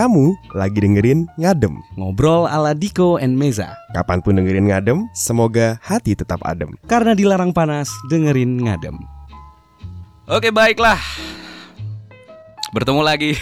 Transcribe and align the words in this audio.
Kamu 0.00 0.32
lagi 0.56 0.80
dengerin 0.80 1.28
Ngadem. 1.36 1.76
Ngobrol 2.00 2.48
ala 2.48 2.72
Diko 2.72 3.20
and 3.20 3.36
Meza. 3.36 3.76
Kapan 3.92 4.24
pun 4.24 4.32
dengerin 4.32 4.72
Ngadem, 4.72 5.04
semoga 5.12 5.76
hati 5.84 6.16
tetap 6.16 6.40
adem. 6.40 6.72
Karena 6.88 7.12
dilarang 7.12 7.52
panas, 7.52 7.92
dengerin 8.08 8.64
ngadem. 8.64 8.96
Oke 10.24 10.48
baiklah. 10.56 10.96
Bertemu 12.72 13.04
lagi 13.04 13.36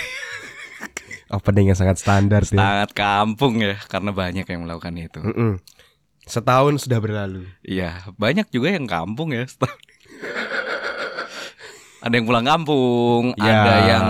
Opening 1.38 1.70
yang 1.70 1.78
sangat 1.78 2.02
standar 2.02 2.42
ya. 2.42 2.58
sangat 2.58 2.90
kampung 2.90 3.62
ya 3.62 3.78
karena 3.86 4.10
banyak 4.10 4.42
yang 4.42 4.66
melakukan 4.66 4.98
itu. 4.98 5.22
Mm-mm. 5.22 5.62
Setahun 6.26 6.82
sudah 6.82 6.98
berlalu. 6.98 7.46
Iya, 7.62 8.02
banyak 8.18 8.50
juga 8.50 8.74
yang 8.74 8.90
kampung 8.90 9.30
ya. 9.30 9.46
ada 12.02 12.14
yang 12.18 12.26
pulang 12.26 12.50
kampung, 12.50 13.30
Ya. 13.38 13.62
ada 13.62 13.74
yang 13.86 14.06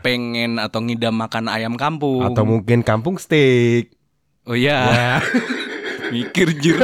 pengen 0.00 0.56
atau 0.56 0.80
ngidam 0.80 1.12
makan 1.12 1.44
ayam 1.46 1.74
kampung. 1.76 2.24
Atau 2.24 2.48
mungkin 2.48 2.80
kampung 2.80 3.20
steak. 3.20 3.92
Oh 4.48 4.56
iya. 4.56 5.20
Mikir 6.12 6.52
jir. 6.60 6.76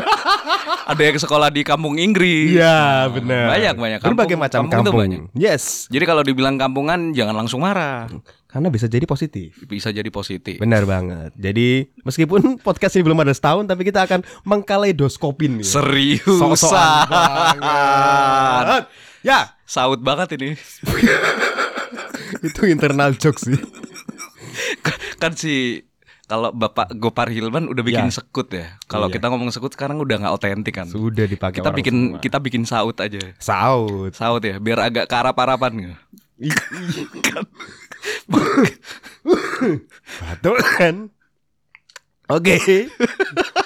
ada 0.88 1.02
yang 1.05 1.20
sekolah 1.20 1.52
di 1.52 1.60
kampung 1.60 2.00
Inggris. 2.00 2.56
Iya, 2.56 3.12
benar. 3.12 3.52
Banyak 3.52 3.74
banyak 3.77 3.98
Berbagai 4.00 4.36
macam 4.41 4.64
kampung 4.66 4.88
kampung. 4.88 5.00
banyak. 5.05 5.20
Yes. 5.36 5.84
Jadi 5.92 6.05
kalau 6.09 6.24
dibilang 6.24 6.56
kampungan 6.56 7.12
jangan 7.12 7.36
langsung 7.36 7.60
marah. 7.60 8.09
Karena 8.48 8.73
bisa 8.73 8.88
jadi 8.88 9.05
positif. 9.05 9.61
Bisa 9.69 9.92
jadi 9.92 10.09
positif. 10.09 10.56
Benar 10.56 10.88
banget. 10.88 11.36
Jadi 11.36 11.92
meskipun 12.00 12.56
podcast 12.66 12.97
ini 12.97 13.05
belum 13.05 13.20
ada 13.20 13.36
setahun, 13.36 13.69
tapi 13.69 13.84
kita 13.84 14.09
akan 14.09 14.25
mengkaleidoskopin. 14.48 15.61
ya. 15.61 15.77
Seriusan 15.77 16.56
banget. 17.12 18.84
Ya, 19.19 19.50
Saut 19.66 19.98
banget 20.00 20.38
ini. 20.38 20.55
Itu 22.41 22.60
internal 22.65 23.15
jokes 23.15 23.45
sih. 23.45 23.59
kan 25.16 25.33
si 25.33 25.83
kalau 26.24 26.52
Bapak 26.52 26.92
Gopar 26.95 27.27
Hilman 27.27 27.66
udah 27.66 27.80
bikin 27.80 28.06
Ya. 28.06 28.12
sekut 28.12 28.48
ya. 28.48 28.77
Kalau 28.84 29.08
Iya. 29.08 29.17
kita 29.17 29.27
ngomong 29.28 29.48
sekut 29.48 29.72
sekarang 29.72 29.97
udah 29.97 30.19
nggak 30.19 30.34
otentik 30.34 30.75
kan. 30.75 30.84
Sudah 30.84 31.25
dipakai 31.25 31.59
Kita 31.59 31.72
bikin 31.72 31.97
semua. 32.12 32.20
kita 32.20 32.39
bikin 32.39 32.62
saut 32.62 32.97
aja. 32.97 33.20
saut. 33.39 34.12
Saut 34.12 34.41
ya, 34.41 34.59
biar 34.59 34.78
agak 34.83 35.06
karap-harapan 35.06 35.72
gitu. 35.78 35.94
Ih, 36.39 36.53
ih. 36.53 37.06
Batuk 40.20 40.56
kan? 40.77 40.97
Oke. 42.28 42.61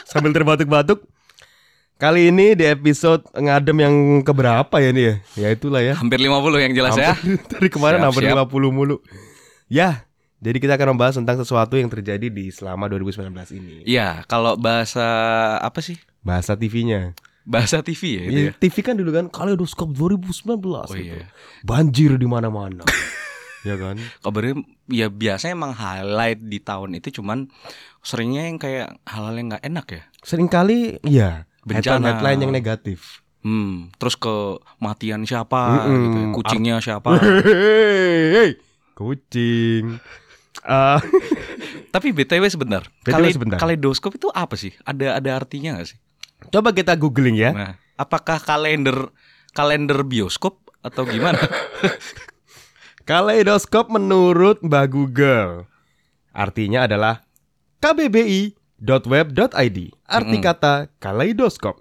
Sambil 0.07 0.31
terbatuk-batuk. 0.31 1.03
Kali 2.03 2.35
ini 2.35 2.59
di 2.59 2.67
episode 2.67 3.23
ngadem 3.31 3.79
yang 3.79 3.95
keberapa 4.27 4.83
ya 4.83 4.91
nih 4.91 5.05
ya? 5.07 5.15
Ya 5.39 5.49
itulah 5.55 5.79
ya. 5.79 5.95
Hampir 5.95 6.19
50 6.19 6.59
yang 6.59 6.75
jelas 6.75 6.99
ya. 6.99 7.15
Hampir- 7.15 7.39
Dari 7.55 7.69
kemarin 7.71 8.03
Siap, 8.03 8.07
hampir 8.11 8.23
siap. 8.27 8.51
50 8.51 8.75
mulu. 8.75 8.97
Ya, 9.71 10.11
jadi 10.43 10.59
kita 10.59 10.75
akan 10.75 10.99
membahas 10.99 11.15
tentang 11.23 11.39
sesuatu 11.39 11.79
yang 11.79 11.87
terjadi 11.87 12.27
di 12.27 12.51
selama 12.51 12.91
2019 12.91 13.31
ini. 13.55 13.87
Iya, 13.87 14.27
kalau 14.27 14.59
bahasa 14.59 15.07
apa 15.63 15.79
sih? 15.79 15.95
Bahasa 16.27 16.59
TV-nya. 16.59 17.15
Bahasa 17.47 17.87
TV 17.87 18.03
ya 18.19 18.23
itu 18.27 18.41
ya. 18.47 18.53
TV 18.59 18.75
kan 18.83 18.95
dulu 18.99 19.11
kan 19.15 19.31
Kaleidoskop 19.31 19.95
2019 19.95 20.59
Oh 20.59 20.91
gitu. 20.95 21.07
iya. 21.07 21.31
Banjir 21.63 22.19
di 22.19 22.27
mana-mana. 22.27 22.83
ya 23.69 23.79
kan? 23.79 23.95
Kabarnya 24.27 24.59
ya 24.91 25.07
biasanya 25.07 25.55
emang 25.55 25.71
highlight 25.75 26.43
di 26.43 26.59
tahun 26.59 26.99
itu 26.99 27.23
cuman 27.23 27.47
seringnya 28.03 28.51
yang 28.51 28.59
kayak 28.59 28.99
hal-hal 29.07 29.35
yang 29.39 29.55
nggak 29.55 29.63
enak 29.71 29.87
ya. 29.87 30.03
Seringkali 30.23 31.03
iya, 31.07 31.47
Bencana. 31.63 31.79
headline-headline 31.79 32.41
yang 32.41 32.53
negatif. 32.53 33.23
Hmm, 33.43 33.91
terus 33.97 34.15
kematian 34.15 35.23
siapa 35.23 35.83
Mm-mm. 35.83 35.99
gitu, 36.01 36.19
ya. 36.19 36.27
kucingnya 36.33 36.75
siapa. 36.79 37.11
Hei, 38.39 38.55
kucing. 38.95 39.99
Eh, 40.63 40.99
Tapi 41.95 42.09
BTW 42.09 42.47
sebentar. 42.47 42.87
BTW 43.03 43.13
Kale- 43.13 43.35
sebentar. 43.35 43.59
Kaleidoskop 43.59 44.15
itu 44.15 44.31
apa 44.31 44.55
sih? 44.55 44.73
Ada 44.83 45.19
ada 45.19 45.31
artinya 45.35 45.77
nggak 45.77 45.89
sih? 45.89 45.99
coba 46.51 46.71
kita 46.71 46.95
googling 46.95 47.35
ya. 47.35 47.51
Nah, 47.51 47.73
apakah 47.95 48.39
kalender 48.39 49.11
kalender 49.53 50.03
bioskop 50.03 50.59
atau 50.81 51.07
gimana? 51.07 51.39
Kaleidoskop 53.03 53.91
menurut 53.91 54.63
Mbak 54.63 54.87
Google 54.89 55.67
artinya 56.31 56.87
adalah 56.87 57.27
kbbi.web.id. 58.83 59.79
Arti 60.11 60.37
Mm-mm. 60.37 60.45
kata 60.45 60.91
kaleidoskop 60.99 61.79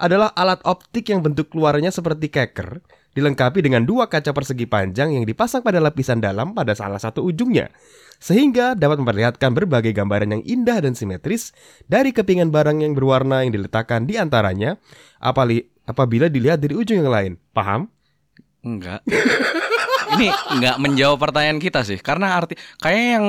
adalah 0.00 0.32
alat 0.32 0.64
optik 0.64 1.12
yang 1.12 1.20
bentuk 1.20 1.52
luarnya 1.52 1.92
seperti 1.92 2.32
keker, 2.32 2.80
dilengkapi 3.12 3.60
dengan 3.60 3.84
dua 3.84 4.08
kaca 4.08 4.32
persegi 4.32 4.64
panjang 4.64 5.12
yang 5.12 5.28
dipasang 5.28 5.60
pada 5.60 5.76
lapisan 5.76 6.24
dalam 6.24 6.56
pada 6.56 6.72
salah 6.72 6.96
satu 6.96 7.20
ujungnya, 7.20 7.68
sehingga 8.16 8.72
dapat 8.72 9.04
memperlihatkan 9.04 9.52
berbagai 9.52 9.92
gambaran 9.92 10.40
yang 10.40 10.42
indah 10.48 10.80
dan 10.80 10.96
simetris 10.96 11.52
dari 11.84 12.16
kepingan 12.16 12.48
barang 12.48 12.80
yang 12.80 12.96
berwarna 12.96 13.44
yang 13.44 13.52
diletakkan 13.52 14.08
di 14.08 14.16
antaranya, 14.16 14.80
apali- 15.20 15.68
apabila 15.84 16.32
dilihat 16.32 16.64
dari 16.64 16.72
ujung 16.72 17.04
yang 17.04 17.12
lain. 17.12 17.32
Paham? 17.52 17.92
Enggak. 18.64 19.04
Ini 20.16 20.26
enggak 20.56 20.76
menjawab 20.82 21.22
pertanyaan 21.22 21.62
kita 21.62 21.86
sih, 21.86 22.00
karena 22.00 22.34
arti 22.34 22.58
kayaknya 22.82 23.08
yang 23.14 23.26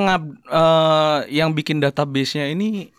eh, 0.50 1.18
yang 1.30 1.48
bikin 1.54 1.78
database-nya 1.78 2.50
ini 2.50 2.90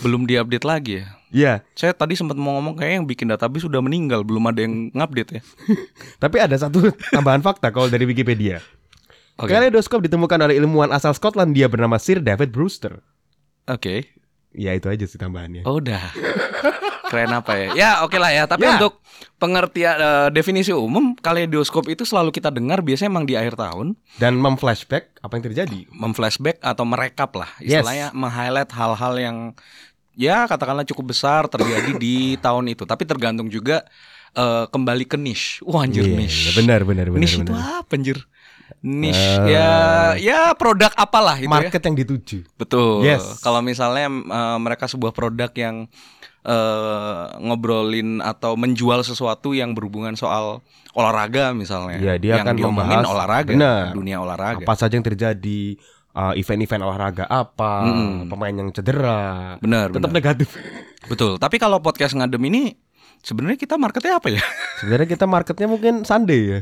belum 0.00 0.24
diupdate 0.24 0.64
lagi 0.64 0.92
ya. 1.02 1.06
Iya, 1.32 1.52
Saya 1.72 1.96
tadi 1.96 2.12
sempat 2.12 2.36
mau 2.36 2.60
ngomong 2.60 2.76
kayak 2.76 2.92
yang 3.00 3.06
bikin 3.08 3.24
database 3.32 3.64
sudah 3.64 3.80
meninggal, 3.80 4.20
belum 4.20 4.52
ada 4.52 4.60
yang 4.64 4.92
ngupdate 4.92 5.40
ya. 5.40 5.42
Tapi 6.22 6.36
ada 6.40 6.56
satu 6.56 6.92
tambahan 7.08 7.40
fakta 7.40 7.72
kalau 7.72 7.88
dari 7.88 8.04
Wikipedia. 8.04 8.60
Oke. 9.40 9.48
Kaleidoskop 9.48 10.04
ditemukan 10.04 10.38
oleh 10.44 10.60
ilmuwan 10.60 10.92
asal 10.92 11.16
Skotlandia 11.16 11.72
bernama 11.72 11.96
Sir 11.96 12.20
David 12.20 12.52
Brewster. 12.52 13.00
Oke. 13.64 14.12
Ya 14.52 14.72
itu 14.72 14.86
aja 14.86 15.02
sih 15.02 15.16
tambahannya. 15.16 15.62
Oh, 15.62 15.78
udah. 15.78 16.12
Keren 17.04 17.30
apa 17.30 17.52
ya? 17.54 17.68
Ya, 17.72 17.90
oke 18.00 18.16
lah 18.16 18.30
ya. 18.30 18.44
Tapi 18.44 18.62
Ya. 18.62 18.76
untuk 18.76 19.00
pengertian 19.36 19.94
eh, 19.94 20.28
definisi 20.30 20.70
umum, 20.70 21.12
kaleidoskop 21.14 21.84
itu 21.86 22.02
selalu 22.02 22.30
kita 22.30 22.48
dengar 22.48 22.80
biasanya 22.80 23.10
emang 23.10 23.24
di 23.24 23.34
akhir 23.34 23.54
tahun, 23.54 23.96
Dan 24.14 24.36
memflashback 24.36 25.18
apa 25.18 25.32
yang 25.34 25.44
terjadi. 25.44 25.78
memflashback 25.88 26.56
atau 26.58 26.84
merekap 26.84 27.32
lah. 27.34 27.50
Yes. 27.58 27.80
Istilahnya 27.80 28.12
meng-highlight 28.12 28.70
hal-hal 28.70 29.14
yang 29.14 29.36
ya 30.12 30.44
katakanlah 30.44 30.84
cukup 30.84 31.10
besar 31.10 31.46
terjadi 31.46 31.96
di 31.96 32.16
tahun 32.38 32.68
itu. 32.70 32.84
Tapi 32.84 33.02
tergantung 33.02 33.48
juga 33.48 33.84
eh, 34.32 34.64
kembali 34.66 35.04
ke 35.04 35.16
niche. 35.16 35.60
Wah, 35.62 35.84
anjir 35.84 36.02
Iya, 36.02 36.16
niche. 36.18 36.52
benar 36.54 36.80
benar 36.82 37.04
benar. 37.06 37.20
niche 37.20 37.36
itu 37.38 37.48
benar. 37.48 37.80
apa 37.80 37.92
anjir? 37.92 38.16
Niche 38.82 39.16
Eh, 39.16 39.54
ya 39.54 39.70
ya 40.14 40.40
produk 40.52 40.90
apalah 40.92 41.38
itu 41.38 41.46
ya. 41.46 41.54
Market 41.54 41.78
yang 41.80 41.94
dituju. 41.94 42.38
Betul. 42.54 43.06
Yes. 43.06 43.38
Kalau 43.38 43.62
misalnya 43.62 44.10
eh, 44.10 44.58
mereka 44.58 44.86
sebuah 44.86 45.10
produk 45.10 45.50
yang 45.54 45.86
eh, 46.42 47.22
ngobrolin 47.38 48.18
atau 48.18 48.54
menjual 48.54 49.00
sesuatu 49.00 49.54
yang 49.54 49.70
berhubungan 49.72 50.14
soal 50.14 50.60
olahraga 50.92 51.54
misalnya. 51.54 51.96
Iya, 51.96 52.14
dia 52.18 52.32
yang 52.36 52.44
akan 52.44 52.56
membahas- 52.58 53.06
olahraga, 53.06 53.48
benar. 53.48 53.94
dunia 53.94 54.18
olahraga. 54.18 54.60
Apa 54.60 54.74
saja 54.74 54.92
yang 54.92 55.06
terjadi 55.06 55.78
uh, 56.12 56.34
event-event 56.34 56.82
olahraga 56.82 57.24
apa, 57.24 57.86
Mm-mm. 57.86 58.28
pemain 58.28 58.52
yang 58.52 58.68
cedera. 58.68 59.56
Benar, 59.56 59.88
Tetap 59.88 60.10
benar. 60.10 60.18
negatif. 60.20 60.52
Betul. 61.08 61.40
Tapi 61.40 61.56
kalau 61.56 61.80
podcast 61.80 62.12
ngadem 62.12 62.42
ini 62.44 62.76
sebenarnya 63.22 63.56
kita 63.56 63.80
marketnya 63.80 64.20
apa 64.20 64.28
ya? 64.28 64.42
Sebenarnya 64.82 65.08
kita 65.08 65.24
marketnya 65.24 65.66
mungkin 65.66 66.02
Sunday 66.04 66.42
ya. 66.44 66.60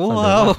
Wow. 0.00 0.56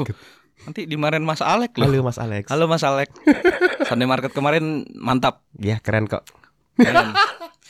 Nanti 0.63 0.88
dimarahin 0.88 1.24
Mas 1.24 1.44
Alek 1.44 1.75
loh. 1.75 1.88
Halo 1.88 2.00
Mas 2.01 2.18
Alex. 2.18 2.44
Halo 2.47 2.66
Mas 2.66 2.84
Alek. 2.84 3.09
Sunday 3.90 4.07
Market 4.07 4.31
kemarin 4.31 4.88
mantap. 4.96 5.44
Ya 5.59 5.79
keren 5.79 6.07
kok. 6.07 6.24
Keren. 6.79 7.12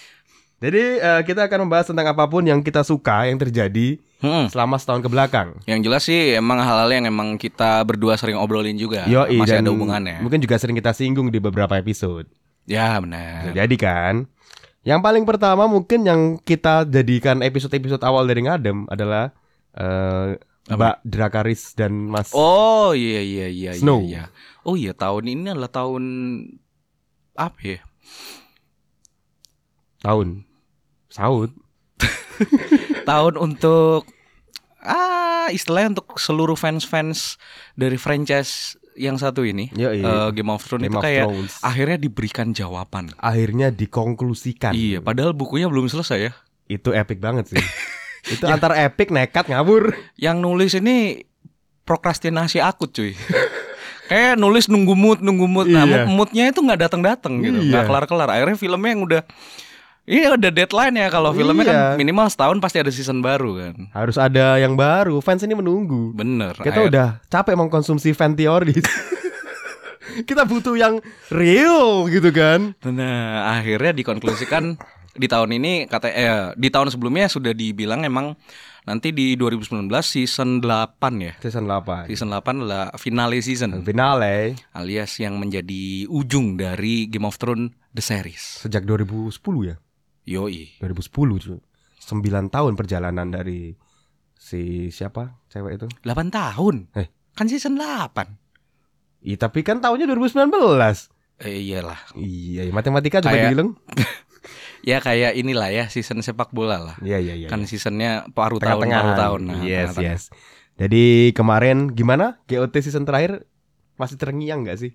Jadi 0.64 0.84
uh, 0.96 1.22
kita 1.28 1.44
akan 1.44 1.68
membahas 1.68 1.92
tentang 1.92 2.08
apa 2.08 2.24
pun 2.24 2.40
yang 2.40 2.64
kita 2.64 2.86
suka 2.86 3.28
yang 3.28 3.36
terjadi 3.36 3.98
Hmm. 4.24 4.48
selama 4.48 4.80
setahun 4.80 5.04
ke 5.04 5.12
belakang. 5.12 5.59
Yang 5.68 5.80
jelas 5.84 6.02
sih 6.08 6.40
emang 6.40 6.56
hal-hal 6.64 6.88
yang 6.88 7.12
emang 7.12 7.36
kita 7.36 7.84
berdua 7.84 8.16
sering 8.16 8.40
obrolin 8.40 8.80
juga. 8.80 9.04
Yoi, 9.04 9.36
Masih 9.36 9.60
ada 9.60 9.68
hubungannya. 9.68 10.24
Mungkin 10.24 10.40
juga 10.40 10.56
sering 10.56 10.80
kita 10.80 10.96
singgung 10.96 11.28
di 11.28 11.44
beberapa 11.44 11.75
episode. 11.75 12.31
Ya 12.63 12.96
benar. 13.04 13.51
Jadi 13.51 13.75
kan. 13.75 14.24
Yang 14.88 15.00
paling 15.04 15.28
pertama 15.28 15.68
mungkin 15.68 16.07
yang 16.07 16.22
kita 16.39 16.88
jadikan 16.88 17.44
episode-episode 17.44 18.00
awal 18.00 18.24
dari 18.24 18.48
Ngadem 18.48 18.88
adalah 18.88 19.36
eh, 19.75 20.39
Mbak 20.65 21.04
Drakaris 21.04 21.75
dan 21.75 22.07
Mas 22.07 22.31
Oh 22.31 22.95
iya 22.95 23.19
iya 23.19 23.48
iya 23.48 23.71
iya, 23.71 23.71
Snow. 23.75 24.00
iya. 24.01 24.31
Oh 24.63 24.74
iya 24.74 24.95
tahun 24.95 25.27
ini 25.27 25.51
adalah 25.51 25.68
tahun 25.68 26.04
apa 27.33 27.60
ya? 27.60 27.80
tahun 30.00 30.44
Saud. 31.07 31.51
tahun 33.10 33.33
untuk 33.36 34.07
ah 34.80 35.48
istilahnya 35.48 35.95
untuk 35.95 36.15
seluruh 36.15 36.56
fans-fans 36.56 37.39
dari 37.74 37.95
franchise 37.95 38.75
yang 38.94 39.15
satu 39.15 39.42
ini 39.42 39.71
Yoi. 39.71 40.00
eh, 40.00 40.30
Game 40.31 40.48
of 40.48 40.60
Thrones 40.62 40.83
Game 40.83 40.92
itu 40.92 41.00
of 41.00 41.04
kayak 41.04 41.25
Thrones. 41.25 41.54
akhirnya 41.60 41.98
diberikan 41.98 42.51
jawaban. 42.51 43.12
Akhirnya 43.18 43.68
dikonklusikan. 43.69 44.71
Iya, 44.71 45.00
padahal 45.00 45.31
bukunya 45.31 45.65
belum 45.65 45.88
selesai 45.88 46.19
ya. 46.21 46.31
Itu 46.68 46.92
epic 46.92 47.19
banget 47.19 47.51
sih. 47.51 47.60
Itu 48.24 48.48
antara 48.48 48.80
epic 48.81 49.12
nekat 49.12 49.52
ngabur. 49.52 49.94
Yang 50.16 50.38
nulis 50.40 50.72
ini 50.74 51.28
prokrastinasi 51.84 52.64
akut 52.64 52.96
cuy. 52.96 53.12
Kayak 54.12 54.36
nulis 54.36 54.68
nunggu 54.68 54.94
mood, 54.96 55.20
nunggu 55.24 55.48
mood. 55.48 55.68
Nah, 55.72 55.88
Iya. 55.88 56.04
moodnya 56.08 56.52
itu 56.52 56.60
nggak 56.60 56.80
datang-datang 56.88 57.40
gitu, 57.40 57.60
Iya. 57.60 57.70
nggak 57.72 57.84
kelar-kelar. 57.88 58.30
Akhirnya 58.30 58.58
filmnya 58.60 58.92
yang 58.96 59.04
udah 59.04 59.22
Iya 60.04 60.36
udah 60.36 60.52
deadline 60.52 61.00
ya 61.00 61.08
kalau 61.08 61.31
filmnya 61.31 61.64
kan 61.64 61.75
Iya. 61.80 61.88
minimal 61.96 62.28
setahun 62.28 62.60
pasti 62.60 62.75
ada 62.84 62.92
season 62.92 63.24
baru 63.24 63.56
kan. 63.56 63.88
Harus 63.96 64.20
ada 64.20 64.60
yang 64.60 64.75
baru. 64.75 65.24
Fans 65.24 65.48
ini 65.48 65.56
menunggu. 65.56 66.12
Bener. 66.12 66.60
Kita 66.60 66.84
udah 66.84 67.24
capek 67.31 67.56
mengkonsumsi 67.56 68.12
fan 68.12 68.36
teori. 68.36 68.75
Kita 70.28 70.44
butuh 70.44 70.75
yang 70.75 71.00
real 71.31 72.12
gitu 72.12 72.36
kan. 72.36 72.75
Nah, 72.84 73.56
akhirnya 73.56 73.96
dikonklusikan 73.96 74.75
di 75.13 75.27
tahun 75.27 75.50
ini 75.54 75.86
kata 75.86 76.07
eh 76.10 76.30
di 76.54 76.68
tahun 76.68 76.89
sebelumnya 76.89 77.30
sudah 77.30 77.54
dibilang 77.54 78.01
emang 78.01 78.33
nanti 78.83 79.13
di 79.13 79.38
2019 79.38 79.88
season 80.01 80.60
8 80.60 81.00
ya. 81.18 81.33
Season 81.39 81.63
8. 81.63 82.10
Season 82.10 82.27
8 82.27 82.44
adalah 82.60 82.92
finale 82.98 83.39
season 83.39 83.80
Finale 83.80 84.57
alias 84.74 85.13
yang 85.18 85.38
menjadi 85.38 86.10
ujung 86.10 86.57
dari 86.57 87.07
Game 87.07 87.24
of 87.24 87.38
Thrones 87.38 87.71
the 87.94 88.01
series. 88.01 88.60
sejak 88.60 88.83
2010 88.83 89.31
ya. 89.63 89.75
Yoi. 90.25 90.80
2010 90.80 91.07
cuy. 91.39 91.60
9 92.00 92.19
tahun 92.50 92.74
perjalanan 92.75 93.30
dari 93.30 93.71
si 94.36 94.89
siapa 94.89 95.39
cewek 95.48 95.77
itu? 95.77 95.88
8 96.04 96.27
tahun. 96.27 96.92
Eh. 96.95 97.07
Kan 97.31 97.48
season 97.48 97.80
8. 97.80 98.27
Ih, 99.24 99.39
tapi 99.39 99.63
kan 99.63 99.80
tahunnya 99.80 100.04
2019. 100.04 101.07
Eh, 101.39 101.63
iyalah. 101.63 101.95
Iya, 102.13 102.68
matematika 102.69 103.24
coba 103.24 103.31
Kayak- 103.31 103.44
dibilang. 103.48 103.69
Ya 104.83 105.00
kayak 105.00 105.39
inilah 105.39 105.71
ya 105.71 105.85
season 105.88 106.19
sepak 106.19 106.51
bola 106.51 106.75
lah. 106.75 106.95
Iya, 107.00 107.24
iya, 107.24 107.33
iya. 107.39 107.47
Kan 107.47 107.63
seasonnya 107.63 108.27
paruh 108.35 108.59
tahun 108.59 108.91
paruh 108.91 109.15
tahun. 109.15 109.41
Nah, 109.47 109.63
yes, 109.63 109.95
tengah-tengah. 109.95 110.12
yes. 110.12 110.24
Jadi 110.75 111.31
kemarin 111.31 111.94
gimana 111.95 112.44
GOT 112.51 112.75
season 112.83 113.07
terakhir 113.07 113.47
masih 113.95 114.19
terngiang 114.19 114.68
nggak 114.68 114.80
sih? 114.83 114.91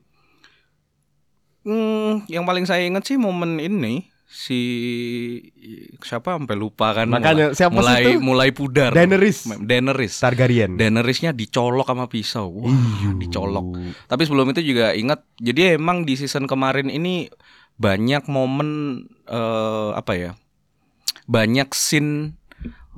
Hmm, 1.64 2.24
yang 2.28 2.44
paling 2.44 2.68
saya 2.68 2.84
ingat 2.84 3.04
sih 3.08 3.16
momen 3.16 3.56
ini 3.60 4.08
si 4.28 4.60
siapa 6.04 6.36
sampai 6.36 6.52
lupa 6.52 6.92
kan 6.92 7.08
Makanya, 7.08 7.48
mulai, 7.48 7.56
siapa 7.56 7.72
mulai 7.72 8.02
itu? 8.04 8.10
mulai 8.20 8.48
pudar 8.52 8.92
Daenerys 8.92 9.48
Daenerys 9.56 10.20
Targaryen. 10.20 10.76
Daenerysnya 10.76 11.32
dicolok 11.32 11.88
sama 11.88 12.12
pisau 12.12 12.52
wah 12.52 13.08
dicolok 13.16 13.72
tapi 14.04 14.22
sebelum 14.28 14.52
itu 14.52 14.60
juga 14.76 14.92
ingat 14.92 15.24
jadi 15.40 15.80
emang 15.80 16.04
di 16.04 16.20
season 16.20 16.44
kemarin 16.44 16.92
ini 16.92 17.32
banyak 17.78 18.26
momen 18.26 18.70
eh, 19.24 19.90
apa 19.94 20.12
ya 20.14 20.30
banyak 21.24 21.70
scene 21.70 22.34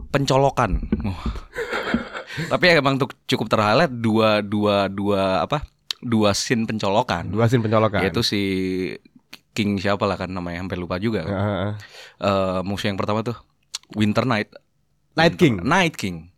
pencolokan 0.09 0.81
tapi 2.53 2.65
emang 2.73 2.97
tuh 2.97 3.11
cukup 3.27 3.51
terhighlight 3.51 3.93
dua 3.93 4.41
dua 4.41 4.89
dua 4.89 5.45
apa 5.45 5.67
dua 6.01 6.33
scene 6.33 6.65
pencolokan 6.65 7.29
Dua 7.29 7.45
scene 7.47 7.61
pencolokan. 7.61 8.01
yaitu 8.01 8.25
si 8.25 8.43
King 9.51 9.77
siapa 9.77 10.07
lah 10.07 10.15
kan 10.15 10.31
namanya 10.31 10.63
sampai 10.63 10.79
lupa 10.79 10.97
juga 10.97 11.27
kan. 11.27 11.35
Heeh. 11.37 11.73
Eh, 12.23 12.61
musuh 12.63 12.87
yang 12.89 12.97
pertama 12.97 13.21
tuh 13.21 13.35
Winter 13.93 14.23
Night 14.23 14.49
Night 15.19 15.35
King. 15.37 15.59
Night 15.61 15.99
King 15.99 16.31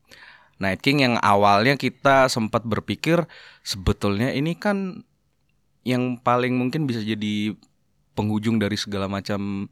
Night 0.56 0.80
King 0.80 1.04
yang 1.04 1.14
awalnya 1.20 1.76
kita 1.76 2.26
sempat 2.26 2.64
berpikir 2.64 3.28
sebetulnya 3.60 4.32
ini 4.32 4.56
kan 4.56 5.04
yang 5.84 6.18
paling 6.18 6.56
mungkin 6.56 6.88
bisa 6.88 7.04
jadi 7.04 7.52
penghujung 8.12 8.56
dari 8.60 8.76
segala 8.76 9.06
macam 9.08 9.66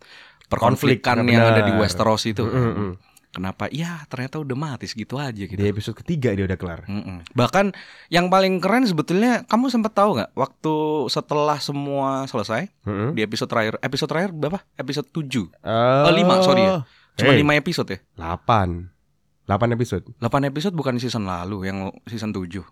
perkonflikan 0.50 1.22
Konflik, 1.22 1.34
yang 1.36 1.46
ada 1.46 1.62
di. 1.62 1.72
Westeros 1.78 2.26
itu. 2.26 2.42
Mm, 2.42 2.74
mm. 2.74 2.92
Kenapa? 3.30 3.70
Ya 3.70 4.02
ternyata 4.10 4.42
udah 4.42 4.58
mati 4.58 4.90
segitu 4.90 5.14
aja 5.14 5.46
gitu. 5.46 5.54
Di 5.54 5.70
episode 5.70 5.94
ketiga 6.02 6.34
dia 6.34 6.50
udah 6.50 6.58
kelar. 6.58 6.82
Mm-mm. 6.90 7.22
Bahkan 7.30 7.70
yang 8.10 8.26
paling 8.26 8.58
keren 8.58 8.82
sebetulnya 8.90 9.46
kamu 9.46 9.70
sempat 9.70 9.94
tahu 9.94 10.18
nggak 10.18 10.34
waktu 10.34 10.74
setelah 11.06 11.62
semua 11.62 12.26
selesai 12.26 12.66
Heeh. 12.82 13.10
di 13.14 13.22
episode 13.22 13.46
terakhir 13.46 13.78
episode 13.86 14.10
terakhir 14.10 14.30
berapa? 14.34 14.58
Episode 14.74 15.06
7 15.14 15.46
Oh, 15.62 16.10
lima, 16.10 16.42
sorry 16.42 16.66
ya. 16.66 16.82
Cuma 17.14 17.30
Hey. 17.38 17.46
5 17.46 17.62
episode 17.62 17.88
ya 17.94 17.98
8 18.18 19.46
8 19.46 19.76
episode 19.78 20.04
8 20.18 20.50
episode 20.50 20.74
bukan 20.74 20.98
season 20.98 21.22
lalu 21.28 21.70
yang 21.70 21.86
season 22.10 22.34
7 22.34 22.66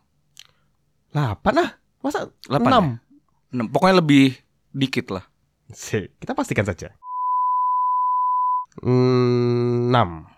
8 1.14 1.14
ah 1.54 1.70
Masa 2.02 2.30
8 2.46 2.58
6 2.58 2.66
ya? 2.66 2.80
6. 3.62 3.74
Pokoknya 3.74 3.96
lebih 4.02 4.38
dikit 4.74 5.10
lah 5.14 5.24
Sih, 5.72 6.08
Kita 6.16 6.32
pastikan 6.32 6.64
saja. 6.64 6.92
Hmm, 8.78 9.90
6 9.90 10.28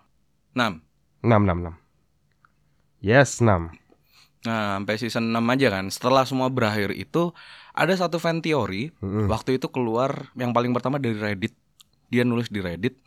6 0.57 0.81
6 1.21 1.29
6 1.29 1.69
6 1.69 1.77
Yes 3.05 3.37
6 3.37 3.69
Nah 4.41 4.81
sampai 4.81 4.95
season 4.97 5.29
6 5.29 5.45
aja 5.53 5.67
kan. 5.69 5.85
Setelah 5.93 6.25
semua 6.25 6.49
berakhir 6.49 6.89
itu 6.97 7.29
Ada 7.77 8.05
satu 8.07 8.17
fan 8.17 8.41
teori 8.41 8.89
Heeh. 8.89 9.25
Waktu 9.29 9.61
itu 9.61 9.69
keluar 9.69 10.33
yang 10.33 10.51
paling 10.51 10.73
pertama 10.73 10.97
dari 10.97 11.15
Reddit. 11.15 11.53
Dia 12.09 12.25
nulis 12.25 12.49
di 12.49 12.59
Reddit. 12.59 12.97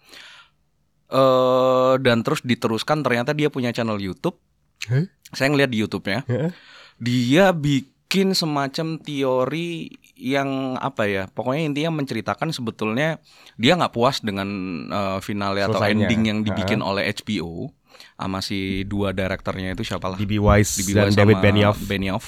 Eh 1.10 1.94
Dan 1.98 2.22
terus 2.22 2.40
diteruskan 2.46 3.02
ternyata 3.02 3.34
dia 3.34 3.50
punya 3.50 3.74
channel 3.74 3.98
Youtube. 3.98 4.38
Hah? 4.86 5.04
Saya 5.34 5.50
ngeliat 5.50 5.70
di 5.72 5.82
Youtube-nya. 5.82 6.24
Heeh. 6.30 6.50
dia 6.94 7.50
bikin 7.50 7.93
semacam 8.36 9.02
teori 9.02 9.90
yang 10.14 10.78
apa 10.78 11.10
ya 11.10 11.22
pokoknya 11.26 11.74
intinya 11.74 11.98
menceritakan 11.98 12.54
sebetulnya 12.54 13.18
dia 13.58 13.74
nggak 13.74 13.90
puas 13.90 14.22
dengan 14.22 14.48
eh, 14.86 15.18
finale 15.18 15.66
atau 15.66 15.82
Selesainya. 15.82 16.06
ending 16.06 16.22
yang 16.30 16.38
dibikin 16.46 16.78
oleh 16.78 17.10
HBO 17.10 17.74
sama 18.14 18.38
si 18.38 18.86
dua 18.86 19.10
direkturnya 19.10 19.74
itu 19.74 19.82
siapa 19.82 20.14
lah 20.14 20.18
DB 20.18 20.38
Wise 20.38 20.78
DB 20.82 20.88
dan 20.94 21.10
Wise 21.10 21.18
David 21.18 21.38
Benioff 21.42 21.78
Benioff. 21.82 22.24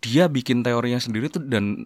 dia 0.00 0.24
bikin 0.32 0.64
teorinya 0.64 0.96
sendiri 0.96 1.28
tuh 1.28 1.44
dan 1.44 1.84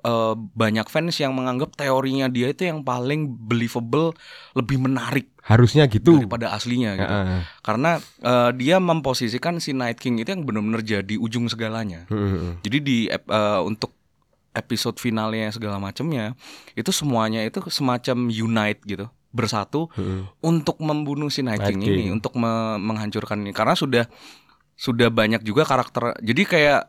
eh, 0.00 0.34
banyak 0.36 0.86
fans 0.86 1.16
yang 1.16 1.32
menganggap 1.32 1.72
teorinya 1.74 2.26
dia 2.26 2.48
itu 2.48 2.64
yang 2.64 2.80
paling 2.80 3.28
believable 3.28 4.16
lebih 4.52 4.80
menarik 4.80 5.28
Harusnya 5.40 5.86
gitu 5.86 6.20
daripada 6.20 6.52
aslinya 6.52 6.96
gitu 6.96 7.10
Heeh. 7.10 7.40
karena 7.60 7.90
eh, 8.20 8.50
dia 8.56 8.76
memposisikan 8.76 9.58
si 9.58 9.72
Night 9.72 9.96
King 9.96 10.20
itu 10.20 10.32
yang 10.32 10.44
benar-benar 10.44 10.80
jadi 10.80 11.14
ujung 11.16 11.48
segalanya 11.48 12.04
Heeh. 12.08 12.60
jadi 12.60 12.78
di 12.80 12.98
eh, 13.08 13.60
untuk 13.60 13.96
episode 14.50 14.98
finalnya 14.98 15.54
segala 15.54 15.78
macamnya 15.78 16.34
itu 16.74 16.90
semuanya 16.90 17.46
itu 17.46 17.62
semacam 17.70 18.26
unite 18.26 18.82
gitu 18.82 19.06
bersatu 19.30 19.86
Heeh. 19.94 20.26
untuk 20.42 20.82
membunuh 20.82 21.30
si 21.30 21.46
Night 21.46 21.62
Night 21.62 21.70
King, 21.70 21.80
King. 21.86 21.94
ini 21.94 22.04
untuk 22.10 22.34
me- 22.34 22.82
menghancurkan 22.82 23.38
ini 23.38 23.54
karena 23.54 23.78
sudah 23.78 24.10
sudah 24.74 25.12
banyak 25.12 25.44
juga 25.44 25.62
karakter 25.62 26.18
jadi 26.18 26.42
kayak 26.42 26.80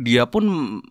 dia 0.00 0.24
pun 0.24 0.44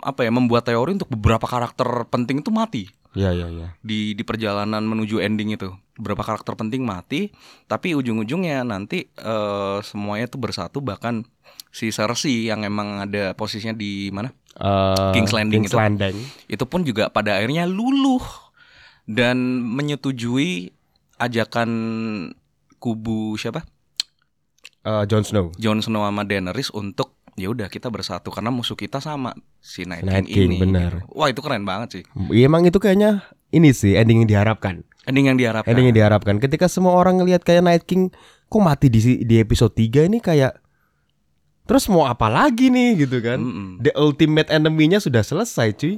apa 0.06 0.22
ya 0.22 0.30
membuat 0.30 0.70
teori 0.70 0.94
untuk 0.94 1.10
beberapa 1.10 1.50
karakter 1.50 2.06
penting 2.14 2.46
itu 2.46 2.54
mati. 2.54 2.86
Iya 3.18 3.34
iya 3.34 3.48
iya. 3.50 3.68
Di 3.82 4.13
di 4.13 4.22
perjalanan 4.22 4.86
menuju 4.86 5.18
ending 5.18 5.58
itu. 5.58 5.74
Beberapa 5.98 6.22
karakter 6.22 6.54
penting 6.54 6.86
mati 6.86 7.34
tapi 7.66 7.98
ujung-ujungnya 7.98 8.62
nanti 8.62 9.10
eh, 9.10 9.78
semuanya 9.82 10.30
itu 10.30 10.38
bersatu 10.38 10.78
bahkan 10.86 11.25
si 11.74 11.89
Cersei 11.89 12.54
yang 12.54 12.62
emang 12.62 13.01
ada 13.10 13.34
posisinya 13.34 13.74
di 13.74 14.13
mana? 14.13 14.30
Eh, 14.62 15.12
King's 15.18 15.34
Landing 15.34 15.66
King's 15.66 15.74
itu. 15.74 15.82
Landing. 15.82 16.16
itu 16.46 16.63
pun 16.70 16.86
juga 16.86 17.10
pada 17.10 17.42
akhirnya 17.42 17.66
luluh 17.66 18.22
dan 19.10 19.66
menyetujui 19.66 20.70
ajakan 21.18 21.70
kubu 22.78 23.34
siapa? 23.42 23.66
Eh, 24.86 25.04
Jon 25.10 25.25
Snow. 25.25 25.51
Jon 25.60 25.84
Snow 25.84 26.06
sama 26.06 26.24
Daenerys 26.24 26.72
untuk 26.72 27.19
ya 27.39 27.50
udah 27.50 27.72
kita 27.72 27.88
bersatu 27.88 28.29
karena 28.29 28.51
musuh 28.51 28.75
kita 28.75 29.00
sama 29.00 29.31
si 29.63 29.88
Night, 29.88 30.03
Night 30.03 30.27
King, 30.27 30.36
King, 30.36 30.51
ini. 30.53 30.58
benar. 30.60 30.91
Wah 31.10 31.31
itu 31.31 31.39
keren 31.39 31.63
banget 31.63 31.89
sih. 32.00 32.03
Iya, 32.29 32.51
Emang 32.51 32.67
itu 32.67 32.77
kayaknya 32.77 33.24
ini 33.50 33.72
sih 33.74 33.96
ending 33.98 34.24
yang 34.25 34.29
diharapkan 34.29 34.86
Ending 35.10 35.25
yang 35.31 35.39
diharapkan. 35.41 35.72
Ending 35.74 35.89
yang 35.89 35.98
diharapkan 35.98 36.36
Ketika 36.38 36.69
semua 36.69 36.93
orang 36.93 37.17
ngelihat 37.17 37.41
kayak 37.41 37.65
Night 37.65 37.84
King 37.89 38.13
Kok 38.46 38.62
mati 38.62 38.93
di, 38.93 39.25
di 39.25 39.41
episode 39.41 39.74
3 39.74 40.05
ini 40.05 40.22
kayak 40.22 40.53
Terus 41.65 41.89
mau 41.89 42.05
apa 42.05 42.29
lagi 42.29 42.69
nih 42.69 43.08
gitu 43.08 43.17
kan 43.24 43.41
Mm-mm. 43.41 43.81
The 43.81 43.93
ultimate 43.98 44.53
enemy-nya 44.53 45.01
sudah 45.01 45.25
selesai 45.25 45.74
cuy 45.74 45.98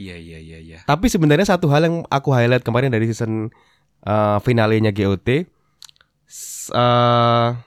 Iya 0.00 0.16
iya 0.16 0.38
iya 0.38 0.58
iya. 0.62 0.78
Tapi 0.86 1.10
sebenarnya 1.10 1.44
satu 1.44 1.68
hal 1.68 1.84
yang 1.84 1.96
aku 2.08 2.30
highlight 2.32 2.62
kemarin 2.64 2.94
dari 2.94 3.10
season 3.10 3.50
uh, 4.06 4.38
finalenya 4.40 4.94
GOT 4.94 5.44
uh, 6.72 7.58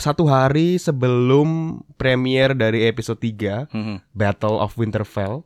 Satu 0.00 0.24
hari 0.24 0.74
sebelum 0.76 1.48
premiere 1.94 2.52
dari 2.52 2.82
episode 2.82 3.20
3 3.20 3.68
Mhm. 3.68 3.96
Battle 4.10 4.56
of 4.56 4.74
Winterfell 4.74 5.44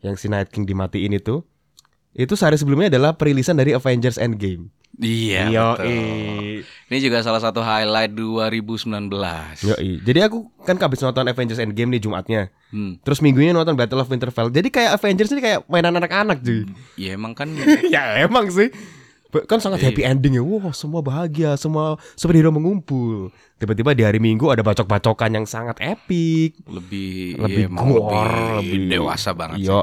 Yang 0.00 0.16
si 0.16 0.26
Night 0.26 0.48
King 0.48 0.64
dimatiin 0.64 1.12
itu 1.12 1.44
Itu 2.10 2.32
sehari 2.32 2.56
sebelumnya 2.56 2.88
adalah 2.88 3.12
perilisan 3.12 3.54
dari 3.54 3.70
Avengers 3.70 4.16
Endgame 4.16 4.72
Iya 4.96 5.52
betul. 5.76 6.64
Ini 6.88 6.96
juga 6.98 7.20
salah 7.20 7.36
satu 7.36 7.60
highlight 7.60 8.16
2019. 8.16 9.12
Yoi. 9.60 10.00
Jadi 10.00 10.24
aku 10.24 10.48
kan 10.64 10.80
habis 10.80 11.04
nonton 11.04 11.28
Avengers 11.28 11.60
Endgame 11.60 11.92
nih 11.92 12.00
Jumatnya 12.00 12.48
Hmm. 12.66 12.98
Terus 12.98 13.20
minggunya 13.20 13.52
nonton 13.52 13.76
Battle 13.76 14.00
of 14.00 14.08
Winterfell 14.08 14.48
Jadi 14.48 14.72
kayak 14.72 14.96
Avengers 14.96 15.30
ini 15.30 15.38
kayak 15.38 15.68
mainan 15.68 15.94
anak-anak 15.94 16.40
cuy 16.40 16.64
Ya 16.96 17.12
emang 17.12 17.30
kan 17.30 17.52
Ya 17.94 18.18
emang 18.18 18.48
sih 18.48 18.72
Kan 19.44 19.60
sangat 19.60 19.78
Iya. 19.78 19.92
happy 19.92 20.02
ending 20.02 20.32
ya. 20.34 20.42
Wah, 20.42 20.72
semua 20.72 21.00
bahagia, 21.00 21.52
semua 21.54 22.00
superhero 22.14 22.48
mengumpul. 22.48 23.28
Tiba-tiba 23.56 23.92
di 23.92 24.04
hari 24.04 24.16
Minggu 24.16 24.48
ada 24.48 24.60
bacok-bacokan 24.60 25.32
yang 25.32 25.44
sangat 25.44 25.76
epic. 25.78 26.56
lebih 26.66 27.36
Lebih 27.36 27.64
iya, 27.64 27.68
gore, 27.68 28.60
lebih 28.60 28.78
lebih- 28.78 28.90
dewasa 28.92 29.30
banget 29.32 29.58
sih. 29.60 29.68
Yo, 29.68 29.80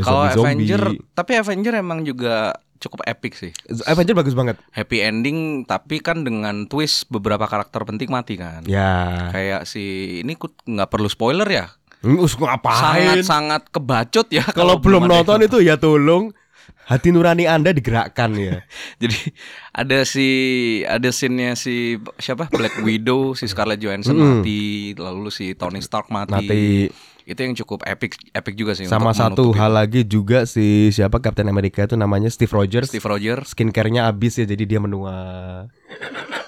Kalau 0.00 0.22
Avenger, 0.26 0.82
tapi 1.12 1.32
Avenger 1.34 1.74
emang 1.76 2.02
juga 2.02 2.54
cukup 2.76 3.02
epic 3.04 3.34
sih. 3.34 3.50
Avenger 3.84 4.14
bagus 4.14 4.32
banget. 4.32 4.60
Happy 4.70 5.00
ending 5.00 5.64
tapi 5.64 5.98
kan 5.98 6.22
dengan 6.22 6.66
twist 6.66 7.08
beberapa 7.08 7.44
karakter 7.44 7.82
penting 7.82 8.12
mati 8.12 8.36
kan. 8.36 8.62
Ya. 8.62 9.30
Kayak 9.32 9.64
si 9.64 9.82
ini 10.22 10.36
nggak 10.38 10.88
perlu 10.88 11.08
spoiler 11.08 11.48
ya. 11.48 11.66
Us 12.04 12.38
ngapain? 12.38 13.18
Sangat-sangat 13.18 13.72
kebacut 13.72 14.28
ya 14.30 14.44
Kalau 14.54 14.78
belum 14.78 15.08
nonton 15.08 15.42
itu 15.42 15.58
ya 15.58 15.74
tolong 15.74 16.30
hati 16.86 17.10
nurani 17.10 17.50
Anda 17.50 17.74
digerakkan 17.74 18.38
ya. 18.38 18.62
Jadi 19.02 19.34
ada 19.74 20.06
si 20.06 20.28
ada 20.86 21.10
scene-nya 21.10 21.58
si 21.58 21.98
siapa 22.22 22.46
Black 22.48 22.80
Widow, 22.86 23.34
si 23.34 23.50
Scarlett 23.50 23.82
Johansson 23.82 24.14
Mm-mm. 24.14 24.40
mati, 24.40 24.94
lalu 24.94 25.28
si 25.34 25.52
Tony 25.58 25.82
Stark 25.82 26.08
mati. 26.14 26.32
Mati. 26.32 26.66
Itu 27.26 27.42
yang 27.42 27.58
cukup 27.58 27.82
epic 27.82 28.14
epic 28.30 28.54
juga 28.54 28.78
sih. 28.78 28.86
Sama 28.86 29.10
satu 29.10 29.50
hal 29.50 29.74
lagi 29.74 30.06
juga 30.06 30.46
si 30.46 30.94
siapa 30.94 31.18
Captain 31.18 31.50
America 31.50 31.82
itu 31.82 31.98
namanya 31.98 32.30
Steve 32.30 32.54
Rogers. 32.54 32.86
Steve 32.86 33.02
Rogers 33.02 33.50
Skincare-nya 33.50 34.06
habis 34.06 34.38
ya 34.38 34.46
jadi 34.46 34.62
dia 34.62 34.78
menua. 34.78 35.14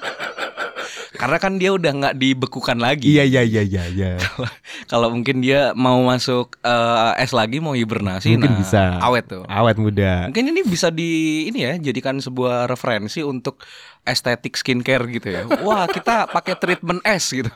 karena 1.16 1.38
kan 1.40 1.56
dia 1.56 1.72
udah 1.72 1.92
nggak 1.94 2.16
dibekukan 2.20 2.76
lagi. 2.76 3.16
Iya 3.16 3.24
iya 3.24 3.42
iya 3.46 3.62
iya 3.64 3.84
iya. 3.88 4.10
Kalau 4.92 5.08
mungkin 5.08 5.40
dia 5.40 5.72
mau 5.72 5.96
masuk 6.04 6.60
eh, 6.60 7.22
es 7.22 7.32
lagi 7.32 7.62
mau 7.62 7.72
hibernasi 7.72 8.36
Mungkin 8.36 8.52
nah, 8.52 8.58
bisa. 8.60 8.82
awet 9.00 9.24
tuh. 9.30 9.44
Awet 9.48 9.76
muda. 9.80 10.28
Mungkin 10.28 10.52
ini 10.52 10.60
bisa 10.66 10.92
di 10.92 11.44
ini 11.48 11.64
ya 11.64 11.72
jadikan 11.80 12.20
sebuah 12.20 12.68
referensi 12.68 13.24
untuk 13.24 13.64
estetik 14.04 14.56
skincare 14.56 15.08
gitu 15.08 15.28
ya. 15.32 15.42
Wah, 15.64 15.88
kita 15.88 16.28
pakai 16.28 16.56
treatment 16.60 17.00
es 17.08 17.24
gitu. 17.32 17.52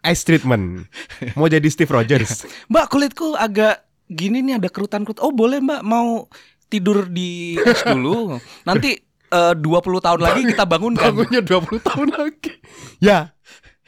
Ice 0.00 0.24
treatment. 0.24 0.88
Mau 1.36 1.48
jadi 1.48 1.68
Steve 1.68 1.92
Rogers. 1.92 2.48
Mbak, 2.72 2.86
kulitku 2.88 3.36
agak 3.36 3.84
gini 4.08 4.40
nih 4.40 4.56
ada 4.56 4.72
kerutan-kerutan. 4.72 5.20
Oh, 5.20 5.32
boleh 5.32 5.60
Mbak 5.60 5.82
mau 5.84 6.24
tidur 6.72 7.04
di 7.10 7.60
es 7.60 7.84
dulu. 7.84 8.40
Nanti 8.64 9.09
eh, 9.30 9.54
20 9.56 10.00
tahun 10.02 10.20
lagi 10.20 10.40
kita 10.46 10.64
bangunkan. 10.66 11.10
Bangunnya 11.10 11.42
20 11.42 11.88
tahun 11.88 12.08
lagi. 12.14 12.52
Ya. 12.98 13.34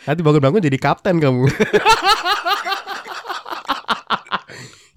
Nanti 0.02 0.20
bangun-bangun 0.22 0.62
jadi 0.62 0.78
kapten 0.82 1.22
kamu. 1.22 1.46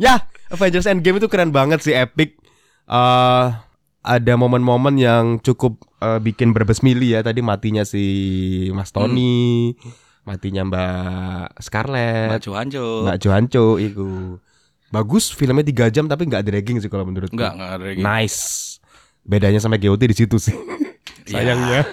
ya, 0.05 0.25
Avengers 0.49 0.89
Endgame 0.89 1.21
itu 1.21 1.29
keren 1.29 1.53
banget 1.53 1.85
sih, 1.85 1.93
epic. 1.93 2.41
eh 2.85 3.45
ada 4.05 4.33
momen-momen 4.37 5.01
yang 5.01 5.25
cukup 5.41 5.81
eh, 5.97 6.21
bikin 6.21 6.53
berbes 6.53 6.85
mili 6.85 7.17
ya. 7.17 7.25
Tadi 7.25 7.41
matinya 7.41 7.81
si 7.81 8.05
Mas 8.73 8.93
Tony, 8.93 9.73
matinya 10.25 10.65
Mbak 10.65 11.61
Scarlett, 11.61 12.37
Mbak 12.37 12.41
Johanjo. 12.45 12.87
Mbak 13.09 13.17
Johanco 13.21 13.65
itu. 13.81 14.37
Bagus 14.93 15.33
filmnya 15.33 15.65
3 15.65 15.91
jam 15.91 16.05
tapi 16.05 16.29
nggak 16.29 16.45
dragging 16.45 16.77
sih 16.79 16.87
kalau 16.87 17.09
menurutku. 17.09 17.33
Enggak, 17.33 17.57
enggak 17.57 17.71
ada 17.73 17.83
lagi. 17.83 18.01
Nice. 18.05 18.74
Bedanya 19.25 19.57
sama 19.57 19.75
GOT 19.75 20.05
di 20.05 20.15
situ 20.15 20.37
sih. 20.37 20.53
Sayangnya. 21.29 21.89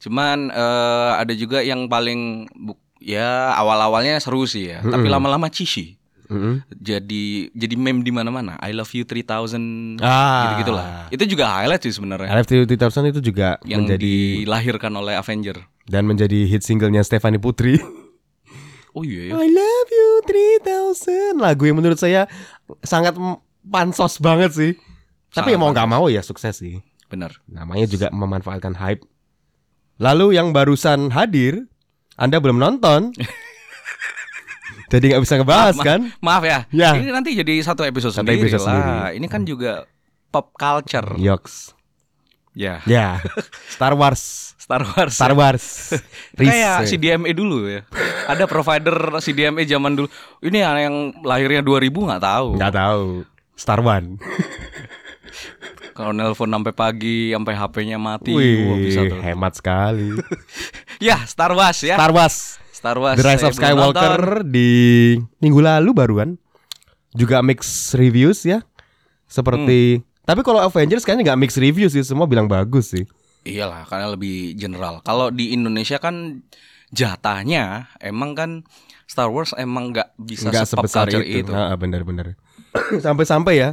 Cuman 0.00 0.48
eh, 0.48 1.10
ada 1.20 1.32
juga 1.32 1.60
yang 1.60 1.84
paling 1.86 2.48
ya 2.98 3.52
awal-awalnya 3.54 4.16
seru 4.16 4.44
sih 4.44 4.68
ya, 4.68 4.80
tapi 4.80 5.04
Mm-mm. 5.04 5.12
lama-lama 5.12 5.52
cheesy. 5.52 6.00
Mm-mm. 6.30 6.62
Jadi 6.72 7.50
jadi 7.50 7.74
meme 7.74 8.00
di 8.00 8.08
mana-mana. 8.08 8.56
I 8.58 8.72
love 8.72 8.88
you 8.94 9.04
3000 9.04 10.00
Ah. 10.00 10.46
gitu-gitulah. 10.46 10.86
Itu 11.10 11.24
juga 11.26 11.52
highlight 11.52 11.82
sih 11.82 11.92
sebenarnya 11.92 12.30
LFT 12.32 12.64
3000 12.70 13.10
itu 13.10 13.20
juga 13.20 13.58
yang 13.66 13.84
menjadi 13.84 14.14
dilahirkan 14.40 14.92
oleh 14.94 15.18
Avenger. 15.18 15.58
dan 15.84 16.06
menjadi 16.06 16.46
hit 16.46 16.62
singlenya 16.62 17.02
Stefani 17.02 17.36
Putri. 17.36 17.76
Oh 18.90 19.06
iya 19.06 19.30
ya. 19.30 19.38
I 19.38 19.46
love 19.46 19.90
you 19.94 20.08
3000 20.66 21.38
lagu 21.38 21.62
yang 21.62 21.78
menurut 21.78 21.94
saya 21.94 22.26
sangat 22.82 23.14
pansos 23.62 24.18
banget 24.18 24.50
sih. 24.50 24.72
Tapi 25.30 25.54
ya 25.54 25.58
mau 25.58 25.70
nggak 25.70 25.88
mau 25.90 26.06
ya 26.10 26.22
sukses 26.22 26.58
sih. 26.58 26.82
Benar. 27.10 27.34
Namanya 27.46 27.86
juga 27.86 28.06
memanfaatkan 28.10 28.74
hype. 28.78 29.02
Lalu 30.00 30.38
yang 30.38 30.50
barusan 30.50 31.12
hadir, 31.12 31.68
Anda 32.18 32.40
belum 32.40 32.58
nonton. 32.58 33.12
Jadi 34.90 35.14
nggak 35.14 35.22
bisa 35.22 35.34
ngebahas 35.38 35.76
Maaf, 35.78 35.86
kan? 35.86 36.00
Maaf 36.18 36.42
ya. 36.42 36.58
Ya. 36.74 36.90
Ini 36.98 37.14
nanti 37.14 37.30
jadi 37.38 37.62
satu 37.62 37.86
episode 37.86 38.10
Satu 38.10 38.26
sendiri 38.26 38.50
episode 38.50 38.66
lah. 38.66 38.74
sendiri. 38.74 39.22
Ini 39.22 39.26
kan 39.30 39.42
juga 39.46 39.86
pop 40.34 40.50
culture. 40.58 41.14
Yoks. 41.14 41.78
Ya. 42.58 42.82
Ya. 42.90 43.22
Star 43.78 43.94
Wars. 43.94 44.54
Star 44.58 44.82
Wars. 44.82 45.14
Star 45.14 45.30
Wars. 45.38 45.94
Kayak. 46.38 46.90
CDMA 46.90 47.30
dulu 47.30 47.70
ya. 47.70 47.86
Ada 48.26 48.50
provider 48.50 49.22
CDMA 49.22 49.62
zaman 49.62 49.94
dulu. 49.94 50.10
Ini 50.42 50.58
yang 50.58 51.22
lahirnya 51.22 51.62
2000 51.62 51.86
nggak 52.10 52.22
tahu. 52.26 52.48
Nggak 52.58 52.74
tahu. 52.74 53.06
Star 53.54 53.78
One. 53.78 54.18
Kalau 55.90 56.10
nelpon 56.10 56.46
sampai 56.46 56.70
pagi, 56.70 57.30
sampai 57.30 57.52
HP-nya 57.52 57.96
mati, 57.96 58.30
Wih, 58.30 58.78
bisa 58.82 59.04
tuh. 59.04 59.20
hemat 59.20 59.52
sekali. 59.54 60.14
Ya, 61.00 61.16
Star 61.24 61.50
Wars 61.50 61.80
ya. 61.80 61.96
Star 61.96 62.12
Wars. 62.12 62.36
Star 62.70 62.96
Wars. 62.96 63.16
The 63.16 63.24
Rise 63.24 63.40
of 63.42 63.52
belum 63.52 63.72
nonton. 63.72 63.96
Skywalker 63.96 64.20
di 64.44 64.70
minggu 65.38 65.58
lalu 65.58 65.90
baruan. 65.90 66.36
Juga 67.10 67.40
mix 67.40 67.64
reviews 67.92 68.44
ya. 68.44 68.60
Seperti 69.24 69.96
Hmm. 69.96 70.04
tapi 70.22 70.40
kalau 70.42 70.60
Avengers 70.60 71.02
kayaknya 71.02 71.32
nggak 71.32 71.40
mix 71.40 71.56
review 71.56 71.88
sih, 71.88 72.04
semua 72.04 72.28
bilang 72.28 72.44
bagus 72.44 72.92
sih. 72.92 73.08
Iyalah, 73.42 73.88
karena 73.88 74.12
lebih 74.12 74.52
general. 74.54 75.00
Kalau 75.00 75.32
di 75.32 75.50
Indonesia 75.50 75.96
kan 75.96 76.44
jatahnya 76.90 77.88
emang 77.98 78.36
kan 78.36 78.50
Star 79.06 79.26
Wars 79.26 79.56
emang 79.56 79.90
nggak 79.90 80.12
bisa 80.20 80.52
Nggak 80.52 80.66
sebesar 80.68 81.08
itu. 81.08 81.42
itu. 81.42 81.50
Benar-benar. 81.50 82.36
Sampai-sampai 83.04 83.54
ya. 83.56 83.70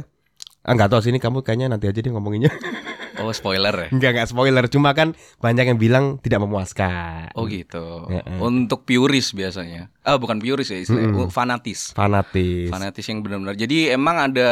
Ah, 0.68 0.76
nggak 0.76 0.92
tahu 0.92 1.00
sini 1.00 1.16
kamu 1.16 1.40
kayaknya 1.40 1.72
nanti 1.72 1.88
aja 1.88 1.96
deh 2.04 2.12
ngomonginnya. 2.12 2.52
Oh, 3.18 3.34
spoiler 3.34 3.74
ya. 3.74 3.88
Enggak 3.90 4.14
enggak 4.14 4.28
spoiler, 4.30 4.64
cuma 4.70 4.94
kan 4.94 5.10
banyak 5.42 5.74
yang 5.74 5.74
bilang 5.74 6.22
tidak 6.22 6.38
memuaskan. 6.38 7.34
Oh 7.34 7.50
gitu. 7.50 8.06
Ya, 8.06 8.22
eh. 8.22 8.38
Untuk 8.38 8.86
puris 8.86 9.34
biasanya. 9.34 9.90
Ah 10.06 10.22
bukan 10.22 10.38
puris 10.38 10.70
ya 10.70 10.78
istilahnya, 10.78 11.26
Mm-mm. 11.26 11.34
fanatis. 11.34 11.90
Fanatis. 11.98 12.70
Fanatis 12.70 13.02
yang 13.10 13.26
benar-benar. 13.26 13.58
Jadi 13.58 13.90
emang 13.90 14.22
ada 14.22 14.50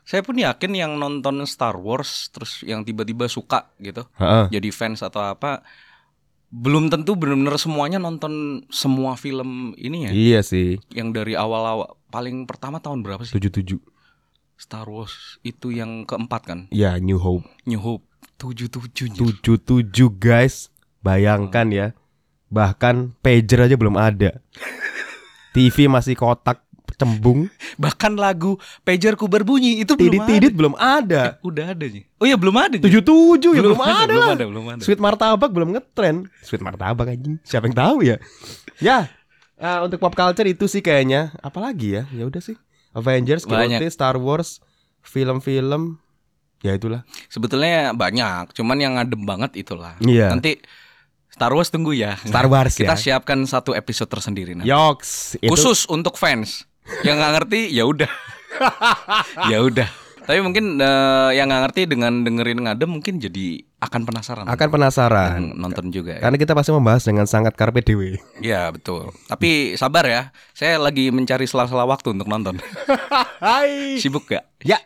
saya 0.00 0.24
pun 0.24 0.40
yakin 0.40 0.72
yang 0.72 0.96
nonton 0.96 1.44
Star 1.44 1.76
Wars 1.76 2.32
terus 2.32 2.64
yang 2.64 2.88
tiba-tiba 2.88 3.28
suka 3.28 3.70
gitu, 3.78 4.02
Heeh. 4.18 4.50
jadi 4.50 4.68
fans 4.74 4.98
atau 5.04 5.22
apa 5.22 5.62
belum 6.52 6.90
tentu 6.90 7.14
benar-benar 7.14 7.54
semuanya 7.56 8.02
nonton 8.02 8.64
semua 8.68 9.14
film 9.14 9.72
ini 9.76 10.08
ya. 10.08 10.10
Iya 10.10 10.40
sih. 10.44 10.80
Yang 10.92 11.08
dari 11.22 11.34
awal-awal 11.36 12.00
paling 12.10 12.44
pertama 12.44 12.80
tahun 12.80 13.00
berapa 13.04 13.22
sih? 13.24 13.36
77. 13.36 13.91
Star 14.62 14.86
Wars 14.86 15.42
itu 15.42 15.74
yang 15.74 16.06
keempat 16.06 16.46
kan? 16.46 16.58
Ya, 16.70 16.94
New 17.02 17.18
Hope. 17.18 17.42
New 17.66 17.82
Hope 17.82 18.06
77 18.38 19.10
-nya. 19.10 19.18
77 19.18 20.06
guys. 20.22 20.70
Bayangkan 21.02 21.66
ya. 21.74 21.86
Bahkan 22.46 23.18
pager 23.18 23.66
aja 23.66 23.74
belum 23.74 23.98
ada. 23.98 24.38
TV 25.50 25.90
masih 25.90 26.14
kotak 26.14 26.62
cembung, 26.94 27.50
Bahkan 27.74 28.14
lagu 28.14 28.60
pagerku 28.86 29.26
berbunyi 29.26 29.82
itu 29.82 29.98
belum 29.98 30.06
ada. 30.06 30.14
tidit-tidit 30.22 30.52
belum 30.54 30.74
ada. 30.78 31.22
Udah 31.42 31.74
ada 31.74 31.82
nih. 31.82 32.06
Oh 32.22 32.26
iya 32.28 32.38
belum 32.38 32.54
ada. 32.54 32.76
Ji. 32.78 32.86
77 32.86 33.58
ya 33.58 33.62
belum, 33.66 33.80
ada, 33.82 34.06
belum 34.06 34.22
lah. 34.22 34.34
ada, 34.38 34.44
belum 34.46 34.64
ada. 34.70 34.82
Sweet 34.86 35.00
martabak 35.02 35.50
belum 35.50 35.74
ngetren. 35.74 36.30
Sweet 36.46 36.62
martabak 36.62 37.10
anjing. 37.10 37.42
Siapa 37.42 37.66
yang 37.66 37.74
tahu 37.74 37.96
ya? 38.06 38.16
Ya. 38.78 39.10
ah, 39.58 39.82
untuk 39.82 39.98
pop 39.98 40.14
culture 40.14 40.46
itu 40.46 40.70
sih 40.70 40.78
kayaknya. 40.78 41.34
Apalagi 41.42 41.98
ya? 41.98 42.02
Ya 42.14 42.30
udah 42.30 42.38
sih. 42.38 42.54
Avengers, 42.92 43.48
Banyak. 43.48 43.80
GOT, 43.80 43.88
Star 43.88 44.16
Wars, 44.20 44.60
film-film. 45.00 45.98
Ya 46.62 46.78
itulah. 46.78 47.02
Sebetulnya 47.26 47.90
banyak, 47.96 48.54
cuman 48.54 48.78
yang 48.78 48.94
ngadem 48.94 49.22
banget 49.26 49.58
itulah. 49.58 49.98
Iya. 49.98 50.30
Nanti 50.30 50.62
Star 51.32 51.50
Wars 51.50 51.72
tunggu 51.72 51.96
ya. 51.96 52.14
Star 52.22 52.46
Wars 52.46 52.76
Kita 52.80 52.94
ya. 52.94 53.00
siapkan 53.18 53.42
satu 53.48 53.72
episode 53.74 54.12
tersendiri 54.12 54.54
nanti. 54.54 54.70
Yoks. 54.70 55.40
Itu 55.42 55.50
Khusus 55.50 55.88
untuk 55.88 56.20
fans. 56.20 56.68
Yang 57.02 57.16
nggak 57.18 57.32
ngerti 57.40 57.60
ya 57.72 57.84
udah. 57.88 58.12
ya 59.50 59.58
udah. 59.64 59.88
Tapi 60.22 60.38
mungkin 60.38 60.78
eh, 60.78 61.30
yang 61.34 61.50
nggak 61.50 61.62
ngerti 61.68 61.82
dengan 61.90 62.22
dengerin 62.22 62.62
ngadem 62.62 62.90
mungkin 62.90 63.18
jadi 63.18 63.66
akan 63.82 64.06
penasaran. 64.06 64.44
akan 64.46 64.68
penasaran. 64.70 65.30
Dan 65.34 65.44
nonton 65.58 65.90
juga 65.90 66.18
ya. 66.18 66.22
Karena 66.22 66.38
kita 66.38 66.54
pasti 66.54 66.70
membahas 66.70 67.02
dengan 67.02 67.26
sangat 67.26 67.58
karpe 67.58 67.82
dewe. 67.82 68.22
Iya 68.38 68.70
betul. 68.70 69.10
Tapi 69.26 69.74
sabar 69.74 70.06
ya. 70.06 70.22
Saya 70.54 70.78
lagi 70.78 71.10
mencari 71.10 71.50
sela-sela 71.50 71.82
waktu 71.82 72.14
untuk 72.14 72.30
nonton. 72.30 72.62
Hai. 73.42 73.98
Sibuk 73.98 74.30
gak? 74.30 74.46
Ya. 74.62 74.78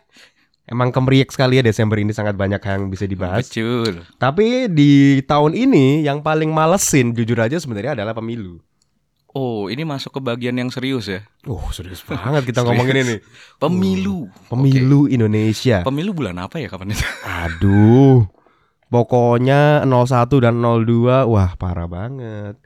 Emang 0.67 0.91
kemeriak 0.91 1.31
sekali 1.31 1.61
ya 1.61 1.63
Desember 1.63 1.95
ini 1.95 2.11
sangat 2.11 2.35
banyak 2.35 2.59
yang 2.59 2.91
bisa 2.91 3.07
dibahas. 3.07 3.47
Oh, 9.37 9.69
ini 9.69 9.85
masuk 9.85 10.09
ke 10.11 10.21
bagian 10.23 10.57
yang 10.57 10.73
serius 10.73 11.05
ya. 11.05 11.21
Oh, 11.45 11.61
serius 11.69 12.01
banget 12.01 12.41
kita 12.43 12.61
ngomongin 12.65 12.97
ini. 12.99 13.15
Pemilu. 13.55 14.25
Pemilu 14.49 15.05
Indonesia. 15.05 15.85
Pemilu 15.85 16.09
bulan 16.11 16.41
apa 16.41 16.57
ya 16.57 16.65
kapan 16.65 16.89
itu? 16.91 17.05
Aduh. 17.45 18.25
Pokoknya 18.87 19.83
01 19.83 20.25
dan 20.39 20.57
02 20.57 21.27
wah 21.27 21.53
parah 21.53 21.85
banget. 21.85 22.57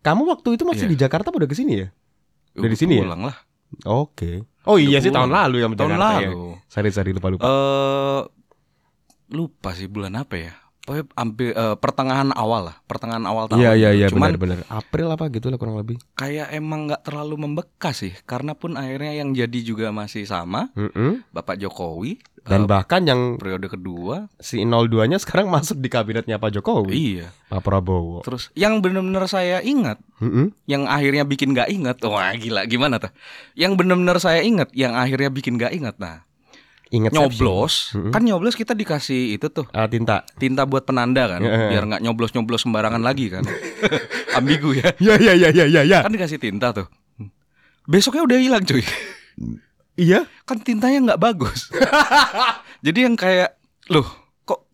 Kamu 0.00 0.24
waktu 0.24 0.54
itu 0.54 0.62
masih 0.62 0.86
Iya. 0.86 0.92
di 0.94 0.98
Jakarta 0.98 1.28
udah 1.28 1.44
ke 1.44 1.52
sini 1.52 1.82
ya? 1.82 1.88
Udah 2.54 2.70
di 2.70 2.78
sini 2.78 2.96
ya? 2.96 3.04
Pulang 3.04 3.22
lah. 3.26 3.36
Oke. 3.84 4.46
Oh 4.64 4.78
iya 4.78 4.96
Udah 4.96 5.02
sih 5.02 5.10
tahun 5.10 5.28
pulang. 5.28 5.42
lalu 5.44 5.56
ya 5.56 5.66
Tahun 5.66 5.76
Jakarta 5.76 6.06
ya. 6.16 6.28
lalu. 6.30 6.42
Sorry 6.66 6.90
sorry 6.90 7.10
lupa 7.12 7.28
lupa. 7.28 7.44
Eh 7.44 8.22
lupa 9.28 9.74
sih 9.74 9.90
bulan 9.90 10.14
apa 10.14 10.34
ya? 10.38 10.52
Pokoknya 10.86 11.04
hampir 11.18 11.50
eh, 11.50 11.74
pertengahan 11.74 12.30
awal 12.30 12.70
lah, 12.70 12.76
pertengahan 12.86 13.26
awal 13.26 13.50
tahun. 13.50 13.58
Iya 13.58 13.72
iya 13.74 13.90
iya 13.90 14.06
Cuman 14.06 14.38
benar 14.38 14.62
benar. 14.62 14.70
April 14.70 15.10
apa 15.10 15.26
gitu 15.28 15.50
lah 15.50 15.58
kurang 15.58 15.76
lebih. 15.76 15.98
kayak 16.14 16.54
emang 16.54 16.86
nggak 16.86 17.02
terlalu 17.02 17.34
membekas 17.42 18.06
sih, 18.06 18.14
karena 18.22 18.54
pun 18.54 18.78
akhirnya 18.78 19.12
yang 19.12 19.34
jadi 19.34 19.58
juga 19.60 19.90
masih 19.90 20.22
sama, 20.24 20.70
Mm-mm. 20.78 21.26
Bapak 21.34 21.58
Jokowi. 21.58 22.22
Dan 22.46 22.62
eh, 22.62 22.70
bahkan 22.70 23.02
yang 23.02 23.42
periode 23.42 23.66
kedua, 23.66 24.30
si 24.38 24.62
02-nya 24.62 25.18
sekarang 25.18 25.50
masuk 25.58 25.82
di 25.82 25.90
kabinetnya 25.90 26.38
Pak 26.38 26.54
Jokowi, 26.54 26.94
iya. 26.94 27.34
Pak 27.50 27.58
Prabowo. 27.58 28.22
Terus 28.22 28.54
yang 28.54 28.78
benar-benar 28.78 29.26
saya 29.26 29.58
ingat, 29.66 29.98
Mm-mm. 30.22 30.54
yang 30.70 30.86
akhirnya 30.86 31.26
bikin 31.26 31.50
nggak 31.50 31.66
ingat, 31.66 31.98
wah 32.06 32.30
gila 32.30 32.62
gimana 32.70 33.02
tuh? 33.02 33.10
Yang 33.58 33.82
benar-benar 33.82 34.22
saya 34.22 34.46
ingat, 34.46 34.70
yang 34.70 34.94
akhirnya 34.94 35.34
bikin 35.34 35.58
nggak 35.58 35.74
ingat, 35.74 35.98
nah 35.98 36.22
Ingat 36.88 37.10
nyoblos, 37.10 37.90
Mm-mm. 37.92 38.14
kan 38.14 38.22
nyoblos 38.22 38.54
kita 38.54 38.70
dikasih 38.70 39.34
itu 39.34 39.48
tuh 39.48 39.66
Ah, 39.70 39.84
tinta. 39.84 40.22
tinta 40.36 40.62
buat 40.62 40.82
penanda 40.82 41.26
kan, 41.26 41.40
Iya. 41.40 41.66
biar 41.68 41.82
nggak 41.84 41.98
nyoblos-nyoblos 42.00 42.62
sembarangan 42.62 43.00
lagi 43.00 43.26
kan, 43.28 43.42
ambigu 44.38 44.70
ya. 44.72 44.94
Ya 44.96 45.14
ya 45.16 45.34
ya 45.34 45.50
ya 45.50 45.66
ya 45.66 45.82
ya. 45.82 45.98
kan 46.00 46.10
dikasih 46.10 46.38
tinta 46.38 46.70
tuh 46.70 46.86
besoknya 47.84 48.22
udah 48.22 48.36
hilang 48.36 48.62
cuy 48.62 48.86
Iya. 49.96 50.26
kan 50.42 50.58
tintanya 50.58 50.98
nggak 51.04 51.20
bagus 51.20 51.70
jadi 52.86 53.06
yang 53.06 53.14
kayak 53.14 53.58
loh 53.88 54.06
kok 54.42 54.66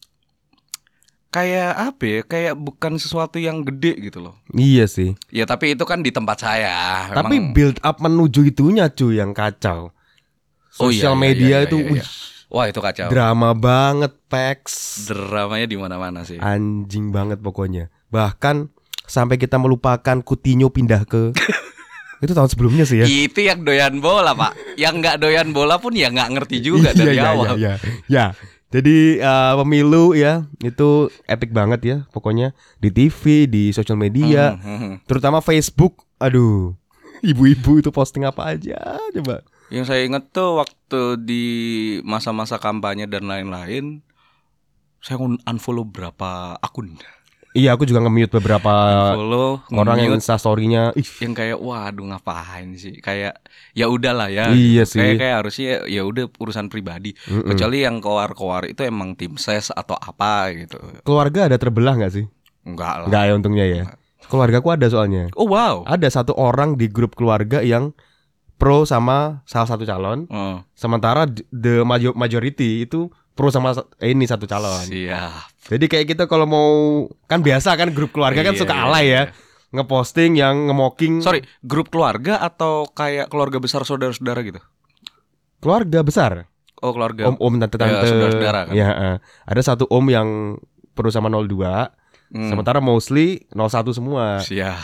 kayak 1.31 1.73
apa 1.73 2.03
ya 2.03 2.21
kayak 2.23 2.55
bukan 2.55 2.97
sesuatu 2.97 3.37
yang 3.37 3.63
gede 3.63 3.97
gitu 4.03 4.21
loh 4.21 4.37
Iya 4.51 4.85
sih. 4.85 5.17
ya 5.29 5.45
tapi 5.45 5.73
itu 5.73 5.85
kan 5.85 6.01
di 6.01 6.09
tempat 6.09 6.41
saya 6.41 7.09
Tapi 7.11 7.37
Emang- 7.39 7.53
build 7.53 7.79
up 7.81 7.97
menuju 7.99 8.45
itunya 8.47 8.89
cuy 8.89 9.17
yang 9.17 9.33
kacau. 9.33 9.97
Oh, 10.81 10.89
iya, 10.89 11.05
Sosial 11.05 11.15
iya, 11.15 11.21
media 11.21 11.45
iya, 11.45 11.59
iya, 11.61 11.69
itu 11.69 11.77
iya, 11.77 11.91
wih, 11.93 12.05
wah 12.49 12.65
itu 12.65 12.81
kacau 12.81 13.09
drama 13.13 13.53
banget, 13.53 14.13
Pex. 14.29 14.61
dramanya 15.05 15.67
di 15.69 15.77
mana-mana 15.77 16.25
sih 16.25 16.41
Anjing 16.41 17.13
banget 17.13 17.45
pokoknya. 17.45 17.93
Bahkan 18.09 18.73
sampai 19.05 19.37
kita 19.37 19.61
melupakan 19.61 20.17
Coutinho 20.25 20.73
pindah 20.73 21.05
ke 21.05 21.37
itu 22.25 22.33
tahun 22.33 22.49
sebelumnya 22.49 22.87
sih 22.87 23.03
ya. 23.03 23.07
itu 23.07 23.43
yang 23.43 23.67
doyan 23.67 23.99
bola 23.99 24.31
pak 24.33 24.55
yang 24.79 25.03
nggak 25.03 25.19
doyan 25.19 25.51
bola 25.51 25.83
pun 25.83 25.91
ya 25.91 26.07
nggak 26.07 26.31
ngerti 26.39 26.63
juga 26.63 26.95
dari 26.95 27.19
iya, 27.19 27.35
awal 27.35 27.59
Iya, 27.59 27.77
iya, 27.77 27.77
ya. 28.07 28.27
Jadi 28.73 29.21
eh, 29.21 29.55
pemilu 29.61 30.17
ya 30.17 30.49
itu 30.65 31.13
epic 31.29 31.53
banget 31.53 31.81
ya 31.85 31.97
pokoknya 32.09 32.57
di 32.81 32.89
TV, 32.89 33.45
di 33.45 33.69
sosial 33.69 34.01
media, 34.01 34.57
Hmm, 34.57 34.65
hmm, 34.65 34.79
hmm. 34.81 34.95
terutama 35.05 35.45
Facebook. 35.45 36.09
Aduh, 36.17 36.73
ibu-ibu 37.21 37.85
itu 37.85 37.93
posting 37.93 38.25
apa 38.25 38.57
aja 38.57 38.97
coba. 39.13 39.45
Yang 39.73 39.85
saya 39.89 40.05
ingat 40.05 40.29
tuh 40.37 40.61
waktu 40.61 41.17
di 41.25 41.45
masa-masa 42.05 42.61
kampanye 42.61 43.09
dan 43.09 43.25
lain-lain, 43.25 44.05
saya 45.01 45.17
un- 45.17 45.41
unfollow 45.49 45.89
berapa 45.89 46.61
akun. 46.61 47.01
Iya, 47.53 47.77
aku 47.77 47.85
juga 47.85 48.01
nge-mute 48.01 48.33
beberapa 48.41 48.73
Unfollow, 49.13 49.61
orang 49.77 49.97
yang 50.01 50.17
nge-mute, 50.17 50.25
insta 50.25 50.41
story-nya. 50.41 50.93
Ih, 50.97 51.05
yang 51.21 51.37
kayak 51.37 51.61
waduh 51.61 52.05
ngapain 52.09 52.73
sih? 52.81 52.97
Kayak 53.01 53.45
ya 53.77 53.93
udahlah 53.93 54.33
ya. 54.33 54.53
Iya 54.53 54.89
sih. 54.89 55.01
Kayak 55.01 55.17
kayak 55.21 55.37
harusnya 55.45 55.71
ya 55.89 56.05
udah 56.05 56.33
urusan 56.33 56.73
pribadi. 56.73 57.13
Mm-mm. 57.29 57.53
Kecuali 57.53 57.85
yang 57.85 58.01
koar-koar 58.01 58.73
itu 58.73 58.85
emang 58.89 59.17
tim 59.21 59.37
ses 59.37 59.69
atau 59.69 59.97
apa 60.01 60.49
gitu. 60.53 60.81
keluarga 61.05 61.49
ada 61.49 61.61
terbelah 61.61 61.97
nggak 61.97 62.13
sih? 62.13 62.25
Enggak 62.65 63.05
lah. 63.05 63.09
Nggak 63.13 63.23
ya 63.25 63.33
untungnya 63.37 63.65
ya. 63.69 63.85
Keluargaku 64.33 64.69
ada 64.73 64.87
soalnya. 64.89 65.29
Oh 65.37 65.45
wow. 65.45 65.85
Ada 65.85 66.09
satu 66.09 66.33
orang 66.33 66.81
di 66.81 66.89
grup 66.89 67.21
keluarga 67.21 67.61
yang 67.61 67.93
pro 68.63 68.87
sama 68.87 69.43
salah 69.43 69.67
satu 69.67 69.83
calon, 69.83 70.31
Oh, 70.31 70.63
sementara 70.73 71.27
the 71.51 71.83
majo- 71.83 72.15
majority 72.15 72.87
itu 72.87 73.11
pro 73.33 73.51
sama 73.51 73.75
sa- 73.75 73.91
ini 74.01 74.23
satu 74.23 74.47
calon. 74.47 74.87
siap. 74.87 75.51
Jadi 75.65 75.85
kayak 75.85 76.07
kita 76.09 76.25
kalau 76.25 76.47
mau 76.47 76.71
kan 77.25 77.41
biasa 77.41 77.75
kan 77.75 77.91
grup 77.91 78.11
keluarga 78.11 78.39
kan 78.41 78.55
Iya, 78.55 78.61
suka 78.61 78.71
iya, 78.73 78.83
alay 78.85 79.05
iya. 79.05 79.15
ya. 79.19 79.23
Ngeposting 79.73 80.33
yang 80.37 80.69
ngemoking 80.69 81.19
Sorry, 81.19 81.43
grup 81.61 81.89
keluarga 81.89 82.39
atau 82.39 82.87
kayak 82.87 83.27
keluarga 83.27 83.59
besar 83.59 83.83
saudara-saudara 83.83 84.43
gitu? 84.43 84.63
keluarga 85.59 86.03
besar. 86.03 86.33
Oh, 86.79 86.91
keluarga. 86.91 87.27
Om-om 87.29 87.55
tante-tante. 87.57 87.95
Ya, 87.97 88.03
saudara-saudara 88.05 88.61
kan. 88.67 88.75
Ya, 88.75 88.89
eh. 88.91 89.17
ada 89.45 89.61
satu 89.61 89.87
om 89.89 90.03
yang 90.05 90.59
pro 90.93 91.07
sama 91.09 91.27
02, 91.27 91.91
Hmm, 92.29 92.49
sementara 92.49 92.79
mostly 92.79 93.47
01 93.51 93.91
semua. 93.93 94.39
siap. 94.41 94.83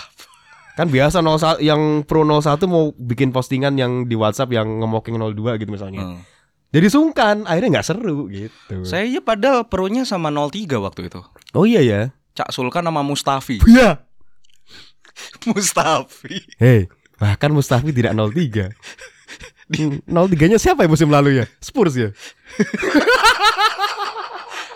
Kan 0.78 0.94
biasa 0.94 1.18
01 1.26 1.58
yang 1.58 2.06
pro 2.06 2.22
01 2.22 2.54
mau 2.70 2.94
bikin 2.94 3.34
postingan 3.34 3.74
yang 3.74 4.06
di 4.06 4.14
WhatsApp 4.14 4.54
yang 4.54 4.78
ngemoking 4.78 5.18
02 5.18 5.58
gitu 5.58 5.74
misalnya. 5.74 6.06
Hmm. 6.06 6.22
Jadi 6.70 6.86
sungkan, 6.86 7.42
akhirnya 7.50 7.82
nggak 7.82 7.88
seru 7.90 8.30
gitu. 8.30 8.86
Saya 8.86 9.10
ya 9.10 9.18
padahal 9.18 9.66
pronya 9.66 10.06
sama 10.06 10.30
03 10.30 10.78
waktu 10.78 11.10
itu. 11.10 11.18
Oh 11.58 11.66
iya 11.66 11.82
ya. 11.82 12.14
Cak 12.38 12.54
Sulkan 12.54 12.86
sama 12.86 13.02
Mustafi. 13.02 13.58
Iya. 13.66 14.06
Mustafi. 15.50 16.46
Hei, 16.62 16.86
bahkan 17.18 17.50
Mustafi 17.50 17.90
tidak 17.90 18.14
03. 18.14 18.70
Hmm, 19.68 20.00
03-nya 20.08 20.56
siapa 20.56 20.80
ya 20.80 20.88
musim 20.88 21.12
lalu 21.12 21.44
ya? 21.44 21.46
Spurs 21.60 21.92
ya? 21.92 22.08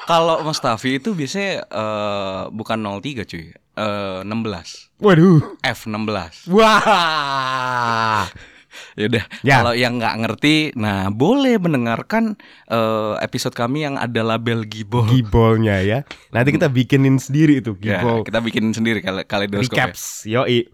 Kalau 0.03 0.43
Mustafi 0.43 0.99
itu 0.99 1.13
biasanya 1.13 1.63
eh, 1.65 2.43
bukan 2.51 2.79
03 2.79 3.23
cuy. 3.25 3.55
Eh 3.73 4.21
16. 4.23 4.93
Waduh. 4.99 5.41
F16. 5.61 6.51
Wah. 6.53 8.27
Yaudah, 8.97 9.25
Ya. 9.45 9.61
kalau 9.61 9.73
yang 9.73 10.01
nggak 10.01 10.17
ngerti, 10.19 10.73
nah 10.75 11.09
boleh 11.09 11.57
mendengarkan 11.57 12.37
eh, 12.67 13.15
episode 13.21 13.53
kami 13.53 13.85
yang 13.85 13.97
ada 13.97 14.21
label 14.23 14.65
Gibol. 14.65 15.05
Gibolnya 15.07 15.81
ya. 15.81 15.99
Nanti 16.31 16.57
kita 16.57 16.69
bikinin 16.69 17.17
sendiri 17.17 17.61
itu 17.61 17.77
Ya, 17.79 18.01
gibol. 18.01 18.25
kita 18.25 18.41
bikin 18.41 18.73
sendiri 18.73 19.01
kali 19.01 19.25
kaleidoskop. 19.25 19.77
ya. 19.77 19.93
Recaps. 19.93 20.25
Yoi. 20.25 20.73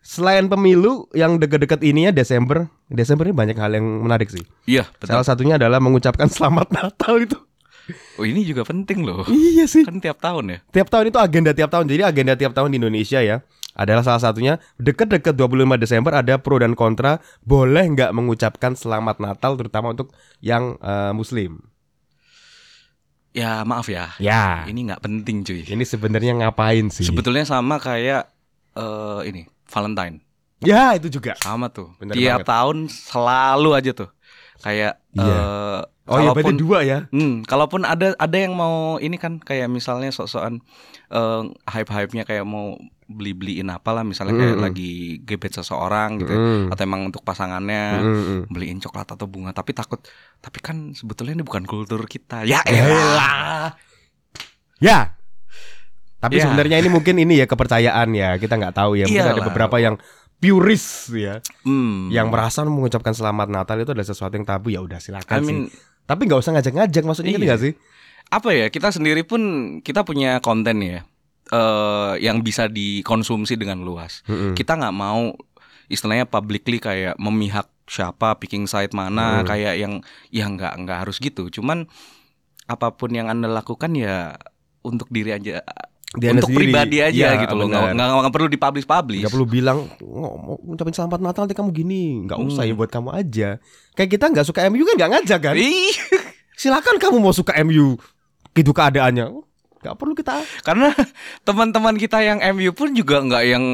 Selain 0.00 0.46
pemilu 0.46 1.08
yang 1.10 1.40
deket-deket 1.40 1.80
ini 1.82 2.06
ya 2.06 2.12
Desember, 2.12 2.68
Desember 2.86 3.24
ini 3.24 3.34
banyak 3.34 3.56
hal 3.56 3.72
yang 3.72 4.04
menarik 4.04 4.28
sih. 4.28 4.44
Iya, 4.64 4.86
betul. 4.94 5.16
Salah 5.16 5.26
satunya 5.26 5.54
adalah 5.56 5.80
mengucapkan 5.80 6.30
selamat 6.34 6.70
Natal 6.70 7.18
itu. 7.18 7.38
Oh, 8.16 8.24
ini 8.24 8.44
juga 8.44 8.64
penting 8.64 9.04
loh. 9.04 9.28
Iya 9.28 9.68
sih. 9.68 9.84
Kan 9.84 10.00
tiap 10.00 10.16
tahun 10.16 10.56
ya. 10.56 10.58
Tiap 10.72 10.88
tahun 10.88 11.12
itu 11.12 11.18
agenda 11.20 11.52
tiap 11.52 11.68
tahun. 11.68 11.84
Jadi 11.84 12.02
agenda 12.02 12.32
tiap 12.32 12.56
tahun 12.56 12.72
di 12.72 12.80
Indonesia 12.80 13.20
ya 13.20 13.44
adalah 13.74 14.00
salah 14.00 14.22
satunya 14.22 14.62
deket-deket 14.78 15.34
25 15.34 15.76
Desember 15.76 16.14
ada 16.14 16.38
pro 16.38 16.62
dan 16.62 16.72
kontra 16.72 17.18
boleh 17.42 17.84
nggak 17.90 18.14
mengucapkan 18.14 18.72
selamat 18.72 19.18
Natal 19.18 19.58
terutama 19.58 19.92
untuk 19.92 20.14
yang 20.40 20.78
eh, 20.78 21.12
Muslim. 21.12 21.58
Ya, 23.34 23.66
maaf 23.66 23.90
ya. 23.90 24.14
Ya. 24.22 24.62
Ini 24.64 24.78
nggak 24.94 25.02
penting 25.02 25.42
cuy. 25.42 25.66
Ini 25.66 25.82
sebenarnya 25.82 26.38
ngapain 26.38 26.86
sih? 26.88 27.02
Sebetulnya 27.02 27.42
sama 27.42 27.82
kayak 27.82 28.30
eh 28.78 29.20
ini 29.26 29.42
Valentine. 29.66 30.22
Ya 30.62 30.94
itu 30.94 31.10
juga. 31.10 31.34
Sama 31.42 31.66
tuh. 31.68 31.90
Bener 31.98 32.14
Tiap 32.14 32.40
banget. 32.40 32.46
tahun 32.46 32.76
selalu 32.88 33.70
aja 33.74 33.90
tuh. 33.90 34.10
Kayak 34.62 35.02
Iya. 35.18 35.34
eh 35.34 35.80
Oh 36.04 36.20
iya 36.20 36.30
berarti 36.30 36.52
dua 36.54 36.84
ya. 36.84 37.08
Hmm, 37.08 37.40
kalaupun 37.42 37.82
ada 37.82 38.12
ada 38.14 38.36
yang 38.36 38.52
mau 38.52 38.96
ini 38.98 39.16
kan 39.16 39.40
kayak 39.40 39.68
misalnya 39.68 40.12
sok-sokan 40.12 40.60
eh, 41.08 41.42
hype-hype-nya 41.64 42.24
kayak 42.24 42.44
mau 42.44 42.76
beli-beliin 43.04 43.68
apa 43.68 43.92
lah 43.92 44.00
misalnya 44.00 44.32
kayak 44.34 44.52
Mm-mm. 44.54 44.64
lagi 44.64 44.92
gebet 45.20 45.52
seseorang 45.54 46.20
gitu. 46.20 46.32
Mm. 46.32 46.72
atau 46.72 46.82
emang 46.82 47.04
untuk 47.04 47.20
pasangannya 47.20 48.00
Mm, 48.00 48.38
beliin 48.48 48.80
coklat 48.80 49.04
atau 49.06 49.24
bunga 49.24 49.52
tapi 49.52 49.72
takut 49.72 50.00
tapi 50.38 50.58
kan 50.58 50.92
sebetulnya 50.92 51.36
ini 51.36 51.44
bukan 51.44 51.64
kultur 51.64 52.04
kita. 52.04 52.44
Ya 52.44 52.60
Ya 52.64 52.84
elah. 52.84 53.76
Ya. 54.78 55.16
Tapi 56.18 56.36
Ya. 56.36 56.48
sebenarnya 56.48 56.80
ini 56.80 56.88
mungkin 56.88 57.16
ini 57.16 57.36
ya 57.36 57.46
kepercayaan 57.46 58.08
ya 58.12 58.36
kita 58.36 58.56
nggak 58.56 58.72
tahu 58.74 58.96
ya. 58.96 59.04
Mungkin 59.04 59.20
ada 59.22 59.36
Iyalah. 59.36 59.46
beberapa 59.48 59.76
yang 59.76 59.96
purist 60.34 61.08
ya, 61.10 61.40
Hmm. 61.62 62.08
yang 62.08 62.28
merasa 62.28 62.64
mengucapkan 62.64 63.12
selamat 63.12 63.48
Natal 63.48 63.80
itu 63.80 63.92
adalah 63.92 64.04
sesuatu 64.04 64.32
yang 64.32 64.44
tabu 64.44 64.68
ya 64.68 64.80
udah 64.80 64.96
I 64.96 65.02
silakan 65.02 65.40
sih. 65.40 65.56
Tapi 66.04 66.20
nggak 66.24 66.40
usah 66.40 66.52
ngajak-ngajak 66.52 67.02
maksudnya 67.02 67.32
gitu 67.32 67.40
Iya. 67.40 67.50
nggak 67.50 67.62
sih? 67.62 67.74
apa 68.24 68.50
ya 68.50 68.66
kita 68.68 68.88
sendiri 68.88 69.20
pun 69.20 69.42
kita 69.80 70.00
punya 70.00 70.40
konten 70.40 70.80
ya 70.80 71.04
eh 71.46 72.12
yang 72.18 72.40
bisa 72.40 72.66
dikonsumsi 72.66 73.54
dengan 73.54 73.80
luas. 73.80 74.24
Mm-mm. 74.24 74.52
Kita 74.52 74.74
nggak 74.74 74.92
mau 74.92 75.36
istilahnya 75.86 76.24
publicly 76.24 76.80
kayak 76.80 77.14
memihak 77.16 77.68
siapa 77.84 78.32
picking 78.34 78.64
side 78.64 78.90
mana 78.90 79.40
Hmm. 79.40 79.46
kayak 79.46 79.74
yang 79.76 80.00
ya 80.28 80.48
nggak 80.48 80.72
nggak 80.78 80.98
harus 81.04 81.20
gitu. 81.20 81.52
Cuman 81.52 81.84
apa 82.64 82.96
pun 82.96 83.12
yang 83.12 83.28
anda 83.28 83.44
lakukan 83.44 83.92
ya 83.92 84.40
untuk 84.80 85.08
diri 85.08 85.36
aja 85.36 85.60
Dia 86.14 86.30
untuk 86.30 86.46
sendiri. 86.46 86.70
pribadi 86.70 86.96
aja 86.98 87.10
Iya, 87.10 87.42
gitu 87.42 87.54
loh 87.54 87.66
nggak 87.66 87.90
nggak 87.92 88.06
nggak 88.22 88.32
perlu 88.32 88.48
dipublish 88.48 88.84
publish 88.84 89.20
Gak 89.20 89.32
perlu 89.32 89.46
bilang 89.46 89.78
"Oh, 90.00 90.34
mau 90.36 90.54
ngucapin 90.60 90.90
selamat 90.90 91.18
Natal 91.18 91.42
nanti 91.42 91.52
kamu 91.52 91.70
gini. 91.70 92.02
Nggak 92.24 92.38
usah 92.40 92.62
Hmm. 92.62 92.70
ya 92.70 92.74
buat 92.76 92.88
kamu 92.88 93.08
aja. 93.10 93.48
Kayak 93.92 94.10
kita 94.12 94.24
nggak 94.28 94.44
suka 94.44 94.60
MU 94.64 94.82
kan 94.84 94.94
nggak 94.96 95.10
ngajak 95.12 95.40
kan? 95.40 95.54
Silakan 96.54 96.96
kamu 96.96 97.16
mau 97.18 97.30
suka 97.30 97.50
MU 97.60 97.98
Gitu 98.50 98.70
keadaannya. 98.70 99.26
Gak 99.80 99.94
perlu 99.94 100.14
kita 100.14 100.32
karena 100.62 100.94
teman-teman 101.42 101.92
kita 101.94 102.16
yang 102.18 102.38
MU 102.52 102.70
pun 102.70 102.88
juga 102.90 103.20
nggak 103.20 103.42
yang 103.44 103.64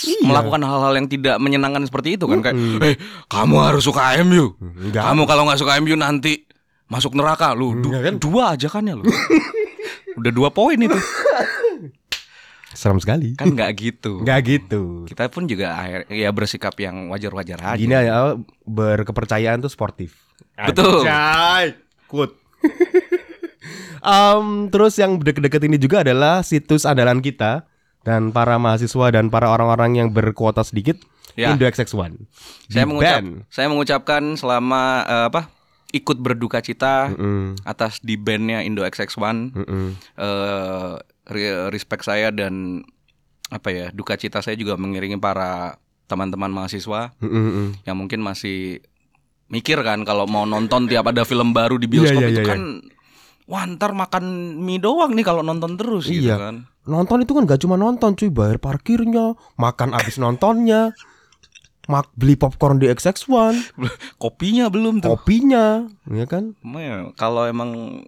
Iya. 0.00 0.24
melakukan 0.24 0.58
hal-hal 0.58 0.92
yang 0.92 1.06
tidak 1.06 1.36
menyenangkan 1.36 1.84
seperti 1.84 2.16
itu 2.16 2.24
kan 2.24 2.40
kayak 2.40 2.56
Mm-mm. 2.56 2.80
eh 2.80 2.96
kamu 3.26 3.56
harus 3.60 3.84
suka 3.84 4.16
MU 4.18 4.56
Enggak 4.58 5.04
kamu 5.04 5.22
kalau 5.24 5.44
nggak 5.44 5.60
suka 5.60 5.76
MU 5.76 5.92
nanti 5.94 6.40
masuk 6.86 7.12
neraka. 7.12 7.52
Lu 7.52 7.76
Du- 7.76 7.92
kan? 7.92 8.16
dua 8.16 8.56
ajakannya 8.56 8.96
lu 8.96 9.04
udah 10.18 10.32
dua 10.32 10.48
poin 10.50 10.78
itu 10.78 10.98
Serem 12.70 13.02
sekali 13.02 13.34
kan 13.34 13.50
nggak 13.50 13.70
gitu 13.74 14.22
Nggak 14.22 14.40
gitu 14.46 14.82
kita 15.10 15.26
pun 15.26 15.50
juga 15.50 15.74
akhir 15.74 16.06
ya 16.06 16.30
bersikap 16.30 16.74
yang 16.78 17.10
wajar-wajar 17.10 17.58
aja 17.58 17.74
Gini 17.74 17.92
ya 17.92 18.38
berkepercayaan 18.62 19.58
tuh 19.58 19.70
sportif 19.70 20.30
Betul. 20.60 21.08
Anjay. 21.08 21.76
Quote. 22.04 22.34
Em, 24.00 24.72
terus 24.72 24.96
yang 24.96 25.20
deket-deket 25.20 25.60
ini 25.68 25.76
juga 25.76 26.00
adalah 26.00 26.40
situs 26.40 26.88
andalan 26.88 27.20
kita 27.20 27.68
dan 28.00 28.32
para 28.32 28.56
mahasiswa 28.56 29.12
dan 29.12 29.28
para 29.28 29.52
orang-orang 29.52 30.00
yang 30.00 30.08
berkuota 30.08 30.64
sedikit 30.64 30.96
Ya. 31.38 31.54
Indo 31.54 31.62
XX1. 31.62 32.26
saya 32.66 32.84
mengucap 32.90 33.22
saya 33.54 33.70
mengucapkan 33.70 34.34
selama 34.34 35.06
eh, 35.06 35.24
apa 35.30 35.46
ikut 35.90 36.16
berduka 36.16 36.58
cita 36.58 37.10
Mm-mm, 37.10 37.58
atas 37.62 37.98
di 37.98 38.14
bandnya 38.14 38.62
Indo 38.62 38.82
XX1 38.82 39.18
mm-mm. 39.52 39.86
eh 40.16 40.92
re- 41.26 41.68
respect 41.68 42.04
saya 42.04 42.30
dan 42.30 42.84
apa 43.48 43.68
ya 43.68 43.86
duka 43.90 44.14
cita 44.14 44.38
saya 44.38 44.54
juga 44.54 44.74
mengiringi 44.74 45.18
para 45.18 45.76
teman-teman 46.06 46.48
mahasiswa 46.48 47.10
Mm-mm, 47.18 47.30
mm-mm. 47.42 47.66
yang 47.82 47.96
mungkin 47.96 48.20
masih 48.20 48.78
mikir 49.46 49.82
kan 49.82 50.02
kalau 50.02 50.24
mau 50.24 50.44
nonton 50.44 50.86
tiap 50.86 51.06
ada 51.06 51.22
film 51.22 51.50
baru 51.50 51.74
di 51.74 51.86
bioskop 51.86 52.22
Iya, 52.22 52.26
iya, 52.26 52.32
itu 52.32 52.42
iya, 52.42 52.48
kan 52.48 52.60
wah 53.44 53.66
ntar 53.66 53.90
makan 53.90 54.24
mie 54.56 54.78
doang 54.78 55.10
nih 55.10 55.26
kalau 55.26 55.42
nonton 55.42 55.74
terus 55.74 56.06
gitu 56.06 56.30
Iya. 56.30 56.38
kan 56.38 56.56
Nonton 56.80 57.22
itu 57.22 57.36
kan 57.36 57.44
gak 57.44 57.60
cuma 57.60 57.76
nonton 57.76 58.16
cuy, 58.16 58.32
bayar 58.32 58.56
parkirnya, 58.56 59.36
makan 59.54 59.92
abis 59.92 60.16
nontonnya, 60.16 60.96
mak 61.90 62.06
beli 62.14 62.38
popcorn 62.38 62.78
di 62.78 62.86
XX1, 62.86 63.74
kopinya 64.22 64.70
belum 64.70 65.02
tuh 65.02 65.18
kopinya, 65.18 65.90
ya 66.06 66.24
kan? 66.24 66.54
Emang 66.62 67.10
Kalau 67.12 67.44
emang 67.44 68.00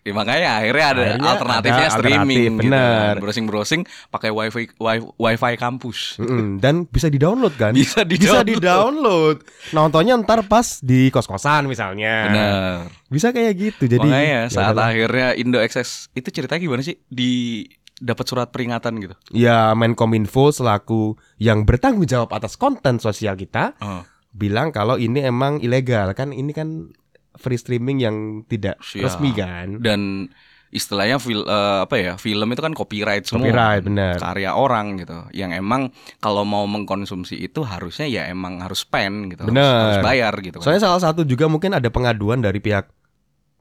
ya 0.00 0.16
makanya 0.16 0.64
akhirnya 0.64 0.86
ada 0.86 1.02
Akhirnya 1.04 1.28
alternatifnya 1.28 1.84
ada 1.84 1.92
streaming 1.92 2.16
alternatif, 2.16 2.40
gitu 2.40 2.60
bener. 2.72 2.88
kan. 2.88 3.14
Browsing-browsing 3.20 3.80
pakai 4.08 4.30
wifi 4.32 4.64
wifi, 4.76 5.04
wifi 5.14 5.52
kampus. 5.56 5.98
Mm-mm, 6.16 6.56
Dan 6.56 6.74
bisa 6.84 7.06
di-download 7.06 7.54
kan? 7.54 7.72
Bisa 7.72 8.00
Bisa 8.02 8.40
di-download. 8.40 8.48
di-download. 8.48 9.36
Nontonnya 9.72 10.16
ntar 10.18 10.40
pas 10.44 10.80
di 10.80 11.08
kos-kosan 11.08 11.68
misalnya. 11.68 12.14
Benar. 12.26 12.88
Bisa 13.08 13.28
kayak 13.28 13.52
gitu. 13.54 13.82
Jadi 13.90 14.08
Makanya 14.08 14.24
ya 14.24 14.42
saat 14.48 14.72
akhirnya 14.72 15.36
Indo 15.36 15.60
XS 15.60 16.16
itu 16.16 16.28
ceritanya 16.30 16.60
gimana 16.60 16.80
sih? 16.80 16.96
Di 17.04 17.64
dapat 18.00 18.24
surat 18.24 18.48
peringatan 18.48 18.96
gitu. 18.98 19.14
ya 19.30 19.70
Menkominfo 19.72 20.50
selaku 20.50 21.14
yang 21.36 21.62
bertanggung 21.62 22.04
jawab 22.04 22.32
atas 22.32 22.56
konten 22.56 22.96
sosial 22.96 23.36
kita 23.36 23.76
Oh. 23.78 24.02
bilang 24.30 24.70
kalau 24.70 24.96
ini 24.96 25.20
emang 25.20 25.60
ilegal 25.60 26.10
kan 26.12 26.32
ini 26.32 26.50
kan 26.50 26.88
free 27.32 27.56
streaming 27.56 27.98
yang 27.98 28.16
tidak 28.44 28.80
Siap. 28.80 29.04
resmi 29.06 29.30
kan. 29.30 29.78
Dan 29.78 30.28
istilahnya 30.70 31.18
fil, 31.18 31.42
eh, 31.42 31.78
apa 31.82 31.94
ya? 31.94 32.12
Film 32.14 32.46
itu 32.48 32.60
kan 32.60 32.72
copyright 32.72 33.24
semua. 33.24 33.42
Copyright 33.44 33.82
benar. 33.82 34.14
Karya 34.16 34.50
orang 34.52 34.96
gitu. 34.96 35.14
Yang 35.30 35.58
emang 35.58 35.82
kalau 36.18 36.42
mau 36.42 36.62
mengkonsumsi 36.64 37.36
itu 37.36 37.62
harusnya 37.62 38.06
ya 38.06 38.22
emang 38.26 38.60
harus 38.60 38.82
spend 38.82 39.34
gitu. 39.34 39.42
Harus- 39.42 39.50
Bener. 39.50 39.78
Harus, 39.92 39.98
bayar 40.00 40.34
gitu 40.38 40.56
kan. 40.58 40.64
Soalnya 40.64 40.82
salah 40.84 41.02
satu 41.02 41.22
juga 41.22 41.46
mungkin 41.46 41.72
ada 41.72 41.88
pengaduan 41.88 42.38
dari 42.38 42.58
pihak 42.58 42.86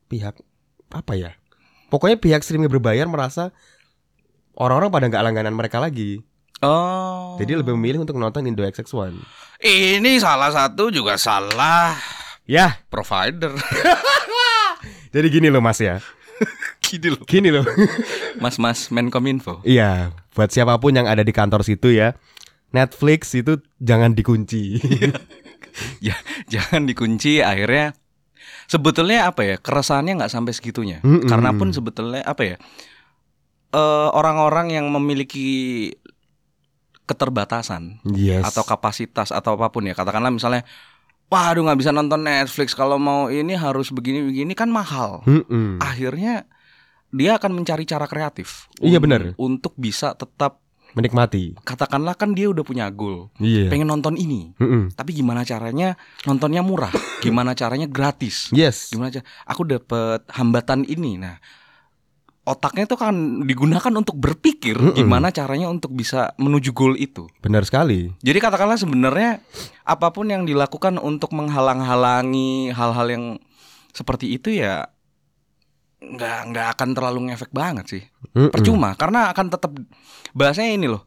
pihak 0.07 0.37
apa 0.89 1.13
ya? 1.13 1.31
Pokoknya 1.89 2.17
pihak 2.17 2.41
streaming 2.41 2.69
berbayar 2.69 3.05
merasa 3.05 3.49
orang-orang 4.59 4.91
pada 4.91 5.05
nggak 5.07 5.23
langganan 5.23 5.55
mereka 5.55 5.79
lagi. 5.79 6.21
Oh. 6.59 7.39
Jadi 7.39 7.55
lebih 7.55 7.73
memilih 7.79 8.03
untuk 8.03 8.19
nonton 8.19 8.43
Indo 8.43 8.67
XX1. 8.67 9.15
Ini 9.63 10.19
salah 10.19 10.51
satu 10.51 10.91
juga 10.91 11.15
salah 11.15 11.95
Ya, 12.49 12.81
provider. 12.89 13.53
jadi 15.13 15.27
gini 15.29 15.53
loh 15.53 15.61
Mas 15.61 15.77
ya. 15.77 16.01
Gini 16.81 17.13
loh. 17.13 17.21
Gini 17.29 17.49
loh. 17.53 17.61
Mas-mas 18.43 18.89
Menkominfo. 18.89 19.61
Iya, 19.61 20.09
buat 20.33 20.49
siapa 20.49 20.81
pun 20.81 20.97
yang 20.97 21.05
ada 21.05 21.21
di 21.21 21.29
kantor 21.29 21.61
situ 21.61 21.93
ya. 21.93 22.17
Netflix 22.73 23.37
itu 23.37 23.61
jangan 23.77 24.17
dikunci. 24.17 24.81
ya, 26.01 26.17
jangan 26.49 26.89
dikunci 26.89 27.45
akhirnya 27.45 27.93
sebetulnya 28.65 29.29
apa 29.29 29.41
ya 29.45 29.55
keresahannya 29.57 30.21
nggak 30.21 30.33
sampai 30.33 30.53
segitunya 30.53 31.01
Mm-mm. 31.01 31.25
karena 31.25 31.49
pun 31.57 31.73
sebetulnya 31.73 32.21
apa 32.21 32.45
ya 32.45 32.55
eh, 33.71 34.09
orang-orang 34.11 34.71
yang 34.71 34.85
memiliki 34.87 35.89
keterbatasan 37.05 37.97
yes. 38.05 38.45
atau 38.45 38.61
kapasitas 38.61 39.33
atau 39.33 39.57
apa 39.57 39.73
pun 39.73 39.81
ya 39.81 39.97
katakanlah 39.97 40.29
misalnya 40.29 40.61
waduh 41.25 41.65
nggak 41.65 41.79
bisa 41.79 41.89
nonton 41.89 42.21
Netflix 42.21 42.77
kalau 42.77 43.01
mau 43.01 43.33
ini 43.33 43.57
harus 43.57 43.89
begini-begini 43.89 44.53
kan 44.53 44.69
mahal 44.69 45.25
Mm-mm. 45.25 45.81
akhirnya 45.81 46.45
dia 47.09 47.41
akan 47.41 47.57
mencari 47.57 47.89
cara 47.89 48.05
kreatif 48.05 48.69
Iya, 48.77 49.01
un- 49.01 49.03
benar. 49.03 49.21
untuk 49.41 49.73
bisa 49.73 50.13
tetap 50.13 50.61
Menikmati. 50.89 51.53
katakanlah 51.61 52.13
kan 52.13 52.33
dia 52.33 52.49
udah 52.49 52.61
punya 52.61 52.89
goal 52.89 53.29
Iya. 53.37 53.69
pengen 53.69 53.89
nonton 53.89 54.13
ini 54.13 54.53
Mm-mm. 54.57 54.93
tapi 54.93 55.13
gimana 55.13 55.41
caranya 55.41 55.97
nontonnya 56.25 56.61
murah? 56.61 56.93
Gimana 57.19 57.51
caranya 57.51 57.85
gratis? 57.85 58.49
Yes. 58.49 58.89
Gimana 58.89 59.09
cara 59.11 59.25
aku 59.43 59.65
dapet 59.65 60.23
hambatan 60.29 60.85
ini? 60.85 61.17
Nah, 61.17 61.41
otaknya 62.49 62.89
itu 62.89 62.97
kan 62.97 63.13
digunakan 63.45 63.93
untuk 63.93 64.17
berpikir 64.17 64.73
Mm-mm. 64.73 64.97
gimana 64.97 65.29
caranya 65.29 65.69
untuk 65.69 65.93
bisa 65.93 66.33
menuju 66.41 66.73
goal 66.73 66.97
itu. 66.97 67.29
Benar 67.45 67.61
sekali. 67.69 68.09
Jadi 68.25 68.39
katakanlah 68.41 68.81
sebenarnya 68.81 69.45
apa 69.85 70.09
pun 70.09 70.33
yang 70.33 70.49
dilakukan 70.49 70.97
untuk 70.97 71.29
menghalang-halangi 71.37 72.73
hal-hal 72.73 73.07
yang 73.13 73.25
seperti 73.93 74.33
itu 74.33 74.49
ya 74.57 74.89
nggak 75.99 76.39
nggak 76.55 76.67
akan 76.73 76.89
terlalu 76.97 77.19
ngefek 77.29 77.53
banget 77.53 77.85
sih. 77.85 78.03
Mm-mm. 78.33 78.49
Percuma 78.49 78.97
karena 78.97 79.29
akan 79.29 79.45
tetap 79.53 79.71
bahasanya 80.33 80.73
ini 80.73 80.87
loh. 80.89 81.05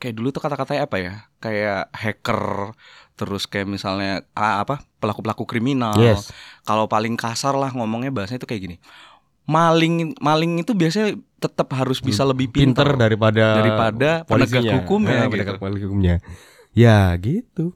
Kayak 0.00 0.16
dulu 0.16 0.28
tuh 0.32 0.40
kata-katanya 0.40 0.88
apa 0.88 0.96
ya? 0.96 1.14
Kayak 1.36 1.92
hacker 1.92 2.72
terus 3.16 3.48
kayak 3.48 3.64
misalnya 3.64 4.24
ah, 4.36 4.60
apa 4.64 4.84
pelaku-pelaku 5.00 5.44
kriminal. 5.48 5.96
Yes. 5.96 6.32
Kalau 6.64 6.88
paling 6.88 7.16
kasar 7.16 7.56
lah 7.56 7.72
ngomongnya 7.72 8.12
bahasanya 8.12 8.44
itu 8.44 8.48
kayak 8.48 8.62
gini. 8.64 8.76
Maling 9.46 10.18
maling 10.18 10.60
itu 10.60 10.74
biasanya 10.74 11.14
tetap 11.36 11.70
harus 11.72 11.98
bisa 11.98 12.26
lebih 12.26 12.50
Pinter 12.50 12.82
pinter, 12.82 12.98
daripada 12.98 13.44
daripada 13.56 14.10
penegak 14.24 14.64
hukumnya 14.74 15.22
Eh, 15.22 15.30
gitu. 15.30 15.32
penegak 15.56 15.86
hukumnya. 15.86 16.16
Ya, 16.72 17.14
gitu. 17.16 17.72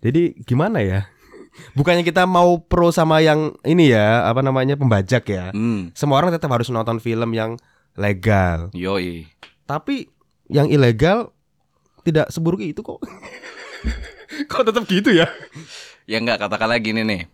Jadi 0.00 0.36
gimana 0.42 0.80
ya? 0.80 1.06
Bukannya 1.78 2.02
kita 2.02 2.24
mau 2.24 2.58
pro 2.58 2.88
sama 2.88 3.20
yang 3.20 3.54
ini 3.62 3.92
ya, 3.92 4.24
apa 4.24 4.40
namanya 4.40 4.74
pembajak 4.74 5.22
ya. 5.24 5.52
Hmm, 5.52 5.92
Semua 5.92 6.18
orang 6.18 6.32
tetap 6.32 6.50
harus 6.50 6.66
nonton 6.66 6.98
film 6.98 7.30
yang 7.30 7.60
legal. 7.94 8.72
yoi. 8.72 9.28
Tapi 9.64 10.08
yang 10.46 10.66
ilegal 10.66 11.30
tidak 12.02 12.28
seburuk 12.28 12.60
itu 12.60 12.80
kok. 12.80 13.00
kok 14.50 14.64
tetap 14.64 14.84
gitu 14.84 15.12
ya? 15.12 15.28
Ya 16.04 16.20
enggak 16.20 16.36
katakanlah 16.36 16.76
gini 16.84 17.00
nih. 17.00 17.32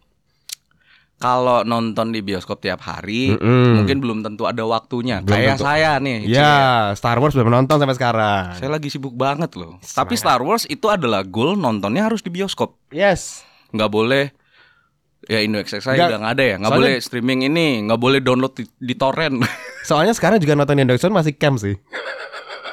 Kalau 1.20 1.60
nonton 1.62 2.10
di 2.10 2.24
bioskop 2.24 2.58
tiap 2.58 2.80
hari, 2.80 3.28
Mm-mm. 3.30 3.76
mungkin 3.76 4.00
belum 4.00 4.18
tentu 4.20 4.48
ada 4.48 4.64
waktunya. 4.64 5.20
Belum 5.20 5.36
Kayak 5.36 5.54
tentu. 5.54 5.68
saya 5.68 5.90
nih. 5.96 6.24
Ya, 6.24 6.52
Star 6.96 7.20
Wars 7.20 7.36
belum 7.36 7.52
nonton 7.52 7.76
sampai 7.76 7.92
sekarang. 7.92 8.56
Saya 8.56 8.72
lagi 8.72 8.88
sibuk 8.88 9.12
banget 9.12 9.52
loh. 9.52 9.76
Semangat. 9.78 9.96
Tapi 10.00 10.14
Star 10.16 10.40
Wars 10.40 10.64
itu 10.64 10.88
adalah 10.88 11.20
goal 11.20 11.54
nontonnya 11.54 12.08
harus 12.08 12.20
di 12.20 12.32
bioskop. 12.32 12.80
Yes. 12.88 13.44
Nggak 13.68 13.90
boleh 13.90 14.24
ya 15.22 15.44
Indo 15.44 15.60
XXI 15.60 15.76
Nggak. 15.84 16.08
udah 16.08 16.18
nggak 16.18 16.34
ada 16.34 16.42
ya. 16.42 16.54
Nggak 16.56 16.70
Soalnya- 16.72 16.88
boleh 16.88 17.04
streaming 17.04 17.40
ini, 17.44 17.66
nggak 17.84 18.00
boleh 18.00 18.18
download 18.18 18.54
di, 18.56 18.64
di 18.80 18.94
torrent. 18.96 19.36
Soalnya 19.84 20.16
sekarang 20.16 20.40
juga 20.40 20.56
nonton 20.56 20.74
Indonesia 20.74 21.12
masih 21.12 21.36
camp 21.36 21.60
sih. 21.60 21.76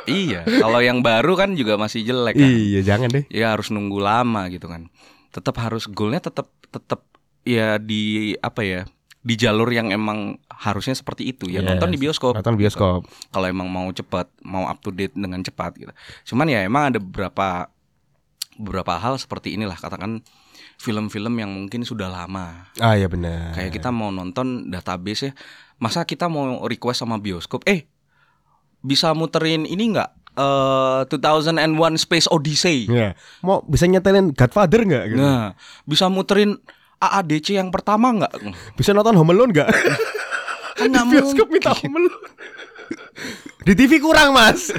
iya. 0.08 0.48
Kalau 0.48 0.80
yang 0.80 1.04
baru 1.04 1.36
kan 1.36 1.52
juga 1.52 1.76
masih 1.76 2.00
jelek 2.02 2.40
kan. 2.40 2.48
Iya, 2.48 2.80
jangan 2.80 3.12
deh. 3.12 3.28
Ya 3.28 3.52
harus 3.52 3.68
nunggu 3.70 4.00
lama 4.00 4.48
gitu 4.48 4.72
kan. 4.72 4.88
Tetap 5.30 5.60
harus 5.60 5.84
goalnya 5.86 6.24
tetap 6.24 6.48
tetap 6.68 7.04
ya 7.48 7.80
di 7.80 8.04
apa 8.38 8.62
ya 8.62 8.82
di 9.20 9.36
jalur 9.36 9.68
yang 9.68 9.88
emang 9.90 10.36
harusnya 10.50 10.92
seperti 10.94 11.28
itu 11.28 11.48
ya 11.48 11.60
Yes. 11.60 11.68
nonton 11.70 11.90
di 11.90 11.98
bioskop 11.98 12.34
Nonton 12.34 12.56
bioskop. 12.56 13.08
kalau 13.30 13.44
emang 13.46 13.68
mau 13.68 13.88
cepat 13.90 14.28
mau 14.42 14.64
up 14.66 14.80
to 14.80 14.90
date 14.90 15.12
dengan 15.14 15.40
cepat 15.40 15.76
gitu 15.76 15.92
cuman 16.26 16.48
ya 16.48 16.60
emang 16.62 16.92
ada 16.92 17.00
beberapa 17.00 17.68
beberapa 18.54 18.96
hal 18.96 19.16
seperti 19.16 19.54
inilah 19.54 19.76
katakan 19.76 20.20
film-film 20.78 21.34
yang 21.36 21.50
mungkin 21.50 21.82
sudah 21.82 22.08
lama 22.08 22.68
Ah, 22.78 22.94
ya 22.94 23.06
benar. 23.06 23.54
kayak 23.54 23.72
kita 23.74 23.90
mau 23.90 24.10
nonton 24.10 24.68
database 24.68 25.22
ya 25.24 25.32
masa 25.78 26.04
kita 26.04 26.26
mau 26.26 26.64
request 26.64 27.02
sama 27.02 27.16
bioskop 27.16 27.64
eh 27.64 27.86
bisa 28.80 29.12
muterin 29.12 29.66
ini 29.66 29.92
nggak? 29.92 30.10
Eh 30.38 31.02
2001 31.08 31.74
Space 31.98 32.30
Odyssey. 32.30 32.86
Ya. 32.86 33.18
Mau 33.42 33.66
bisa 33.66 33.84
nyetelin 33.84 34.32
Godfather 34.32 34.86
nggak 34.86 35.06
gitu? 35.10 35.20
Nah, 35.20 35.58
bisa 35.84 36.08
muterin 36.08 36.62
AADC 36.98 37.58
yang 37.58 37.70
pertama 37.70 38.10
nggak? 38.14 38.34
Bisa 38.74 38.94
nonton 38.94 39.14
Home 39.18 39.32
Alone 39.34 39.52
nggak? 39.54 39.70
Kan 40.78 40.90
Di 40.96 41.02
bioskop 41.10 41.48
minta 41.50 41.74
Home 41.78 41.96
Alone. 42.02 42.18
Di 43.68 43.74
TV 43.76 44.00
kurang 44.00 44.32
mas. 44.34 44.72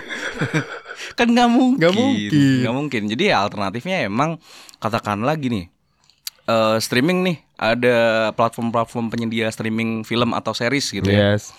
kan 1.14 1.28
nggak 1.28 1.50
mungkin. 1.50 1.78
Nggak 1.78 1.94
mungkin. 1.94 2.56
Nggak 2.64 2.74
mungkin. 2.74 3.02
Jadi 3.12 3.22
ya 3.30 3.36
alternatifnya 3.44 4.06
emang 4.06 4.38
katakanlah 4.78 5.36
gini. 5.38 5.70
eh 6.48 6.80
streaming 6.80 7.28
nih 7.28 7.36
ada 7.60 7.96
platform-platform 8.32 9.12
penyedia 9.12 9.52
streaming 9.52 10.00
film 10.00 10.32
atau 10.32 10.56
series 10.56 10.88
gitu 10.88 11.04
ya. 11.04 11.36
Yes. 11.36 11.52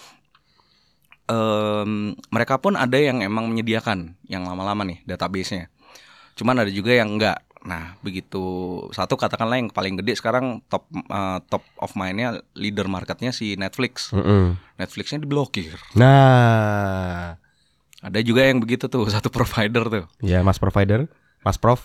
Em, 1.30 2.18
mereka 2.34 2.58
pun 2.58 2.74
ada 2.74 2.98
yang 2.98 3.22
emang 3.22 3.46
menyediakan 3.54 4.18
yang 4.26 4.50
lama-lama 4.50 4.82
nih 4.82 5.06
database-nya. 5.06 5.70
Cuman 6.34 6.66
ada 6.66 6.72
juga 6.74 6.98
yang 6.98 7.14
enggak. 7.14 7.38
Nah, 7.60 8.00
begitu 8.00 8.40
satu 8.96 9.20
katakanlah 9.20 9.60
yang 9.60 9.68
paling 9.68 10.00
gede 10.00 10.16
sekarang 10.16 10.64
top 10.72 10.88
eh, 10.92 11.40
top 11.52 11.60
of 11.78 11.92
mind-nya 11.94 12.40
leader 12.56 12.88
marketnya 12.88 13.36
si 13.36 13.60
Netflix. 13.60 14.16
Mm-mm. 14.16 14.56
Netflixnya 14.80 15.20
diblokir. 15.20 15.76
Nah, 15.94 17.36
Ada 18.00 18.24
juga 18.24 18.48
yang 18.48 18.64
begitu 18.64 18.88
tuh 18.88 19.04
satu 19.14 19.28
provider 19.28 19.84
tuh. 19.92 20.06
ya 20.24 20.40
Mas 20.40 20.56
Provider, 20.56 21.12
Mas 21.44 21.60
Prof. 21.60 21.84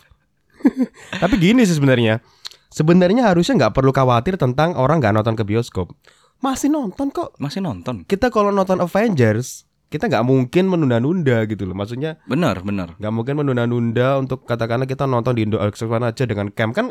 Tapi 1.23 1.35
gini 1.43 1.67
sih 1.67 1.75
sebenarnya. 1.75 2.23
Sebenarnya 2.71 3.31
harusnya 3.31 3.55
nggak 3.67 3.75
perlu 3.75 3.91
khawatir 3.91 4.35
tentang 4.39 4.75
orang 4.75 4.99
nggak 5.03 5.15
nonton 5.15 5.35
ke 5.35 5.43
bioskop. 5.43 5.91
Masih 6.39 6.71
nonton 6.71 7.11
kok. 7.11 7.35
Masih 7.39 7.63
nonton. 7.63 8.03
Kita 8.07 8.31
kalau 8.31 8.51
nonton 8.51 8.79
Avengers, 8.83 9.67
kita 9.92 10.11
nggak 10.11 10.25
mungkin 10.27 10.64
menunda-nunda 10.66 11.47
gitu 11.47 11.68
loh. 11.68 11.77
Maksudnya 11.77 12.18
Bener, 12.27 12.59
bener. 12.64 12.99
nggak 12.99 13.12
mungkin 13.14 13.35
menunda-nunda 13.38 14.18
untuk 14.18 14.42
katakanlah 14.49 14.88
kita 14.88 15.07
nonton 15.07 15.37
di 15.38 15.47
Indo 15.47 15.61
One 15.61 16.05
aja 16.09 16.25
dengan 16.27 16.51
cam 16.51 16.75
kan 16.75 16.90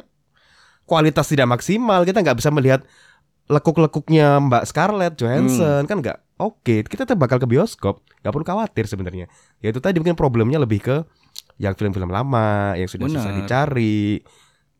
kualitas 0.87 1.27
tidak 1.27 1.49
maksimal. 1.51 2.07
Kita 2.07 2.23
nggak 2.23 2.37
bisa 2.39 2.49
melihat 2.53 2.85
lekuk-lekuknya 3.51 4.39
Mbak 4.39 4.63
Scarlett 4.69 5.13
Johansson 5.19 5.83
kan 5.83 5.97
nggak 5.99 6.17
oke. 6.39 6.75
Kita 6.87 7.03
tetap 7.03 7.19
bakal 7.19 7.43
ke 7.43 7.47
bioskop, 7.47 7.99
nggak 8.23 8.31
perlu 8.31 8.45
khawatir 8.47 8.85
sebenarnya. 8.87 9.25
Ya 9.59 9.71
itu 9.71 9.83
tadi 9.83 9.99
mungkin 9.99 10.15
problemnya 10.15 10.59
lebih 10.61 10.79
ke 10.79 10.95
yang 11.59 11.75
film-film 11.75 12.09
lama 12.09 12.73
yang 12.79 12.87
sudah 12.87 13.07
susah 13.11 13.31
Benar. 13.35 13.39
dicari. 13.43 14.23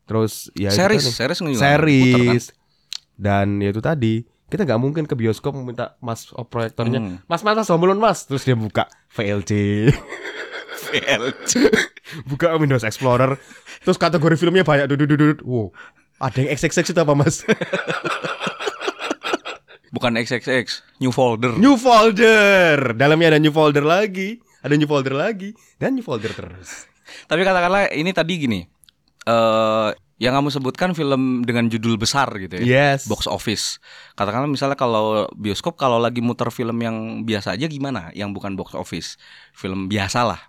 Terus 0.04 0.52
ya 0.52 0.68
itu 0.68 0.80
series, 0.80 1.04
series 1.16 1.40
puter, 1.40 1.56
kan? 1.56 1.60
series 1.64 2.44
dan 3.16 3.56
ya 3.62 3.72
itu 3.72 3.80
tadi 3.80 4.14
kita 4.54 4.62
nggak 4.62 4.78
mungkin 4.78 5.02
ke 5.02 5.18
bioskop 5.18 5.50
meminta 5.50 5.98
mas 5.98 6.30
oh, 6.30 6.46
proyektornya 6.46 7.02
Hmm. 7.02 7.18
mas 7.26 7.42
mas 7.42 7.58
mas 7.58 7.66
Home 7.66 7.90
Alone, 7.90 7.98
mas. 7.98 8.22
Terus 8.22 8.46
dia 8.46 8.54
buka 8.54 8.86
VLC 9.10 9.50
VLC. 10.86 11.52
buka 12.30 12.54
Windows 12.54 12.86
Explorer. 12.86 13.34
Terus 13.82 13.98
kategori 13.98 14.38
filmnya 14.38 14.62
banyak 14.62 14.86
duduk 14.86 15.10
duduk 15.10 15.42
wow. 15.42 15.74
Ada 16.22 16.46
yang 16.46 16.54
XXX 16.54 16.94
itu 16.94 17.00
apa 17.02 17.12
mas? 17.12 17.42
Bukan 19.90 20.10
XXX, 20.18 20.82
new 20.98 21.14
folder. 21.14 21.54
new 21.54 21.78
folder. 21.78 22.94
Dalamnya 22.94 23.34
ada 23.34 23.38
new 23.38 23.54
folder 23.54 23.82
lagi. 23.82 24.42
Ada 24.58 24.74
new 24.74 24.86
folder 24.86 25.14
lagi. 25.14 25.54
Dan 25.78 25.94
new 25.94 26.02
folder 26.02 26.34
terus. 26.34 26.90
Tapi 27.26 27.42
katakanlah 27.42 27.94
ini 27.94 28.10
tadi 28.10 28.34
gini. 28.38 28.60
eh 29.24 29.90
yang 30.22 30.30
kamu 30.38 30.48
sebutkan 30.54 30.94
film 30.94 31.42
dengan 31.42 31.66
judul 31.66 31.98
besar 31.98 32.30
gitu 32.38 32.62
ya. 32.62 32.64
yes 32.64 33.10
Box 33.10 33.26
office. 33.26 33.82
Katakanlah 34.14 34.46
misalnya 34.46 34.78
kalau 34.78 35.26
bioskop 35.34 35.74
kalau 35.74 35.98
lagi 35.98 36.22
muter 36.22 36.46
film 36.54 36.78
yang 36.78 37.26
biasa 37.26 37.58
aja 37.58 37.66
gimana? 37.66 38.14
Yang 38.14 38.30
bukan 38.38 38.54
box 38.54 38.78
office. 38.78 39.18
Film 39.50 39.90
biasa 39.90 40.22
lah. 40.22 40.40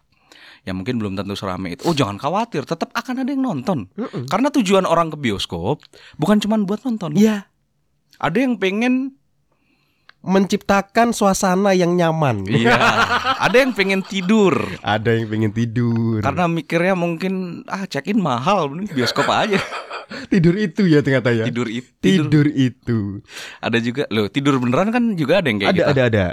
Yang 0.66 0.76
mungkin 0.82 0.96
belum 1.02 1.14
tentu 1.18 1.34
serame 1.38 1.78
itu. 1.78 1.86
Oh, 1.86 1.94
jangan 1.94 2.18
khawatir, 2.18 2.66
tetap 2.66 2.90
akan 2.94 3.22
ada 3.22 3.30
yang 3.30 3.46
nonton. 3.46 3.90
Mm-mm. 3.98 4.26
Karena 4.30 4.50
tujuan 4.54 4.86
orang 4.86 5.14
ke 5.14 5.18
bioskop 5.18 5.82
bukan 6.18 6.38
cuma 6.42 6.58
buat 6.62 6.82
nonton. 6.86 7.18
ya 7.18 7.50
Ada 8.22 8.46
yang 8.46 8.62
pengen 8.62 9.18
menciptakan 10.26 11.10
suasana 11.10 11.72
yang 11.72 11.94
nyaman 11.94 12.44
Iya, 12.44 12.74
ada 13.40 13.56
yang 13.56 13.72
pengen 13.72 14.02
tidur. 14.02 14.58
ada 14.82 15.14
yang 15.14 15.26
pengen 15.26 15.52
tidur 15.52 16.20
Karena 16.20 16.46
mikirnya 16.46 16.94
mungkin 16.94 17.34
ah 17.66 17.86
check-in 17.86 18.18
mahal, 18.18 18.68
mending 18.68 18.90
bioskop 18.92 19.26
aja. 19.28 19.62
tidur 20.28 20.54
itu 20.54 20.86
ya 20.86 21.00
ternyata 21.00 21.30
ya 21.30 21.46
Tidur 21.46 21.66
itu. 21.66 21.90
Tidur. 21.98 22.26
tidur 22.26 22.48
itu 22.50 23.00
Ada 23.60 23.78
juga 23.80 24.04
loh, 24.08 24.26
tidur 24.28 24.58
beneran 24.58 24.90
kan 24.90 25.14
juga 25.14 25.40
ada 25.40 25.48
yang 25.48 25.58
kayak 25.60 25.72
ada 25.72 25.78
gitu. 25.80 25.90
ada 25.92 26.02
ada 26.04 26.26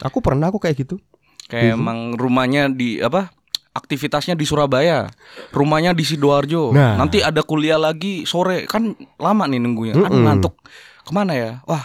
aku 0.00 0.18
pernah 0.18 0.48
aku 0.48 0.58
kayak 0.58 0.78
gitu 0.78 0.96
Kayak 1.44 1.74
emang 1.74 2.14
rumahnya 2.14 2.70
di 2.70 2.98
apa? 2.98 3.34
Aktivitasnya 3.70 4.34
di 4.34 4.42
Surabaya, 4.42 5.10
rumahnya 5.50 5.90
di 5.90 6.02
sidoarjo. 6.02 6.70
Nah. 6.70 6.94
Nanti 6.94 7.18
ada 7.20 7.42
kuliah 7.42 7.74
lagi 7.74 8.22
sore, 8.22 8.66
kan 8.66 8.94
lama 9.16 9.46
nih 9.46 9.58
nunggunya. 9.58 9.94
Kan 9.94 10.10
Mm-mm. 10.10 10.26
ngantuk. 10.26 10.54
Ke 11.02 11.10
mana 11.10 11.34
ya? 11.34 11.50
Wah, 11.64 11.82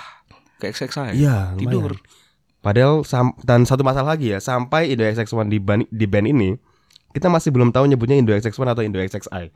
ke 0.58 0.70
XX. 0.70 1.12
Iya, 1.12 1.54
tidur. 1.56 1.94
lumayan. 1.94 2.24
Padahal 2.60 2.94
sam- 3.02 3.38
dan 3.40 3.62
satu 3.62 3.82
masalah 3.82 4.14
lagi 4.14 4.30
ya, 4.30 4.40
sampai 4.40 4.90
Indo 4.90 5.04
XX1 5.04 5.22
di, 5.46 5.60
ban- 5.60 5.86
di 5.86 6.06
band 6.06 6.28
ini, 6.28 6.50
kita 7.12 7.28
masih 7.28 7.50
belum 7.50 7.70
tahu 7.70 7.86
nyebutnya 7.86 8.16
Indo 8.16 8.32
XX1 8.32 8.52
atau 8.68 8.82
Indo 8.82 8.98
XXI. 8.98 9.54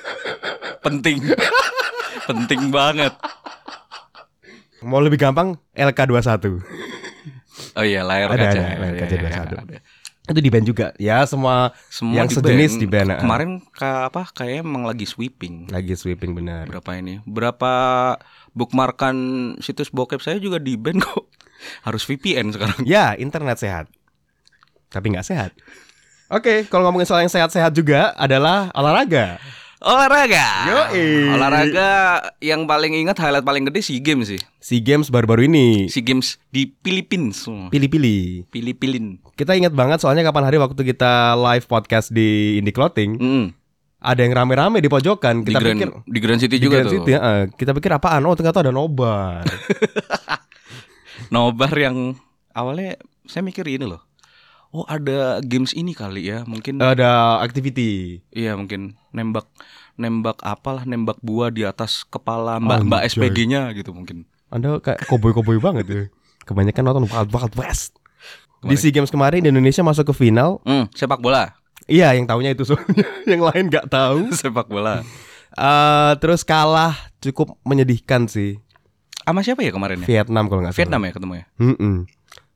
Penting. 0.84 1.18
Penting 2.28 2.68
banget. 2.68 3.14
Mau 4.82 5.00
lebih 5.00 5.16
gampang 5.16 5.56
LK21. 5.72 6.60
Oh 7.72 7.82
iya, 7.82 8.00
layar 8.02 8.28
Ada, 8.30 8.36
kaca. 8.42 8.50
ada, 8.52 8.62
layar 8.78 8.92
Iya, 8.92 9.00
kaca 9.00 9.14
iya, 9.14 9.22
21. 9.24 9.64
ada. 9.64 9.78
Itu 10.26 10.40
di 10.42 10.50
band 10.50 10.66
juga. 10.66 10.86
Ya, 10.96 11.22
semua 11.22 11.70
Semua 11.88 12.18
Yang 12.18 12.26
di 12.28 12.34
sejenis 12.36 12.70
band. 12.70 12.80
di 12.82 12.86
band, 12.86 13.08
ah. 13.08 13.18
Kemarin 13.18 13.50
kayak 13.70 14.00
apa? 14.10 14.22
Kayak 14.28 14.54
emang 14.60 14.84
lagi 14.84 15.06
sweeping. 15.06 15.70
lagi 15.70 15.94
sweeping 15.94 16.34
benar. 16.34 16.66
Berapa 16.66 16.90
ini? 16.94 17.22
Berapa 17.22 17.72
bookmarkan 18.56 19.14
situs 19.60 19.92
bokep 19.92 20.18
saya 20.18 20.40
juga 20.40 20.56
di 20.56 20.74
band 20.74 21.04
kok. 21.04 21.28
Harus 21.86 22.02
VPN 22.02 22.56
sekarang. 22.56 22.80
Ya, 22.82 23.12
internet 23.14 23.60
sehat. 23.60 23.86
Tapi 24.88 25.12
nggak 25.12 25.26
sehat. 25.28 25.52
Oke, 26.26 26.66
kalau 26.66 26.88
ngomongin 26.88 27.06
soal 27.06 27.22
yang 27.22 27.30
sehat-sehat 27.30 27.70
juga 27.70 28.10
adalah 28.16 28.72
olahraga. 28.74 29.38
Olahraga. 29.76 30.46
Yoi. 30.66 31.30
Olahraga 31.30 31.88
yang 32.40 32.64
paling 32.64 32.96
ingat 32.96 33.20
highlight 33.20 33.44
paling 33.44 33.68
gede 33.68 33.84
SEA 33.84 34.00
Games 34.00 34.26
sih. 34.26 34.40
SEA 34.58 34.80
Games 34.80 35.12
baru-baru 35.12 35.46
ini 35.46 35.86
SEA 35.86 36.02
Games 36.02 36.40
di 36.48 36.72
Philippines. 36.80 37.44
pilih-pilih. 37.70 38.48
Pilih-pilih. 38.48 39.20
Kita 39.36 39.52
ingat 39.52 39.76
banget 39.76 40.00
soalnya 40.00 40.24
kapan 40.24 40.48
hari 40.48 40.56
waktu 40.56 40.80
kita 40.80 41.36
live 41.36 41.68
podcast 41.68 42.08
di 42.10 42.56
Indie 42.56 42.72
Clothing, 42.72 43.20
Mm. 43.20 43.46
Ada 44.00 44.20
yang 44.20 44.32
rame-rame 44.36 44.78
di 44.84 44.88
pojokan. 44.92 45.42
Di 45.42 45.56
Kita 45.56 45.60
Grand, 45.60 45.78
pikir 45.78 45.90
di 46.04 46.18
Grand 46.20 46.40
City 46.40 46.56
di 46.60 46.64
juga 46.68 46.84
Grand 46.84 46.88
tuh. 46.88 46.94
City, 47.00 47.12
heeh. 47.16 47.40
kita 47.56 47.70
pikir 47.72 47.90
apaan? 47.96 48.22
Oh, 48.28 48.36
ternyata 48.36 48.60
ada 48.60 48.72
nobar. 48.72 49.44
Nobar 51.32 51.72
yang 51.74 52.14
awalnya 52.54 53.00
saya 53.26 53.42
mikir 53.42 53.66
ini 53.66 53.88
loh. 53.88 54.02
Oh 54.70 54.84
ada 54.84 55.40
games 55.40 55.72
ini 55.72 55.96
kali 55.96 56.28
ya 56.28 56.44
mungkin 56.44 56.76
ada 56.82 57.40
activity. 57.40 58.20
iya 58.34 58.52
mungkin 58.52 59.00
nembak 59.14 59.48
nembak 59.96 60.44
apalah 60.44 60.84
nembak 60.84 61.16
buah 61.24 61.48
di 61.48 61.64
atas 61.64 62.04
kepala 62.04 62.60
mbak 62.60 62.84
mbak. 62.84 63.00
SPG-nya 63.08 63.72
gitu 63.72 63.96
mungkin 63.96 64.28
Anda 64.52 64.76
kayak 64.78 65.08
koboi-koboi 65.08 65.58
banget 65.58 65.86
ya. 65.88 66.02
Kebanyakan 66.44 66.82
nonton 66.92 67.04
Wild 67.08 67.30
Wild 67.32 67.54
West. 67.58 67.96
Di. 68.62 68.76
SEA 68.76 68.92
Games 68.94 69.10
kemarin 69.10 69.42
Indonesia 69.42 69.82
masuk 69.82 70.12
ke 70.12 70.14
final. 70.14 70.60
Hmm, 70.62 70.86
sepak 70.92 71.18
bola 71.18 71.56
Iya, 71.86 72.12
yang 72.12 72.26
tahunya 72.26 72.52
itu 72.52 72.62
soalnya. 72.64 73.06
yang 73.30 73.40
lain 73.40 73.64
nggak 73.66 73.86
tahu. 73.86 74.30
sepak 74.36 74.66
bola 74.66 75.06
Eh, 75.52 76.12
terus 76.18 76.42
kalah 76.42 76.92
cukup 77.18 77.56
menyedihkan 77.62 78.26
sih. 78.26 78.60
sama 79.18 79.40
siapa 79.40 79.58
ya 79.58 79.70
kemarin 79.70 79.98
ya 79.98 80.06
Vietnam 80.06 80.46
kalau 80.46 80.60
nggak 80.60 80.70
salah. 80.70 80.80
Vietnam 80.80 81.00
ya 81.00 81.10
ketemu 81.10 81.32
ya 81.32 81.44
Mm-mm. 81.58 81.94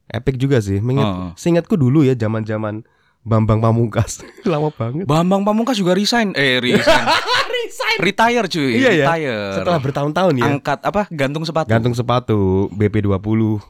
Epic 0.06 0.34
juga 0.36 0.58
sih. 0.58 0.78
Mengingat, 0.78 1.08
Oh. 1.08 1.30
Seingatku 1.34 1.74
dulu 1.74 2.02
ya 2.02 2.14
zaman-zaman 2.14 2.86
Bambang 3.20 3.58
Pamungkas. 3.58 4.22
Lama 4.46 4.70
banget. 4.70 5.02
Bambang 5.02 5.42
Pamungkas 5.42 5.74
juga 5.74 5.92
resign 5.92 6.30
eh 6.32 6.58
resign 6.58 7.06
retire 7.98 8.46
cuy 8.46 8.70
Iya 8.76 8.90
ya. 8.92 9.06
retire 9.06 9.38
Setelah 9.54 9.80
bertahun-tahun 9.80 10.34
ya. 10.34 10.44
angkat 10.48 10.78
apa 10.80 11.02
gantung 11.10 11.42
sepatu 11.42 11.68
Gantung 11.68 11.92
sepatu 11.92 12.38
BP20 12.72 13.18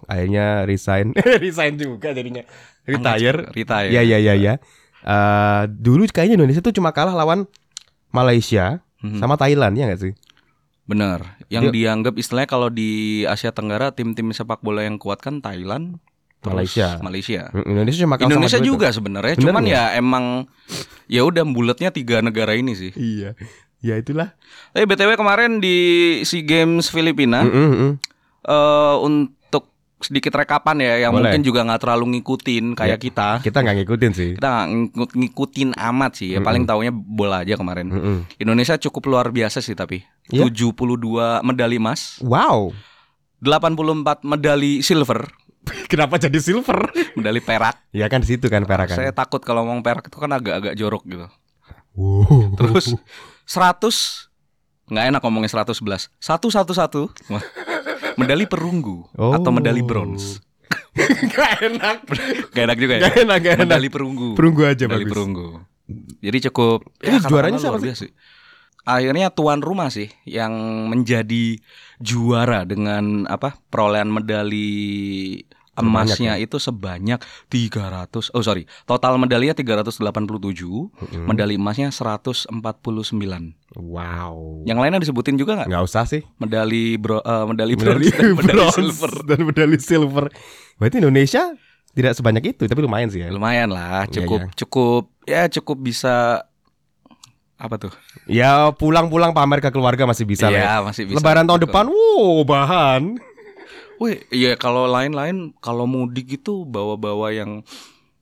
akhirnya 0.05 0.47
resign. 0.65 1.13
resign 1.17 1.75
juga 1.75 2.11
jadinya. 2.11 2.45
Retire. 2.83 3.49
retire 3.49 3.89
Iya 3.89 4.03
iya 4.03 4.19
iya 4.19 4.35
ya. 4.35 4.55
Eh, 5.01 5.63
dulu 5.71 6.05
kayaknya 6.07 6.37
Indonesia 6.37 6.61
tuh 6.61 6.71
cuma 6.71 6.91
kalah 6.91 7.15
lawan 7.15 7.49
Malaysia 8.11 8.85
Mhm. 9.01 9.17
sama 9.17 9.35
Thailand 9.35 9.73
ya 9.75 9.89
nggak 9.89 10.03
sih? 10.03 10.13
Bener. 10.85 11.23
Yang 11.49 11.71
Dia- 11.71 11.75
dianggap 11.89 12.15
istilahnya 12.15 12.51
kalau 12.51 12.69
di 12.69 13.23
Asia 13.25 13.49
Tenggara 13.49 13.91
tim-tim 13.91 14.29
sepak 14.31 14.61
bola 14.61 14.83
yang 14.83 14.99
kuat 14.99 15.23
kan 15.23 15.39
Thailand, 15.39 16.03
Malaysia. 16.43 16.99
Malaysia. 17.01 17.49
Mm, 17.51 17.65
Indonesia 17.71 17.99
cuma 18.01 18.17
kalah 18.17 18.29
Indonesia 18.29 18.59
sama 18.59 18.67
juga 18.67 18.87
sebenarnya, 18.91 19.35
cuman 19.39 19.63
ya 19.65 19.95
emang 19.95 20.25
ya 21.07 21.23
udah 21.23 21.45
bulatnya 21.45 21.89
tiga 21.91 22.21
negara 22.21 22.53
ini 22.53 22.75
sih. 22.75 22.93
Iya. 22.93 23.39
Ya 23.81 23.97
itulah. 23.97 24.37
Tapi 24.73 24.85
btw 24.85 25.17
kemarin 25.17 25.57
di 25.57 25.77
Sea 26.23 26.45
Games 26.45 26.93
Filipina 26.93 27.41
Mm, 27.41 27.49
mm, 27.49 27.73
mm. 27.73 27.93
eh, 28.45 28.97
untuk 29.01 29.33
sedikit 30.01 30.33
rekapan 30.33 30.81
ya 30.81 30.95
yang 30.99 31.13
Boleh. 31.13 31.29
mungkin 31.29 31.43
juga 31.43 31.61
nggak 31.63 31.81
terlalu 31.81 32.05
ngikutin 32.17 32.73
kayak 32.73 32.97
Ya. 32.97 33.03
kita. 33.03 33.29
Kita 33.41 33.61
nggak 33.61 33.77
ngikutin 33.79 34.13
sih. 34.13 34.31
Kita 34.35 34.49
nggak 34.49 34.67
ngikut- 34.71 35.15
ngikutin 35.15 35.69
amat 35.77 36.13
sih. 36.17 36.29
Ya, 36.33 36.41
paling 36.41 36.65
taunya 36.65 36.89
bola 36.91 37.41
aja 37.41 37.55
kemarin. 37.55 37.87
Mm-mm. 37.87 38.19
Indonesia 38.37 38.81
cukup 38.81 39.07
luar 39.07 39.29
biasa 39.29 39.59
sih 39.59 39.73
tapi. 39.73 40.01
Iya? 40.27 40.49
72 40.49 40.81
medali 41.41 41.77
emas, 41.77 42.17
Wow. 42.19 42.73
84 43.39 43.77
medali 44.23 44.81
silver, 44.81 45.29
Kenapa 45.93 46.17
jadi 46.17 46.37
silver? 46.37 46.93
medali 47.19 47.39
perak. 47.39 47.77
ya 47.91 48.07
kan 48.07 48.21
di 48.21 48.29
situ 48.29 48.47
kan 48.47 48.65
perak 48.65 48.89
Saya 48.89 49.11
kan. 49.11 49.21
takut 49.21 49.41
kalau 49.41 49.65
ngomong 49.65 49.81
perak 49.81 50.07
itu 50.07 50.17
kan 50.17 50.31
agak-agak 50.31 50.73
jorok 50.75 51.05
gitu. 51.05 51.27
Wow. 51.93 52.55
Terus 52.55 52.97
100 53.45 54.31
nggak 54.87 55.05
enak 55.09 55.21
ngomongnya 55.21 55.51
111. 55.51 56.09
111 56.19 57.11
Wah. 57.29 57.43
Medali 58.17 58.45
perunggu 58.45 59.07
Oh. 59.15 59.33
atau 59.33 59.51
medali 59.51 59.81
bronze. 59.81 60.41
Gak 61.33 61.53
enak. 61.63 61.97
Gak 62.51 62.63
enak 62.65 62.77
juga 62.77 62.95
ya. 62.97 63.03
Gak 63.05 63.17
enak, 63.21 63.39
gak 63.41 63.53
enak. 63.57 63.67
Medali 63.69 63.89
perunggu. 63.89 64.29
Perunggu 64.35 64.63
aja 64.65 64.85
medali 64.85 65.05
bagus. 65.05 65.13
perunggu. 65.13 65.47
Jadi 66.19 66.39
cukup 66.47 66.79
Ini 66.97 67.19
katakanlah 67.19 67.29
juaranya 67.29 67.59
siapa 67.59 67.77
sih? 67.77 67.85
biasa 67.85 68.01
sih. 68.01 68.13
Akhirnya 68.81 69.29
tuan 69.29 69.61
rumah 69.61 69.89
sih 69.89 70.09
yang 70.25 70.53
menjadi 70.87 71.61
juara 71.99 72.65
dengan 72.65 73.27
apa 73.27 73.59
perolehan 73.69 74.09
medali 74.09 75.37
emasnya 75.73 76.35
ya? 76.35 76.43
itu 76.43 76.57
sebanyak 76.57 77.19
300 77.47 78.11
oh 78.31 78.41
sorry 78.41 78.67
total 78.83 79.17
medalinya 79.17 79.53
387 79.53 80.03
Mm-mm. 80.61 81.25
medali 81.25 81.55
emasnya 81.55 81.89
149 81.89 82.51
Wow. 83.73 84.65
yang 84.65 84.77
lainnya 84.77 84.99
disebutin 84.99 85.35
juga 85.35 85.55
nggak 85.57 85.69
Nggak 85.69 85.85
usah 85.85 86.05
sih. 86.05 86.27
medali 86.37 86.95
bro 86.95 87.19
eh, 87.19 87.45
medali, 87.47 87.73
Medali 87.75 88.07
dan 88.09 88.35
medali 88.41 88.67
silver 88.69 89.13
dan 89.25 89.39
medali 89.43 89.79
silver. 89.79 90.25
Berarti 90.77 90.97
Indonesia 90.99 91.55
tidak 91.91 92.13
sebanyak 92.13 92.45
itu, 92.49 92.63
tapi 92.65 92.81
lumayan 92.81 93.07
sih 93.07 93.19
ya. 93.21 93.31
lumayan 93.31 93.67
lah 93.69 94.05
Iya, 94.05 94.15
cukup 94.17 94.41
iya. 94.41 94.51
cukup 94.57 95.03
ya 95.25 95.43
cukup 95.49 95.77
bisa 95.81 96.43
apa 97.57 97.77
tuh 97.77 97.93
Ya 98.25 98.73
pulang-pulang 98.73 99.31
pamer 99.31 99.61
ke 99.61 99.69
keluarga 99.69 100.03
masih 100.03 100.25
bisa 100.25 100.47
lah. 100.47 100.51
ya. 100.51 100.63
Iya, 100.63 100.75
masih 100.83 101.03
bisa 101.05 101.17
Lebaran 101.17 101.45
tahun 101.45 101.59
Betul. 101.59 101.67
depan, 101.69 101.85
wow 101.87 102.35
bahan. 102.43 103.03
Wih, 104.01 104.25
iya 104.31 104.57
kalau 104.57 104.89
lain-lain 104.89 105.53
kalau 105.61 105.85
mudik 105.85 106.33
itu 106.35 106.65
bawa-bawa 106.65 107.31
yang 107.31 107.61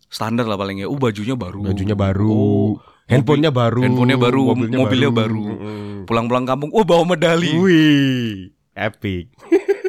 standar 0.06 0.42
lah 0.42 0.58
paling 0.58 0.82
ya. 0.82 0.86
Uh, 0.86 0.98
bajunya 0.98 1.32
baru. 1.32 1.62
Bajunya 1.62 1.94
baru, 1.94 2.26
Oh, 2.28 2.70
handphonenya 3.06 3.48
baru, 3.48 3.80
handphonenya 3.80 4.18
baru, 4.18 4.40
mobilnya 4.74 5.08
baru. 5.08 5.44
Mm-mm. 5.46 5.86
pulang-pulang 6.04 6.44
kampung, 6.44 6.70
oh 6.72 6.82
bawa 6.82 7.06
medali. 7.06 7.54
Wih, 7.54 8.50
epic. 8.74 9.30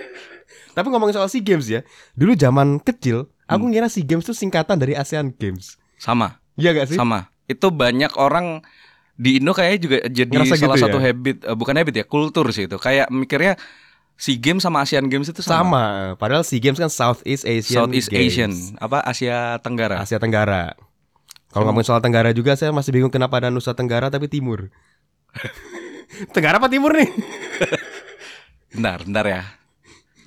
Tapi 0.76 0.88
ngomongin 0.88 1.16
soal 1.16 1.28
SEA 1.28 1.42
Games 1.42 1.66
ya, 1.66 1.82
dulu 2.14 2.32
zaman 2.34 2.78
kecil, 2.80 3.28
aku 3.44 3.64
Hmm. 3.66 3.72
ngira 3.74 3.90
SEA 3.90 4.06
Games 4.06 4.24
itu 4.24 4.32
singkatan 4.32 4.78
dari 4.78 4.94
ASEAN 4.94 5.34
Games. 5.34 5.76
Sama, 5.98 6.40
Iya 6.54 6.72
gak 6.72 6.94
sih? 6.94 6.96
sama. 6.96 7.28
Itu 7.44 7.74
banyak 7.74 8.14
orang 8.16 8.62
di 9.16 9.36
Indo 9.36 9.52
kayaknya 9.52 9.80
juga 9.82 9.98
jadi 10.06 10.32
Ngerasa 10.32 10.56
salah 10.56 10.78
gitu 10.78 10.86
satu 10.86 10.98
ya? 11.00 11.12
habit, 11.12 11.38
eh, 11.44 11.56
bukan 11.58 11.76
habit 11.76 11.96
ya, 11.96 12.06
kultur 12.06 12.46
sih 12.54 12.70
itu. 12.70 12.78
Kayak 12.78 13.10
mikirnya 13.10 13.60
SEA 14.20 14.36
Games 14.36 14.60
sama 14.60 14.84
Asian 14.84 15.08
Games 15.08 15.32
itu 15.32 15.40
sama. 15.40 15.64
Sama. 15.64 15.86
Padahal 16.20 16.44
SEA 16.44 16.60
Games 16.60 16.76
kan 16.76 16.92
Southeast 16.92 17.48
Asian 17.48 17.88
Southeast 17.88 18.12
Games. 18.12 18.36
Asian, 18.36 18.52
apa 18.76 19.00
Asia 19.08 19.56
Tenggara. 19.64 20.04
Asia 20.04 20.20
Tenggara. 20.20 20.76
Kalau 21.50 21.64
ngomongin 21.72 21.88
soal 21.88 22.04
Tenggara 22.04 22.36
juga 22.36 22.60
saya 22.60 22.76
masih 22.76 22.92
bingung 22.92 23.10
kenapa 23.10 23.40
ada 23.40 23.48
Nusa 23.48 23.72
Tenggara 23.72 24.12
tapi 24.12 24.28
Timur. 24.28 24.68
Tenggara 26.36 26.60
apa 26.60 26.68
Timur 26.68 26.92
nih? 26.92 27.10
Bentar, 28.76 29.02
bentar 29.02 29.26
ya. 29.26 29.42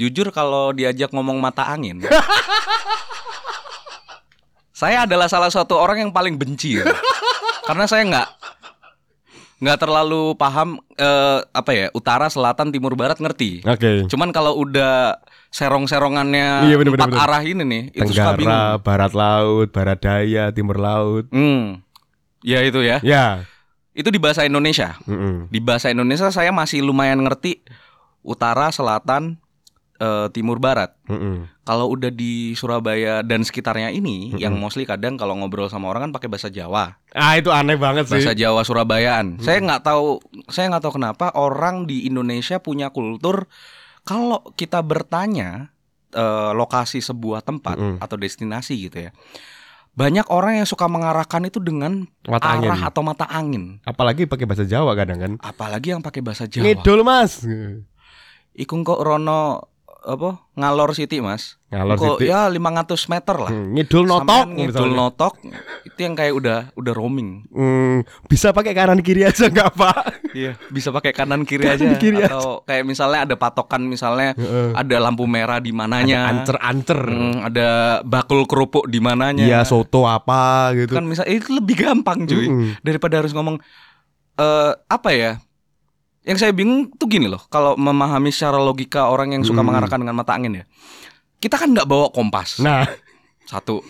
Jujur 0.03 0.35
kalau 0.35 0.75
diajak 0.75 1.15
ngomong 1.15 1.39
mata 1.39 1.71
angin. 1.71 2.03
saya 4.83 5.07
adalah 5.07 5.31
salah 5.31 5.47
satu 5.47 5.79
orang 5.79 6.03
yang 6.03 6.11
paling 6.11 6.35
benci. 6.35 6.83
ya. 6.83 6.91
Karena 7.63 7.87
saya 7.87 8.03
nggak 8.11 8.29
nggak 9.63 9.79
terlalu 9.79 10.35
paham 10.35 10.83
eh, 10.99 11.39
apa 11.55 11.71
ya 11.71 11.87
utara, 11.95 12.27
selatan, 12.27 12.75
timur, 12.75 12.99
barat 12.99 13.23
ngerti. 13.23 13.63
Oke. 13.63 14.11
Cuman 14.11 14.35
kalau 14.35 14.59
udah 14.59 15.23
serong-serongannya 15.55 16.67
Iya, 16.67 16.77
bener, 16.81 16.99
bener, 16.99 17.07
empat 17.07 17.11
bener. 17.15 17.23
arah 17.23 17.43
ini 17.47 17.63
nih, 17.63 17.83
itu 17.95 18.11
suka 18.11 18.35
bingung. 18.35 18.51
Tenggara, 18.51 18.83
Barat 18.83 19.13
Laut, 19.15 19.69
Barat 19.71 19.99
Daya, 20.03 20.51
Timur 20.51 20.83
Laut. 20.83 21.31
Hmm. 21.31 21.79
Ya 22.43 22.59
itu 22.67 22.83
ya. 22.83 22.99
Ya. 23.07 23.47
Itu 23.95 24.11
di 24.11 24.19
bahasa 24.19 24.43
Indonesia. 24.43 24.99
Mm-mm. 25.07 25.53
Di 25.53 25.61
bahasa 25.63 25.93
Indonesia 25.93 26.27
saya 26.35 26.51
masih 26.51 26.83
lumayan 26.83 27.23
ngerti 27.23 27.63
utara, 28.25 28.73
selatan, 28.75 29.39
eh, 30.03 30.27
timur, 30.31 30.59
barat. 30.59 30.91
Mm-mm. 31.07 31.47
Kalau 31.63 31.87
udah 31.89 32.11
di 32.11 32.53
Surabaya 32.53 33.23
dan 33.23 33.47
sekitarnya 33.47 33.89
ini, 33.89 34.35
yang 34.35 34.59
mostly 34.59 34.83
kadang 34.83 35.15
kalau 35.15 35.39
ngobrol 35.39 35.71
sama 35.71 35.87
orang 35.87 36.11
kan 36.11 36.19
pakai 36.19 36.27
bahasa 36.27 36.51
Jawa, 36.51 36.99
Ah 37.09 37.39
itu 37.39 37.49
aneh 37.49 37.79
banget 37.79 38.11
sih. 38.11 38.19
bahasa 38.19 38.35
Jawa 38.35 38.67
Surabayaan. 38.67 39.39
Saya 39.39 39.63
nggak 39.63 39.87
tahu, 39.87 40.19
saya 40.51 40.67
nggak 40.69 40.83
tahu 40.83 40.99
kenapa 40.99 41.31
orang 41.33 41.87
di 41.87 42.03
Indonesia 42.03 42.59
punya 42.59 42.91
kultur 42.91 43.47
kalau 44.03 44.43
kita 44.53 44.83
bertanya 44.83 45.71
eh, 46.11 46.51
lokasi 46.51 46.99
sebuah 46.99 47.41
tempat 47.41 47.79
Mm-mm. 47.79 47.97
atau 48.03 48.19
destinasi 48.19 48.75
gitu 48.83 48.99
ya, 48.99 49.15
banyak 49.95 50.27
orang 50.29 50.59
yang 50.59 50.67
suka 50.67 50.91
mengarahkan 50.91 51.47
itu 51.47 51.63
dengan 51.63 52.11
Mata 52.27 52.59
angin. 52.59 52.75
arah 52.75 52.91
atau 52.91 53.07
mata 53.07 53.31
angin. 53.31 53.79
Apalagi 53.85 54.27
pakai 54.27 54.51
bahasa 54.51 54.67
Jawa 54.67 54.99
kadang 54.99 55.23
kan. 55.23 55.33
Apalagi 55.39 55.95
yang 55.95 56.03
pakai 56.03 56.27
bahasa 56.27 56.51
Jawa. 56.51 56.65
Ngidul 56.67 57.07
mas. 57.07 57.47
Iku 58.53 58.83
kok 58.83 59.01
Rono 59.01 59.72
apa 60.05 60.29
ngalor 60.53 60.91
Siti 60.93 61.19
mas 61.19 61.57
Ngalor 61.69 61.95
Kok 61.95 62.19
Siti. 62.19 62.29
ya 62.29 62.45
500 62.45 62.59
meter 63.09 63.37
lah 63.39 63.49
Hmm, 63.49 63.73
Ngidul 63.73 64.05
notok. 64.05 64.21
Sampean 64.29 64.49
ngidul 64.53 64.69
misalnya. 64.69 64.99
notok 64.99 65.35
itu 65.83 65.99
yang 65.99 66.13
kayak 66.13 66.33
udah 66.33 66.59
udah 66.73 66.93
roaming 66.93 67.47
Hmm, 67.49 67.97
bisa 68.25 68.51
pakai 68.51 68.73
kanan 68.73 68.99
kiri 68.99 69.23
aja 69.23 69.47
nggak 69.47 69.71
pak? 69.73 69.97
iya 70.33 70.59
bisa 70.69 70.91
pakai 70.91 71.11
kanan 71.11 71.43
kiri 71.43 71.65
aja 71.67 71.81
Kanan 71.81 71.97
kiri 71.97 72.19
atau 72.21 72.61
kayak 72.63 72.83
misalnya 72.83 73.25
ada 73.25 73.35
patokan 73.35 73.83
misalnya 73.83 74.35
Heeh. 74.35 74.75
ada 74.75 74.97
lampu 74.99 75.25
merah 75.25 75.59
di 75.59 75.71
mananya 75.71 76.27
Ancer-ancer. 76.29 77.01
Hmm, 77.01 77.45
ada 77.45 77.69
bakul 78.03 78.45
kerupuk 78.45 78.85
di 78.85 78.99
mananya 78.99 79.43
Iya 79.43 79.61
soto 79.63 80.05
apa 80.05 80.75
gitu. 80.75 80.93
kan 80.93 81.05
misal 81.05 81.25
itu 81.25 81.53
lebih 81.53 81.79
gampang 81.79 82.25
cuy 82.25 82.45
Mm-mm. 82.45 82.81
daripada 82.81 83.17
harus 83.17 83.31
ngomong 83.31 83.63
eh 84.35 84.73
apa 84.87 85.11
ya 85.11 85.33
yang 86.23 86.37
saya 86.37 86.51
bingung 86.51 86.87
tuh 86.93 87.07
gini 87.07 87.27
loh 87.27 87.43
kalau 87.47 87.75
memahami 87.75 88.29
secara 88.29 88.57
logika 88.57 89.07
orang 89.07 89.33
yang 89.33 89.43
suka 89.43 89.59
Mm. 89.59 89.67
mengarahkan 89.67 89.99
dengan 89.99 90.15
mata 90.15 90.33
angin 90.33 90.53
ya 90.55 90.65
kita 91.37 91.57
kan 91.57 91.69
nggak 91.69 91.85
bawa 91.85 92.09
kompas 92.09 92.59
Nah, 92.59 92.87
satu 93.45 93.83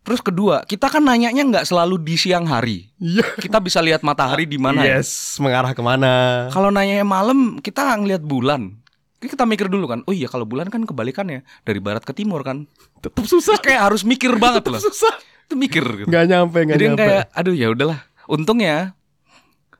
terus 0.00 0.18
kedua 0.18 0.64
kita 0.64 0.88
kan 0.88 1.00
nanyanya 1.00 1.44
nggak 1.44 1.64
selalu 1.64 2.00
di 2.00 2.16
siang 2.16 2.44
hari 2.44 2.88
iya. 2.96 3.22
kita 3.36 3.58
bisa 3.58 3.78
lihat 3.78 4.00
matahari 4.00 4.42
di 4.42 4.56
mana 4.56 4.80
ya 4.80 4.98
Yes, 4.98 5.36
mengarah 5.38 5.70
ke 5.70 5.80
mana? 5.80 6.48
kalau 6.48 6.68
nanyanya 6.68 7.04
malam 7.04 7.58
kita 7.58 7.84
ngelihat 7.94 8.20
bulan 8.20 8.74
kita 9.18 9.44
mikir 9.44 9.66
dulu 9.66 9.86
kan 9.86 10.00
oh 10.02 10.12
iya 10.12 10.26
kalau 10.26 10.42
bulan 10.42 10.66
kan 10.66 10.82
kebalikannya 10.82 11.42
dari 11.62 11.78
barat 11.78 12.02
ke 12.02 12.10
timur 12.12 12.40
kan 12.40 12.66
Tetap 12.98 13.22
susah. 13.24 13.54
Terus 13.54 13.62
kayak 13.64 13.82
harus 13.84 14.02
mikir 14.02 14.34
banget 14.34 14.66
loh 14.66 14.78
Susah. 14.80 15.14
itu 15.46 15.54
mikir 15.54 15.86
gitu. 15.96 16.06
Nggak 16.06 16.24
nyampe, 16.26 16.58
nggak 16.60 16.74
Jadi 16.74 16.86
nyampe. 16.88 16.98
kayak 17.00 17.24
aduh 17.30 17.54
ya 17.54 17.66
udahlah. 17.68 17.98
Untungnya 18.26 18.97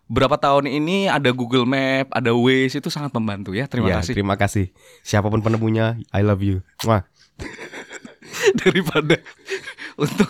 berapa 0.09 0.41
tahun 0.41 0.67
ini 0.67 1.07
ada 1.07 1.31
Google 1.31 1.69
Map, 1.69 2.09
ada 2.11 2.33
Waze 2.33 2.81
itu 2.81 2.89
sangat 2.89 3.13
membantu 3.13 3.53
ya. 3.53 3.69
Terima 3.69 3.93
Ya, 3.93 4.01
kasih. 4.01 4.13
Terima 4.17 4.35
kasih. 4.41 4.73
Siapa 5.05 5.29
pun 5.29 5.45
penemunya, 5.45 6.01
I 6.11 6.25
love 6.25 6.41
you. 6.41 6.65
Wah. 6.89 7.05
Daripada 8.65 9.21
untuk 10.03 10.29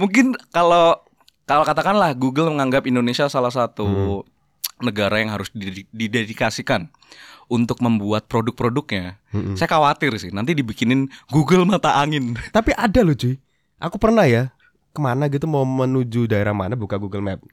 mungkin 0.00 0.34
kalau 0.50 0.98
kalau 1.44 1.64
katakanlah 1.68 2.16
Google 2.16 2.48
menganggap 2.50 2.88
Indonesia 2.88 3.28
salah 3.28 3.52
satu 3.52 4.24
negara 4.80 5.20
yang 5.20 5.30
harus 5.30 5.52
didedikasikan 5.92 6.88
untuk 7.46 7.84
membuat 7.84 8.24
produk-produknya. 8.26 9.20
Mm-mm. 9.30 9.54
Saya 9.54 9.68
khawatir 9.68 10.16
sih 10.16 10.32
nanti 10.32 10.56
dibikinin 10.56 11.12
Google 11.28 11.68
mata 11.68 12.00
angin. 12.00 12.34
Tapi 12.56 12.72
ada 12.72 13.04
loh 13.04 13.12
cuy. 13.12 13.36
Aku 13.76 14.00
pernah 14.00 14.24
ya 14.24 14.50
ke 14.94 15.00
mana 15.02 15.26
gitu 15.28 15.44
mau 15.44 15.66
menuju 15.66 16.30
daerah 16.30 16.56
mana 16.56 16.72
buka 16.78 16.96
Google 16.96 17.20
Map. 17.20 17.44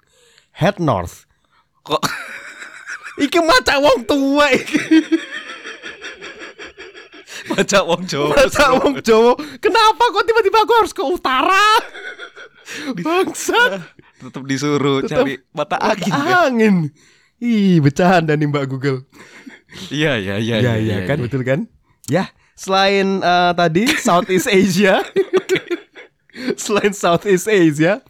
Head 0.56 0.80
north. 0.80 1.28
Kok 1.82 2.02
Iki 3.22 3.39
maca 3.44 3.76
wong 3.78 4.00
tua 4.08 4.50
iki. 4.50 4.80
baca 7.52 7.80
wong 7.84 8.02
Jawa. 8.08 8.34
Maca 8.34 8.65
wong 8.80 8.96
Jawa. 9.04 9.34
Kenapa 9.60 10.04
kok 10.10 10.24
tiba-tiba 10.26 10.63
aku 10.63 10.74
harus 10.80 10.94
ke 10.96 11.04
utara? 11.04 11.67
Bangsat. 12.97 13.84
Tetap 14.22 14.43
disuruh 14.47 15.03
Tetep 15.03 15.22
cari 15.22 15.34
mata 15.51 15.78
angin. 15.78 16.12
ya. 16.14 16.38
Angin. 16.47 16.76
Ih, 17.41 17.82
bercanda 17.82 18.38
nih 18.38 18.47
Mbak 18.47 18.66
Google. 18.70 19.03
Iya 19.89 20.18
iya 20.18 20.36
iya. 20.38 20.56
Ya, 20.62 20.74
ya, 20.78 20.97
kan, 21.10 21.18
betul 21.20 21.41
kan? 21.43 21.66
Ya, 22.08 22.30
selain 22.53 23.20
eh, 23.20 23.51
tadi 23.58 23.86
Southeast 23.97 24.45
Asia, 24.45 25.01
selain 26.64 26.93
Southeast 26.93 27.47
Asia, 27.47 28.03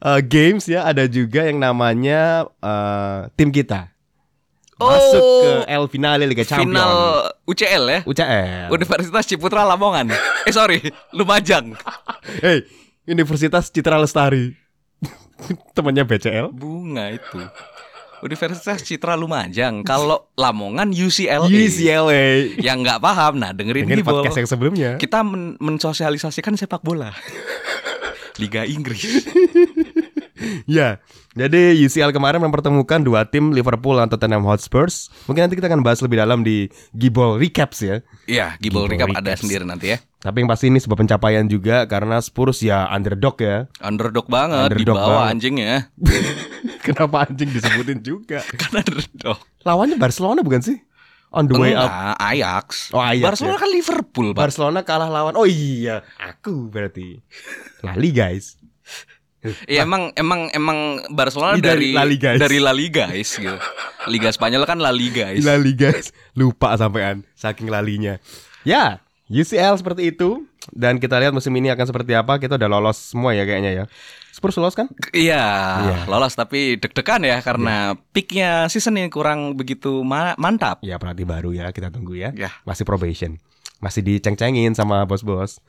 eh, 0.00 0.20
games 0.20 0.64
ya 0.64 0.84
ada 0.84 1.04
juga 1.04 1.44
yang 1.44 1.56
namanya 1.56 2.44
eh, 2.56 3.18
tim 3.34 3.48
kita. 3.48 3.92
Masuk 4.76 5.20
Oh. 5.20 5.44
ke 5.44 5.52
L 5.68 5.84
finale 5.86 6.24
Liga 6.24 6.40
Champions. 6.40 6.72
Final 6.72 6.92
UCL 7.44 7.84
ya. 7.84 8.00
UCL. 8.02 8.68
Universitas 8.70 9.24
Ciputra 9.24 9.60
Lamongan. 9.62 10.08
eh 10.48 10.52
sorry, 10.52 10.80
Lumajang. 11.12 11.76
Hey, 12.40 12.64
Universitas 13.04 13.68
Citra 13.68 14.00
Lestari. 14.00 14.56
Temannya 15.76 16.08
BCL. 16.08 16.48
Bunga 16.48 17.12
itu. 17.12 17.40
Universitas 18.20 18.80
Citra 18.80 19.16
Lumajang. 19.16 19.84
Kalau 19.84 20.32
Lamongan 20.32 20.92
UCLA. 20.92 21.44
UCLA. 21.44 22.56
Yang 22.56 22.76
nggak 22.80 23.00
paham, 23.00 23.36
nah 23.36 23.52
dengerin, 23.52 23.84
Gibol. 23.84 24.20
podcast 24.20 24.36
yang 24.38 24.48
sebelumnya. 24.48 24.90
Kita 24.96 25.20
men- 25.20 25.56
mensosialisasikan 25.56 26.56
sepak 26.56 26.80
bola. 26.80 27.12
Liga 28.40 28.64
Inggris. 28.64 29.04
Ya, 30.64 30.96
jadi 31.36 31.76
UCL 31.76 32.16
kemarin 32.16 32.40
mempertemukan 32.40 33.04
dua 33.04 33.28
tim 33.28 33.52
Liverpool 33.52 34.00
dan 34.00 34.08
Tottenham 34.08 34.40
Hotspurs. 34.48 35.12
Mungkin 35.28 35.44
nanti 35.44 35.52
kita 35.52 35.68
akan 35.68 35.84
bahas 35.84 36.00
lebih 36.00 36.16
dalam 36.16 36.40
di 36.40 36.64
Gibol 36.96 37.36
Recaps 37.36 37.78
ya. 37.84 38.00
Iya, 38.24 38.56
Gibol 38.56 38.88
Gibol 38.88 38.96
Recap 38.96 39.08
ada 39.12 39.20
Recaps. 39.20 39.40
sendiri 39.44 39.68
nanti 39.68 39.92
ya. 39.92 39.98
Tapi 40.16 40.40
yang 40.40 40.48
pasti 40.48 40.72
ini 40.72 40.80
sebuah 40.80 40.96
pencapaian 40.96 41.44
juga 41.44 41.84
karena 41.84 42.24
Spurs 42.24 42.64
ya 42.64 42.88
underdog 42.88 43.36
ya. 43.36 43.68
Underdog 43.84 44.32
banget 44.32 44.72
Underdog 44.72 44.80
di 44.80 44.96
bawah 44.96 45.12
banget. 45.20 45.32
anjingnya. 45.36 45.76
Kenapa 46.88 47.28
anjing 47.28 47.50
disebutin 47.52 47.98
juga? 48.00 48.40
Kan 48.60 48.80
underdog. 48.80 49.38
Lawannya 49.60 50.00
Barcelona 50.00 50.40
bukan 50.40 50.64
sih? 50.64 50.80
On 51.30 51.46
the 51.46 51.54
way 51.54 51.72
up. 51.72 51.86
Enggak, 51.86 52.16
Ajax. 52.18 52.66
Oh, 52.90 52.98
Ajax, 52.98 53.22
Barcelona 53.22 53.54
ya. 53.54 53.62
kan 53.62 53.70
Liverpool, 53.70 54.28
Pak. 54.34 54.40
Barcelona 54.42 54.80
kalah 54.82 55.06
lawan. 55.06 55.32
Oh 55.38 55.46
iya, 55.46 56.02
aku 56.18 56.66
berarti. 56.66 57.22
Lali 57.86 58.10
guys. 58.10 58.58
Iya 59.64 59.88
emang 59.88 60.12
emang 60.20 60.52
emang 60.52 61.00
Barcelona 61.08 61.56
Ini 61.56 61.64
dari 61.64 61.88
La 61.96 62.04
Liga, 62.04 62.36
guys. 62.36 62.40
dari 62.44 62.58
La 62.60 62.76
Liga 62.76 63.08
guys 63.08 63.32
gitu. 63.32 63.56
Liga 64.04 64.28
Spanyol 64.28 64.68
kan 64.68 64.76
La 64.76 64.92
Liga 64.92 65.32
guys. 65.32 65.40
Lali 65.40 65.72
guys. 65.72 66.12
Lupa 66.36 66.76
sampean 66.76 67.24
saking 67.32 67.72
lalinya. 67.72 68.20
Ya, 68.68 69.00
UCL 69.30 69.78
seperti 69.78 70.10
itu 70.10 70.42
dan 70.74 70.98
kita 70.98 71.14
lihat 71.16 71.30
musim 71.30 71.54
ini 71.54 71.70
akan 71.70 71.86
seperti 71.86 72.12
apa. 72.12 72.36
Kita 72.36 72.58
udah 72.58 72.66
lolos 72.66 73.14
semua 73.14 73.30
ya 73.30 73.46
kayaknya 73.46 73.72
ya. 73.72 73.84
Spurs 74.30 74.58
lolos 74.58 74.74
kan? 74.74 74.90
Iya, 75.10 75.38
Iya. 75.80 75.98
lolos 76.06 76.34
tapi 76.34 76.74
deg-degan 76.76 77.22
ya 77.22 77.38
karena 77.38 77.94
peaknya 78.10 78.66
season 78.66 78.98
ini 78.98 79.06
kurang 79.06 79.54
begitu 79.54 80.02
ma- 80.02 80.34
mantap. 80.34 80.82
Ya 80.82 80.98
pelatih 80.98 81.24
baru 81.24 81.54
ya, 81.54 81.70
kita 81.70 81.94
tunggu 81.94 82.18
ya. 82.18 82.34
Ya. 82.34 82.50
Masih 82.66 82.82
probation. 82.82 83.38
Masih 83.78 84.02
diceng-cengin 84.02 84.74
sama 84.74 85.06
bos-bos. 85.06 85.62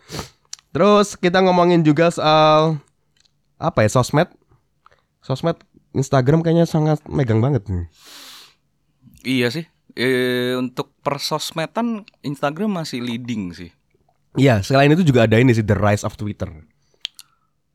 Terus 0.73 1.13
kita 1.13 1.37
ngomongin 1.39 1.85
juga 1.85 2.09
soal 2.09 2.81
apa 3.55 3.85
ya 3.85 3.93
sosmed. 3.93 4.25
Sosmed 5.21 5.61
Instagram 5.93 6.41
kayaknya 6.41 6.65
sangat 6.65 6.97
megang 7.05 7.45
banget 7.45 7.61
nih. 7.69 7.85
Iya 9.21 9.47
sih. 9.53 9.65
Eh, 9.95 10.55
untuk 10.55 10.95
persosmedan 11.03 12.07
Instagram 12.23 12.83
masih 12.83 13.03
leading 13.03 13.51
sih. 13.51 13.71
Iya, 14.39 14.63
selain 14.63 14.91
itu 14.95 15.03
juga 15.03 15.27
ada 15.27 15.35
ini 15.35 15.51
sih 15.51 15.65
The 15.65 15.75
Rise 15.75 16.07
of 16.07 16.15
Twitter. 16.15 16.47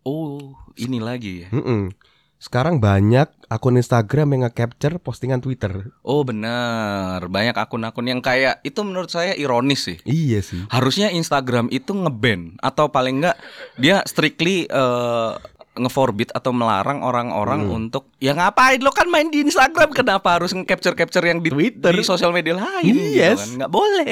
Oh, 0.06 0.56
ini 0.80 1.02
lagi 1.02 1.44
ya. 1.44 1.48
Mm-mm. 1.52 1.92
Sekarang 2.36 2.78
banyak 2.78 3.32
akun 3.48 3.80
Instagram 3.80 4.36
yang 4.36 4.42
nge-capture 4.46 5.00
postingan 5.00 5.40
Twitter. 5.40 5.88
Oh 6.04 6.20
benar, 6.20 7.24
banyak 7.32 7.56
akun-akun 7.56 8.12
yang 8.12 8.20
kayak 8.20 8.60
itu 8.60 8.84
menurut 8.84 9.08
saya 9.08 9.32
ironis 9.32 9.88
sih. 9.88 9.98
Iya 10.04 10.44
sih. 10.44 10.68
Harusnya 10.68 11.08
Instagram 11.08 11.72
itu 11.72 11.96
ngeban 11.96 12.60
atau 12.60 12.92
paling 12.92 13.24
enggak 13.24 13.40
dia 13.80 14.04
strictly 14.04 14.68
eh, 14.68 15.32
ngeforbid 15.76 16.30
atau 16.30 16.50
melarang 16.50 17.00
orang-orang 17.00 17.64
Hmm. 17.64 17.76
untuk 17.86 18.08
ya 18.16 18.32
ngapain 18.32 18.78
lo 18.78 18.90
kan 18.90 19.06
main 19.06 19.28
di 19.28 19.40
Instagram 19.40 19.92
kenapa 19.92 20.34
harus 20.34 20.50
nge-capture-capture 20.50 21.22
yang 21.22 21.38
di 21.38 21.48
Twitter. 21.48 21.90
di 21.90 22.02
sosial 22.02 22.30
media 22.30 22.54
lain 22.54 22.88
gitu 22.88 23.12
Yes. 23.14 23.38
kan 23.38 23.48
nggak 23.58 23.72
boleh. 23.72 24.10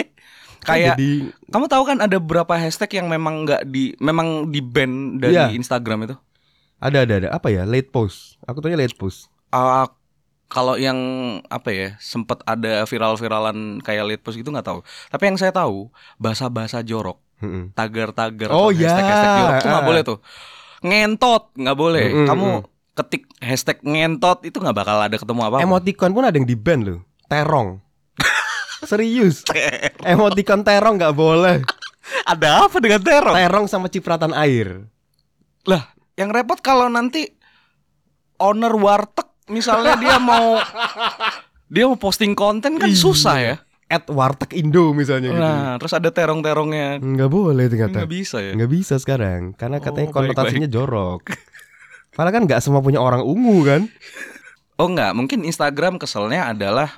Kan 0.61 0.69
Kayak 0.71 0.95
jadi 0.95 1.11
kamu 1.47 1.67
tahu 1.67 1.83
kan 1.85 1.99
ada 1.99 2.17
beberapa 2.17 2.55
hashtag 2.55 2.91
yang 2.95 3.07
memang 3.07 3.45
nggak 3.45 3.67
di 3.67 3.93
memang 3.99 4.49
di 4.49 4.61
ban 4.61 4.91
dari 5.17 5.35
Iya. 5.35 5.53
Instagram 5.53 6.05
itu. 6.05 6.17
ada 6.77 7.01
ada 7.01 7.15
ada 7.19 7.29
apa 7.31 7.49
ya? 7.49 7.65
Late 7.65 7.89
post. 7.89 8.37
Aku 8.43 8.61
tanya 8.61 8.77
late 8.77 8.93
post. 8.93 9.29
Ah, 9.49 9.89
kalau 10.47 10.75
yang 10.75 10.97
apa 11.47 11.69
ya 11.69 11.89
sempat 11.99 12.45
ada 12.45 12.85
viral-viralan 12.85 13.57
kayak 13.81 14.05
late 14.05 14.21
post 14.21 14.37
gitu 14.37 14.49
nggak 14.49 14.65
tahu. 14.65 14.81
Tapi 15.09 15.23
yang 15.25 15.37
saya 15.37 15.49
tahu 15.51 15.89
bahasa-bahasa 16.17 16.81
jorok, 16.81 17.17
tagar-tagar 17.73 18.49
Oh, 18.49 18.69
atau 18.69 18.77
ya. 18.77 18.89
hashtag-hashtag 18.89 19.33
jorok 19.35 19.55
tuh 19.55 19.69
nggak 19.69 19.81
Ah. 19.81 19.89
boleh 19.89 20.03
tuh. 20.03 20.19
Ngentot 20.85 21.57
nggak 21.57 21.77
boleh. 21.77 22.07
Mm-mm, 22.13 22.29
Kamu 22.29 22.49
mm. 22.61 22.65
ketik 22.93 23.25
hashtag 23.41 23.81
ngentot 23.81 24.45
itu 24.45 24.61
nggak 24.61 24.77
bakal 24.77 25.01
ada 25.01 25.17
ketemu 25.17 25.41
apa. 25.49 25.65
Emoticon 25.65 26.13
pun 26.13 26.29
ada 26.29 26.37
yang 26.37 26.45
di 26.45 26.55
ban 26.55 26.85
loh. 26.85 27.01
Terong. 27.27 27.81
Serius. 28.91 29.41
Emoticon 30.05 30.61
terong 30.61 31.01
nggak 31.01 31.17
boleh. 31.17 31.65
ada 32.33 32.69
apa 32.69 32.77
dengan 32.81 33.01
teror? 33.01 33.33
Terong 33.33 33.67
sama 33.67 33.89
cipratan 33.89 34.37
air. 34.37 34.85
Lah, 35.65 35.89
yang 36.21 36.29
repot 36.29 36.61
kalau 36.61 36.93
nanti 36.93 37.33
owner 38.37 38.77
warteg 38.77 39.29
misalnya 39.49 39.97
dia 39.97 40.17
mau 40.21 40.61
dia 41.73 41.85
mau 41.89 41.97
posting 41.97 42.37
konten 42.37 42.77
kan 42.77 42.93
susah 42.93 43.37
ya. 43.41 43.57
At 43.85 44.09
warteg 44.09 44.57
Indo 44.57 44.91
misalnya 44.91 45.29
gitu. 45.29 45.39
Nah, 45.39 45.77
terus 45.77 45.93
ada 45.93 46.09
terong-terongnya. 46.09 46.99
Nggak 46.99 47.31
boleh 47.31 47.65
ternyata. 47.69 48.01
Nggak 48.01 48.11
bisa 48.11 48.39
ya. 48.41 48.53
Nggak 48.53 48.71
bisa 48.73 48.95
sekarang 48.97 49.53
karena 49.53 49.79
katanya 49.79 50.09
Oh, 50.09 50.15
konotasinya 50.15 50.67
jorok. 50.67 51.23
Padahal 52.17 52.33
kan 52.33 52.43
nggak 52.47 52.61
semua 52.61 52.81
punya 52.81 52.99
orang 52.99 53.21
ungu 53.21 53.61
kan? 53.63 53.83
Oh 54.75 54.89
enggak, 54.89 55.13
mungkin 55.13 55.43
Instagram 55.43 55.99
keselnya 55.99 56.51
adalah 56.51 56.91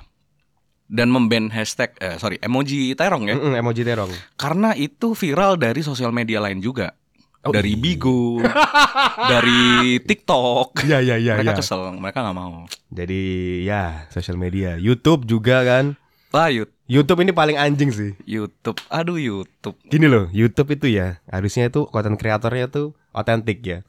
dan 0.87 1.11
memban 1.11 1.51
hashtag 1.51 1.91
eh, 1.99 2.15
sorry 2.15 2.39
emoji 2.39 2.95
terong 2.95 3.27
ya 3.27 3.35
Mm-mm, 3.35 3.53
emoji 3.53 3.83
terong. 3.83 4.07
karena 4.39 4.71
itu 4.71 5.11
viral 5.11 5.59
dari 5.59 5.83
sosial 5.83 6.09
media 6.09 6.39
lain 6.39 6.57
juga 6.57 6.95
Oh, 7.43 7.51
dari 7.51 7.75
iya. 7.75 7.79
Bigo 7.79 8.39
dari 9.31 9.61
TikTok 9.99 10.83
Iya 10.83 10.99
iya 10.99 11.15
iya. 11.15 11.33
mereka 11.35 11.53
iya. 11.53 11.59
kesel 11.59 11.91
mereka 11.93 12.23
nggak 12.23 12.35
mau 12.35 12.63
Jadi 12.87 13.21
ya 13.63 14.07
sosial 14.07 14.35
media, 14.35 14.75
YouTube 14.75 15.23
juga 15.23 15.61
kan. 15.63 15.99
Lah 16.29 16.51
Yut- 16.51 16.73
YouTube 16.87 17.23
ini 17.23 17.31
paling 17.31 17.55
anjing 17.55 17.89
sih. 17.89 18.11
YouTube 18.23 18.79
aduh 18.87 19.15
YouTube 19.15 19.75
Gini 19.87 20.07
loh, 20.07 20.27
YouTube 20.29 20.71
itu 20.71 20.91
ya 20.91 21.19
harusnya 21.27 21.67
itu 21.67 21.87
konten 21.87 22.15
kreatornya 22.15 22.67
tuh 22.67 22.95
otentik 23.11 23.59
ya. 23.61 23.79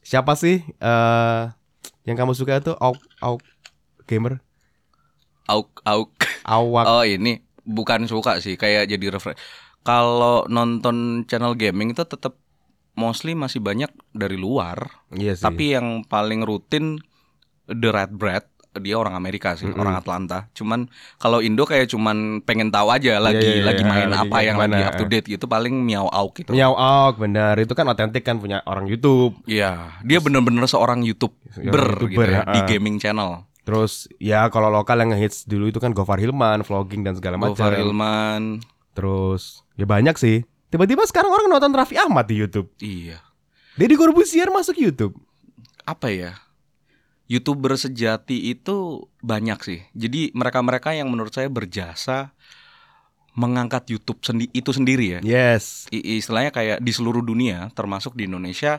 Siapa 0.00 0.32
sih 0.34 0.60
eh 0.60 1.42
yang 2.04 2.16
kamu 2.16 2.32
suka 2.32 2.60
tuh 2.60 2.76
Auk 2.76 3.00
Auk 3.20 3.40
gamer? 4.04 4.40
auk 5.44 5.68
auk 5.84 6.08
Awak. 6.40 6.84
oh 6.88 7.04
ini 7.04 7.44
bukan 7.64 8.08
suka 8.08 8.40
sih 8.40 8.56
kayak 8.56 8.88
jadi 8.88 9.12
refer 9.12 9.36
kalau 9.84 10.48
nonton 10.48 11.28
channel 11.28 11.52
gaming 11.52 11.92
itu 11.92 12.00
tetap 12.00 12.40
mostly 12.96 13.36
masih 13.36 13.60
banyak 13.60 13.92
dari 14.16 14.40
luar 14.40 15.04
iya 15.12 15.36
sih. 15.36 15.44
Tapi 15.44 15.76
yang 15.76 16.00
paling 16.02 16.40
rutin 16.40 16.96
The 17.68 17.92
Red 17.92 18.16
Bread 18.16 18.48
dia 18.80 18.96
orang 18.98 19.14
Amerika 19.14 19.54
sih, 19.54 19.68
Mm-mm. 19.68 19.80
orang 19.80 19.94
Atlanta. 19.98 20.48
Cuman 20.54 20.90
kalau 21.18 21.42
Indo 21.44 21.66
kayak 21.68 21.90
cuman 21.90 22.42
pengen 22.42 22.70
tahu 22.70 22.90
aja 22.90 23.18
lagi 23.22 23.42
iya, 23.42 23.60
iya, 23.60 23.66
lagi 23.66 23.82
iya, 23.82 23.90
main 23.90 24.08
lagi 24.10 24.22
apa 24.26 24.38
yang 24.42 24.56
gimana, 24.56 24.74
lagi 24.74 24.82
up 24.86 24.94
to 24.98 25.04
date 25.06 25.26
gitu 25.28 25.44
paling 25.46 25.74
miau 25.74 26.06
auk 26.08 26.32
gitu. 26.38 26.50
Miao 26.54 26.74
Auk 26.74 27.20
benar 27.20 27.58
itu 27.60 27.72
kan 27.74 27.86
otentik 27.90 28.22
kan 28.26 28.38
punya 28.38 28.64
orang 28.64 28.86
YouTube. 28.86 29.34
Iya, 29.44 30.00
dia 30.02 30.18
bener-bener 30.18 30.64
seorang 30.66 31.02
YouTuber 31.02 31.54
Seorang 31.54 31.70
gitu 31.70 32.06
YouTuber, 32.10 32.28
ya, 32.30 32.42
ya, 32.42 32.52
di 32.54 32.60
gaming 32.66 32.96
channel. 32.98 33.46
Terus 33.64 34.06
ya 34.20 34.46
kalau 34.52 34.68
lokal 34.68 35.00
yang 35.00 35.16
ngehits 35.16 35.48
dulu 35.48 35.72
itu 35.72 35.80
kan 35.80 35.96
Gofar 35.96 36.20
Hilman, 36.20 36.62
vlogging 36.62 37.00
dan 37.00 37.16
segala 37.16 37.40
macam. 37.40 37.56
Gofar 37.56 37.80
Hilman. 37.80 38.60
Terus 38.92 39.64
ya 39.80 39.88
banyak 39.88 40.14
sih. 40.20 40.44
Tiba-tiba 40.68 41.06
sekarang 41.08 41.32
orang 41.32 41.48
nonton 41.48 41.72
Raffi 41.72 41.96
Ahmad 41.96 42.28
di 42.28 42.36
YouTube. 42.36 42.68
Iya. 42.82 43.22
Deddy 43.74 43.96
Corbuzier 43.98 44.52
masuk 44.52 44.76
YouTube. 44.78 45.16
Apa 45.86 46.12
ya? 46.12 46.43
YouTuber 47.24 47.80
sejati 47.80 48.52
itu 48.52 49.08
banyak 49.24 49.58
sih. 49.64 49.80
Jadi 49.96 50.30
mereka-mereka 50.36 50.92
yang 50.92 51.08
menurut 51.08 51.32
saya 51.32 51.48
berjasa 51.48 52.36
mengangkat 53.34 53.90
YouTube 53.90 54.22
sendi 54.22 54.46
itu 54.54 54.70
sendiri 54.70 55.18
ya. 55.18 55.20
Yes. 55.24 55.90
I- 55.90 56.22
istilahnya 56.22 56.54
kayak 56.54 56.78
di 56.84 56.92
seluruh 56.94 57.24
dunia 57.24 57.72
termasuk 57.74 58.14
di 58.14 58.30
Indonesia 58.30 58.78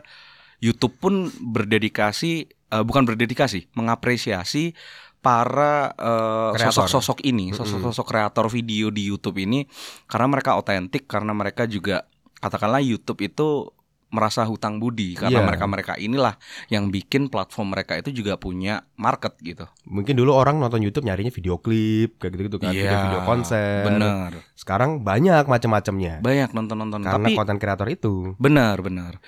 YouTube 0.64 0.96
pun 0.96 1.28
berdedikasi 1.28 2.32
eh, 2.48 2.84
bukan 2.86 3.04
berdedikasi 3.04 3.68
mengapresiasi 3.76 4.72
para 5.20 5.92
eh, 5.98 6.52
sosok-sosok 6.72 7.18
ini 7.28 7.52
sosok-sosok 7.52 8.06
kreator 8.08 8.46
video 8.48 8.88
di 8.88 9.04
YouTube 9.10 9.42
ini 9.42 9.68
karena 10.08 10.30
mereka 10.30 10.56
otentik 10.56 11.04
karena 11.04 11.36
mereka 11.36 11.68
juga 11.68 12.08
katakanlah 12.40 12.80
YouTube 12.80 13.20
itu 13.26 13.75
merasa 14.06 14.46
hutang 14.46 14.78
budi 14.78 15.18
karena 15.18 15.42
Iya. 15.42 15.46
mereka-mereka 15.46 15.98
inilah 15.98 16.38
yang 16.70 16.94
bikin 16.94 17.26
platform 17.26 17.74
mereka 17.74 17.98
itu 17.98 18.14
juga 18.14 18.38
punya 18.38 18.86
market 18.94 19.34
gitu. 19.42 19.66
Mungkin 19.82 20.14
dulu 20.14 20.30
orang 20.30 20.62
nonton 20.62 20.78
YouTube 20.78 21.04
nyarinya 21.04 21.34
video 21.34 21.58
klip 21.58 22.16
kayak 22.22 22.38
gitu-gitu 22.38 22.58
kan, 22.62 22.70
Iya, 22.70 22.86
video-video 22.86 23.20
konser. 23.26 23.82
Bener. 23.82 24.30
Sekarang 24.54 25.02
banyak 25.02 25.44
macam-macamnya. 25.50 26.22
Banyak 26.22 26.54
nonton-nonton 26.54 27.02
Karena 27.02 27.26
tapi 27.26 27.34
konten 27.34 27.58
kreator 27.58 27.88
itu. 27.90 28.38
Benar, 28.38 28.78
benar. 28.78 29.18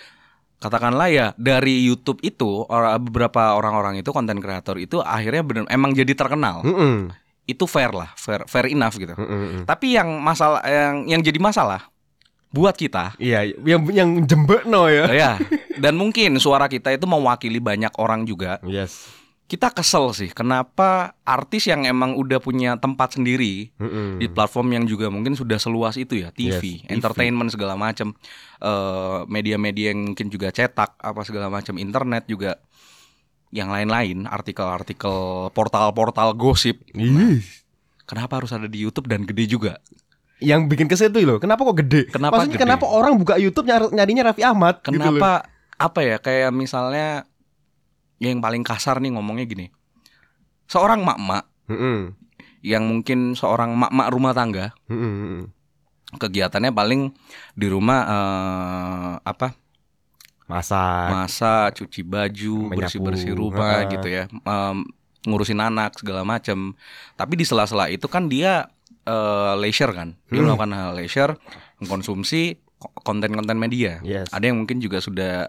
Katakanlah 0.58 1.06
ya 1.10 1.26
dari 1.38 1.86
YouTube 1.86 2.18
itu 2.22 2.66
orang 2.66 2.98
beberapa 2.98 3.54
orang-orang 3.54 4.02
itu 4.02 4.10
konten 4.10 4.42
kreator 4.42 4.74
itu 4.78 4.98
akhirnya 4.98 5.42
benar 5.46 5.64
emang 5.70 5.94
jadi 5.94 6.14
terkenal. 6.14 6.62
Mm-mm. 6.66 7.14
itu 7.48 7.64
fair 7.64 7.88
lah, 7.96 8.12
fair 8.12 8.44
fair 8.44 8.68
enough 8.68 8.92
gitu. 9.00 9.16
Mm, 9.16 9.24
mm, 9.24 9.40
mm. 9.40 9.62
Tapi 9.64 9.96
yang 9.96 10.20
masalah 10.20 10.60
yang 10.68 11.08
yang 11.08 11.20
jadi 11.24 11.40
masalah 11.40 11.88
buat 12.48 12.74
kita 12.74 13.12
Iya, 13.16 13.44
yang 13.60 13.84
yang 13.88 14.10
jembekno 14.24 14.88
ya. 14.88 15.04
ya 15.10 15.32
dan 15.76 15.94
mungkin 15.94 16.36
suara 16.38 16.64
kita 16.64 16.90
itu 16.90 17.04
mewakili 17.04 17.58
banyak 17.58 17.92
orang 17.96 18.24
juga. 18.24 18.58
Yes. 18.64 19.04
Kita 19.44 19.72
kesel 19.72 20.12
sih 20.12 20.28
kenapa 20.28 21.16
artis 21.24 21.64
yang 21.64 21.84
emang 21.84 22.12
udah 22.14 22.36
punya 22.36 22.76
tempat 22.76 23.16
sendiri 23.16 23.72
Mm-mm. 23.80 24.20
di 24.20 24.28
platform 24.28 24.76
yang 24.76 24.84
juga 24.84 25.08
mungkin 25.08 25.32
sudah 25.32 25.56
seluas 25.56 25.96
itu 25.96 26.20
ya 26.20 26.28
TV, 26.28 26.52
Yes, 26.52 26.60
TV. 26.84 26.92
entertainment 26.92 27.48
segala 27.48 27.72
macam, 27.72 28.12
eh, 28.60 29.18
media-media 29.24 29.96
yang 29.96 30.12
mungkin 30.12 30.28
juga 30.28 30.52
cetak 30.52 31.00
apa 31.00 31.20
segala 31.24 31.48
macam, 31.48 31.80
internet 31.80 32.28
juga, 32.28 32.60
yang 33.48 33.72
lain-lain, 33.72 34.28
artikel-artikel, 34.28 35.48
portal-portal 35.52 36.36
gosip. 36.36 36.84
Ih. 36.92 37.40
Kenapa 38.04 38.40
harus 38.40 38.52
ada 38.52 38.68
di 38.68 38.80
YouTube 38.80 39.08
dan 39.08 39.24
gede 39.24 39.48
juga? 39.48 39.80
Yang 40.38 40.60
bikin 40.70 40.86
kesel 40.86 41.10
itu 41.10 41.26
loh. 41.26 41.38
Kenapa 41.42 41.66
kok 41.66 41.78
gede? 41.82 42.06
Kenapa 42.08 42.38
Maksudnya 42.38 42.58
gede? 42.58 42.64
kenapa 42.66 42.84
orang 42.86 43.18
buka 43.18 43.34
YouTube 43.36 43.66
nyar- 43.66 43.90
nyarinya 43.90 44.30
Raffi 44.30 44.46
Ahmad? 44.46 44.78
gitu. 44.82 44.94
Kenapa 44.94 45.50
apa 45.78 46.00
ya 46.02 46.16
kayak 46.18 46.50
misalnya 46.50 47.26
yang 48.18 48.38
paling 48.38 48.62
kasar 48.62 48.98
nih 48.98 49.14
ngomongnya 49.14 49.46
gini, 49.46 49.66
seorang 50.66 51.02
mak-mak 51.02 51.46
Mm-mm. 51.70 52.14
yang 52.62 52.82
mungkin 52.82 53.34
seorang 53.34 53.74
mak-mak 53.74 54.10
rumah 54.10 54.34
tangga 54.34 54.74
Mm-mm, 54.90 55.12
mm-mm. 55.14 55.42
kegiatannya 56.18 56.74
paling 56.74 57.14
di 57.54 57.66
rumah 57.70 58.00
eh, 58.06 59.12
apa 59.22 59.54
Masak. 60.48 61.06
masak, 61.12 61.66
cuci 61.76 62.00
baju, 62.00 62.72
bersih-bersih 62.72 63.36
rumah 63.36 63.84
gitu 63.86 64.08
ya, 64.08 64.24
Em, 64.32 64.80
ngurusin 65.28 65.60
anak 65.60 66.00
segala 66.00 66.24
macam. 66.24 66.72
Tapi 67.14 67.36
di 67.36 67.44
sela-sela 67.44 67.92
itu 67.92 68.08
kan 68.08 68.32
dia 68.32 68.64
eh, 69.08 69.52
leisure 69.56 69.90
kan, 69.90 70.12
dia 70.28 70.38
Hmm. 70.38 70.52
melakukan 70.52 70.70
hal 70.70 70.92
leisure, 70.94 71.32
mengkonsumsi 71.78 72.42
ko- 72.76 72.92
konten-konten 73.00 73.56
media. 73.56 73.98
Yes. 74.02 74.28
Ada 74.28 74.52
yang 74.52 74.60
mungkin 74.60 74.78
juga 74.78 75.00
sudah 75.00 75.48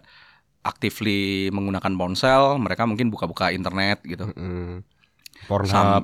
actively 0.62 1.20
menggunakan 1.50 1.94
ponsel, 1.94 2.56
mereka 2.58 2.84
mungkin 2.84 3.08
buka-buka 3.08 3.50
internet 3.50 4.00
gitu. 4.04 4.28
Mm-mm. 4.30 4.84
Sam- 5.66 6.04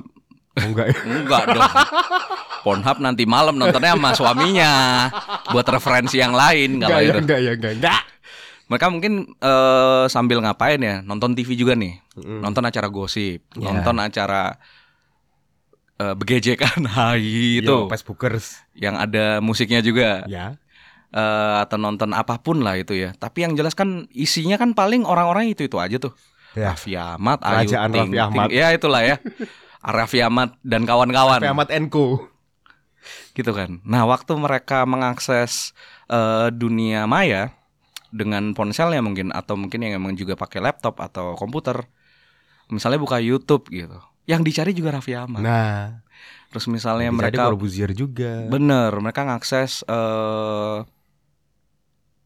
Enggak 0.56 0.86
ya? 0.88 0.96
Enggak 1.12 1.42
dong. 1.50 1.72
Pornhub 2.62 2.98
nanti 2.98 3.24
malam 3.24 3.54
nontonnya 3.54 3.92
sama 3.92 4.10
suaminya 4.12 4.72
buat 5.46 5.66
referensi 5.66 6.16
yang 6.16 6.32
lain 6.32 6.80
Enggak 6.80 6.88
kalau 6.88 6.98
ya, 6.98 7.06
itu. 7.06 7.18
enggak 7.20 7.38
ya, 7.38 7.52
enggak. 7.52 7.72
Enggak. 7.76 8.00
Mereka 8.66 8.86
mungkin 8.90 9.12
eh, 9.38 10.04
sambil 10.08 10.40
ngapain 10.40 10.80
ya? 10.80 10.98
Nonton 11.00 11.36
TV 11.36 11.54
juga 11.54 11.76
nih. 11.76 12.00
Mm-mm. 12.16 12.40
Nonton 12.40 12.64
acara 12.64 12.88
gosip, 12.88 13.44
Ya. 13.54 13.70
nonton 13.70 13.96
acara 14.00 14.56
eh, 15.98 16.14
begejekan 16.14 16.84
hai 16.96 17.60
itu 17.64 17.76
Facebookers. 17.88 18.60
yang 18.76 18.96
ada 18.96 19.40
musiknya 19.40 19.80
juga 19.80 20.24
Ya. 20.28 20.56
Eh, 21.16 21.54
atau 21.62 21.78
nonton 21.80 22.12
apa 22.12 22.36
pun 22.42 22.60
lah 22.60 22.76
itu 22.76 22.92
ya. 22.92 23.14
Tapi 23.16 23.46
yang 23.46 23.56
jelas 23.56 23.72
kan 23.72 24.04
isinya 24.12 24.60
kan 24.60 24.76
paling 24.76 25.06
orang-orang 25.06 25.48
itu 25.48 25.64
itu 25.64 25.78
aja 25.80 25.96
tuh. 25.96 26.12
Ya. 26.52 26.74
Raffi 26.74 26.92
Ahmad, 26.98 27.40
Ayu 27.40 27.68
Ting 27.68 27.78
Raffi 27.78 27.94
Ting. 28.12 28.20
Ahmad. 28.20 28.48
Ya 28.52 28.68
itulah 28.74 29.00
ya. 29.00 29.16
Raffi 29.96 30.18
Ahmad 30.20 30.58
dan 30.66 30.84
kawan-kawan. 30.84 31.40
Raffi 31.40 31.48
Ahmad 31.48 31.68
Enko. 31.72 32.26
gitu 33.32 33.52
kan. 33.54 33.78
Nah, 33.86 34.02
waktu 34.04 34.34
mereka 34.34 34.82
mengakses 34.84 35.72
eh, 36.10 36.48
dunia 36.50 37.06
maya 37.06 37.54
dengan 38.10 38.50
ponselnya 38.56 38.98
mungkin 39.04 39.30
atau 39.30 39.54
mungkin 39.54 39.84
yang 39.84 40.00
emang 40.02 40.16
juga 40.16 40.34
pakai 40.34 40.58
laptop 40.58 40.98
atau 41.00 41.36
komputer, 41.36 41.86
misalnya 42.66 42.98
buka 42.98 43.20
YouTube 43.20 43.68
gitu, 43.68 44.00
yang 44.26 44.42
dicari 44.42 44.74
juga 44.74 44.98
Raffi 44.98 45.14
Ahmad. 45.14 45.42
Nah, 45.42 46.02
Terus 46.50 46.66
misalnya 46.70 47.10
mereka 47.10 47.50
Corbuzier 47.50 47.90
juga. 47.92 48.46
bener, 48.46 48.90
mereka 49.02 49.26
ngakses 49.26 49.82
eh 49.86 50.78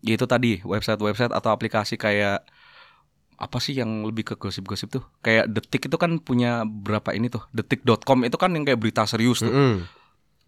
ya 0.01 0.13
itu 0.17 0.25
tadi 0.25 0.65
website-website 0.65 1.33
atau 1.33 1.53
aplikasi 1.53 2.01
kayak 2.01 2.45
apa 3.41 3.57
sih 3.57 3.73
yang 3.73 4.05
lebih 4.05 4.33
ke 4.33 4.35
gosip-gosip 4.37 4.93
tuh? 4.93 5.05
Kayak 5.25 5.49
Detik 5.49 5.89
itu 5.89 5.97
kan 5.97 6.21
punya 6.21 6.65
berapa 6.69 7.17
ini 7.17 7.33
tuh? 7.33 7.41
Detik.com 7.57 8.29
itu 8.29 8.37
kan 8.37 8.53
yang 8.53 8.69
kayak 8.69 8.81
berita 8.81 9.09
serius 9.09 9.41
tuh. 9.41 9.49
Mm-mm. 9.49 9.89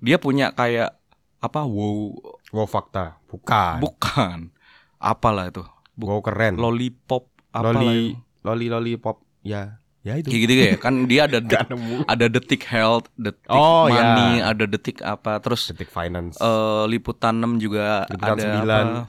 Dia 0.04 0.20
punya 0.20 0.52
kayak 0.52 1.00
apa? 1.40 1.64
Wow, 1.64 2.12
Wow 2.52 2.68
fakta. 2.68 3.16
Bukan. 3.32 3.80
Bukan. 3.80 4.52
Apalah 5.00 5.48
itu? 5.48 5.64
Bu- 5.96 6.08
wow 6.12 6.20
keren. 6.20 6.60
Lollipop 6.60 7.32
apa 7.52 7.72
loli, 7.72 8.16
loli, 8.44 8.66
loli 8.68 8.92
pop. 9.00 9.24
Ya, 9.42 9.81
ya 10.02 10.14
itu. 10.14 10.28
Kayak 10.28 10.40
gitu 10.42 10.52
ya. 10.52 10.74
Kan 10.76 10.94
dia 11.06 11.20
ada 11.24 11.38
nemu. 11.70 12.04
ada 12.04 12.26
detik 12.26 12.62
health, 12.64 13.06
detik 13.14 13.46
Oh, 13.46 13.86
money, 13.86 14.38
ya. 14.38 14.50
ada 14.50 14.64
detik 14.64 14.98
apa. 15.00 15.38
Terus 15.38 15.70
Detik 15.70 15.88
Finance. 15.88 16.36
eh 16.36 16.84
liputan 16.86 17.38
6 17.38 17.58
juga 17.58 18.06
Liputan 18.06 18.34
ada 18.34 18.42
9. 18.42 18.62
apa. 18.62 19.02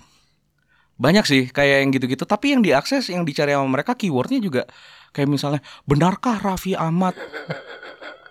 Banyak 0.94 1.26
sih 1.26 1.44
kayak 1.48 1.78
yang 1.82 1.89
gitu-gitu. 1.91 2.24
Tapi 2.24 2.54
yang 2.54 2.62
diakses, 2.62 3.10
yang 3.10 3.22
dicari 3.22 3.52
sama 3.52 3.66
mereka 3.68 3.94
keywordnya 3.94 4.38
juga 4.38 4.64
kayak 5.10 5.28
misalnya 5.28 5.60
benarkah 5.84 6.38
Raffi 6.38 6.74
Ahmad 6.74 7.18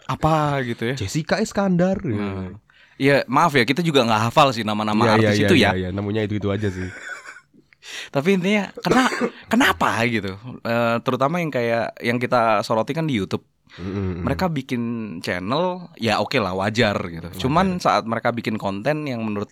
apa 0.05 0.61
gitu 0.63 0.93
ya? 0.93 0.97
Jessica 0.97 1.39
Iskandar. 1.39 1.99
Hmm. 2.01 2.59
Ya 3.01 3.27
maaf 3.27 3.51
ya 3.53 3.65
kita 3.65 3.81
juga 3.81 4.05
nggak 4.05 4.31
hafal 4.31 4.53
sih 4.53 4.63
nama-nama 4.63 5.03
Iya, 5.03 5.13
artis 5.17 5.35
iya, 5.35 5.47
itu 5.49 5.55
iya, 5.57 5.69
ya. 5.69 5.71
iya, 5.75 5.89
Namanya 5.91 6.23
itu 6.23 6.39
itu 6.39 6.49
aja 6.49 6.69
sih. 6.69 6.87
Tapi 8.09 8.39
intinya 8.39 8.71
kena, 8.79 9.05
kenapa 9.47 10.03
gitu? 10.07 10.35
Eh, 10.63 10.97
terutama 11.03 11.43
yang 11.43 11.51
kayak 11.51 11.99
yang 11.99 12.17
kita 12.17 12.63
soroti 12.63 12.95
kan 12.95 13.05
di 13.05 13.19
YouTube. 13.19 13.43
Mm-mm. 13.73 14.21
Mereka 14.23 14.53
bikin 14.53 14.83
channel 15.21 15.89
ya 15.97 16.21
oke 16.21 16.37
lah 16.37 16.53
wajar 16.53 16.93
gitu. 17.09 17.49
Cuman 17.49 17.81
saat 17.81 18.05
mereka 18.05 18.29
bikin 18.29 18.61
konten 18.61 19.09
yang 19.09 19.25
menurut 19.25 19.49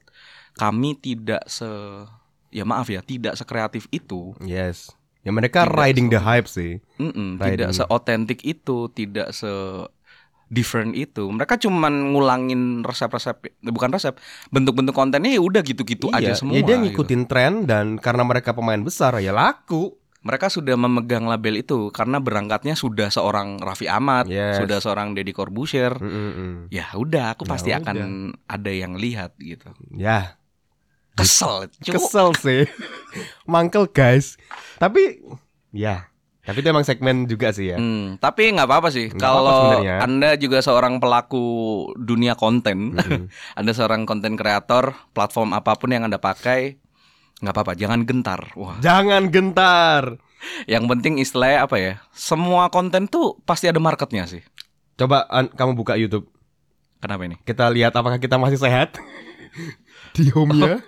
kami 0.55 0.93
tidak 0.95 1.41
se 1.47 1.65
ya 2.51 2.67
maaf 2.67 2.91
ya 2.91 3.01
tidak 3.01 3.39
sekreatif 3.39 3.89
itu, 3.91 4.35
Yes. 4.41 4.93
Ya 5.21 5.37
mereka 5.37 5.69
Tidak 5.69 5.77
riding 5.77 6.09
the 6.09 6.17
hype 6.17 6.49
sih. 6.49 6.81
Mm-mm, 6.97 7.37
Right. 7.37 7.61
tidak 7.61 7.77
seotentik 7.77 8.41
itu, 8.41 8.89
tidak 8.91 9.37
se 9.37 9.49
different 10.51 10.93
itu. 10.93 11.31
Mereka 11.31 11.57
cuman 11.57 12.13
ngulangin 12.13 12.83
resep-resep, 12.83 13.39
bukan 13.65 13.95
resep, 13.95 14.19
bentuk-bentuk 14.51 14.93
kontennya 14.93 15.31
ya 15.31 15.41
udah 15.41 15.63
gitu-gitu 15.63 16.11
aja 16.11 16.35
semua. 16.35 16.59
Ya 16.59 16.67
dia 16.67 16.77
gitu. 16.77 16.91
ngikutin 16.91 17.23
tren 17.25 17.53
dan 17.65 17.97
karena 17.97 18.27
mereka 18.27 18.51
pemain 18.53 18.83
besar 18.83 19.15
ya 19.23 19.31
laku. 19.31 19.95
Mereka 20.21 20.53
sudah 20.53 20.77
memegang 20.77 21.25
label 21.25 21.65
itu 21.65 21.89
karena 21.89 22.21
berangkatnya 22.21 22.77
sudah 22.77 23.09
seorang 23.09 23.57
Raffi 23.57 23.89
Ahmad, 23.89 24.29
Yes. 24.29 24.61
sudah 24.61 24.77
seorang 24.77 25.17
Deddy 25.17 25.33
Corbuzier. 25.33 25.97
Mm-mm. 25.97 26.69
Ya 26.69 26.93
udah, 26.93 27.33
aku 27.33 27.49
Ya 27.49 27.51
pasti 27.57 27.71
udah. 27.73 27.81
akan 27.81 27.99
ada 28.45 28.69
yang 28.69 29.01
lihat 29.01 29.33
gitu. 29.41 29.73
Ya, 29.97 30.37
Kesel, 31.17 31.73
cu. 31.73 31.97
kesel 31.97 32.29
sih. 32.37 32.63
Mangkel 33.49 33.89
guys. 33.89 34.37
Tapi 34.77 35.25
ya, 35.73 36.10
tapi 36.41 36.61
itu 36.61 36.69
emang 36.69 36.83
segmen 36.83 37.25
juga 37.25 37.51
sih 37.51 37.69
ya. 37.69 37.77
Hmm, 37.77 38.17
tapi 38.17 38.49
nggak 38.49 38.65
apa-apa 38.65 38.89
sih 38.89 39.07
apa-apa 39.07 39.21
kalau 39.21 39.53
sebenarnya. 39.55 39.97
anda 40.01 40.31
juga 40.35 40.59
seorang 40.59 40.97
pelaku 40.97 41.45
dunia 41.95 42.33
konten, 42.33 42.95
Mm-mm. 42.95 43.29
anda 43.59 43.71
seorang 43.71 44.03
konten 44.03 44.35
kreator, 44.35 44.97
platform 45.11 45.53
apa 45.53 45.77
pun 45.77 45.91
yang 45.91 46.03
anda 46.03 46.17
pakai, 46.17 46.81
nggak 47.39 47.53
apa-apa, 47.53 47.73
jangan 47.75 48.03
gentar. 48.03 48.41
Wah, 48.55 48.77
Jangan 48.79 49.29
gentar. 49.29 50.17
yang 50.65 50.89
penting 50.89 51.17
istilahnya 51.17 51.69
apa 51.69 51.77
ya? 51.77 51.93
Semua 52.11 52.69
konten 52.69 53.05
tuh 53.05 53.37
pasti 53.43 53.69
ada 53.69 53.77
marketnya 53.77 54.25
sih. 54.25 54.41
Coba 54.97 55.29
an- 55.29 55.49
kamu 55.49 55.73
buka 55.75 55.95
YouTube. 55.95 56.33
Kenapa 56.97 57.25
ini? 57.25 57.37
Kita 57.41 57.69
lihat 57.69 57.93
apakah 57.93 58.17
kita 58.17 58.37
masih 58.37 58.57
sehat. 58.57 58.97
Di 60.17 60.29
home-nya. 60.29 60.81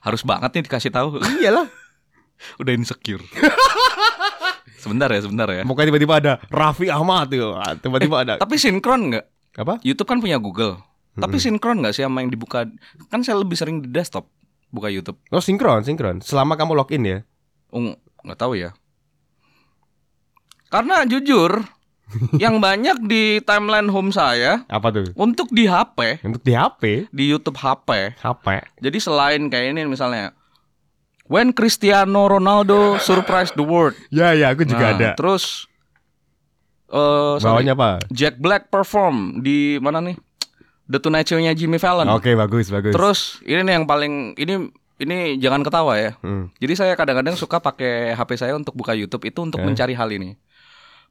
Harus 0.00 0.20
banget 0.20 0.52
nih 0.52 0.64
dikasih 0.68 0.92
tahu. 0.92 1.16
Iyalah. 1.40 1.64
Udah 2.60 2.72
insecure. 2.72 3.22
sebentar 4.82 5.08
ya, 5.08 5.20
sebentar 5.20 5.48
ya. 5.48 5.62
Pokoknya 5.64 5.88
tiba-tiba 5.90 6.14
ada 6.18 6.32
Raffi 6.48 6.88
Ahmad 6.88 7.30
tuh. 7.30 7.54
Ah, 7.54 7.72
Tiba-tiba 7.72 8.16
ada. 8.20 8.32
Tapi 8.36 8.54
sinkron 8.56 9.12
nggak? 9.12 9.24
Apa? 9.56 9.78
YouTube 9.80 10.06
kan 10.06 10.18
punya 10.18 10.36
Google. 10.36 10.82
Tapi 11.14 11.38
Mm-mm. 11.38 11.44
sinkron 11.46 11.78
nggak 11.78 11.94
sih 11.94 12.02
sama 12.02 12.20
yang 12.20 12.30
dibuka? 12.30 12.66
Kan 13.06 13.22
saya 13.22 13.38
lebih 13.38 13.54
sering 13.54 13.78
di 13.78 13.88
desktop 13.88 14.26
buka 14.68 14.90
YouTube. 14.90 15.16
Oh 15.30 15.38
sinkron, 15.38 15.82
sinkron. 15.82 16.18
Selama 16.20 16.54
kamu 16.54 16.74
login 16.74 17.02
ya. 17.02 17.18
Oh, 17.70 17.94
nggak 18.20 18.34
tahu 18.36 18.58
ya. 18.58 18.74
Karena 20.66 21.06
jujur, 21.06 21.62
yang 22.42 22.58
banyak 22.58 22.98
di 23.06 23.38
timeline 23.40 23.86
home 23.86 24.10
saya 24.10 24.66
Apa 24.66 24.90
tuh? 24.90 25.06
untuk 25.14 25.48
di 25.48 25.64
HP, 25.64 26.26
Untuk 26.26 26.42
di 26.42 26.52
HP. 26.52 27.06
di 27.08 27.24
YouTube 27.24 27.54
HP. 27.56 28.18
HP. 28.18 28.46
Jadi 28.82 28.98
selain 28.98 29.46
kayak 29.46 29.70
ini 29.70 29.86
misalnya 29.86 30.34
When 31.24 31.50
Cristiano 31.50 32.28
Ronaldo 32.28 33.00
surprise 33.00 33.48
the 33.52 33.64
world. 33.64 33.96
Ya 34.08 34.36
ya, 34.36 34.52
aku 34.52 34.62
juga 34.62 34.92
Nah, 34.92 34.94
ada. 34.94 35.08
Terus 35.16 35.64
eh 36.86 37.34
sorry, 37.40 37.64
Bawahnya 37.64 37.74
apa? 37.74 37.90
Jack 38.12 38.36
Black 38.36 38.68
perform 38.68 39.40
di 39.40 39.80
mana 39.80 39.98
nih? 39.98 40.16
The 40.84 41.00
Tonight 41.00 41.24
Show-nya 41.24 41.56
Jimmy 41.56 41.80
Fallon. 41.80 42.12
Oke, 42.12 42.36
bagus, 42.36 42.68
bagus. 42.68 42.92
Terus 42.92 43.20
ini 43.42 43.64
nih 43.64 43.74
yang 43.74 43.86
paling 43.88 44.36
ini 44.36 44.68
ini 44.94 45.40
jangan 45.40 45.64
ketawa 45.64 45.96
ya. 45.96 46.12
Hmm. 46.20 46.52
Jadi 46.60 46.72
saya 46.76 46.92
kadang-kadang 46.92 47.34
suka 47.34 47.56
pakai 47.56 48.12
HP 48.12 48.30
saya 48.36 48.52
untuk 48.52 48.76
buka 48.76 48.92
YouTube 48.92 49.24
itu 49.24 49.40
untuk 49.40 49.58
Eh. 49.58 49.66
mencari 49.66 49.96
hal 49.96 50.12
ini. 50.12 50.36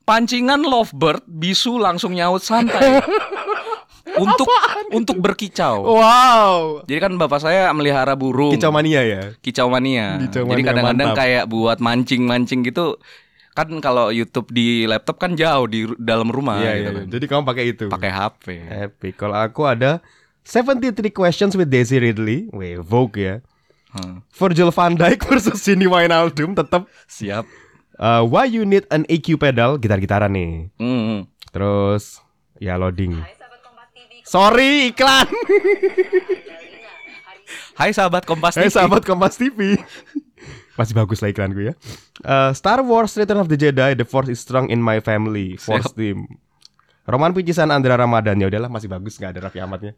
Pancingan 0.03 0.61
lovebird 0.61 1.25
bisu 1.25 1.79
langsung 1.79 2.13
nyaut 2.13 2.39
santai. 2.39 3.01
untuk 4.15 4.47
untuk 4.91 5.17
berkicau. 5.17 5.81
Wow. 5.81 6.83
Jadi 6.85 6.99
kan 6.99 7.13
bapak 7.15 7.39
saya 7.39 7.71
melihara 7.71 8.13
burung. 8.13 8.53
Kicau 8.53 8.69
mania 8.69 9.01
ya. 9.01 9.21
Kicau 9.39 9.67
mania. 9.67 10.21
Kicau 10.21 10.45
Jadi 10.45 10.61
mania, 10.61 10.67
kadang-kadang 10.69 11.09
mantap. 11.09 11.21
kayak 11.21 11.43
buat 11.47 11.77
mancing-mancing 11.79 12.61
gitu. 12.63 12.97
Kan 13.53 13.69
kalau 13.79 14.09
YouTube 14.09 14.49
di 14.49 14.89
laptop 14.89 15.21
kan 15.21 15.37
jauh 15.37 15.69
di 15.69 15.85
dalam 16.01 16.33
rumah 16.33 16.57
Iya, 16.57 16.71
gitu 16.73 16.81
iya. 16.81 16.89
kan. 16.89 17.05
Jadi 17.09 17.25
kamu 17.29 17.43
pakai 17.45 17.63
itu. 17.69 17.85
Pakai 17.87 18.09
HP. 18.09 18.45
Epic. 18.89 19.13
Kalau 19.13 19.37
aku 19.37 19.61
ada 19.63 20.01
73 20.41 21.09
questions 21.09 21.53
with 21.53 21.69
Daisy 21.69 22.01
Ridley. 22.01 22.49
Weh, 22.49 22.81
Vogue 22.81 23.13
ya. 23.15 23.35
Hmm. 23.93 24.25
Virgil 24.33 24.73
van 24.73 24.97
Dijk 24.97 25.21
versus 25.29 25.61
Cindy 25.61 25.85
Wijnaldum 25.85 26.57
tetap. 26.57 26.89
Siap. 27.05 27.45
Uh, 27.93 28.25
why 28.25 28.49
you 28.49 28.65
need 28.65 28.89
an 28.89 29.05
EQ 29.05 29.37
pedal? 29.37 29.77
Gitar-gitaran 29.77 30.33
nih. 30.33 30.73
Hmm. 30.81 31.29
Terus 31.53 32.17
ya 32.57 32.73
loading. 32.73 33.21
Sorry 34.33 34.89
iklan. 34.89 35.29
Hai 37.77 37.93
sahabat 37.93 38.25
Kompas 38.25 38.57
Hai 38.57 38.65
TV. 38.65 38.73
sahabat 38.73 39.05
Kompas 39.05 39.37
TV. 39.37 39.77
Masih 40.73 40.97
bagus 40.97 41.21
lah 41.21 41.29
iklanku 41.29 41.61
ya. 41.61 41.77
Uh, 42.25 42.49
Star 42.57 42.81
Wars 42.81 43.13
Return 43.13 43.45
of 43.45 43.45
the 43.45 43.53
Jedi, 43.53 43.93
The 43.93 44.09
Force 44.09 44.33
is 44.33 44.41
strong 44.41 44.73
in 44.73 44.81
my 44.81 45.05
family. 45.05 45.53
Force 45.61 45.93
Siap. 45.93 46.01
team. 46.01 46.25
Roman 47.05 47.29
Picisan 47.37 47.69
Andra 47.69 47.93
Ramadan 47.93 48.41
ya 48.41 48.49
udahlah 48.49 48.73
masih 48.73 48.89
bagus 48.89 49.21
nggak 49.21 49.37
ada 49.37 49.41
Raffi 49.45 49.61
Ahmadnya. 49.61 49.93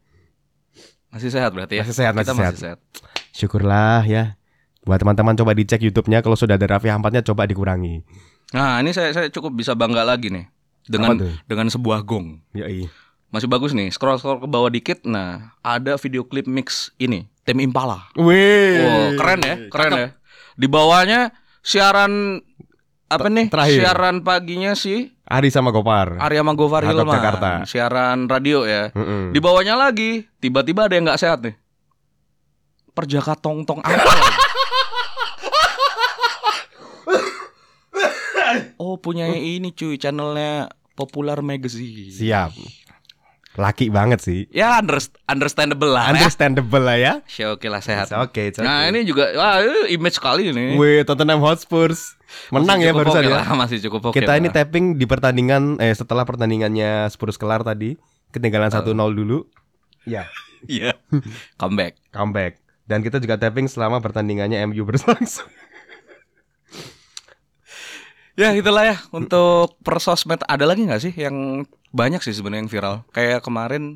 Masih 1.15 1.31
sehat 1.31 1.55
berarti 1.55 1.79
ya? 1.79 1.87
Masih 1.87 1.95
sehat, 1.95 2.11
Kita 2.11 2.35
masih 2.35 2.35
masih 2.35 2.59
sehat. 2.59 2.79
sehat. 2.83 3.31
Syukurlah 3.31 4.03
ya. 4.03 4.35
Buat 4.83 4.99
teman-teman 4.99 5.39
coba 5.39 5.55
dicek 5.55 5.79
YouTube-nya 5.79 6.19
kalau 6.19 6.35
sudah 6.35 6.59
ada 6.59 6.67
Raffi 6.67 6.91
Ahmadnya 6.91 7.23
coba 7.23 7.47
dikurangi. 7.47 8.03
Nah, 8.51 8.83
ini 8.83 8.91
saya 8.91 9.15
saya 9.15 9.31
cukup 9.31 9.55
bisa 9.55 9.79
bangga 9.79 10.03
lagi 10.03 10.27
nih 10.27 10.51
dengan 10.91 11.23
dengan 11.47 11.71
sebuah 11.71 12.03
gong. 12.03 12.43
Yoi. 12.51 13.04
Masih 13.35 13.51
bagus 13.51 13.75
nih. 13.75 13.91
Scroll 13.91 14.15
scroll 14.15 14.39
ke 14.39 14.47
bawah 14.47 14.71
dikit. 14.71 15.03
Nah, 15.03 15.51
ada 15.59 15.99
video 15.99 16.23
klip 16.23 16.47
mix 16.47 16.95
ini, 16.95 17.27
Tim 17.43 17.59
Impala. 17.59 18.07
Wih. 18.15 18.79
Wow, 18.79 19.19
keren 19.19 19.43
ya, 19.43 19.55
keren 19.67 19.91
ya. 19.91 20.15
Di 20.55 20.71
bawahnya 20.71 21.35
siaran 21.59 22.39
apa 23.11 23.27
nih? 23.27 23.51
terakhir. 23.51 23.83
Siaran 23.83 24.23
paginya 24.23 24.71
si 24.71 25.11
Ari 25.27 25.51
sama 25.51 25.75
Gopar. 25.75 26.15
Arya 26.15 26.47
Gofar 26.55 26.87
Hatap 26.87 26.95
Hilman. 26.95 27.11
Jakarta. 27.11 27.67
Siaran 27.67 28.31
radio 28.31 28.63
ya. 28.63 28.95
Mm-mm. 28.95 29.35
Di 29.35 29.43
bawahnya 29.43 29.75
lagi, 29.75 30.23
tiba-tiba 30.39 30.87
ada 30.87 30.95
yang 30.95 31.11
nggak 31.11 31.19
sehat 31.19 31.43
nih. 31.43 31.59
Perjaka 32.95 33.35
tong 33.35 33.67
tong 33.67 33.83
apa? 33.83 33.99
oh 38.79 38.95
punya 38.95 39.27
ini 39.27 39.75
cuy 39.75 39.99
channelnya 39.99 40.71
Popular 40.95 41.43
Magazine. 41.43 42.15
Siap. 42.15 42.84
Laki 43.55 43.87
banget 43.87 44.19
sih. 44.19 44.51
Ya 44.51 44.75
underst- 44.75 45.15
understandable 45.25 45.87
lah. 45.87 46.07
ya. 46.07 46.11
Understandable 46.13 46.83
lah 46.83 46.97
ya. 46.97 47.13
Ya, 47.31 47.47
oke 47.49 47.63
lah 47.65 47.79
sehat. 47.79 48.07
It's 48.07 48.13
okay, 48.13 48.51
Nah 48.57 48.83
okay. 48.83 48.91
ini 48.91 48.99
juga 49.03 49.31
wah 49.31 49.59
ini 49.59 49.95
image 49.95 50.15
sekali 50.15 50.49
ini. 50.49 50.75
Wih, 50.75 51.03
Tottenham 51.03 51.39
Hotspurs 51.39 52.19
menang 52.51 52.77
Masih 52.77 52.85
ya 52.85 52.91
barusan 52.93 53.21
oke 53.21 53.31
ya. 53.31 53.35
lah, 53.37 53.47
masih 53.55 53.77
cukup 53.81 54.01
oke 54.11 54.15
Kita 54.15 54.35
ini 54.35 54.49
lah. 54.49 54.55
tapping 54.57 54.85
di 54.95 55.05
pertandingan 55.05 55.79
eh 55.79 55.91
setelah 55.91 56.23
pertandingannya 56.23 57.07
Spurs 57.07 57.35
kelar 57.35 57.63
tadi, 57.63 57.95
ketinggalan 58.29 58.67
1-0 58.67 58.91
dulu. 58.91 59.47
Ya, 60.03 60.27
Iya. 60.67 60.99
Comeback. 61.55 61.95
comeback. 62.11 62.59
Dan 62.83 63.01
kita 63.01 63.17
juga 63.17 63.35
tapping 63.35 63.65
selama 63.65 63.97
pertandingannya 63.97 64.61
MU 64.65 64.83
berlangsung. 64.83 65.47
Ya 68.35 68.51
itulah 68.51 68.83
ya 68.83 68.99
untuk 69.09 69.79
per 69.79 69.95
sosmed 69.97 70.43
ada 70.43 70.67
lagi 70.67 70.83
nggak 70.83 70.99
sih 70.99 71.13
yang 71.15 71.63
banyak 71.95 72.19
sih 72.19 72.35
sebenarnya 72.35 72.67
yang 72.67 72.73
viral. 72.73 72.95
Kayak 73.15 73.39
kemarin 73.47 73.95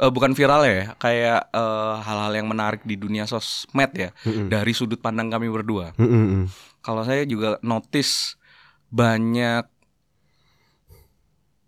eh, 0.00 0.08
bukan 0.08 0.32
viral 0.32 0.64
ya, 0.64 0.96
kayak 0.96 1.52
eh, 1.52 1.94
hal-hal 2.00 2.32
yang 2.32 2.48
menarik 2.48 2.80
di 2.88 2.96
dunia 2.96 3.28
sosmed 3.28 3.92
ya 3.92 4.10
dari 4.24 4.72
sudut 4.72 4.98
pandang 5.04 5.28
kami 5.28 5.52
berdua. 5.52 5.92
Mm-mm. 6.00 6.48
Kalau 6.80 7.04
saya 7.04 7.28
juga 7.28 7.60
notice 7.60 8.40
banyak 8.88 9.68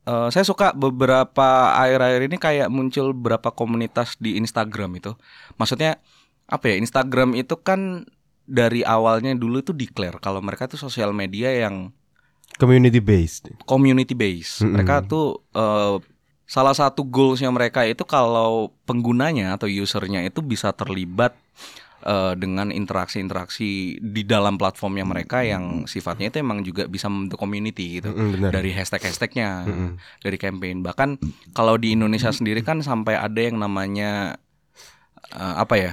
eh, 0.08 0.28
saya 0.32 0.44
suka 0.48 0.72
beberapa 0.72 1.76
akhir-akhir 1.76 2.20
ini 2.32 2.36
kayak 2.40 2.68
muncul 2.72 3.12
beberapa 3.12 3.52
komunitas 3.52 4.16
di 4.16 4.40
Instagram 4.40 4.96
itu. 4.96 5.12
Maksudnya 5.60 6.00
apa 6.48 6.64
ya? 6.72 6.80
Instagram 6.80 7.36
itu 7.36 7.60
kan 7.60 8.08
dari 8.46 8.86
awalnya 8.86 9.34
dulu 9.34 9.58
itu 9.58 9.74
declare 9.74 10.22
kalau 10.22 10.38
mereka 10.38 10.70
tuh 10.70 10.78
sosial 10.78 11.10
media 11.10 11.50
yang 11.50 11.90
Community 12.56 13.00
based. 13.04 13.52
community 13.68 14.16
base. 14.16 14.64
Mm-mm. 14.64 14.72
Mereka 14.80 15.04
tuh 15.04 15.44
eh, 15.52 15.96
salah 16.46 16.72
satu 16.72 17.04
goalsnya 17.04 17.52
mereka 17.52 17.84
itu 17.84 18.06
kalau 18.06 18.72
penggunanya 18.88 19.58
atau 19.58 19.68
usernya 19.68 20.24
itu 20.24 20.40
bisa 20.40 20.72
terlibat 20.72 21.36
eh, 22.06 22.32
dengan 22.38 22.72
interaksi-interaksi 22.72 24.00
di 24.00 24.22
dalam 24.24 24.56
platformnya 24.56 25.04
mereka 25.04 25.44
yang 25.44 25.84
sifatnya 25.84 26.32
itu 26.32 26.40
emang 26.40 26.64
juga 26.64 26.88
bisa 26.88 27.12
membentuk 27.12 27.36
community 27.36 28.00
gitu. 28.00 28.14
Benar. 28.14 28.54
Dari 28.56 28.72
hashtag-hashtagnya, 28.72 29.48
Mm-mm. 29.68 29.90
dari 30.24 30.38
campaign. 30.40 30.80
Bahkan 30.80 31.08
kalau 31.52 31.76
di 31.76 31.92
Indonesia 31.92 32.32
sendiri 32.32 32.64
kan 32.64 32.80
sampai 32.80 33.20
ada 33.20 33.40
yang 33.42 33.60
namanya 33.60 34.40
eh, 35.32 35.54
apa 35.56 35.74
ya? 35.74 35.92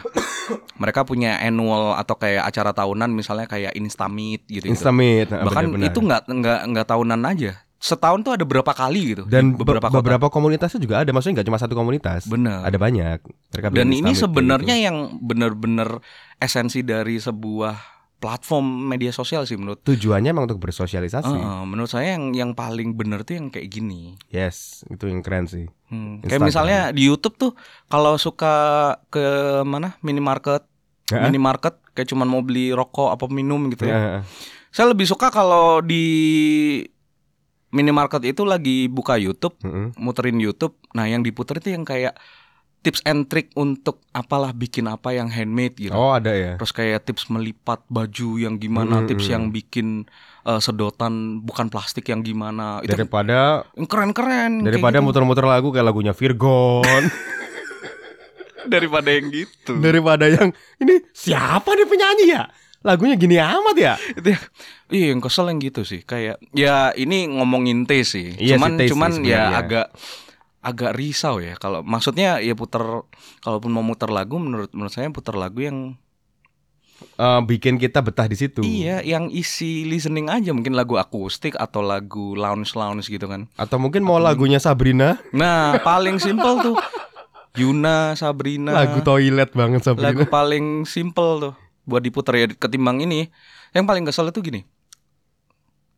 mereka 0.75 1.07
punya 1.07 1.39
annual 1.39 1.95
atau 1.95 2.19
kayak 2.19 2.43
acara 2.43 2.75
tahunan 2.75 3.09
misalnya 3.15 3.47
kayak 3.47 3.71
Instamit 3.79 4.43
gitu. 4.45 4.67
Instamit. 4.67 5.31
nah, 5.31 5.47
Bahkan 5.47 5.63
benar-benar. 5.71 5.89
itu 5.89 5.99
nggak 6.03 6.21
nggak 6.27 6.59
nggak 6.73 6.87
tahunan 6.89 7.21
aja. 7.23 7.51
Setahun 7.83 8.23
tuh 8.23 8.31
ada 8.31 8.47
berapa 8.47 8.71
kali 8.71 9.11
gitu. 9.11 9.23
dan 9.27 9.59
beberapa 9.59 9.91
beberapa 9.91 10.31
kota. 10.31 10.35
komunitasnya 10.39 10.79
juga 10.79 11.03
ada, 11.03 11.11
maksudnya 11.11 11.43
nggak 11.43 11.47
cuma 11.51 11.59
satu 11.59 11.75
komunitas. 11.75 12.23
Bener. 12.31 12.63
Ada 12.63 12.79
banyak. 12.79 13.19
Mereka 13.51 13.67
Dan 13.75 13.91
ini 13.91 14.11
sebenarnya 14.15 14.75
gitu. 14.79 14.85
yang 14.87 14.97
benar-benar 15.19 15.99
esensi 16.39 16.79
dari 16.79 17.19
sebuah 17.19 17.92
platform 18.23 18.87
media 18.87 19.11
sosial 19.11 19.43
sih 19.43 19.59
menurut. 19.59 19.83
tujuannya 19.83 20.31
emang 20.31 20.47
untuk 20.47 20.63
bersosialisasi. 20.63 21.27
Heeh, 21.27 21.61
menurut 21.67 21.91
saya 21.91 22.15
yang 22.15 22.31
yang 22.31 22.51
paling 22.55 22.95
benar 22.95 23.27
tuh 23.27 23.35
yang 23.35 23.51
kayak 23.51 23.67
gini. 23.67 24.15
Yes, 24.31 24.87
itu 24.87 25.11
yang 25.11 25.19
keren 25.19 25.43
sih. 25.43 25.67
Hmm, 25.91 26.23
Kayak 26.23 26.47
misalnya 26.47 26.79
di 26.95 27.03
YouTube 27.03 27.35
tuh 27.35 27.51
kalau 27.91 28.15
suka 28.15 28.55
ke 29.11 29.19
mana 29.67 29.99
minimarket, 29.99 30.63
minimarket 31.11 31.83
kayak 31.91 32.07
cuman 32.07 32.31
mau 32.31 32.39
beli 32.39 32.71
rokok 32.71 33.11
apa 33.11 33.27
minum 33.27 33.67
gitu 33.67 33.83
ya. 33.85 34.23
Saya 34.71 34.89
lebih 34.89 35.03
suka 35.03 35.27
kalau 35.27 35.83
di 35.83 36.07
minimarket 37.73 38.23
itu 38.23 38.45
lagi 38.45 38.85
buka 38.87 39.17
YouTube 39.17 39.57
Heeh. 39.61 39.91
muterin 39.97 40.37
YouTube. 40.37 40.77
Nah, 40.93 41.09
yang 41.09 41.25
diputer 41.25 41.57
itu 41.57 41.73
yang 41.73 41.83
kayak 41.83 42.13
tips 42.83 42.99
and 43.03 43.25
trick 43.25 43.47
untuk 43.55 44.03
apalah 44.11 44.51
bikin 44.51 44.85
apa 44.85 45.09
yang 45.09 45.31
handmade 45.31 45.79
gitu. 45.79 45.95
Oh 45.95 46.11
ada 46.11 46.29
ya. 46.29 46.59
Terus 46.59 46.69
kayak 46.69 47.07
tips 47.07 47.31
melipat 47.31 47.79
baju 47.87 48.35
yang 48.35 48.59
gimana, 48.59 48.99
Mm-mm. 48.99 49.07
tips 49.07 49.25
yang 49.25 49.49
bikin 49.49 50.03
eh, 50.43 50.59
sedotan 50.59 51.39
bukan 51.39 51.71
plastik 51.71 52.05
yang 52.05 52.19
gimana. 52.19 52.83
Itu 52.83 52.91
Daripada 52.93 53.63
keren-keren. 53.73 54.61
daripada 54.61 54.99
gitu. 54.99 55.05
muter-muter 55.07 55.43
lagu 55.43 55.71
kayak 55.71 55.87
lagunya 55.87 56.11
Virgon, 56.11 57.03
daripada 58.63 59.09
yang 59.11 59.27
gitu. 59.27 59.79
daripada 59.79 60.25
yang 60.27 60.51
ini 60.77 61.03
siapa 61.11 61.73
nih 61.73 61.87
penyanyi 61.87 62.25
ya? 62.31 62.43
Lagunya 62.83 63.15
gini 63.15 63.39
amat 63.39 63.75
ya? 63.79 63.95
itu 63.95 64.35
ya, 64.35 64.39
iya 64.91 65.15
yang 65.15 65.23
kesel 65.23 65.47
yang 65.47 65.63
gitu 65.63 65.87
sih. 65.87 66.03
Kayak 66.03 66.35
ya 66.51 66.91
ini 66.93 67.31
ngomongin 67.31 67.87
taste 67.87 68.19
sih. 68.19 68.35
Iya 68.35 68.59
sih, 68.59 68.59
cuman 68.59 68.71
taste 68.75 68.83
sih 68.83 68.91
cuman 68.91 69.11
ya 69.11 69.23
sebenarnya. 69.23 69.47
agak 69.55 69.87
agak 70.63 70.95
risau 70.95 71.37
ya 71.37 71.53
kalau 71.53 71.83
maksudnya 71.83 72.39
ya 72.39 72.55
puter 72.55 73.03
kalaupun 73.39 73.69
mau 73.69 73.83
muter 73.83 74.07
lagu 74.07 74.39
menurut 74.39 74.71
menurut 74.71 74.89
saya 74.89 75.11
puter 75.11 75.35
lagu 75.35 75.59
yang 75.59 75.99
Eh, 77.13 77.41
bikin 77.43 77.75
kita 77.75 77.99
betah 77.99 78.25
di 78.25 78.37
situ. 78.39 78.63
Iya, 78.63 79.03
yang 79.03 79.27
isi 79.27 79.83
listening 79.83 80.31
aja 80.31 80.55
mungkin 80.55 80.71
lagu 80.71 80.95
akustik 80.95 81.53
atau 81.53 81.83
lagu 81.83 82.31
lounge-lounge 82.33 83.11
gitu 83.11 83.27
kan. 83.27 83.51
Atau 83.59 83.75
mungkin 83.75 84.01
mau 84.01 84.17
lagunya 84.17 84.55
Sabrina, 84.57 85.19
Nah, 85.35 85.83
paling 85.83 86.17
simpel 86.17 86.63
tuh 86.63 86.75
Yuna, 87.53 88.15
Sabrina. 88.15 88.71
lagu 88.73 89.03
toilet 89.03 89.51
banget 89.51 89.83
lagu 89.93 89.99
Sabrina. 89.99 90.25
paling 90.25 90.65
simpel 90.87 91.29
tuh 91.37 91.53
buat 91.83 92.01
diputer 92.01 92.33
ya 92.33 92.47
ketimbang 92.49 93.03
ini. 93.03 93.29
Yang 93.75 93.85
paling 93.85 94.03
kesel 94.07 94.31
itu 94.31 94.39
gini. 94.39 94.61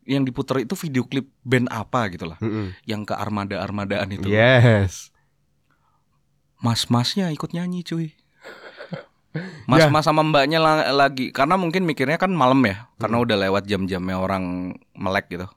Yang 0.06 0.24
diputer 0.30 0.62
itu 0.62 0.74
video 0.78 1.04
klip 1.04 1.28
band 1.42 1.66
apa 1.68 2.08
gitu 2.10 2.26
lah. 2.26 2.38
Mm-mm. 2.38 2.78
Yang 2.84 3.10
ke 3.10 3.14
armada-armadaan 3.14 4.10
itu. 4.14 4.30
Yes. 4.30 5.10
Mas-masnya 6.62 7.30
ikut 7.30 7.52
nyanyi 7.52 7.82
cuy. 7.82 8.14
Mas-mas 9.70 10.08
sama 10.08 10.24
mbaknya 10.24 10.58
la- 10.58 10.88
lagi 10.90 11.28
karena 11.30 11.60
mungkin 11.60 11.84
mikirnya 11.84 12.16
kan 12.16 12.32
malam 12.32 12.64
ya, 12.64 12.88
karena 12.96 13.20
udah 13.20 13.36
lewat 13.36 13.68
jam-jamnya 13.68 14.16
orang 14.16 14.44
melek 14.94 15.28
gitu. 15.28 15.48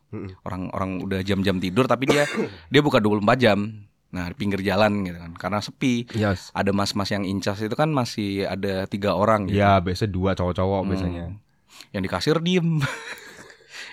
Orang-orang 0.43 0.99
udah 1.01 1.21
jam-jam 1.23 1.63
tidur 1.63 1.87
tapi 1.87 2.09
dia 2.09 2.27
dia 2.73 2.81
buka 2.81 2.99
24 2.99 3.23
jam. 3.39 3.87
Nah, 4.09 4.25
di 4.25 4.35
pinggir 4.35 4.65
jalan 4.65 5.05
gitu 5.05 5.21
kan. 5.21 5.33
Karena 5.37 5.61
sepi. 5.61 6.09
Yes. 6.11 6.49
Ada 6.51 6.73
mas-mas 6.73 7.13
yang 7.13 7.23
incas 7.23 7.61
itu 7.61 7.77
kan 7.77 7.93
masih 7.93 8.49
ada 8.49 8.89
tiga 8.89 9.13
orang 9.13 9.47
gitu. 9.47 9.61
Ya 9.61 9.77
biasa 9.79 10.09
dua 10.09 10.33
cowok-cowok 10.33 10.81
Hmm. 10.81 10.89
biasanya. 10.89 11.25
Yang 11.93 12.03
di 12.03 12.11
kasir 12.11 12.37
diem. 12.41 12.81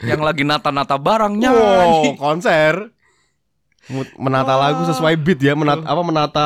yang 0.03 0.19
lagi 0.19 0.43
nata-nata 0.43 0.97
barang 0.97 1.39
Wow, 1.39 2.17
konser. 2.17 2.91
Menata 4.17 4.57
lagu 4.57 4.81
sesuai 4.83 5.13
beat 5.21 5.39
ya, 5.39 5.53
menata 5.53 5.85
apa 5.85 6.01
menata 6.01 6.45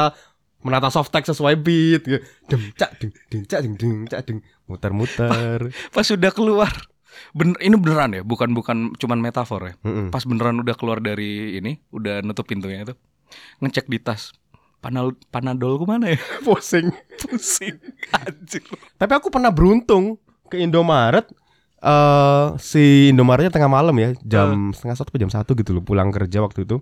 menata 0.59 0.91
soft 0.91 1.07
text 1.09 1.31
sesuai 1.31 1.55
beat. 1.55 2.03
gitu. 2.03 2.19
Dem 2.51 2.61
cak 2.75 2.91
ding 2.99 3.11
ding 3.31 3.43
cak 3.47 3.59
ding 3.63 3.75
ding 3.79 3.95
cak 4.05 4.21
ding 4.27 4.39
muter-muter. 4.67 5.71
Pas 5.95 6.03
sudah 6.03 6.29
keluar. 6.35 6.69
Bener, 7.31 7.57
ini 7.59 7.75
beneran 7.75 8.15
ya, 8.15 8.23
bukan 8.23 8.51
bukan 8.55 8.95
cuman 8.95 9.19
metafor 9.19 9.71
ya. 9.71 9.73
Mm-mm. 9.83 10.07
Pas 10.07 10.23
beneran 10.23 10.59
udah 10.59 10.75
keluar 10.75 11.03
dari 11.03 11.57
ini, 11.57 11.79
udah 11.91 12.23
nutup 12.23 12.47
pintunya 12.47 12.83
itu. 12.83 12.95
Ngecek 13.59 13.87
di 13.87 13.99
tas. 13.99 14.31
Panal 14.79 15.11
panadolku 15.27 15.83
mana 15.83 16.15
ya? 16.15 16.19
Pusing. 16.47 16.87
Pusing. 17.21 17.75
Anjir. 18.15 18.63
Tapi 18.95 19.11
aku 19.11 19.27
pernah 19.27 19.51
beruntung 19.51 20.15
ke 20.47 20.59
Indomaret. 20.59 21.27
Eh 21.79 22.45
si 22.59 23.09
Indomaretnya 23.09 23.51
tengah 23.51 23.71
malam 23.71 23.95
ya, 23.95 24.11
jam 24.21 24.71
setengah 24.71 24.95
satu 24.95 25.09
atau 25.09 25.19
jam 25.19 25.31
satu 25.31 25.51
gitu 25.55 25.71
loh 25.71 25.83
pulang 25.83 26.11
kerja 26.11 26.39
waktu 26.39 26.63
itu. 26.63 26.79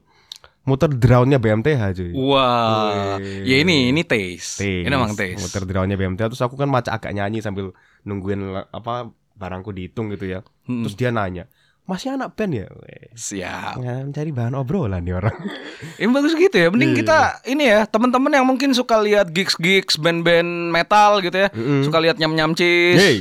Muter 0.68 0.92
drownnya 0.92 1.40
BMTH 1.40 1.82
cuy. 1.96 2.12
Wah. 2.12 3.16
Ya 3.22 3.64
ini 3.64 3.88
ini 3.88 4.04
taste. 4.04 4.60
Taste. 4.60 4.84
Ini 4.84 4.92
emang 4.92 5.16
taste. 5.16 5.40
Muter 5.40 5.64
drownnya 5.64 5.96
BMTH 5.96 6.28
terus 6.28 6.44
aku 6.44 6.60
kan 6.60 6.68
macak 6.68 7.00
agak 7.00 7.16
nyanyi 7.16 7.40
sambil 7.40 7.72
nungguin 8.04 8.44
apa 8.76 9.08
barangku 9.32 9.72
dihitung 9.72 10.12
gitu 10.12 10.28
ya. 10.28 10.40
Hmm. 10.68 10.84
Terus 10.84 11.00
dia 11.00 11.08
nanya, 11.08 11.48
"Masih 11.88 12.20
anak 12.20 12.36
band 12.36 12.52
ya?" 12.52 12.68
Weh, 12.68 13.16
Siap. 13.16 13.80
ya, 13.80 14.04
mencari 14.04 14.36
bahan 14.36 14.60
obrolan 14.60 15.08
nih 15.08 15.16
orang. 15.16 15.38
Ini 16.04 16.10
bagus 16.12 16.36
gitu 16.36 16.58
ya. 16.60 16.68
Mending 16.68 16.92
Iya. 16.92 17.00
kita 17.00 17.18
ini 17.48 17.64
ya, 17.64 17.80
teman-teman 17.88 18.34
yang 18.34 18.44
mungkin 18.44 18.76
suka 18.76 19.00
lihat 19.00 19.32
gigs-gigs 19.32 19.96
band-band 19.96 20.74
metal 20.74 21.24
gitu 21.24 21.38
ya. 21.38 21.50
Mm-mm. 21.54 21.86
Suka 21.88 22.02
lihat 22.04 22.20
nyam-nyam 22.20 22.52
cheese 22.52 23.00
Hey, 23.00 23.18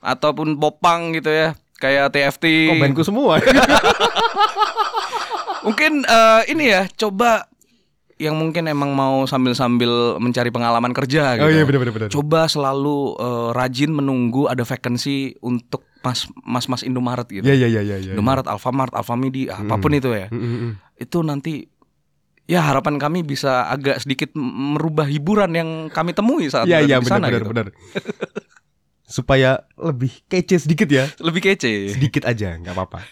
ataupun 0.00 0.56
popang 0.56 1.12
gitu 1.16 1.30
ya. 1.30 1.56
Kayak 1.80 2.12
TFT. 2.12 2.44
kok 2.68 2.76
bandku 2.76 3.02
semua? 3.04 3.40
Mungkin 5.66 6.04
eh, 6.04 6.42
ini 6.52 6.72
ya, 6.72 6.84
coba 6.92 7.48
yang 8.20 8.36
mungkin 8.36 8.68
emang 8.68 8.92
mau 8.92 9.24
sambil-sambil 9.24 10.20
mencari 10.20 10.52
pengalaman 10.52 10.92
kerja 10.92 11.40
gitu. 11.40 11.48
oh 11.48 11.48
iya 11.48 11.64
ya. 11.64 11.66
benar 11.68 11.88
benar. 11.88 12.08
Coba 12.12 12.44
selalu 12.52 13.16
eh, 13.16 13.48
rajin 13.56 13.96
menunggu 13.96 14.44
ada 14.44 14.60
vacancy 14.60 15.40
untuk 15.40 15.88
mas 16.04 16.28
mas-mas 16.44 16.84
Indomaret 16.84 17.24
gitu. 17.32 17.48
Iya 17.48 17.64
iya 17.64 17.68
iya 17.68 17.80
iya. 17.80 17.96
iya. 17.96 18.12
Indomaret, 18.12 18.44
Alfamart, 18.44 18.92
Alfamidi, 18.92 19.48
apa 19.48 19.80
pun 19.80 19.96
itu 19.96 20.12
ya. 20.12 20.28
Mm, 20.28 20.36
mm, 20.36 20.58
mm. 20.60 20.72
Itu 21.00 21.24
nanti 21.24 21.64
ya 22.44 22.60
harapan 22.60 23.00
kami 23.00 23.24
bisa 23.24 23.72
agak 23.72 24.04
sedikit 24.04 24.36
merubah 24.36 25.08
hiburan 25.08 25.56
yang 25.56 25.70
kami 25.88 26.12
temui 26.12 26.52
saat 26.52 26.68
Iya 26.68 26.84
berada 26.84 26.92
iya 26.92 26.96
di 27.00 27.06
sana 27.08 27.26
benar 27.32 27.40
gitu. 27.40 27.48
benar. 27.48 27.66
Supaya 29.10 29.66
lebih 29.74 30.22
kece 30.24 30.62
sedikit 30.62 30.86
ya. 30.86 31.10
Lebih 31.18 31.42
kece 31.42 31.90
Sedikit 31.90 32.22
aja, 32.22 32.54
nggak 32.54 32.70
apa-apa. 32.70 33.02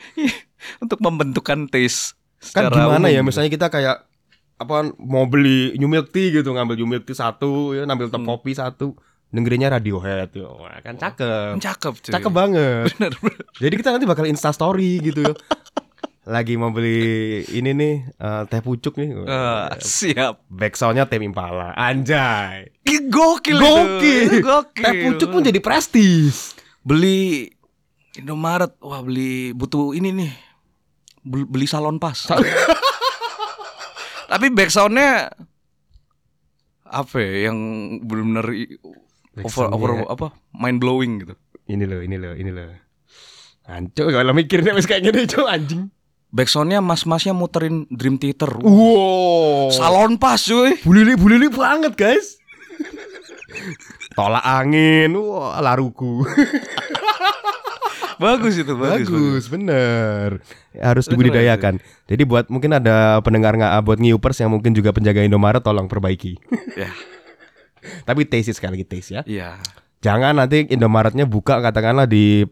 untuk 0.82 0.98
membentukkan 0.98 1.68
taste. 1.68 2.16
Kan 2.54 2.70
gimana 2.70 3.02
umum 3.02 3.10
ya 3.10 3.20
misalnya 3.20 3.50
kita 3.50 3.68
kayak 3.68 4.06
apa 4.58 4.76
mau 4.98 5.26
beli 5.26 5.74
new 5.76 5.86
milk 5.86 6.10
tea 6.10 6.32
gitu 6.32 6.50
ngambil 6.50 6.74
new 6.74 6.88
milk 6.88 7.04
tea 7.04 7.14
satu 7.14 7.74
ya 7.74 7.86
ngambil 7.86 8.10
top 8.10 8.22
Hmm. 8.22 8.30
kopi 8.32 8.50
satu 8.54 8.86
dengerinnya 9.28 9.68
Radiohead 9.68 10.32
ya. 10.32 10.48
Wah, 10.48 10.80
kan 10.80 10.96
cakep. 10.96 11.60
cakep 11.60 11.94
cuy. 12.00 12.12
Cakep 12.14 12.32
banget. 12.32 12.88
Bener, 12.96 13.12
bener. 13.20 13.44
Jadi 13.60 13.74
kita 13.76 13.88
nanti 13.92 14.06
bakal 14.08 14.24
insta 14.24 14.50
story 14.50 15.04
gitu 15.04 15.20
ya. 15.20 15.34
Lagi 16.28 16.54
mau 16.54 16.68
beli 16.68 17.00
ini 17.48 17.72
nih 17.72 17.94
eh, 18.06 18.42
teh 18.44 18.60
pucuk 18.60 18.94
nih. 18.94 19.16
Ah, 19.24 19.72
siap. 19.74 20.44
Backsoundnya 20.46 21.08
Tame 21.08 21.24
Impala. 21.24 21.72
Anjay. 21.72 22.68
Ih, 22.84 23.08
Gokil 23.08 23.56
itu. 23.56 23.64
Gokil. 23.64 24.28
Gokil. 24.42 24.84
Teh 24.84 24.92
pucuk 25.02 25.28
pun 25.30 25.40
jadi 25.40 25.56
prestis. 25.58 26.52
beli 26.80 27.48
Indomaret, 28.14 28.76
wah 28.78 29.00
beli 29.00 29.52
butuh 29.52 29.92
ini 29.92 30.10
nih. 30.10 30.32
Bel- 31.22 31.46
Beli 31.46 31.64
salon 31.64 31.96
pas. 31.96 32.16
Tapi 34.28 34.46
backsoundnya 34.50 35.32
apa 36.84 37.16
ya, 37.16 37.48
yang 37.48 37.58
benar-benar 38.02 38.46
i- 38.50 38.76
over 39.38 39.68
over 39.68 39.88
Backsoundnya- 39.96 40.08
apa 40.10 40.26
mind 40.52 40.78
blowing 40.78 41.12
gitu. 41.22 41.34
Ini 41.68 41.84
loh, 41.84 42.00
ini 42.00 42.16
loh, 42.16 42.32
ini 42.32 42.48
loh. 42.48 42.68
Hancur 43.64 44.08
kalau 44.08 44.32
mikirnya 44.32 44.72
wis 44.72 44.84
kayak 44.84 45.04
gini 45.04 45.24
anjing. 45.46 45.92
Backsoundnya 46.28 46.84
mas-masnya 46.84 47.32
muterin 47.32 47.88
Dream 47.88 48.20
Theater. 48.20 48.60
Wow. 48.60 49.72
Salon 49.72 50.20
pas 50.20 50.36
cuy. 50.36 50.76
Bulili 50.84 51.16
bulili 51.16 51.48
banget 51.48 51.96
guys. 51.96 52.36
Tolak 54.12 54.44
angin, 54.44 55.14
wah 55.16 55.56
laruku. 55.62 56.20
Bagus 58.18 58.58
itu, 58.58 58.74
bagus. 58.74 59.06
Bagus, 59.06 59.44
bener. 59.46 60.42
Harus 60.74 61.06
Bener, 61.06 61.14
dibudidayakan. 61.14 61.78
Jadi 62.10 62.22
buat 62.26 62.50
mungkin 62.50 62.74
ada 62.74 63.22
pendengar 63.22 63.54
nggak 63.54 63.78
buat 63.86 63.98
ngiupers 64.02 64.42
yang 64.42 64.50
mungkin 64.50 64.74
juga 64.74 64.90
penjaga 64.90 65.22
Indomaret 65.22 65.62
tolong 65.62 65.86
perbaiki. 65.86 66.34
Ya, 66.74 66.90
Tapi 68.10 68.26
taste 68.26 68.50
sekali 68.50 68.74
lagi 68.74 68.86
taste 68.90 69.14
ya. 69.14 69.22
iya. 69.22 69.54
Jangan 70.02 70.34
nanti 70.34 70.66
Indomaretnya 70.66 71.30
buka 71.30 71.62
katakanlah 71.62 72.10
di 72.10 72.42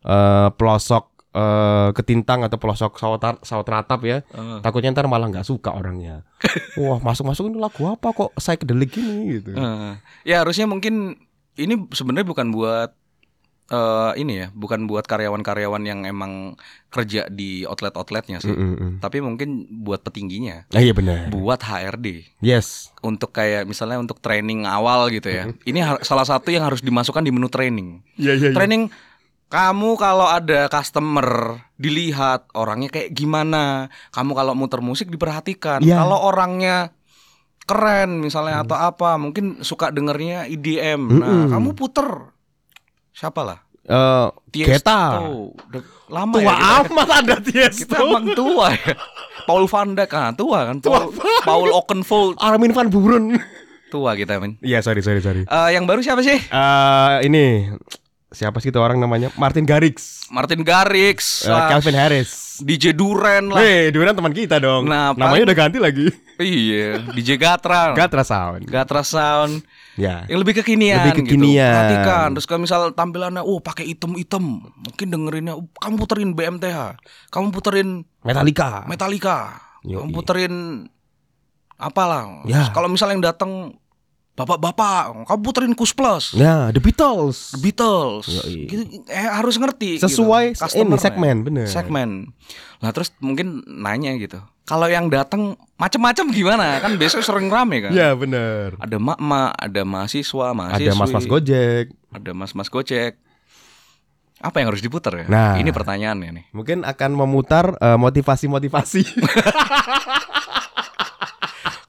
eh, 0.00 0.48
pelosok 0.56 1.11
eh, 1.32 1.88
ketintang 1.92 2.44
atau 2.44 2.56
pelosok 2.56 2.96
sawat 2.96 3.40
sawat 3.40 3.66
ratap 3.66 4.00
ya. 4.02 4.20
Eh, 4.26 4.58
Takutnya 4.60 4.92
ntar 4.92 5.06
malah 5.06 5.26
nggak 5.26 5.44
suka 5.44 5.72
orangnya. 5.72 6.22
Wah 6.80 6.98
masuk 6.98 7.24
masuk 7.24 7.48
ini 7.48 7.56
lagu 7.56 7.82
apa 7.84 8.08
kok 8.10 8.36
psychedelic 8.36 8.92
gini 8.92 9.40
gitu. 9.40 9.52
eh. 9.52 9.96
Ya 10.22 10.40
harusnya 10.40 10.64
mungkin 10.64 11.16
ini 11.54 11.88
sebenarnya 11.90 12.24
bukan 12.24 12.48
buat 12.48 12.92
eh 13.64 14.12
ini 14.20 14.32
ya, 14.36 14.46
bukan 14.52 14.84
buat 14.84 15.08
karyawan-karyawan 15.08 15.80
yang 15.82 16.04
emang 16.04 16.60
kerja 16.88 17.24
di 17.26 17.64
outlet-outletnya 17.64 18.36
sih. 18.38 18.52
Mm, 18.52 18.60
mm, 18.60 18.76
mm. 18.76 18.92
Tapi 19.00 19.24
mungkin 19.24 19.48
buat 19.80 20.04
petingginya, 20.04 20.68
Ah, 20.68 20.84
iya 20.84 20.92
benar. 20.92 21.32
buat 21.32 21.56
HRD 21.56 22.36
Yes. 22.38 22.92
untuk 23.00 23.32
kayak 23.32 23.64
misalnya 23.64 23.96
untuk 23.96 24.20
training 24.20 24.68
awal 24.68 25.08
gitu 25.08 25.24
ya. 25.26 25.48
Ini 25.64 25.78
har- 25.80 26.04
salah 26.04 26.28
satu 26.28 26.52
yang 26.52 26.68
harus 26.68 26.84
dimasukkan 26.84 27.24
di 27.24 27.32
menu 27.32 27.48
training. 27.48 28.04
Iya 28.20 28.32
iya. 28.36 28.50
Training 28.52 28.92
kamu 29.52 30.00
kalau 30.00 30.24
ada 30.24 30.64
customer 30.72 31.60
dilihat 31.76 32.48
orangnya 32.56 32.88
kayak 32.88 33.12
gimana. 33.12 33.92
Kamu 34.08 34.32
kalau 34.32 34.56
muter 34.56 34.80
musik 34.80 35.12
diperhatikan. 35.12 35.84
Iya. 35.84 36.00
Kalau 36.00 36.24
orangnya 36.24 36.96
keren 37.68 38.24
misalnya 38.24 38.64
atau 38.64 38.80
apa, 38.80 39.20
mungkin 39.20 39.60
suka 39.60 39.92
dengernya 39.92 40.48
IDM. 40.48 41.20
Nah, 41.20 41.28
Mm-mm. 41.28 41.50
kamu 41.52 41.70
puter 41.76 42.32
siapa 43.12 43.44
lah? 43.44 43.58
Eh, 43.84 44.28
Tiesto. 44.48 44.72
Geta. 44.80 45.02
Lama 46.08 46.34
Tua 46.38 46.44
ya 46.48 46.54
kita. 46.56 46.78
amat 46.88 47.08
ada 47.12 47.36
Tiesto. 47.44 47.92
Kita 47.92 47.96
emang 48.00 48.26
tua 48.32 48.66
ya. 48.72 48.94
Paul 49.44 49.68
Van 49.68 49.88
Dijk 49.92 50.12
ah, 50.16 50.30
tua 50.32 50.58
kan. 50.64 50.76
Paul, 50.80 51.12
Paul 51.44 51.68
Oakenfold 51.76 52.40
Armin 52.40 52.72
van 52.72 52.88
Buren. 52.88 53.36
tua 53.92 54.16
kita 54.16 54.40
men. 54.40 54.56
Iya 54.64 54.80
sorry 54.80 55.04
sorry 55.04 55.20
sorry. 55.20 55.44
Eh, 55.44 55.68
yang 55.76 55.84
baru 55.84 56.00
siapa 56.00 56.24
sih? 56.24 56.40
Eh 56.40 57.16
ini 57.28 57.68
siapa 58.32 58.58
sih 58.58 58.68
itu 58.68 58.80
orang 58.80 58.96
namanya 58.96 59.28
Martin 59.36 59.62
Garrix, 59.62 60.24
Martin 60.28 60.60
Garrix, 60.60 61.44
lah, 61.44 61.68
Calvin 61.68 61.94
Harris. 61.94 62.58
DJ 62.58 62.92
Duren 62.92 63.48
lah. 63.48 63.58
Hei, 63.58 63.88
Duran 63.88 64.12
teman 64.12 64.30
kita 64.30 64.56
dong. 64.56 64.86
Nah, 64.86 65.12
Namanya 65.12 65.50
udah 65.50 65.56
ganti 65.56 65.76
lagi. 65.76 66.06
Iya, 66.36 67.00
DJ 67.10 67.36
Gatra. 67.36 67.92
Gatra 67.98 68.22
Sound. 68.22 68.64
Gatra 68.64 69.02
Sound 69.02 69.60
Ya. 69.92 70.24
yang 70.24 70.40
lebih 70.40 70.56
kekinian, 70.56 71.04
Lebih 71.04 71.20
kekinian. 71.20 71.52
gitu. 71.52 71.76
Perhatikan, 71.76 72.26
terus 72.32 72.46
kalau 72.48 72.60
misal 72.64 72.80
tampilannya, 72.96 73.44
oh 73.44 73.60
pakai 73.60 73.84
item-item, 73.86 74.44
mungkin 74.72 75.06
dengerinnya, 75.06 75.52
oh, 75.52 75.68
kamu 75.76 76.00
puterin 76.00 76.32
BMTH, 76.32 76.96
kamu 77.28 77.52
puterin 77.52 77.88
Metallica. 78.24 78.88
Metallica, 78.88 79.60
kamu 79.84 80.08
Yoi. 80.08 80.16
puterin 80.16 80.54
apalah. 81.76 82.46
Ya. 82.48 82.72
Kalau 82.72 82.88
misal 82.88 83.12
yang 83.12 83.20
datang 83.20 83.76
bapak-bapak, 84.32 85.28
kamu 85.28 85.40
puterin 85.40 85.74
Kus 85.76 85.92
Plus. 85.92 86.32
Ya, 86.32 86.72
The 86.72 86.80
Beatles. 86.80 87.52
The 87.52 87.60
Beatles, 87.60 88.26
Yoi. 88.26 88.64
gitu, 88.64 88.82
eh, 89.06 89.28
harus 89.28 89.60
ngerti. 89.60 90.00
Sesuai 90.00 90.56
gitu. 90.56 90.60
ini 90.60 90.64
Customer-nya. 90.88 91.00
segmen, 91.00 91.36
bener. 91.44 91.66
Segmen. 91.68 92.08
Nah 92.80 92.90
terus 92.90 93.12
mungkin 93.20 93.60
nanya 93.68 94.16
gitu, 94.16 94.40
kalau 94.64 94.88
yang 94.88 95.12
datang 95.12 95.54
macam-macam 95.76 96.24
gimana? 96.32 96.80
Kan 96.80 96.96
besok 96.96 97.20
sering 97.20 97.52
rame 97.52 97.84
kan? 97.84 97.92
Ya, 97.92 98.16
bener. 98.16 98.72
Ada 98.80 98.96
mak-mak, 98.96 99.52
ada 99.52 99.82
mahasiswa, 99.84 100.46
mahasiswi, 100.54 100.88
Ada 100.88 100.92
Mas-mas 100.96 101.26
Gojek. 101.28 101.86
ada 102.12 102.30
mas-mas 102.32 102.68
gojek. 102.68 103.16
Apa 104.42 104.58
yang 104.58 104.74
harus 104.74 104.82
diputar 104.82 105.14
ya? 105.14 105.26
Nah. 105.30 105.54
Ini 105.54 105.70
pertanyaannya 105.70 106.30
nih. 106.34 106.44
Mungkin 106.50 106.82
akan 106.82 107.10
memutar 107.14 107.78
eh, 107.78 107.94
motivasi-motivasi. 107.94 109.02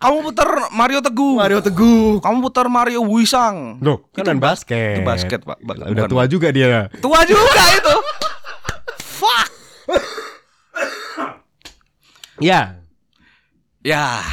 Kamu 0.04 0.18
putar 0.22 0.50
Mario 0.70 1.00
Teguh. 1.00 1.36
Mario 1.40 1.60
Teguh. 1.60 2.20
Kamu 2.20 2.38
putar 2.42 2.68
Mario 2.68 3.00
Wisang. 3.08 3.80
Loh, 3.80 4.04
kan 4.12 4.22
Itu 4.22 4.36
bas- 4.36 4.62
basket. 4.62 4.94
itu 4.94 5.02
basket, 5.02 5.40
Pak. 5.42 5.58
Ba- 5.60 5.80
Udah 5.80 6.04
bukan 6.04 6.12
tua 6.12 6.24
juga 6.28 6.52
dia. 6.52 6.92
Tua 7.00 7.24
juga 7.24 7.64
itu. 7.72 7.96
Fuck. 9.00 9.48
Ya, 12.38 12.84
Ya, 13.84 14.24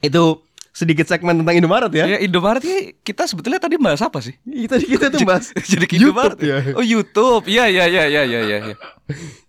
itu 0.00 0.40
sedikit 0.72 1.04
segmen 1.04 1.36
tentang 1.36 1.52
Indomaret 1.52 1.92
ya. 1.92 2.06
Ya 2.06 2.16
Indomaret 2.16 2.64
ini 2.64 2.96
kita 2.98 3.28
sebetulnya 3.28 3.60
tadi 3.60 3.76
bahas 3.76 4.00
apa 4.00 4.24
sih? 4.24 4.40
Kita 4.40 4.80
kita 4.80 5.06
tuh 5.12 5.20
bahas 5.20 5.52
Jadi 5.68 5.84
Indomaret 5.92 6.40
ya. 6.40 6.56
Oh 6.72 6.80
YouTube. 6.80 7.44
Iya 7.44 7.68
iya 7.68 7.84
iya 7.84 8.04
iya 8.08 8.22
iya 8.24 8.40
iya. 8.40 8.76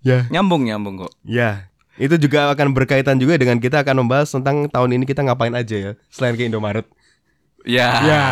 Ya. 0.04 0.20
Nyambung 0.28 0.68
nyambung 0.68 1.00
kok. 1.00 1.16
Ya. 1.24 1.69
Itu 2.00 2.16
juga 2.16 2.56
akan 2.56 2.72
berkaitan 2.72 3.20
juga 3.20 3.36
dengan 3.36 3.60
kita 3.60 3.84
akan 3.84 4.08
membahas 4.08 4.32
tentang 4.32 4.72
tahun 4.72 4.96
ini 4.96 5.04
kita 5.04 5.28
ngapain 5.28 5.52
aja 5.52 5.76
ya 5.76 5.92
selain 6.08 6.40
ke 6.40 6.48
Indomaret. 6.48 6.88
Ya. 7.68 7.92
Ya, 8.08 8.26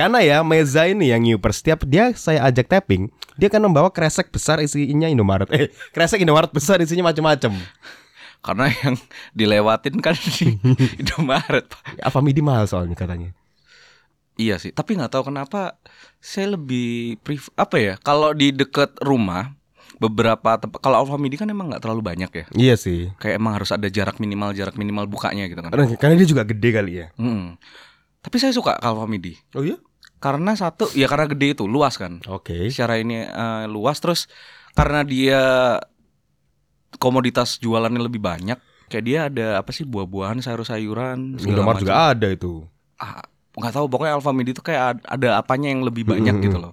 karena 0.00 0.24
ya 0.24 0.40
Meza 0.40 0.88
ini 0.88 1.12
yang 1.12 1.20
newper 1.20 1.52
setiap 1.52 1.84
dia 1.84 2.08
saya 2.16 2.40
ajak 2.48 2.72
tapping, 2.72 3.12
dia 3.36 3.52
akan 3.52 3.68
membawa 3.68 3.92
kresek 3.92 4.32
besar 4.32 4.64
isinya 4.64 5.12
Indomaret. 5.12 5.44
Eh, 5.52 5.68
kresek 5.92 6.24
Indomaret 6.24 6.48
besar 6.48 6.80
isinya 6.80 7.12
macam-macam. 7.12 7.52
Karena 8.42 8.72
yang 8.82 8.96
dilewatin 9.36 10.00
kan 10.00 10.16
di 10.16 10.56
Indomaret. 11.04 11.68
Alfamidi 12.00 12.40
mahal 12.40 12.64
soalnya 12.64 12.96
katanya. 12.96 13.36
Iya 14.40 14.56
sih, 14.56 14.72
tapi 14.72 14.96
nggak 14.96 15.12
tahu 15.12 15.28
kenapa 15.28 15.76
saya 16.16 16.56
lebih 16.56 17.20
pref 17.20 17.52
apa 17.60 17.76
ya? 17.76 17.94
Kalau 18.00 18.32
di 18.32 18.56
deket 18.56 18.96
rumah 19.04 19.52
beberapa 20.02 20.50
tempat 20.58 20.82
kalau 20.82 20.98
Alfamidi 20.98 21.38
kan 21.38 21.46
emang 21.46 21.70
nggak 21.70 21.78
terlalu 21.80 22.02
banyak 22.02 22.30
ya. 22.34 22.44
Iya 22.52 22.74
sih. 22.74 23.14
Kayak 23.16 23.38
emang 23.38 23.54
harus 23.54 23.70
ada 23.70 23.86
jarak 23.86 24.18
minimal 24.18 24.50
jarak 24.50 24.74
minimal 24.74 25.06
bukanya 25.06 25.46
gitu 25.46 25.62
kan. 25.62 25.70
Karena, 25.70 25.86
karena 25.94 26.14
dia 26.18 26.26
juga 26.26 26.42
gede 26.42 26.68
kali 26.72 26.92
ya. 26.98 27.06
Mm. 27.16 27.54
Tapi 28.20 28.36
saya 28.38 28.50
suka 28.50 28.74
Alfamidi 28.74 29.34
Oh 29.54 29.62
iya? 29.62 29.78
karena 30.18 30.54
satu 30.54 30.86
ya 30.94 31.06
karena 31.06 31.26
gede 31.26 31.54
itu 31.54 31.64
luas 31.66 31.94
kan. 31.94 32.18
Oke. 32.26 32.70
Secara 32.70 32.98
ini 32.98 33.22
eh, 33.22 33.64
luas 33.66 33.98
terus 33.98 34.26
karena 34.74 35.02
dia 35.02 35.42
komoditas 36.98 37.58
jualannya 37.58 38.02
lebih 38.02 38.20
banyak. 38.20 38.58
Kayak 38.86 39.04
dia 39.08 39.18
ada 39.26 39.46
apa 39.58 39.72
sih 39.72 39.88
buah-buahan, 39.88 40.44
sayur-sayuran, 40.44 41.40
Indomaret 41.40 41.80
juga 41.80 42.12
ada 42.12 42.28
itu. 42.28 42.68
ah, 43.00 43.18
nggak 43.52 43.74
tahu 43.74 43.86
pokoknya 43.88 44.14
Alfamidi 44.14 44.54
itu 44.54 44.62
kayak 44.62 44.82
ad- 44.94 45.06
ada 45.10 45.36
apanya 45.36 45.72
yang 45.72 45.82
lebih 45.82 46.06
banyak 46.06 46.38
Hmm. 46.38 46.44
gitu 46.44 46.56
loh 46.56 46.72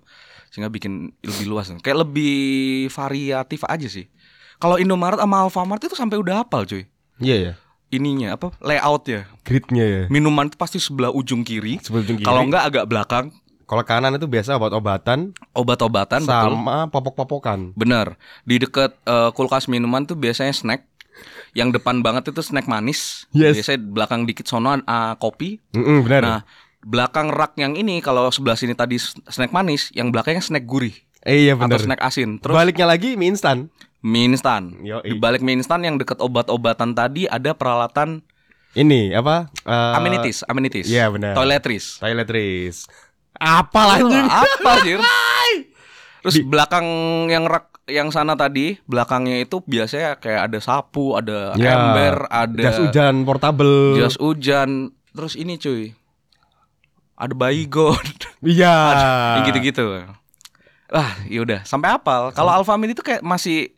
sehingga 0.49 0.67
bikin 0.67 0.91
lebih 1.21 1.45
luas 1.45 1.69
kayak 1.75 2.03
lebih 2.03 2.37
variatif 2.87 3.61
aja 3.63 3.85
sih 3.85 4.09
kalau 4.57 4.75
Indomaret 4.75 5.17
sama 5.17 5.41
Alfamart 5.41 5.81
itu 5.81 5.93
sampai 5.93 6.17
udah 6.17 6.43
hafal 6.43 6.65
cuy 6.65 6.83
Iya 7.17 7.35
ya. 7.37 7.53
ininya 7.89 8.33
apa 8.33 8.53
layoutnya 8.59 9.27
Gridnya 9.41 9.85
ya. 9.85 10.03
minuman 10.07 10.45
itu 10.45 10.55
pasti 10.55 10.77
sebelah 10.77 11.09
ujung 11.09 11.41
kiri 11.41 11.79
Sebelum 11.79 12.05
kiri. 12.15 12.23
kalau 12.23 12.43
nggak 12.43 12.63
agak 12.65 12.85
belakang 12.85 13.25
kalau 13.65 13.83
kanan 13.83 14.13
itu 14.13 14.25
biasa 14.25 14.55
obat-obatan 14.55 15.29
obat-obatan 15.53 16.19
betul 16.19 16.33
sama 16.55 16.87
popok-popokan. 16.87 17.73
bener 17.73 18.17
di 18.41 18.57
dekat 18.57 18.97
eh, 18.99 19.29
kulkas 19.31 19.65
minuman 19.65 20.03
tuh 20.03 20.15
biasanya 20.15 20.51
snack 20.51 20.89
yang 21.51 21.69
depan 21.69 21.99
banget 21.99 22.29
itu 22.29 22.39
snack 22.39 22.65
manis 22.65 23.27
Yes. 23.29 23.59
biasanya 23.59 23.79
belakang 23.83 24.23
dikit 24.23 24.45
sono 24.45 24.73
ah, 24.79 25.13
kopi 25.15 25.59
Mm-mm, 25.71 26.01
benar. 26.01 26.21
Nah, 26.21 26.39
belakang 26.81 27.27
rak 27.27 27.55
yang 27.55 27.73
ini 27.73 27.99
kalau 27.99 28.27
sebelah 28.27 28.55
sini 28.55 28.71
tadi 28.71 28.95
snack 28.99 29.49
manis, 29.49 29.91
yang 29.91 30.09
belakangnya 30.09 30.41
snack 30.41 30.63
gurih 30.63 30.95
eh 31.19 31.43
iya 31.43 31.53
atau 31.53 31.67
benar. 31.67 31.79
snack 31.79 31.99
asin. 31.99 32.39
Terus 32.39 32.55
Baliknya 32.55 32.85
lagi 32.85 33.13
mie 33.13 33.27
instan. 33.29 33.67
mie 33.99 34.23
instan. 34.25 34.79
Di 34.79 35.11
balik 35.13 35.39
mie 35.39 35.55
instan 35.55 35.81
yang 35.81 35.95
deket 35.95 36.15
obat-obatan 36.17 36.93
tadi 36.93 37.25
ada 37.25 37.51
peralatan 37.51 38.23
Ini 38.69 39.11
apa? 39.13 39.49
Eh, 39.59 39.93
amenities, 39.95 40.45
amenities. 40.45 40.87
iya, 40.87 41.09
benar. 41.09 41.33
Toiletries. 41.33 41.97
Toiletries. 41.97 42.85
Apa 43.33 43.81
lagi? 43.89 44.13
Apa 44.13 44.69
anjir? 44.77 44.99
Terus 46.19 46.35
belakang 46.43 46.85
yang 47.27 47.43
rak 47.43 47.67
yang 47.89 48.07
sana 48.09 48.35
tadi, 48.35 48.77
belakangnya 48.85 49.41
itu 49.41 49.59
biasanya 49.59 50.15
kayak 50.15 50.47
ada 50.47 50.59
sapu, 50.59 51.17
ada 51.17 51.57
Ya, 51.57 51.73
ember, 51.73 52.29
ada 52.29 52.61
Jas 52.61 52.77
hujan 52.77 53.25
portable. 53.25 53.97
jas 53.97 54.15
hujan. 54.15 54.93
Terus 55.09 55.33
ini 55.33 55.57
cuy. 55.57 55.97
Ada 57.19 57.35
baygon. 57.35 57.99
Iya. 58.39 58.75
Yang 59.35 59.43
gitu-gitu. 59.51 59.85
Ah, 60.89 61.19
yaudah 61.29 61.61
sampai 61.67 61.93
hafal. 61.93 62.33
Kalau 62.33 62.49
Alfamidi 62.49 62.97
itu 62.97 63.05
kayak 63.05 63.21
masih 63.21 63.75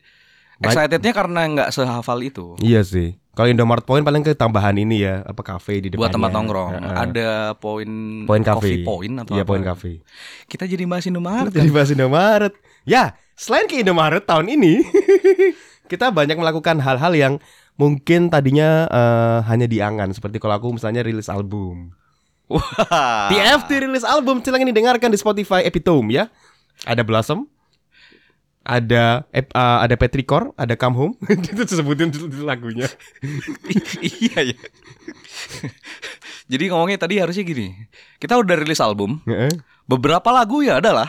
excitednya 0.62 1.12
karena 1.12 1.42
nggak 1.50 1.70
sehafal 1.74 2.22
itu. 2.24 2.56
Iya 2.62 2.86
sih. 2.86 3.20
Kalau 3.32 3.48
Indomaret 3.48 3.88
Point 3.88 4.04
paling 4.04 4.22
ke 4.22 4.36
tambahan 4.36 4.76
ini 4.76 5.08
ya, 5.08 5.24
apa 5.24 5.40
kafe 5.40 5.80
di 5.80 5.88
depannya. 5.92 6.04
Buat 6.04 6.12
tempat 6.14 6.32
nongkrong. 6.32 6.72
Heeh. 6.78 6.96
Ada 7.00 7.30
poin 7.56 7.90
Poin 8.28 8.44
kafe. 8.44 8.84
point 8.84 9.14
atau 9.24 9.34
Iya, 9.40 9.44
poin 9.48 9.64
kafe. 9.64 10.04
Kita 10.52 10.68
jadi 10.68 10.84
bahas 10.84 11.08
Indomaret. 11.08 11.52
Jadi 11.52 11.72
bahas 11.72 11.90
Indomaret. 11.92 12.54
Ya, 12.84 13.16
selain 13.40 13.72
ke 13.72 13.80
Indomaret 13.80 14.28
tahun 14.28 14.52
ini, 14.52 14.84
kita 15.92 16.12
banyak 16.12 16.36
melakukan 16.36 16.84
hal-hal 16.84 17.16
yang 17.16 17.34
mungkin 17.80 18.28
tadinya 18.28 18.86
eh, 18.92 19.40
hanya 19.48 19.66
diangan 19.66 20.12
seperti 20.12 20.38
kalau 20.38 20.60
aku 20.60 20.76
misalnya 20.76 21.00
rilis 21.00 21.32
album. 21.32 21.96
Wah. 22.52 23.30
TFT 23.30 23.70
rilis 23.84 24.04
album 24.04 24.40
silahkan 24.40 24.68
didengarkan 24.68 25.08
di 25.08 25.18
Spotify 25.18 25.64
Epitome 25.64 26.12
ya. 26.12 26.26
Ada 26.84 27.06
Blossom, 27.06 27.46
ada 28.62 29.24
eh, 29.30 29.46
ada 29.54 29.96
Petricor, 29.96 30.52
ada 30.54 30.74
Come 30.76 30.96
Home. 30.98 31.14
Itu 31.54 31.64
sebutin 31.66 32.10
dulu 32.10 32.44
lagunya. 32.44 32.90
iya 34.26 34.54
ya. 34.54 34.60
Jadi 36.52 36.68
ngomongnya 36.68 37.00
tadi 37.00 37.16
harusnya 37.16 37.42
gini. 37.42 37.72
Kita 38.20 38.36
udah 38.36 38.56
rilis 38.60 38.84
album, 38.84 39.24
Heeh. 39.24 39.50
beberapa 39.88 40.30
lagu 40.30 40.60
ya 40.60 40.84
adalah 40.84 41.08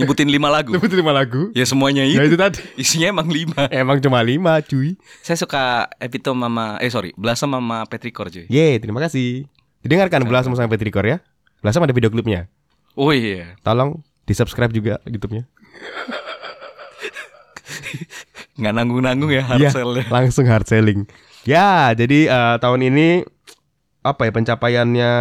nyebutin 0.00 0.32
lima 0.32 0.48
lagu. 0.48 0.72
Sebut 0.76 0.94
lima 0.94 1.12
lagu. 1.12 1.52
Ya 1.52 1.68
semuanya 1.68 2.00
Ya 2.08 2.24
itu. 2.24 2.32
itu 2.32 2.36
tadi. 2.40 2.60
Isinya 2.80 3.12
emang 3.12 3.28
lima. 3.28 3.68
Emang 3.68 4.00
cuma 4.00 4.24
lima, 4.24 4.56
cuy. 4.64 4.96
Saya 5.20 5.36
suka 5.36 5.84
Epitome 6.00 6.40
sama 6.40 6.80
eh 6.80 6.88
sorry, 6.88 7.12
Blossom 7.12 7.52
sama 7.52 7.84
Petricor 7.84 8.32
cuy. 8.32 8.48
Ye, 8.48 8.80
terima 8.80 9.04
kasih. 9.04 9.44
Didengarkan 9.80 10.28
Blossom 10.28 10.52
sama 10.52 10.68
Petricor 10.68 11.04
ya. 11.04 11.18
Blossom 11.60 11.84
ada 11.84 11.92
video 11.92 12.12
klipnya. 12.12 12.48
Oh 12.94 13.12
iya. 13.12 13.56
Tolong 13.64 14.00
di 14.24 14.32
subscribe 14.32 14.70
juga 14.70 15.00
YouTube-nya. 15.04 15.44
nggak 18.60 18.74
nanggung-nanggung 18.76 19.32
ya 19.32 19.42
hard 19.42 19.60
Iya, 19.60 19.70
sell-nya. 19.72 20.04
langsung 20.12 20.44
hard 20.44 20.68
selling. 20.68 21.08
Ya, 21.48 21.96
jadi 21.96 22.28
eh, 22.28 22.56
tahun 22.60 22.92
ini 22.92 23.24
apa 24.04 24.28
ya 24.28 24.32
pencapaiannya? 24.36 25.12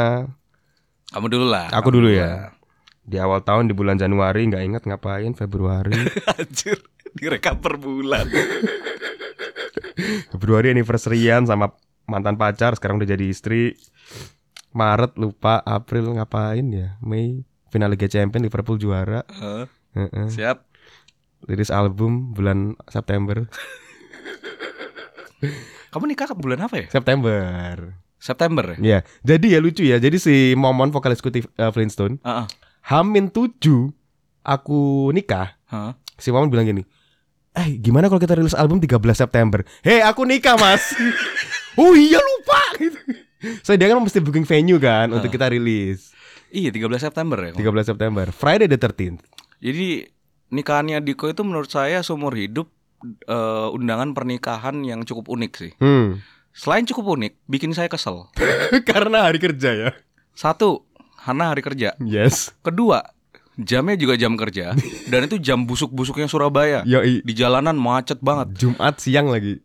Kamu 1.10 1.28
dulu 1.32 1.45
lah. 1.47 1.72
Aku 1.72 1.88
kamu 1.89 1.95
dulu 1.95 2.10
ya. 2.12 2.51
Di 3.07 3.18
awal 3.18 3.41
tahun 3.41 3.66
di 3.66 3.74
bulan 3.74 3.95
Januari 3.95 4.43
nggak 4.45 4.64
ingat 4.66 4.84
ngapain 4.86 5.32
Februari. 5.34 5.95
Anjir, 6.36 6.84
direkam 7.16 7.57
per 7.57 7.80
bulan. 7.80 8.28
Februari 10.30 10.70
anniversary-an 10.70 11.47
sama 11.47 11.72
mantan 12.05 12.36
pacar 12.36 12.76
sekarang 12.76 12.99
udah 12.99 13.10
jadi 13.10 13.26
istri. 13.26 13.74
Maret 14.70 15.18
lupa, 15.18 15.62
April 15.66 16.14
ngapain 16.14 16.66
ya? 16.70 16.96
Mei 17.02 17.42
final 17.74 17.90
Liga 17.94 18.06
Champions 18.06 18.46
Liverpool 18.46 18.78
juara. 18.78 19.26
Heeh, 19.26 19.66
Heeh. 19.98 20.28
Siap. 20.30 20.58
Rilis 21.50 21.72
album 21.72 22.36
bulan 22.36 22.78
September. 22.92 23.48
Kamu 25.90 26.06
nikah 26.06 26.28
ke 26.30 26.36
bulan 26.38 26.60
apa 26.62 26.86
ya? 26.86 26.88
September. 26.92 27.96
September 28.20 28.76
ya? 28.76 28.78
Ya, 28.78 29.00
jadi 29.24 29.58
ya 29.58 29.60
lucu 29.64 29.82
ya. 29.88 29.98
Jadi 29.98 30.20
si 30.20 30.36
Momon 30.54 30.92
vokalis 30.92 31.24
Kuti 31.24 31.42
uh, 31.56 31.72
Flintstone, 31.72 32.20
Heeh. 32.20 32.46
Hamin 32.92 33.32
7 33.32 33.56
aku 34.44 35.10
nikah. 35.16 35.56
Heeh. 35.72 35.92
Si 36.20 36.30
Momon 36.30 36.52
bilang 36.52 36.68
gini, 36.68 36.84
"Eh, 37.56 37.80
gimana 37.80 38.12
kalau 38.12 38.20
kita 38.20 38.36
rilis 38.36 38.52
album 38.54 38.84
13 38.84 39.16
September?" 39.16 39.64
"Hei, 39.82 40.04
aku 40.04 40.28
nikah, 40.28 40.60
Mas." 40.60 40.92
"Oh 41.80 41.96
iya 41.96 42.20
lupa." 42.20 42.60
gitu. 42.76 43.00
So 43.64 43.76
dia 43.76 43.88
kan 43.88 44.00
mesti 44.04 44.20
booking 44.20 44.44
venue 44.44 44.80
kan 44.80 45.08
untuk 45.10 45.32
kita 45.32 45.48
rilis. 45.48 46.12
Iya, 46.50 46.74
13 46.74 47.08
September 47.12 47.38
ya. 47.40 47.52
13 47.54 47.92
September, 47.96 48.26
Friday 48.34 48.68
the 48.68 48.76
13th. 48.76 49.22
Jadi 49.62 50.10
nikahannya 50.50 50.98
Diko 51.06 51.30
itu 51.30 51.46
menurut 51.46 51.70
saya 51.70 52.02
seumur 52.02 52.34
hidup 52.34 52.68
eh, 53.30 53.68
undangan 53.70 54.18
pernikahan 54.18 54.82
yang 54.84 55.06
cukup 55.06 55.30
unik 55.30 55.52
sih. 55.56 55.72
Hmm. 55.78 56.20
Selain 56.52 56.84
cukup 56.84 57.16
unik, 57.16 57.46
bikin 57.46 57.72
saya 57.72 57.88
kesel. 57.88 58.28
Karena 58.90 59.30
hari 59.30 59.38
kerja 59.40 59.72
ya. 59.72 59.90
Satu, 60.34 60.88
karena 61.20 61.52
hari 61.52 61.60
kerja. 61.60 62.00
Yes. 62.00 62.56
Kedua, 62.64 63.04
jamnya 63.60 64.00
juga 64.00 64.16
jam 64.16 64.40
kerja 64.40 64.72
dan 65.12 65.28
itu 65.28 65.36
jam 65.38 65.68
busuk-busuknya 65.68 66.32
Surabaya. 66.32 66.80
Yoi. 66.88 67.22
Di 67.28 67.34
jalanan 67.36 67.76
macet 67.76 68.24
banget. 68.24 68.56
Jumat 68.56 68.98
siang 69.04 69.28
lagi. 69.28 69.60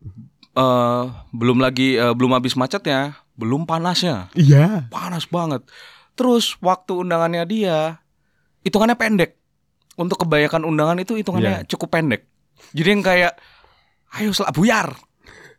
eh 0.54 1.04
belum 1.34 1.58
lagi 1.58 1.98
eh, 1.98 2.14
belum 2.14 2.34
habis 2.34 2.54
macetnya, 2.54 3.18
belum 3.34 3.64
panasnya. 3.64 4.30
Iya. 4.32 4.86
Panas 4.88 5.26
banget. 5.26 5.66
Terus 6.14 6.54
waktu 6.58 6.94
undangannya 6.96 7.42
dia 7.44 7.98
hitungannya 8.62 8.94
pendek. 8.94 9.36
Untuk 9.94 10.18
kebanyakan 10.20 10.62
undangan 10.62 10.98
itu 10.98 11.14
hitungannya 11.14 11.62
Iya. 11.62 11.68
cukup 11.68 11.90
pendek. 11.92 12.26
Jadi 12.70 12.88
yang 12.90 13.02
kayak 13.02 13.32
ayo 14.14 14.30
selak 14.30 14.52
buyar. 14.52 14.94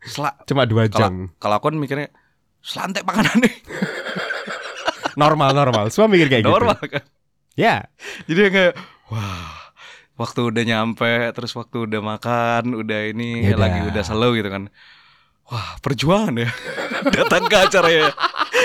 Selak 0.02 0.44
Cuma 0.44 0.64
dua 0.64 0.86
jam. 0.86 1.32
kalau 1.36 1.56
aku 1.56 1.68
kan 1.68 1.76
mikirnya 1.76 2.08
selantek 2.60 3.02
makanan 3.02 3.42
nih. 3.42 3.54
Normal 5.16 5.50
normal. 5.52 5.88
Semua 5.88 6.08
mikir 6.08 6.28
kayak 6.28 6.44
Normal 6.44 6.76
gitu. 6.78 6.92
kan. 6.92 7.04
Ya. 7.56 7.88
Jadi 8.28 8.40
yang 8.42 8.54
kayak 8.54 8.74
wah, 9.08 9.72
waktu 10.14 10.40
udah 10.44 10.62
nyampe 10.62 11.12
terus 11.32 11.56
waktu 11.56 11.88
udah 11.88 12.00
makan, 12.00 12.76
udah 12.76 13.00
ini 13.08 13.40
Ya 13.42 13.56
lagi 13.56 13.80
udah. 13.80 13.92
udah 13.96 14.02
slow 14.04 14.36
gitu 14.36 14.48
kan. 14.48 14.68
Wah, 15.46 15.78
perjuangan 15.78 16.34
ya. 16.42 16.50
Datang 17.06 17.46
ke 17.46 17.56
acara 17.56 17.88
ya. 17.88 18.08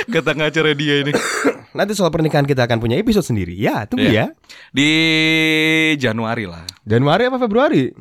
ke 0.02 0.20
tengah 0.20 0.50
acara 0.50 0.74
dia 0.74 1.06
ini. 1.06 1.14
Nanti 1.78 1.94
soal 1.94 2.10
pernikahan 2.10 2.44
kita 2.44 2.66
akan 2.66 2.82
punya 2.82 2.98
episode 2.98 3.24
sendiri. 3.24 3.54
Ya, 3.54 3.86
tunggu 3.86 4.10
Iya. 4.10 4.34
ya. 4.34 4.36
Di 4.74 4.90
Januari 5.96 6.50
lah. 6.50 6.66
Januari 6.84 7.30
apa 7.30 7.38
Februari? 7.38 7.94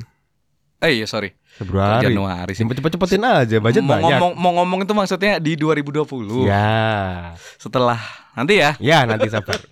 Eh 0.81 0.97
iya 0.97 1.05
sorry. 1.05 1.29
Februari. 1.45 2.09
Januari 2.09 2.57
sih. 2.57 2.65
Cepet-cepetin 2.65 3.21
aja, 3.21 3.57
budget 3.61 3.85
mau 3.85 4.01
banyak. 4.01 4.17
ngomong 4.17 4.31
mau 4.33 4.51
ngomong 4.57 4.79
itu 4.81 4.93
maksudnya 4.97 5.37
di 5.37 5.53
2020. 5.53 6.49
Ya. 6.49 7.37
Setelah 7.61 8.01
nanti 8.33 8.57
ya. 8.57 8.73
Ya, 8.81 9.05
nanti 9.05 9.29
sabar. 9.29 9.61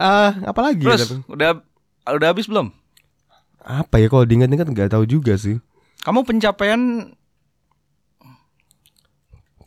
Ah, 0.00 0.32
apa 0.48 0.64
lagi? 0.64 0.80
Terus 0.80 1.12
udah 1.28 1.60
udah 2.08 2.28
habis 2.32 2.48
belum? 2.48 2.72
apa 3.60 4.00
ya 4.00 4.08
kalau 4.08 4.24
diingat-ingat 4.24 4.72
nggak 4.72 4.96
tahu 4.96 5.04
juga 5.04 5.36
sih. 5.36 5.60
Kamu 6.00 6.24
pencapaian 6.24 7.12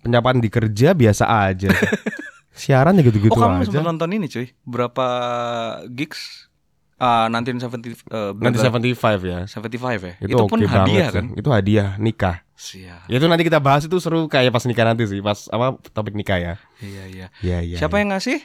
Pencapaian 0.03 0.37
di 0.37 0.49
kerja 0.51 0.91
biasa 0.91 1.23
aja. 1.47 1.71
Siaran 2.53 2.93
ya 2.99 3.01
gitu-gitu 3.01 3.33
Oh 3.33 3.39
kamu 3.41 3.65
aja. 3.65 3.65
sempat 3.65 3.81
nonton 3.81 4.09
ini 4.13 4.29
cuy 4.29 4.53
Berapa 4.61 5.05
gigs 5.89 6.45
Ah 7.01 7.25
1970 7.25 8.05
uh, 8.13 8.29
Nanti 8.37 8.61
75 8.61 9.25
ya. 9.25 9.39
75 9.49 9.73
ya 10.05 10.13
Itu, 10.21 10.37
Itu, 10.37 10.43
pun 10.45 10.61
hadiah 10.61 11.09
banget 11.09 11.15
kan 11.17 11.25
sih. 11.25 11.39
Itu 11.41 11.49
hadiah 11.49 11.89
nikah. 11.97 12.37
Siap 12.53 13.09
Ya 13.09 13.15
itu 13.17 13.25
nanti 13.25 13.41
kita 13.41 13.57
bahas 13.57 13.89
itu 13.89 13.97
seru 13.97 14.29
kayak 14.29 14.53
pas 14.53 14.61
nikah 14.69 14.85
nanti 14.85 15.09
sih, 15.09 15.17
pas 15.19 15.49
apa 15.49 15.81
topik 15.91 16.13
nikah 16.13 16.37
ya. 16.37 16.53
Iya 16.77 17.03
iya 17.09 17.27
Iya 17.41 17.59
iya. 17.65 17.77
Siapa 17.81 17.97
yang 17.97 18.13
ngasih? 18.13 18.37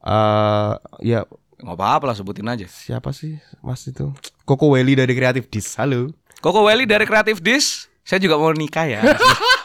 Eh 0.00 0.72
ya 1.04 1.20
Nggak 1.56 1.76
apa-apa 1.76 2.04
lah 2.08 2.16
sebutin 2.16 2.48
aja 2.48 2.64
siapa 2.68 3.12
sih 3.12 3.36
Mas 3.60 3.84
itu? 3.84 4.12
Koko 4.44 4.72
Welly 4.72 4.96
dari 4.96 5.12
Creative 5.12 5.44
Dis. 5.46 5.76
Halo. 5.76 6.08
Koko 6.40 6.64
Welly 6.64 6.84
dari 6.84 7.04
Creative 7.04 7.36
Dish 7.38 7.88
Saya 8.00 8.16
juga 8.16 8.36
mau 8.36 8.52
nikah 8.52 8.88
ya 8.88 9.00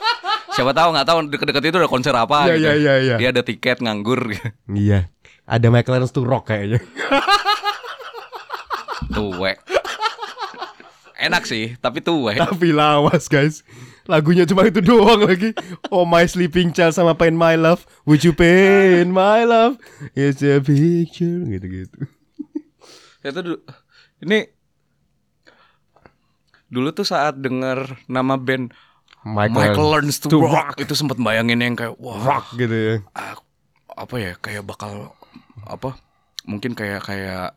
Siapa 0.51 0.71
tahu 0.71 0.89
nggak 0.91 1.07
tahu 1.07 1.17
deket-deket 1.29 1.63
itu 1.65 1.77
ada 1.77 1.87
konser 1.87 2.11
apa 2.11 2.45
Iya, 2.45 2.53
gitu. 2.53 2.61
iya, 2.61 2.73
iya, 2.75 2.93
iya. 2.97 3.15
Dia 3.15 3.29
ada 3.29 3.41
tiket 3.41 3.79
nganggur 3.79 4.35
Iya. 4.67 5.07
Ada 5.43 5.67
Michael 5.67 5.99
Ernst 5.99 6.13
to 6.13 6.21
rock 6.21 6.47
kayaknya. 6.47 6.79
Tuwek 9.11 9.59
Enak 11.17 11.43
sih 11.43 11.75
Tapi 11.77 11.99
tuwek 11.99 12.37
Tapi 12.37 12.71
lawas 12.71 13.27
guys. 13.27 13.61
Lagunya 14.05 14.43
cuma 14.43 14.65
itu 14.65 14.81
doang 14.81 15.23
lagi. 15.23 15.53
Oh 15.87 16.03
my 16.03 16.25
sleeping 16.25 16.73
child 16.73 16.91
sama 16.91 17.13
Pain 17.13 17.31
My 17.31 17.53
Love. 17.53 17.85
Would 18.03 18.25
you 18.25 18.33
paint 18.33 19.07
my 19.07 19.45
love? 19.45 19.77
It's 20.11 20.41
a 20.41 20.57
picture 20.57 21.45
gitu-gitu. 21.45 22.09
Itu 23.21 23.39
du- 23.39 23.63
ini 24.19 24.49
dulu 26.65 26.89
tuh 26.91 27.05
saat 27.05 27.37
denger 27.37 28.01
nama 28.07 28.35
band 28.35 28.73
Michael, 29.23 29.87
Learns 29.91 30.17
to, 30.17 30.27
to 30.27 30.39
rock. 30.39 30.75
itu 30.75 30.91
sempat 30.91 31.15
bayangin 31.15 31.59
yang 31.59 31.75
kayak 31.75 31.93
wah 31.95 32.17
rock 32.17 32.55
gitu 32.55 32.73
ya. 32.73 32.95
ah, 33.13 33.37
apa 33.91 34.15
ya 34.17 34.33
kayak 34.35 34.63
bakal 34.63 35.13
apa 35.61 35.93
mungkin 36.43 36.73
kayak 36.73 37.01
kayak 37.01 37.53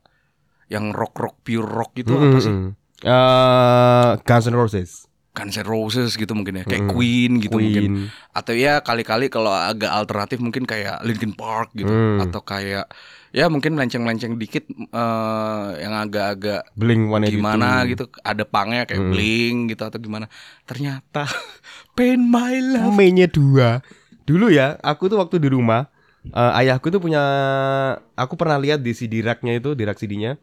yang 0.67 0.91
rock 0.91 1.17
rock 1.17 1.37
pure 1.41 1.65
rock 1.65 1.93
gitu 1.95 2.12
apa 2.12 2.39
sih 2.39 2.53
Mm-mm. 2.53 2.73
Eh, 3.01 4.11
Guns 4.23 4.47
N' 4.47 4.55
Roses. 4.55 4.91
Guns 5.33 5.57
N' 5.57 5.67
Roses 5.67 6.15
gitu 6.15 6.31
mungkin 6.31 6.57
ya 6.57 6.65
kayak 6.65 6.87
Queen 6.87 7.37
gitu 7.39 7.53
Queen. 7.55 7.65
mungkin 7.67 7.91
atau 8.31 8.53
ya 8.53 8.79
kali-kali 8.79 9.27
kalau 9.27 9.51
agak 9.51 9.89
alternatif 9.89 10.39
mungkin 10.39 10.62
kayak 10.62 11.01
Linkin 11.01 11.33
Park 11.33 11.73
gitu 11.73 11.91
Hmm. 11.91 12.23
atau 12.23 12.41
kayak 12.41 12.87
ya 13.35 13.51
mungkin 13.51 13.74
melenceng-melenceng 13.74 14.39
dikit 14.39 14.70
eh, 14.70 15.68
yang 15.82 15.95
agak-agak 15.99 16.70
Blink 16.78 17.11
One 17.11 17.26
gimana 17.26 17.82
gitu. 17.91 18.07
Ada 18.22 18.47
pangnya 18.47 18.87
kayak 18.87 19.11
bling 19.11 19.74
gitu 19.74 19.82
atau 19.82 19.99
gimana. 19.99 20.30
Ternyata 20.62 21.26
pain 21.99 22.22
my 22.22 22.55
love. 22.62 22.95
Mainnya 22.95 23.26
dua. 23.26 23.82
Dulu 24.22 24.49
ya, 24.49 24.78
aku 24.80 25.11
tuh 25.11 25.18
waktu 25.18 25.43
di 25.43 25.51
rumah, 25.51 25.91
eh, 26.30 26.61
ayahku 26.64 26.89
tuh 26.89 27.03
punya, 27.03 27.20
aku 28.14 28.39
pernah 28.39 28.57
lihat 28.57 28.80
di 28.80 28.95
CD 28.95 29.20
racknya 29.20 29.59
itu, 29.59 29.76
di 29.76 29.82
rack 29.85 30.01
CD-nya, 30.01 30.41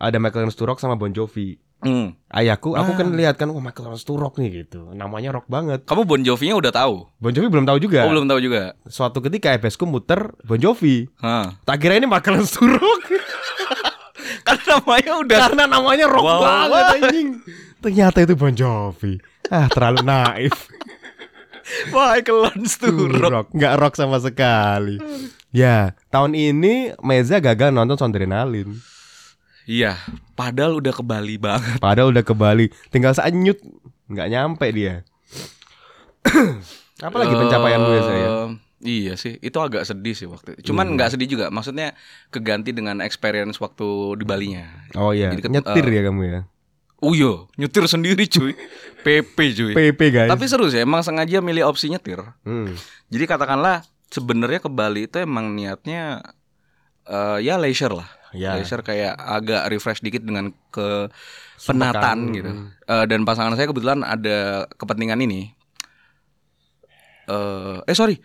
ada 0.00 0.16
Michael 0.16 0.48
Ernst 0.48 0.56
to 0.56 0.64
rock 0.64 0.80
sama 0.80 0.96
Bon 0.96 1.12
Jovi. 1.12 1.60
Hmm. 1.80 2.12
Ayahku, 2.26 2.72
aku 2.72 2.92
Ah. 2.92 2.96
kan 2.96 3.08
lihat 3.10 3.34
kan, 3.34 3.48
oh 3.48 3.56
Michael 3.56 3.90
Ernst 3.90 4.04
to 4.04 4.12
rock 4.12 4.36
nih 4.36 4.62
gitu, 4.62 4.92
namanya 4.92 5.32
rock 5.32 5.46
banget. 5.46 5.82
kamu 5.82 6.04
Bon 6.04 6.20
Jovi-nya 6.20 6.54
udah 6.54 6.68
tahu 6.70 7.08
Bon 7.16 7.28
Jovi 7.28 7.48
belum 7.48 7.64
tahu 7.64 7.80
juga. 7.80 8.04
oh 8.04 8.10
belum 8.10 8.26
tahu 8.26 8.38
juga 8.38 8.76
Suatu 8.84 9.18
ketika 9.18 9.50
FSku 9.52 9.84
muter 9.84 10.36
Bon 10.42 10.56
Jovi. 10.56 11.08
Hah. 11.16 11.56
Tak 11.62 11.76
kira 11.78 11.96
ini 11.96 12.04
Michael 12.04 12.38
Ernst 12.38 12.54
to 12.54 12.68
rock. 12.68 13.02
kan 14.46 14.60
namanya 14.62 15.12
udah 15.16 15.38
Karena 15.42 15.64
namanya 15.66 16.04
rock 16.06 16.20
Wow. 16.22 16.40
banget 16.40 16.84
anjing. 17.00 17.28
Ternyata 17.78 18.18
itu 18.20 18.34
Bon 18.34 18.52
Jovi. 18.52 19.16
Ah, 19.46 19.66
terlalu 19.66 20.00
naif. 20.02 20.68
Michael 21.88 22.50
to 22.52 22.88
rock 23.08 23.30
rock. 23.30 23.46
Nggak 23.50 23.74
rock 23.78 23.94
sama 23.94 24.18
sekali. 24.18 25.00
Ya, 25.48 25.94
tahun 26.08 26.34
ini 26.34 26.94
Meza 27.00 27.38
gagal 27.38 27.70
nonton 27.70 27.96
Sondrenalin. 27.96 28.70
iya 29.64 29.94
padahal 30.40 30.80
udah 30.80 30.92
ke 30.96 31.04
Bali 31.04 31.36
banget 31.36 31.76
Padahal 31.76 32.08
udah 32.16 32.24
ke 32.24 32.32
Bali, 32.32 32.72
tinggal 32.88 33.12
seanyut 33.12 33.60
nggak 34.08 34.28
nyampe 34.32 34.66
dia. 34.72 35.04
Apalagi 37.06 37.32
pencapaianmu 37.36 37.90
ya 37.92 38.02
saya? 38.02 38.28
Iya 38.80 39.12
sih, 39.20 39.36
itu 39.44 39.60
agak 39.60 39.84
sedih 39.84 40.16
sih 40.16 40.24
waktu 40.24 40.56
itu. 40.56 40.72
Cuman 40.72 40.96
nggak 40.96 41.12
sedih 41.12 41.28
juga, 41.36 41.52
maksudnya 41.52 41.92
keganti 42.32 42.72
dengan 42.72 43.04
experience 43.04 43.60
waktu 43.60 44.16
di 44.16 44.24
Balinya. 44.24 44.64
Oh 44.96 45.12
iya, 45.12 45.36
Jadi 45.36 45.52
nyetir 45.52 45.84
eh, 45.84 45.92
ya 46.00 46.02
kamu 46.08 46.22
ya. 46.24 46.40
Iya, 47.00 47.32
nyetir 47.60 47.84
sendiri 47.84 48.24
cuy. 48.24 48.56
PP 49.04 49.36
cuy. 49.36 49.72
PP 49.76 50.00
guys. 50.12 50.30
Tapi 50.32 50.44
seru 50.48 50.68
sih, 50.72 50.80
emang 50.80 51.04
sengaja 51.04 51.44
milih 51.44 51.68
opsi 51.68 51.92
nyetir. 51.92 52.24
Hmm. 52.44 52.72
Jadi 53.12 53.24
katakanlah 53.28 53.84
sebenarnya 54.08 54.64
ke 54.64 54.72
Bali 54.72 55.04
itu 55.04 55.20
emang 55.20 55.52
niatnya 55.52 56.24
eh, 57.04 57.38
ya 57.44 57.60
leisure 57.60 57.92
lah. 57.92 58.08
Ya. 58.30 58.54
Leisure 58.54 58.80
kayak 58.80 59.18
agak 59.18 59.66
refresh 59.68 60.00
dikit 60.00 60.22
dengan 60.22 60.54
ke 60.70 61.10
penataan 61.58 62.30
gitu. 62.30 62.50
Eh, 62.86 63.04
dan 63.06 63.26
pasangan 63.26 63.54
saya 63.54 63.66
kebetulan 63.66 64.00
ada 64.00 64.70
kepentingan 64.74 65.18
ini. 65.20 65.50
Eh, 67.30 67.78
eh 67.86 67.94
sorry, 67.94 68.18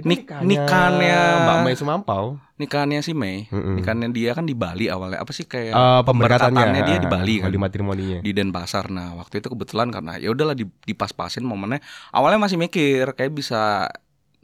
Nik- 0.00 0.24
nikahnya 0.26 0.46
nikahnya 0.46 1.20
Mbak 1.44 1.56
Mei 1.66 1.74
Sumampau. 1.76 2.24
nikahannya 2.56 3.00
si 3.02 3.12
Mei. 3.12 3.46
Mm-mm. 3.50 3.78
Nikahnya 3.78 4.06
dia 4.10 4.30
kan 4.32 4.46
di 4.46 4.54
Bali 4.54 4.86
awalnya. 4.86 5.20
Apa 5.20 5.32
sih 5.34 5.44
kayak 5.44 5.74
Eh, 5.74 6.00
pemberkatannya 6.06 6.82
dia 6.86 6.98
di 6.98 7.08
Bali 7.10 7.34
kan. 7.42 7.50
Di 7.52 7.60
matrimoninya. 7.60 8.18
di 8.22 8.30
Denpasar. 8.30 8.88
Nah, 8.88 9.18
waktu 9.18 9.42
itu 9.42 9.50
kebetulan 9.50 9.90
karena 9.90 10.16
ya 10.16 10.30
udahlah 10.30 10.54
di- 10.54 10.70
dipas-pasin 10.86 11.44
momennya. 11.44 11.82
Awalnya 12.14 12.38
masih 12.38 12.56
mikir 12.56 13.12
kayak 13.14 13.32
bisa 13.34 13.90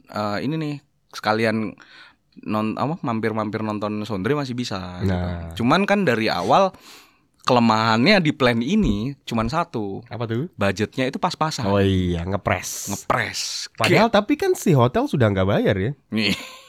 eh, 0.07 0.37
ini 0.43 0.55
nih 0.55 0.75
sekalian 1.11 1.73
non 2.45 2.77
apa 2.77 2.99
mampir-mampir 3.01 3.63
nonton 3.65 4.03
Sondre 4.03 4.37
masih 4.37 4.53
bisa 4.53 5.01
gitu. 5.01 5.13
Nah. 5.13 5.53
Cuman 5.57 5.87
kan 5.89 6.05
dari 6.05 6.29
awal 6.29 6.75
kelemahannya 7.47 8.19
di 8.19 8.35
plan 8.35 8.59
ini 8.59 9.15
cuman 9.23 9.47
satu. 9.47 10.03
Apa 10.11 10.27
tuh? 10.27 10.51
Budgetnya 10.59 11.07
itu 11.07 11.15
pas-pasan. 11.15 11.63
Oh 11.63 11.79
iya, 11.79 12.27
ngepres. 12.27 12.91
Ngepres. 12.91 13.71
Padahal 13.79 14.11
tapi 14.11 14.35
kan 14.35 14.51
si 14.51 14.75
hotel 14.75 15.07
sudah 15.07 15.31
nggak 15.31 15.47
bayar 15.47 15.75
ya. 15.79 15.91
Nih. 16.11 16.35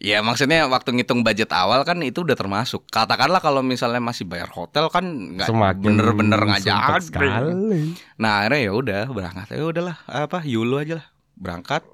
Ya 0.00 0.24
maksudnya 0.24 0.64
waktu 0.64 0.96
ngitung 0.96 1.20
budget 1.20 1.52
awal 1.52 1.84
kan 1.84 2.00
itu 2.00 2.24
udah 2.24 2.32
termasuk. 2.32 2.88
Katakanlah 2.88 3.36
kalau 3.36 3.60
misalnya 3.60 4.00
masih 4.00 4.24
bayar 4.24 4.48
hotel 4.48 4.88
kan 4.88 5.04
nggak 5.04 5.52
bener-bener 5.76 6.40
jadi. 6.56 6.96
sekali. 7.04 7.92
Nah 8.16 8.40
akhirnya 8.40 8.60
ya 8.64 8.72
udah 8.72 9.02
berangkat 9.12 9.52
ya 9.52 9.60
udahlah 9.60 10.00
apa 10.08 10.40
Yulu 10.48 10.80
aja 10.80 11.04
lah 11.04 11.06
berangkat 11.36 11.84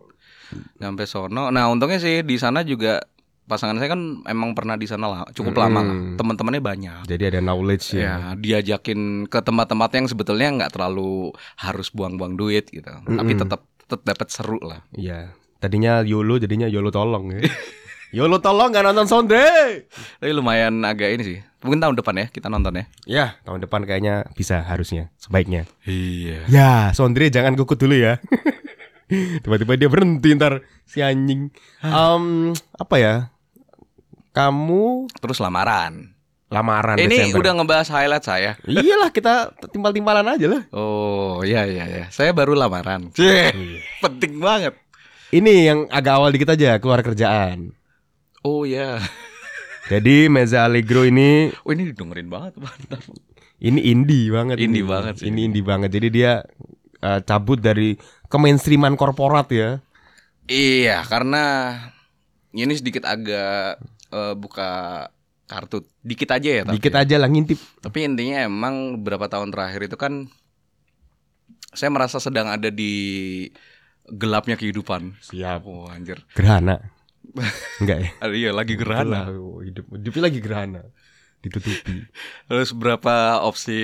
sampai 0.79 1.07
sono. 1.09 1.49
Nah 1.51 1.69
untungnya 1.71 1.99
sih 1.99 2.23
di 2.23 2.37
sana 2.37 2.63
juga 2.63 3.03
pasangan 3.47 3.79
saya 3.79 3.95
kan 3.95 4.27
emang 4.27 4.59
pernah 4.59 4.75
di 4.75 4.91
sana 4.91 5.07
lah 5.07 5.21
cukup 5.31 5.55
lama 5.55 5.81
lah. 5.83 5.97
Hmm. 5.97 6.15
Teman-temannya 6.19 6.63
banyak. 6.63 7.01
Jadi 7.07 7.25
ada 7.31 7.41
knowledge 7.41 7.95
ya. 7.95 8.03
Ya 8.03 8.17
diajakin 8.35 9.31
ke 9.31 9.39
tempat-tempat 9.41 9.91
yang 9.95 10.07
sebetulnya 10.11 10.49
nggak 10.51 10.75
terlalu 10.75 11.31
harus 11.59 11.89
buang-buang 11.95 12.35
duit 12.35 12.67
gitu. 12.69 12.91
Tapi 12.91 13.33
Mm-mm. 13.33 13.41
tetap 13.41 13.63
tetap 13.87 14.03
dapat 14.03 14.29
seru 14.35 14.59
lah. 14.63 14.83
Iya. 14.93 15.31
Tadinya 15.63 16.03
YOLO 16.03 16.43
jadinya 16.43 16.67
YOLO 16.67 16.91
tolong 16.91 17.33
ya. 17.33 17.41
YOLO 18.17 18.39
tolong 18.39 18.71
nggak 18.75 18.85
nonton 18.87 19.07
Sondre. 19.07 19.47
Tapi 20.19 20.31
lumayan 20.35 20.83
agak 20.83 21.15
ini 21.15 21.23
sih. 21.23 21.39
Mungkin 21.63 21.83
tahun 21.83 21.95
depan 21.99 22.15
ya 22.23 22.27
kita 22.31 22.47
nonton 22.47 22.79
ya. 22.79 22.85
Ya, 23.07 23.27
tahun 23.43 23.67
depan 23.67 23.83
kayaknya 23.83 24.31
bisa 24.39 24.63
harusnya, 24.63 25.11
sebaiknya. 25.19 25.67
Iya. 25.83 26.47
Ya, 26.47 26.71
Sondre 26.95 27.27
jangan 27.31 27.59
kukut 27.59 27.79
dulu 27.79 27.99
ya. 27.99 28.23
Tiba-tiba 29.09 29.73
dia 29.75 29.87
berhenti 29.87 30.35
ntar 30.35 30.61
si 30.83 30.99
anjing. 30.99 31.51
Em, 31.81 32.25
apa 32.75 32.97
ya? 32.97 33.15
Kamu 34.31 35.09
Terus 35.17 35.39
lamaran. 35.39 36.13
lamaran 36.47 36.95
Ini 36.95 37.11
Desember. 37.27 37.43
udah 37.43 37.53
ngebahas 37.59 37.89
highlight 37.91 38.23
saya. 38.23 38.55
Iyalah 38.63 39.11
kita 39.11 39.51
timpal-timpalan 39.67 40.27
aja 40.31 40.47
lah. 40.47 40.63
Oh 40.71 41.43
iya 41.43 41.67
iya 41.67 41.85
iya. 41.87 42.05
Saya 42.09 42.31
baru 42.31 42.55
lamaran. 42.55 43.11
Cih, 43.11 43.51
penting 44.05 44.39
banget. 44.39 44.79
Ini 45.35 45.53
yang 45.67 45.79
agak 45.91 46.23
awal 46.23 46.31
dikit 46.31 46.55
aja 46.55 46.79
keluar 46.79 47.03
kerjaan. 47.03 47.75
Oh 48.43 48.63
iya. 48.63 49.03
Jadi 49.91 50.27
Meza 50.27 50.67
Allegro 50.67 51.03
ini 51.03 51.51
Oh 51.63 51.71
ini 51.71 51.91
didengerin 51.91 52.27
banget 52.27 52.59
mantap. 52.59 53.03
ini 53.59 53.83
indie 53.83 54.31
banget. 54.31 54.63
Indie 54.63 54.83
ini. 54.83 54.91
banget 54.91 55.15
sih. 55.19 55.27
Ini 55.27 55.41
indie 55.51 55.67
banget. 55.67 55.91
Jadi 55.91 56.09
dia 56.15 56.47
eh, 57.03 57.21
cabut 57.27 57.59
dari 57.59 57.99
kemainstreaman 58.29 58.95
korporat 58.95 59.49
ya. 59.51 59.71
Iya, 60.47 61.03
karena 61.07 61.75
ini 62.55 62.73
sedikit 62.79 63.05
agak 63.07 63.83
eh, 64.15 64.35
buka 64.39 64.71
kartu 65.47 65.87
dikit 66.03 66.31
aja 66.35 66.51
ya 66.51 66.63
tapi. 66.67 66.79
Dikit 66.79 66.95
aja 66.99 67.17
lah 67.23 67.29
ngintip. 67.31 67.59
Tapi 67.83 67.99
intinya 68.03 68.47
emang 68.47 68.99
beberapa 68.99 69.31
tahun 69.31 69.55
terakhir 69.55 69.87
itu 69.87 69.97
kan 69.99 70.27
saya 71.71 71.91
merasa 71.93 72.19
sedang 72.19 72.51
ada 72.51 72.71
di 72.73 73.47
gelapnya 74.11 74.59
kehidupan. 74.59 75.19
Siap. 75.23 75.63
Oh 75.67 75.87
anjir. 75.91 76.23
Gerhana. 76.35 76.95
Enggak 77.83 77.99
ya? 78.01 78.11
Aduh, 78.23 78.37
iya 78.39 78.51
lagi 78.55 78.75
gerhana. 78.79 79.31
Oh, 79.35 79.63
hidup 79.63 79.87
hidupnya 79.91 80.23
lagi 80.31 80.41
gerhana. 80.43 80.83
Ditutupi. 81.43 82.07
Terus 82.49 82.71
berapa 82.75 83.43
opsi 83.43 83.79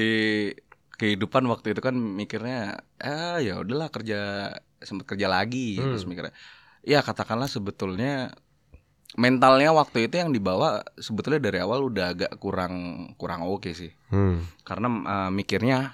kehidupan 0.95 1.45
waktu 1.47 1.73
itu 1.73 1.81
kan 1.81 1.95
mikirnya 1.95 2.83
ah 2.99 3.39
ya 3.39 3.59
udahlah 3.59 3.89
kerja 3.89 4.53
sempat 4.79 5.07
kerja 5.09 5.27
lagi 5.27 5.79
Hmm. 5.79 5.91
terus 5.91 6.05
mikirnya 6.05 6.35
ya 6.83 7.01
katakanlah 7.01 7.47
sebetulnya 7.47 8.35
mentalnya 9.13 9.71
waktu 9.71 10.09
itu 10.09 10.17
yang 10.17 10.33
dibawa 10.33 10.81
sebetulnya 10.97 11.37
dari 11.39 11.61
awal 11.61 11.85
udah 11.85 12.17
agak 12.17 12.33
kurang 12.41 12.75
kurang 13.17 13.45
oke 13.45 13.71
sih 13.73 13.93
Hmm. 14.09 14.41
karena 14.65 14.89
eh, 14.89 15.31
mikirnya 15.31 15.93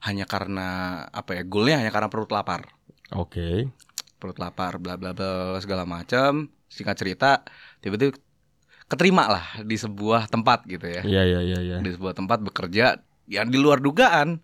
hanya 0.00 0.24
karena 0.24 0.68
apa 1.06 1.36
ya 1.36 1.42
goalnya 1.44 1.80
hanya 1.80 1.92
karena 1.92 2.08
perut 2.08 2.32
lapar 2.32 2.64
Oke. 3.12 3.68
perut 4.16 4.36
lapar 4.36 4.76
bla 4.76 4.96
bla 4.96 5.12
bla 5.12 5.56
segala 5.58 5.84
macam 5.84 6.48
singkat 6.68 6.96
cerita 6.96 7.44
tiba-tiba 7.80 8.16
keterima 8.86 9.28
lah 9.28 9.44
di 9.60 9.76
sebuah 9.76 10.26
tempat 10.26 10.64
gitu 10.64 10.84
ya 10.84 11.02
Iya 11.02 11.22
iya 11.24 11.40
iya 11.42 11.58
iya. 11.60 11.76
di 11.80 11.90
sebuah 11.90 12.12
tempat 12.12 12.40
bekerja 12.40 12.96
yang 13.30 13.46
di 13.46 13.56
luar 13.56 13.78
dugaan. 13.78 14.42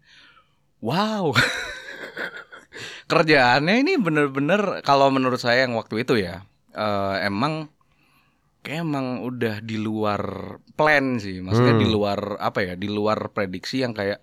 Wow. 0.78 1.34
Kerjaannya 3.06 3.74
ini 3.80 3.92
bener-bener 3.96 4.82
kalau 4.82 5.08
menurut 5.08 5.38
saya 5.38 5.62
yang 5.62 5.74
waktu 5.74 6.02
itu 6.02 6.18
ya 6.18 6.42
eh, 6.70 7.16
emang 7.22 7.70
kayak 8.60 8.82
emang 8.82 9.22
udah 9.22 9.58
di 9.60 9.78
luar 9.78 10.20
plan 10.74 11.16
sih. 11.16 11.38
Maksudnya 11.38 11.74
Hmm. 11.74 11.82
di 11.82 11.88
luar 11.88 12.18
apa 12.36 12.62
ya? 12.62 12.74
Di 12.74 12.86
luar 12.86 13.30
prediksi 13.30 13.80
yang 13.80 13.94
kayak 13.94 14.18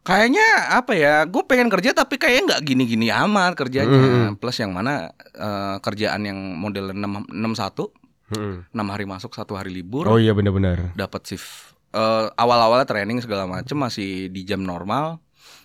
kayaknya 0.00 0.46
apa 0.72 0.94
ya? 0.94 1.26
Gue 1.26 1.42
pengen 1.42 1.66
kerja 1.66 1.90
tapi 1.90 2.14
kayaknya 2.14 2.54
nggak 2.54 2.62
gini-gini 2.64 3.10
amat 3.10 3.58
kerjanya. 3.58 4.30
Hmm. 4.30 4.38
Plus 4.38 4.56
yang 4.56 4.70
mana 4.70 5.10
eh, 5.34 5.76
kerjaan 5.78 6.22
yang 6.22 6.38
model 6.54 6.94
6 6.94 7.30
61 7.30 7.90
Hmm. 8.24 8.64
6 8.72 8.88
hari 8.88 9.04
masuk 9.04 9.36
satu 9.36 9.52
hari 9.52 9.68
libur 9.68 10.08
Oh 10.08 10.16
iya 10.16 10.32
benar-benar. 10.32 10.96
dapat 10.96 11.28
shift 11.28 11.73
Eh, 11.94 12.26
awal-awalnya 12.34 12.90
training 12.90 13.22
segala 13.22 13.46
macem 13.46 13.78
masih 13.78 14.26
di 14.26 14.42
jam 14.42 14.58
normal 14.58 15.22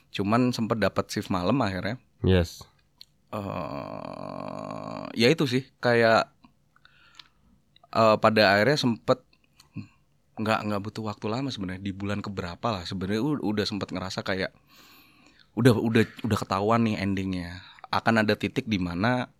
cuman 0.09 0.53
sempet 0.53 0.77
dapat 0.77 1.09
shift 1.09 1.33
malam 1.33 1.57
akhirnya 1.57 1.97
Yes. 2.21 2.61
eh 3.29 5.03
ya 5.15 5.27
itu 5.27 5.45
sih 5.45 5.65
kayak 5.77 6.29
eh 7.89 8.15
pada 8.17 8.53
akhirnya 8.53 8.77
sempet 8.77 9.25
nggak 10.37 10.59
nggak 10.69 10.81
butuh 10.81 11.03
waktu 11.03 11.25
lama 11.27 11.49
sebenarnya 11.49 11.81
di 11.81 11.91
bulan 11.91 12.21
keberapa 12.21 12.67
lah 12.69 12.85
sebenarnya 12.85 13.21
udah 13.41 13.65
sempet 13.65 13.89
ngerasa 13.89 14.21
kayak 14.21 14.53
udah 15.57 15.73
udah 15.75 16.05
udah 16.23 16.37
ketahuan 16.37 16.85
nih 16.85 17.01
endingnya 17.01 17.59
akan 17.89 18.21
ada 18.21 18.37
titik 18.37 18.69
di 18.69 18.77
mana 18.77 19.33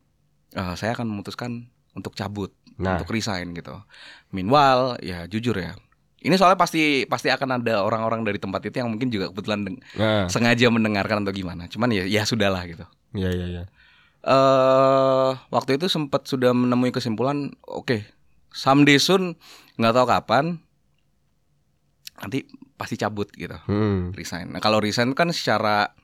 eh, 0.52 0.74
saya 0.74 0.98
akan 0.98 1.06
memutuskan 1.06 1.70
untuk 1.94 2.14
cabut 2.14 2.50
Nah. 2.80 2.96
untuk 2.96 3.12
resign 3.12 3.52
gitu. 3.52 3.76
Meanwhile, 4.32 4.96
ya 5.04 5.28
jujur 5.28 5.52
ya, 5.52 5.76
ini 6.20 6.36
soalnya 6.36 6.56
pasti 6.56 7.04
pasti 7.06 7.28
akan 7.28 7.60
ada 7.60 7.80
orang-orang 7.80 8.24
dari 8.24 8.36
tempat 8.36 8.60
itu 8.64 8.76
yang 8.76 8.92
mungkin 8.92 9.08
juga 9.08 9.32
kebetulan 9.32 9.64
deng- 9.64 9.82
Nah. 9.96 10.28
sengaja 10.28 10.68
mendengarkan 10.68 11.24
atau 11.24 11.32
gimana. 11.32 11.66
Cuman 11.66 11.90
ya 11.90 12.04
ya 12.04 12.24
sudahlah 12.24 12.64
gitu. 12.66 12.84
Iya 13.14 13.30
iya 13.32 13.46
iya. 13.48 13.64
Eh 14.20 15.32
waktu 15.48 15.80
itu 15.80 15.88
sempat 15.88 16.28
sudah 16.28 16.52
menemui 16.52 16.92
kesimpulan, 16.92 17.56
oke, 17.64 18.04
someday 18.52 19.00
soon 19.00 19.40
nggak 19.80 19.96
tahu 19.96 20.06
kapan 20.06 20.46
nanti 22.20 22.44
pasti 22.76 23.00
cabut 23.00 23.32
gitu, 23.32 23.56
Hmm. 23.64 24.12
resign. 24.12 24.52
Nah 24.52 24.60
kalau 24.60 24.84
resign 24.84 25.16
kan 25.16 25.32
secara 25.32 25.96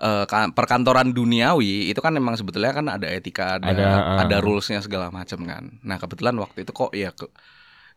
ka- 0.00 0.54
perkantoran 0.54 1.10
duniawi 1.10 1.90
itu 1.90 1.98
kan 1.98 2.14
memang 2.14 2.32
sebetulnya 2.32 2.72
kan 2.72 2.86
ada 2.86 3.04
etika, 3.04 3.58
ada 3.58 3.68
Ada, 3.68 3.86
ada, 4.24 4.36
uh. 4.38 4.40
rulesnya 4.40 4.78
segala 4.80 5.10
macam 5.10 5.42
kan. 5.42 5.76
Nah 5.82 5.98
kebetulan 5.98 6.38
waktu 6.38 6.62
itu 6.62 6.70
kok 6.70 6.94
ya 6.94 7.10
ke- 7.10 7.28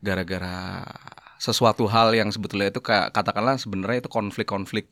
gara-gara 0.01 0.83
sesuatu 1.43 1.91
hal 1.91 2.15
yang 2.15 2.31
sebetulnya 2.31 2.71
itu 2.71 2.79
kayak 2.79 3.11
katakanlah 3.11 3.59
sebenarnya 3.59 3.99
itu 3.99 4.07
konflik-konflik, 4.07 4.87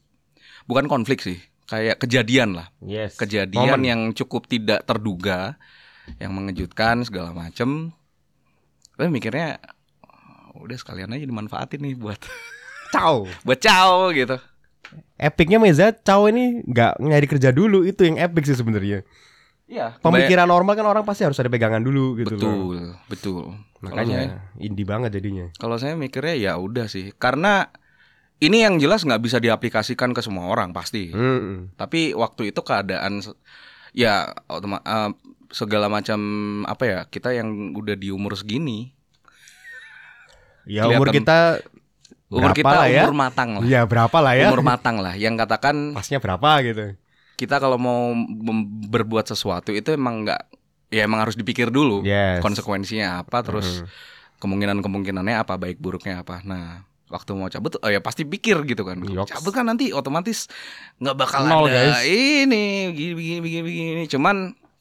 bukan 0.67 0.91
konflik 0.91 1.23
sih, 1.23 1.39
kayak 1.65 1.95
kejadian 1.97 2.59
lah 2.59 2.67
Yes. 2.83 3.15
kejadian 3.15 3.79
Momen. 3.79 3.87
yang 3.87 4.01
cukup 4.11 4.51
tidak 4.51 4.83
terduga, 4.83 5.55
yang 6.19 6.35
mengejutkan 6.35 7.07
segala 7.07 7.31
macem. 7.31 7.95
Tapi 8.91 9.07
mikirnya 9.07 9.63
"Oh, 10.51 10.67
udah 10.67 10.75
sekalian 10.75 11.09
aja 11.09 11.23
dimanfaatin 11.23 11.79
nih 11.79 11.95
buat 11.95 12.19
Ciao. 12.93 13.23
buat 13.47 13.55
caw 13.57 14.11
gitu. 14.11 14.35
Epicnya 15.15 15.55
Meza, 15.55 15.95
Ciao 15.95 16.27
ini 16.27 16.59
nggak 16.67 16.99
nyari 16.99 17.27
kerja 17.31 17.55
dulu 17.55 17.87
itu 17.87 18.03
yang 18.03 18.19
epic 18.19 18.43
sih 18.43 18.59
sebenarnya. 18.59 19.07
Iya. 19.71 19.95
Pemikiran 20.03 20.51
normal 20.51 20.75
kan 20.75 20.83
orang 20.83 21.07
pasti 21.07 21.23
harus 21.23 21.39
ada 21.39 21.47
pegangan 21.47 21.79
dulu 21.79 22.19
gitu 22.19 22.35
loh. 22.35 22.43
betul, 22.43 22.77
betul. 23.07 23.43
Kalau 23.79 23.95
saya, 23.95 24.03
Makanya 24.03 24.19
indie 24.59 24.83
banget 24.85 25.09
jadinya. 25.15 25.47
kalau 25.55 25.79
saya 25.79 25.95
mikirnya 25.95 26.35
ya 26.35 26.53
udah 26.59 26.91
sih, 26.91 27.15
karena 27.15 27.71
ini 28.37 28.67
yang 28.67 28.77
jelas 28.77 29.07
nggak 29.07 29.23
bisa 29.23 29.39
diaplikasikan 29.39 30.11
ke 30.11 30.19
semua 30.19 30.51
orang 30.51 30.75
pasti. 30.75 31.15
Hmm. 31.15 31.71
Tapi 31.79 32.11
waktu 32.11 32.51
itu 32.51 32.59
keadaan 32.61 33.23
ya 33.95 34.35
eh, 34.35 35.09
segala 35.51 35.87
macam 35.87 36.19
apa 36.67 36.83
ya 36.83 36.99
kita 37.07 37.31
yang 37.31 37.71
udah 37.71 37.95
di 37.95 38.11
umur 38.11 38.35
segini, 38.35 38.91
Ya 40.67 40.85
umur 40.85 41.09
kita 41.09 41.57
umur 42.29 42.53
berapa 42.53 42.59
kita 42.61 42.75
lah 42.75 42.87
ya? 42.87 43.03
umur 43.07 43.15
matang 43.17 43.49
lah. 43.57 43.63
Ya 43.65 43.81
berapa 43.87 44.17
lah 44.21 44.33
ya? 44.37 44.47
umur 44.51 44.61
matang 44.61 45.01
lah 45.01 45.13
yang 45.17 45.33
katakan 45.35 45.97
Pasnya 45.97 46.21
berapa 46.21 46.61
gitu. 46.61 46.95
Kita 47.41 47.57
kalau 47.57 47.75
mau 47.75 48.13
berbuat 48.87 49.25
sesuatu 49.25 49.73
itu 49.73 49.89
emang 49.89 50.21
nggak 50.23 50.41
ya 50.89 51.03
emang 51.03 51.19
harus 51.19 51.33
dipikir 51.33 51.67
dulu 51.67 52.03
Yes. 52.03 52.37
konsekuensinya 52.39 53.17
apa 53.17 53.41
terus 53.41 53.81
Hmm. 53.81 53.89
kemungkinan 54.37 54.77
kemungkinannya 54.79 55.37
apa 55.37 55.55
baik 55.55 55.77
buruknya 55.77 56.21
apa 56.21 56.41
nah 56.43 56.85
waktu 57.07 57.33
mau 57.33 57.47
cabut 57.47 57.75
oh 57.75 57.87
ya 57.87 57.99
pasti 57.99 58.23
pikir 58.23 58.61
gitu 58.63 58.83
kan 58.83 58.99
Yoks. 58.99 59.33
cabut 59.33 59.51
kan 59.51 59.65
nanti 59.65 59.89
otomatis 59.91 60.45
nggak 60.97 61.15
bakal 61.15 61.43
Nol, 61.43 61.67
ada 61.67 61.91
guys. 61.91 62.05
ini 62.05 62.87
begini 62.87 63.13
begini 63.13 63.39
begini 63.41 63.61
begini 63.63 64.03
cuman 64.07 64.35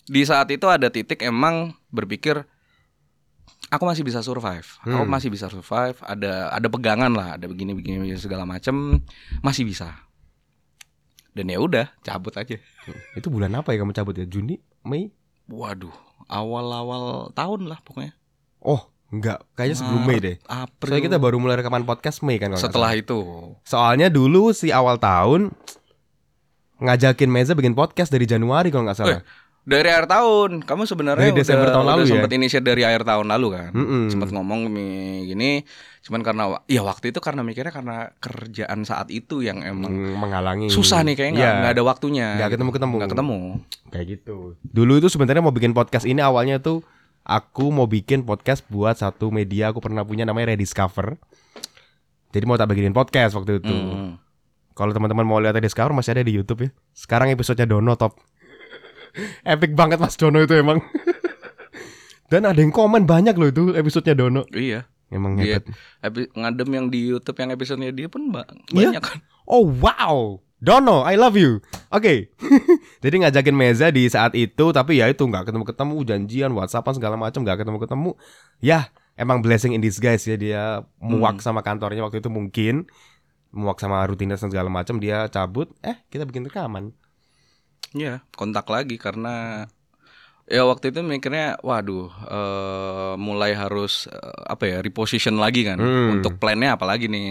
di 0.05 0.23
saat 0.23 0.47
itu 0.49 0.67
ada 0.67 0.87
titik 0.87 1.21
emang 1.21 1.73
berpikir 1.89 2.43
aku 3.69 3.83
masih 3.85 4.03
bisa 4.03 4.19
survive 4.21 4.67
aku 4.81 4.91
Hmm. 4.97 5.07
masih 5.07 5.31
bisa 5.31 5.47
survive 5.47 5.95
ada 6.03 6.51
ada 6.51 6.67
pegangan 6.67 7.11
lah 7.11 7.35
ada 7.35 7.47
begini 7.47 7.71
begini, 7.71 7.99
begini 8.01 8.19
segala 8.19 8.43
macem 8.43 8.99
masih 9.41 9.63
bisa 9.63 9.95
dan 11.33 11.47
ya 11.47 11.59
udah 11.59 11.87
cabut 12.01 12.35
aja 12.35 12.59
Itu 13.12 13.28
bulan 13.28 13.53
apa 13.53 13.70
ya 13.70 13.81
kamu 13.81 13.93
cabut 13.93 14.14
ya? 14.14 14.24
Juni, 14.24 14.57
Mei? 14.83 15.11
waduh 15.47 15.91
awal-awal 16.26 17.05
tahun 17.33 17.66
lah 17.66 17.81
pokoknya 17.81 18.14
Oh, 18.61 18.83
enggak. 19.09 19.41
Kayaknya 19.53 19.76
sebelum 19.76 20.03
Mei 20.05 20.18
deh. 20.18 20.37
April 20.45 20.91
Soalnya 20.91 21.07
kita 21.07 21.16
baru 21.16 21.37
mulai 21.37 21.57
rekaman 21.57 21.83
podcast 21.83 22.20
Mei 22.20 22.37
kan 22.37 22.51
kalau 22.51 22.61
setelah 22.61 22.93
itu 22.93 23.18
Soalnya 23.62 24.07
dulu 24.07 24.51
si 24.51 24.68
awal 24.68 24.95
tahun 24.97 25.51
ngajakin 26.78 27.28
Meza 27.28 27.53
bikin 27.53 27.72
podcast 27.72 28.09
dari 28.09 28.24
Januari 28.24 28.68
kalau 28.68 28.85
nggak 28.85 28.97
salah. 28.97 29.20
dari 29.61 29.87
akhir 29.87 30.09
tahun 30.09 30.51
kamu 30.62 30.83
sebenarnya 30.85 31.28
Dari 31.28 31.37
Desember 31.37 31.68
udah, 31.68 31.74
tahun 31.74 31.85
udah 31.85 31.93
lalu 31.93 32.03
ya? 32.03 32.11
sempat 32.11 32.31
inisiat 32.33 32.64
dari 32.64 32.83
akhir 32.83 33.03
tahun 33.05 33.26
lalu 33.29 33.46
kan 33.50 33.71
Mm-mm. 33.71 34.05
sempat 34.09 34.29
ngomong 34.33 34.61
gini 35.22 35.63
cuman 36.01 36.21
karena 36.21 36.43
ya 36.64 36.81
waktu 36.81 37.13
itu 37.13 37.21
karena 37.21 37.45
mikirnya 37.45 37.68
karena 37.68 37.97
kerjaan 38.17 38.83
saat 38.83 39.09
itu 39.09 39.41
yang 39.41 39.61
emang 39.61 39.93
Meng- 39.93 40.17
menghalangi. 40.18 40.72
susah 40.72 41.05
nih 41.05 41.13
kayaknya 41.13 41.35
nggak 41.35 41.45
Iya, 41.47 41.61
nggak 41.61 41.72
ada 41.72 41.83
waktunya 41.85 42.27
Nggak 42.33 42.41
gitu. 42.41 42.55
ketemu-ketemu. 42.57 42.95
nggak 42.97 43.11
ketemu 43.11 43.39
Kayak 43.87 44.07
gitu. 44.09 44.37
Dulu 44.63 44.93
itu 44.97 45.09
sebenarnya 45.09 45.43
mau 45.43 45.51
bikin 45.51 45.71
podcast 45.71 46.05
ini 46.05 46.18
awalnya 46.18 46.57
tuh 46.57 46.81
aku 47.21 47.68
mau 47.68 47.85
bikin 47.85 48.22
podcast 48.22 48.64
buat 48.67 48.97
satu 48.97 49.29
media 49.29 49.68
aku 49.68 49.79
pernah 49.79 50.01
punya 50.01 50.25
namanya 50.25 50.55
Rediscover. 50.55 51.21
Jadi 52.31 52.45
mau 52.45 52.57
tak 52.57 52.71
bikinin 52.71 52.95
podcast 52.95 53.35
waktu 53.35 53.59
itu. 53.59 53.68
Hmm. 53.68 54.17
Kalau 54.72 54.91
teman-teman 54.91 55.22
mau 55.22 55.37
lihat 55.37 55.53
Rediscover 55.53 55.91
masih 55.91 56.14
ada 56.14 56.22
di 56.22 56.33
YouTube 56.33 56.64
ya. 56.64 56.71
Sekarang 56.93 57.29
episodenya 57.29 57.68
Dono 57.68 57.93
top. 57.95 58.17
Epic 59.45 59.75
banget 59.75 59.99
Mas 59.99 60.14
Dono 60.14 60.39
itu 60.39 60.55
emang. 60.55 60.81
Dan 62.31 62.47
ada 62.47 62.57
yang 62.57 62.71
komen 62.71 63.05
banyak 63.05 63.35
loh 63.35 63.49
itu 63.49 63.63
episodenya 63.75 64.17
Dono. 64.17 64.49
iya 64.51 64.89
Emang 65.11 65.34
Iya. 65.37 65.58
hebat. 65.58 65.74
Epi- 66.00 66.30
ngadem 66.32 66.68
yang 66.70 66.87
di 66.87 67.00
YouTube 67.07 67.37
yang 67.37 67.50
episodenya 67.50 67.91
dia 67.91 68.07
pun 68.07 68.30
ba- 68.30 68.46
Iya. 68.70 68.95
banyak 68.95 69.03
kan 69.03 69.18
Oh 69.45 69.66
wow, 69.66 70.38
Dono, 70.57 71.03
I 71.03 71.18
love 71.18 71.34
you. 71.34 71.58
Oke, 71.91 72.30
jadi 73.03 73.16
ngajakin 73.18 73.50
Meza 73.50 73.91
di 73.91 74.07
saat 74.07 74.32
itu, 74.32 74.70
tapi 74.70 75.03
ya 75.03 75.11
itu 75.11 75.26
nggak 75.26 75.50
ketemu 75.50 75.64
ketemu, 75.66 75.96
janjian, 76.04 76.50
WhatsAppan 76.54 76.95
segala 76.95 77.18
macam 77.18 77.42
nggak 77.42 77.64
ketemu 77.64 77.78
ketemu. 77.82 78.11
Ya, 78.61 78.92
emang 79.16 79.42
blessing 79.42 79.74
in 79.74 79.82
disguise 79.82 80.22
ya 80.22 80.37
dia 80.37 80.62
muak 80.96 81.42
sama 81.42 81.61
kantornya 81.61 82.04
waktu 82.04 82.20
itu 82.20 82.30
mungkin 82.30 82.87
muak 83.50 83.82
sama 83.82 84.07
rutinitas 84.07 84.38
dan 84.38 84.54
segala 84.54 84.70
macam 84.70 85.03
dia 85.03 85.26
cabut. 85.26 85.72
Eh, 85.82 85.99
kita 86.07 86.22
bikin 86.22 86.46
rekaman. 86.46 86.95
Iya 87.91 88.22
kontak 88.30 88.70
lagi 88.70 88.95
karena 88.95 89.66
Ya 90.51 90.67
waktu 90.67 90.91
itu 90.91 90.99
mikirnya, 91.07 91.63
waduh, 91.63 92.11
eh, 92.27 93.14
mulai 93.14 93.55
harus 93.55 94.11
eh, 94.11 94.43
apa 94.51 94.67
ya 94.67 94.79
reposition 94.83 95.39
lagi 95.39 95.63
kan 95.63 95.79
Hmm. 95.79 96.18
untuk 96.18 96.43
plannya 96.43 96.75
apalagi 96.75 97.07
nih 97.07 97.31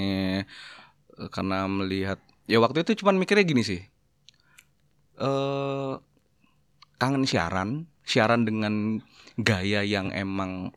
Eh, 1.19 1.27
karena 1.27 1.67
melihat 1.67 2.15
ya 2.47 2.63
waktu 2.63 2.87
itu 2.87 3.03
cuman 3.03 3.19
mikirnya 3.19 3.43
gini 3.43 3.59
sih, 3.59 3.81
eh 5.19 5.93
kangen 6.95 7.27
siaran, 7.27 7.91
siaran 8.07 8.47
dengan 8.47 9.03
gaya 9.35 9.83
yang 9.83 10.15
emang 10.15 10.71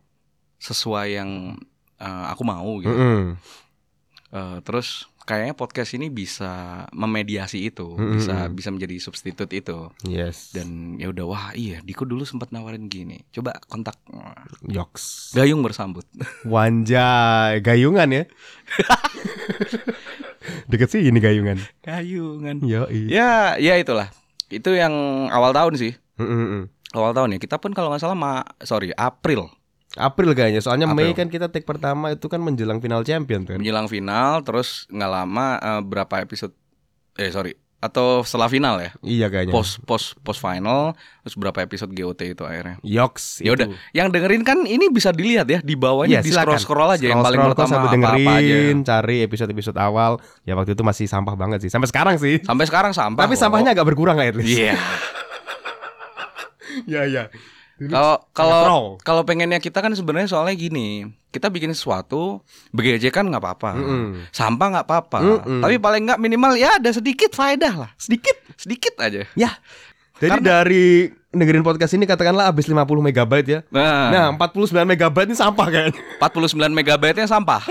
sesuai 0.59 1.09
yang 1.15 1.31
eh, 2.03 2.25
aku 2.27 2.43
mau 2.43 2.83
gitu. 2.83 2.91
Mm-mm. 2.91 3.39
Eh, 4.35 4.59
terus 4.67 5.07
kayaknya 5.23 5.53
podcast 5.53 5.93
ini 5.93 6.07
bisa 6.07 6.51
memediasi 6.91 7.65
itu, 7.65 7.95
Mm-mm. 7.95 8.19
bisa 8.19 8.35
bisa 8.49 8.69
menjadi 8.69 8.99
substitut 8.99 9.49
itu 9.49 9.89
Yes. 10.03 10.51
dan 10.51 10.97
ya 10.97 11.09
udah 11.09 11.25
wah 11.25 11.47
iya 11.53 11.79
Diko 11.81 12.03
dulu 12.03 12.23
sempat 12.23 12.51
nawarin 12.51 12.87
gini 12.87 13.23
coba 13.31 13.57
kontak 13.65 13.95
Yoks. 14.65 15.33
Gayung 15.33 15.61
bersambut 15.61 16.03
Wanjay, 16.45 17.59
gayungan 17.61 18.11
ya. 18.13 18.25
Deket 20.67 20.89
sih 20.91 21.03
ini 21.03 21.19
gayungan. 21.19 21.59
Gayungan 21.81 22.59
Yo, 22.63 22.91
ya 22.91 23.55
ya 23.57 23.79
itulah 23.79 24.11
itu 24.49 24.69
yang 24.71 24.93
awal 25.29 25.51
tahun 25.51 25.79
sih 25.79 25.95
Mm-mm. 26.19 26.69
awal 26.93 27.15
tahun 27.15 27.35
ya 27.35 27.39
kita 27.39 27.57
pun 27.57 27.73
kalau 27.73 27.89
nggak 27.89 28.03
salah 28.03 28.13
ma 28.13 28.33
sorry 28.61 28.93
April 28.93 29.49
April 29.95 30.33
kayaknya, 30.33 30.59
soalnya 30.59 30.87
Mei 30.87 31.07
April. 31.07 31.15
kan 31.15 31.29
kita 31.29 31.47
take 31.47 31.63
pertama 31.63 32.11
itu 32.11 32.25
kan 32.25 32.39
menjelang 32.39 32.79
final 32.79 33.03
champion 33.03 33.43
kan. 33.43 33.57
menjelang 33.57 33.87
final 33.87 34.41
terus 34.41 34.89
nggak 34.89 35.11
lama 35.11 35.47
eh, 35.55 35.81
berapa 35.81 36.15
episode 36.19 36.57
eh 37.15 37.29
sorry 37.29 37.53
atau 37.79 38.23
setelah 38.23 38.47
final 38.47 38.79
ya 38.79 38.95
Iya 39.03 39.27
kayaknya. 39.27 39.51
post 39.51 39.83
post 39.83 40.15
post 40.21 40.39
final 40.39 40.95
terus 41.19 41.35
berapa 41.35 41.61
episode 41.61 41.91
GOT 41.91 42.21
itu 42.31 42.41
akhirnya 42.41 42.79
Yoks. 42.81 43.43
ya 43.43 43.51
udah 43.51 43.67
yang 43.91 44.07
dengerin 44.09 44.41
kan 44.41 44.63
ini 44.63 44.87
bisa 44.87 45.11
dilihat 45.11 45.45
ya 45.45 45.59
di 45.59 45.75
bawahnya 45.75 46.19
Iya, 46.19 46.23
di 46.23 46.31
scroll 46.31 46.57
scroll 46.57 46.87
aja 46.89 47.03
yang 47.05 47.21
paling 47.21 47.43
Scroll-scroll 47.43 47.59
pertama 47.59 47.75
apa 47.75 48.07
apa 48.07 48.39
aja 48.39 48.55
dengerin, 48.55 48.77
cari 48.83 49.17
episode-episode 49.23 49.77
awal. 49.77 50.13
Ya 50.41 50.55
waktu 50.55 50.73
itu 50.73 50.81
masih 50.81 51.05
sampah 51.05 51.35
banget 51.35 51.59
sih. 51.61 51.69
Sampai 51.69 51.91
sekarang 51.91 52.17
sih. 52.17 52.39
sampai 52.41 52.65
sekarang 52.65 52.95
sampah 52.95 53.19
Tapi 53.21 53.35
kok. 53.35 53.43
sampahnya 53.43 53.75
agak 53.75 53.85
berkurang 53.85 54.15
lah 54.15 54.25
at 54.25 54.37
least. 54.37 54.55
iya 54.55 54.79
Iya, 56.87 57.03
iya. 57.11 57.25
Kalau 57.89 58.15
kalau 58.31 58.61
kalau 59.01 59.23
pengennya 59.23 59.57
kita 59.57 59.79
kan 59.79 59.91
sebenarnya 59.91 60.29
soalnya 60.29 60.53
gini, 60.53 61.03
kita 61.29 61.49
bikin 61.49 61.71
sesuatu 61.71 62.39
begejekan 62.69 63.27
nggak 63.27 63.41
apa-apa, 63.41 63.71
Mm-mm. 63.75 64.05
sampah 64.29 64.69
nggak 64.71 64.87
apa-apa, 64.87 65.19
Mm-mm. 65.19 65.61
tapi 65.61 65.77
paling 65.77 66.03
nggak 66.05 66.21
minimal 66.21 66.53
ya 66.55 66.77
ada 66.77 66.91
sedikit 66.91 67.33
faedah 67.33 67.75
lah, 67.79 67.91
Sedikit. 67.97 68.37
sedikit 68.55 68.95
aja. 68.99 69.25
Ya. 69.33 69.51
Jadi 70.19 70.39
Karena- 70.39 70.63
dari 70.63 71.11
dengerin 71.29 71.65
podcast 71.65 71.97
ini 71.97 72.05
katakanlah 72.05 72.47
habis 72.47 72.69
50 72.69 72.79
megabyte 73.03 73.49
ya. 73.49 73.61
Nah, 73.73 74.13
Nah, 74.13 74.27
49 74.37 74.87
megabyte 74.87 75.27
ini 75.27 75.35
sampah 75.35 75.67
kayaknya. 75.67 75.99
49 76.21 76.71
megabyte-nya 76.71 77.27
sampah. 77.27 77.65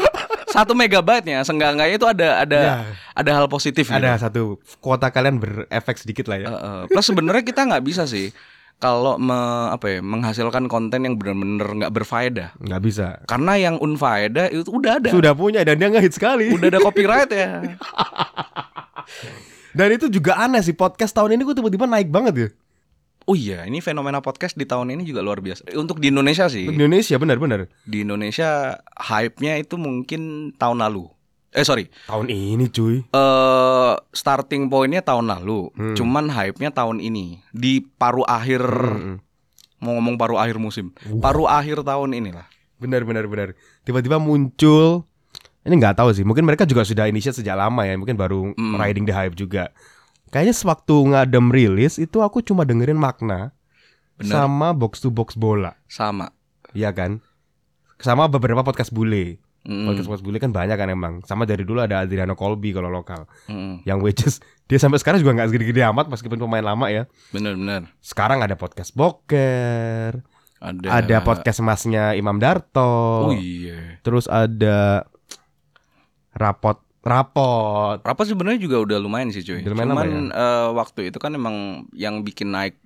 Satu 0.51 0.75
megabyte-nya 0.75 1.47
seenggak-enggaknya 1.47 1.95
itu 1.95 2.03
ada 2.03 2.27
ada 2.43 2.59
Ya. 2.59 2.75
ada 3.15 3.31
hal 3.31 3.47
positif 3.47 3.87
gitu. 3.87 3.95
Ada 3.95 4.19
satu 4.19 4.59
kuota 4.83 5.07
kalian 5.07 5.39
berefek 5.39 5.95
sedikit 5.95 6.27
lah 6.27 6.37
ya. 6.37 6.47
Eh, 6.49 6.51
eh. 6.51 6.81
Plus 6.91 7.05
sebenarnya 7.05 7.39
kita 7.39 7.63
nggak 7.63 7.83
bisa 7.85 8.03
sih 8.03 8.35
kalau 8.81 9.21
me- 9.21 9.69
apa 9.69 9.85
ya 9.87 9.99
menghasilkan 10.01 10.65
konten 10.65 11.05
yang 11.05 11.15
benar-benar 11.15 11.69
nggak 11.85 11.93
berfaedah. 11.93 12.49
Nggak 12.57 12.81
bisa. 12.81 13.07
Karena 13.29 13.53
yang 13.61 13.75
unfaedah 13.77 14.49
itu 14.49 14.73
udah 14.73 14.97
ada. 14.97 15.13
Sudah 15.13 15.37
punya 15.37 15.61
dan 15.61 15.77
dia 15.77 15.93
ngehit 15.93 16.17
sekali. 16.17 16.49
Udah 16.49 16.73
ada 16.73 16.81
copyright 16.81 17.29
ya. 17.29 17.61
Dan 19.71 19.95
itu 19.95 20.11
juga 20.11 20.35
aneh 20.35 20.59
sih 20.59 20.75
podcast 20.75 21.15
tahun 21.15 21.39
ini 21.39 21.47
kok 21.47 21.55
tiba-tiba 21.55 21.87
naik 21.87 22.11
banget 22.11 22.35
ya. 22.35 22.49
Oh 23.29 23.37
iya, 23.37 23.63
ini 23.69 23.79
fenomena 23.79 24.19
podcast 24.19 24.57
di 24.57 24.65
tahun 24.67 24.97
ini 24.97 25.05
juga 25.07 25.21
luar 25.23 25.39
biasa. 25.39 25.63
Untuk 25.77 26.01
di 26.01 26.09
Indonesia 26.11 26.49
sih. 26.51 26.65
Untuk 26.67 26.75
Indonesia 26.81 27.15
benar-benar. 27.21 27.69
Di 27.85 28.03
Indonesia 28.03 28.81
hype-nya 28.97 29.61
itu 29.61 29.77
mungkin 29.79 30.51
tahun 30.57 30.81
lalu. 30.83 31.07
Eh 31.51 31.61
sorry, 31.61 31.91
Tahun 32.07 32.27
ini 32.27 32.67
cuy. 32.67 33.03
eh 33.03 33.93
starting 34.09 34.67
pointnya 34.67 35.03
tahun 35.03 35.27
lalu. 35.27 35.67
Hmm. 35.71 35.95
Cuman 35.95 36.31
hype-nya 36.31 36.71
tahun 36.71 36.97
ini. 36.97 37.43
Di 37.51 37.83
paruh 37.83 38.23
akhir 38.23 38.63
Mm-mm. 38.63 39.15
mau 39.79 39.99
ngomong 39.99 40.15
paruh 40.15 40.39
akhir 40.39 40.55
musim. 40.57 40.95
Paruh 41.19 41.45
akhir 41.45 41.83
tahun 41.83 42.15
inilah. 42.15 42.47
Benar 42.79 43.03
benar 43.03 43.27
benar. 43.27 43.51
Tiba-tiba 43.83 44.15
muncul 44.15 45.03
ini 45.61 45.75
nggak 45.75 45.99
tahu 45.99 46.09
sih. 46.11 46.23
Mungkin 46.23 46.41
mereka 46.41 46.63
juga 46.63 46.81
sudah 46.81 47.05
initiate 47.05 47.37
sejak 47.37 47.53
lama 47.53 47.83
ya. 47.83 47.99
Mungkin 47.99 48.15
baru 48.15 48.55
Mm. 48.55 48.79
riding 48.79 49.03
the 49.03 49.11
hype 49.11 49.35
juga. 49.35 49.75
Kayaknya 50.31 50.55
sewaktu 50.55 50.95
ngadem 51.11 51.51
rilis 51.51 51.99
itu 51.99 52.23
aku 52.23 52.39
cuma 52.39 52.63
dengerin 52.63 52.95
makna 52.95 53.51
Bener. 54.15 54.31
sama 54.31 54.71
box 54.71 55.03
to 55.03 55.11
box 55.11 55.35
bola. 55.35 55.75
Sama. 55.85 56.31
Iya 56.71 56.95
kan? 56.95 57.19
Sama 57.99 58.25
beberapa 58.25 58.63
podcast 58.63 58.89
bule. 58.89 59.43
Mm, 59.61 59.85
Podcast 59.85 60.09
podcast 60.09 60.25
bule 60.25 60.37
kan 60.41 60.49
banyak 60.49 60.73
kan 60.73 60.89
emang. 60.89 61.13
Sama 61.21 61.45
dari 61.45 61.61
dulu 61.61 61.85
ada 61.85 62.01
Adriano 62.01 62.33
Colby 62.33 62.73
kalau 62.73 62.89
lokal. 62.89 63.29
mm, 63.45 63.85
Yang 63.85 63.99
is 64.25 64.35
dia 64.65 64.81
sampai 64.81 64.97
sekarang 64.97 65.21
juga 65.21 65.37
nggak 65.37 65.53
segede-gede 65.53 65.85
amat 65.93 66.09
meskipun 66.09 66.41
pemain 66.41 66.65
lama 66.65 66.89
ya. 66.89 67.05
Bener-bener. 67.29 67.85
Sekarang 68.01 68.41
ada 68.41 68.57
podcast 68.57 68.97
Boker, 68.97 70.25
Ada. 70.57 70.87
ada 71.05 71.17
podcast 71.21 71.61
masnya 71.61 72.17
Imam 72.17 72.41
Darto. 72.41 73.29
Oh 73.29 73.33
iya. 73.37 74.01
Terus 74.01 74.25
ada 74.25 75.05
rapot 76.33 76.81
rapot. 77.05 78.01
Rapat 78.01 78.25
sebenarnya 78.29 78.61
juga 78.61 78.81
udah 78.81 78.97
lumayan 78.97 79.29
sih 79.29 79.45
cuy. 79.45 79.61
Udah 79.61 79.73
lumayan 79.73 79.89
Cuman 79.93 80.07
lama 80.09 80.41
eh, 80.41 80.67
waktu 80.73 81.13
itu 81.13 81.17
kan 81.21 81.37
emang 81.37 81.85
yang 81.93 82.25
bikin 82.25 82.49
naik 82.49 82.81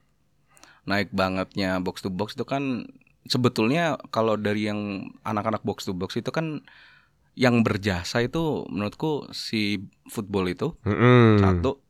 naik 0.85 1.09
bangetnya 1.11 1.81
box 1.81 2.05
to 2.05 2.13
box 2.13 2.37
itu 2.37 2.45
kan 2.45 2.85
sebetulnya 3.25 3.97
kalau 4.13 4.37
dari 4.37 4.69
yang 4.69 5.09
anak-anak 5.25 5.65
box 5.65 5.85
to 5.85 5.93
box 5.93 6.17
itu 6.17 6.29
kan 6.29 6.61
yang 7.35 7.61
berjasa 7.67 8.23
itu 8.23 8.63
menurutku 8.71 9.27
si 9.35 9.83
football 10.07 10.47
itu 10.47 10.71
Mm-mm. 10.87 11.43
satu. 11.43 11.83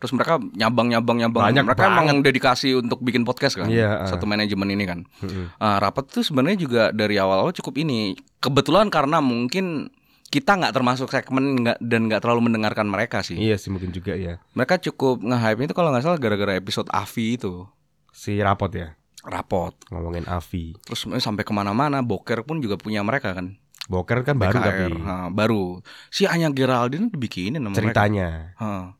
Terus 0.00 0.12
mereka 0.16 0.40
nyabang 0.40 0.88
nyabang 0.88 1.20
nyabang. 1.20 1.44
Banyak 1.52 1.64
mereka 1.64 1.84
emang 1.88 2.08
banget. 2.08 2.10
yang 2.12 2.18
dedikasi 2.24 2.68
untuk 2.76 3.04
bikin 3.04 3.24
podcast 3.24 3.56
kan. 3.60 3.68
Iya, 3.68 4.04
ah. 4.04 4.08
Satu 4.08 4.24
manajemen 4.24 4.68
ini 4.72 4.84
kan. 4.88 5.04
Mm-mm. 5.20 5.56
Ah, 5.60 5.76
rapat 5.76 6.08
tuh 6.08 6.24
sebenarnya 6.24 6.56
juga 6.60 6.82
dari 6.92 7.20
awal-awal 7.20 7.52
cukup 7.52 7.80
ini. 7.80 8.16
Kebetulan 8.40 8.88
karena 8.88 9.20
mungkin 9.20 9.92
kita 10.30 10.56
nggak 10.56 10.72
termasuk 10.72 11.10
segmen 11.10 11.64
nggak 11.64 11.78
dan 11.84 12.00
nggak 12.08 12.20
terlalu 12.24 12.48
mendengarkan 12.48 12.88
mereka 12.88 13.20
sih. 13.20 13.36
Iya 13.36 13.60
sih 13.60 13.68
mungkin 13.68 13.92
juga 13.92 14.16
ya. 14.16 14.40
Mereka 14.56 14.80
cukup 14.88 15.20
nge-hype 15.20 15.68
itu 15.68 15.74
kalau 15.76 15.92
nggak 15.92 16.04
salah 16.04 16.20
gara-gara 16.20 16.56
episode 16.56 16.88
Avi 16.92 17.36
itu 17.36 17.64
Si 18.10 18.36
rapot 18.42 18.68
ya 18.74 18.99
rapot. 19.26 19.76
ngomongin 19.92 20.24
Avi. 20.28 20.76
Terus 20.86 21.04
sebenarnya 21.04 21.24
sampai 21.24 21.44
ke 21.44 21.52
mana-mana. 21.52 22.00
Boker 22.00 22.44
pun 22.44 22.64
juga 22.64 22.80
punya 22.80 23.04
mereka 23.04 23.36
kan. 23.36 23.60
Boker 23.90 24.22
kan 24.22 24.38
baru 24.38 24.62
BKR, 24.62 24.66
tapi 24.70 24.84
ha, 25.02 25.14
baru. 25.34 25.82
Si 26.14 26.22
Anya 26.22 26.54
Geraldine 26.54 27.10
dibikinin 27.10 27.58
sama 27.58 27.74
mereka. 27.74 27.80
ceritanya. 27.90 28.28
Ha. 28.62 28.94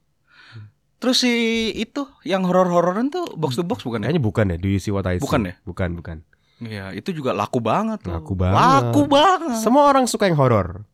Terus 1.01 1.16
si 1.24 1.32
itu 1.78 2.05
yang 2.26 2.44
horor-hororan 2.44 3.09
tuh 3.09 3.24
box 3.38 3.56
to 3.56 3.64
box 3.64 3.86
bukan 3.86 4.05
ya? 4.05 4.10
Kayaknya 4.10 4.24
bukan 4.26 4.44
ya 4.52 4.56
Do 4.59 4.68
You 4.68 4.80
See 4.82 4.92
What 4.92 5.06
I 5.09 5.16
See? 5.16 5.24
Bukan 5.24 5.48
ya? 5.48 5.55
Bukan, 5.64 5.90
bukan. 5.97 6.16
Iya, 6.60 6.92
itu 6.92 7.16
juga 7.16 7.32
laku 7.32 7.62
banget 7.64 8.05
tuh. 8.05 8.12
Laku 8.12 8.36
banget. 8.36 8.60
Laku 8.60 9.02
banget. 9.09 9.64
Semua 9.64 9.88
orang 9.88 10.05
suka 10.05 10.28
yang 10.28 10.36
horor. 10.36 10.84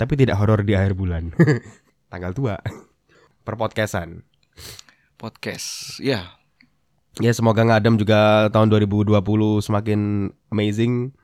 Tapi 0.00 0.16
tidak 0.16 0.40
horor 0.40 0.64
di 0.64 0.72
akhir 0.72 0.96
bulan. 0.96 1.28
Tanggal 2.12 2.32
tua. 2.32 2.56
Per 3.44 3.54
podcastan. 3.60 4.24
Podcast. 5.20 6.00
Ya, 6.00 6.40
Ya 7.22 7.30
semoga 7.30 7.62
ngadem 7.62 7.94
juga 8.00 8.50
tahun 8.50 8.70
2020 8.72 9.14
semakin 9.62 10.30
amazing. 10.50 11.14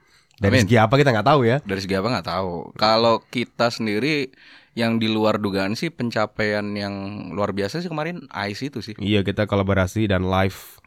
Dari 0.41 0.57
Amin. 0.57 0.65
segi 0.65 0.77
apa 0.81 0.95
kita 0.97 1.13
nggak 1.13 1.29
tahu 1.29 1.41
ya. 1.45 1.61
dari 1.67 1.81
segi 1.85 1.95
apa 1.99 2.09
nggak 2.09 2.29
tahu. 2.31 2.73
Kalau 2.79 3.21
kita 3.29 3.69
sendiri 3.69 4.33
yang 4.79 5.03
di 5.03 5.11
luar 5.11 5.37
dugaan 5.37 5.75
sih 5.75 5.91
pencapaian 5.93 6.65
yang 6.73 6.95
luar 7.35 7.53
biasa 7.53 7.83
sih 7.83 7.91
kemarin 7.91 8.25
Ice 8.49 8.65
itu 8.65 8.81
sih. 8.81 8.97
Iya 8.97 9.21
kita 9.27 9.45
kolaborasi 9.45 10.09
dan 10.09 10.25
live. 10.25 10.81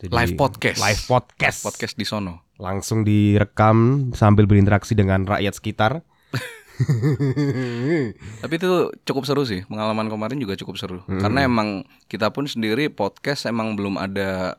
Jadi, 0.00 0.16
Live 0.16 0.34
podcast. 0.40 0.80
Live 0.80 1.02
podcast. 1.12 1.60
Podcast 1.60 1.94
di 2.00 2.08
sono. 2.08 2.48
Langsung 2.56 3.04
direkam 3.04 4.08
sambil 4.16 4.48
berinteraksi 4.48 4.96
dengan 4.96 5.28
rakyat 5.28 5.60
sekitar. 5.60 5.92
Tapi 8.42 8.54
itu 8.54 8.70
cukup 9.04 9.22
seru 9.24 9.42
sih. 9.42 9.62
Pengalaman 9.66 10.06
kemarin 10.06 10.38
juga 10.38 10.56
cukup 10.56 10.76
seru. 10.76 10.98
Hmm. 11.04 11.20
Karena 11.20 11.44
emang 11.44 11.68
kita 12.06 12.30
pun 12.30 12.44
sendiri 12.44 12.88
podcast 12.88 13.46
emang 13.46 13.74
belum 13.74 13.96
ada 13.96 14.56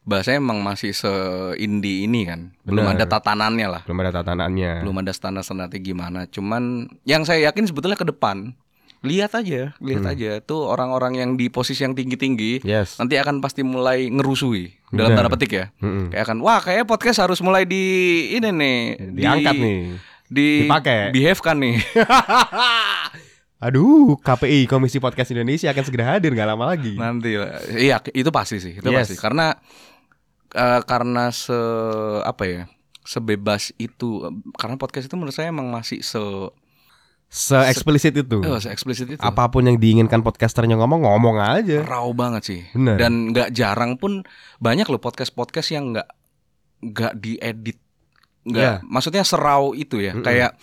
bahasanya 0.00 0.40
emang 0.40 0.58
masih 0.60 0.90
se-indie 0.90 2.04
ini 2.04 2.24
kan. 2.24 2.50
Belum 2.62 2.88
Benar. 2.88 2.96
ada 2.98 3.04
tatanannya 3.06 3.66
lah. 3.68 3.82
Belum 3.84 4.00
ada 4.00 4.12
tatanannya. 4.12 4.72
Belum 4.82 4.96
ada 4.96 5.12
standar-standarnya 5.12 5.78
gimana. 5.78 6.20
Cuman 6.26 6.88
yang 7.04 7.22
saya 7.22 7.46
yakin 7.46 7.68
sebetulnya 7.68 7.94
ke 7.94 8.08
depan 8.08 8.56
lihat 9.00 9.32
aja, 9.32 9.72
lihat 9.80 10.04
Hmm. 10.04 10.12
aja 10.12 10.30
tuh 10.44 10.60
orang-orang 10.60 11.16
yang 11.16 11.30
di 11.32 11.48
posisi 11.48 11.80
yang 11.80 11.96
tinggi-tinggi 11.96 12.60
Yes. 12.60 13.00
nanti 13.00 13.16
akan 13.16 13.40
pasti 13.40 13.64
mulai 13.64 14.12
ngerusui 14.12 14.76
dalam 14.92 15.16
Benar. 15.16 15.24
tanda 15.24 15.32
petik 15.32 15.52
ya. 15.56 15.66
Mm-mm. 15.80 16.12
Kayak 16.12 16.24
akan 16.28 16.38
wah 16.44 16.60
kayak 16.60 16.84
podcast 16.84 17.24
harus 17.24 17.40
mulai 17.40 17.64
di 17.64 17.80
ini 18.36 18.52
nih, 18.52 18.78
Diangkat 19.16 19.54
di, 19.56 19.60
nih. 19.64 19.80
Di 20.30 20.64
Dipakai. 20.64 21.10
behave 21.10 21.40
kan 21.40 21.58
nih. 21.58 21.82
Aduh, 23.60 24.16
KPI 24.16 24.64
Komisi 24.64 24.96
Podcast 24.96 25.28
Indonesia 25.28 25.68
akan 25.68 25.84
segera 25.84 26.16
hadir 26.16 26.32
nggak 26.32 26.48
lama 26.48 26.64
lagi. 26.66 26.96
Nanti 26.96 27.34
lah. 27.34 27.60
Iya, 27.68 28.00
itu 28.08 28.30
pasti 28.30 28.56
sih, 28.56 28.72
itu 28.72 28.86
Yes. 28.86 29.04
pasti. 29.04 29.14
Karena 29.18 29.52
eh, 30.50 30.80
karena 30.82 31.28
se 31.28 31.52
apa 32.22 32.42
ya 32.42 32.62
sebebas 33.02 33.70
itu 33.76 34.22
karena 34.54 34.74
podcast 34.74 35.06
itu 35.06 35.14
menurut 35.14 35.30
saya 35.30 35.50
emang 35.50 35.68
masih 35.68 36.00
se 36.00 36.22
Se-eksplisit 37.28 38.10
itu. 38.16 38.38
eh, 38.40 38.58
se 38.58 38.66
eksplisit 38.68 39.06
itu 39.08 39.20
Apa 39.20 39.46
pun 39.46 39.62
yang 39.62 39.76
diinginkan 39.76 40.18
podcasternya 40.18 40.74
ngomong, 40.74 41.06
ngomong 41.06 41.38
aja. 41.38 41.78
raw 41.80 42.10
banget 42.10 42.42
sih 42.44 42.60
Bener. 42.72 42.98
dan 42.98 43.30
nggak 43.30 43.50
jarang 43.50 43.94
pun 43.94 44.26
banyak 44.58 44.82
loh 44.84 44.98
podcast 44.98 45.30
podcast 45.30 45.70
yang 45.70 45.94
nggak 45.94 46.10
nggak 46.82 47.12
diedit 47.16 47.78
nggak 48.42 48.62
Ya. 48.62 48.74
maksudnya 48.82 49.20
serau 49.20 49.72
itu 49.72 49.98
ya 49.98 50.12
Mm-mm. 50.12 50.22
kayak 50.22 50.56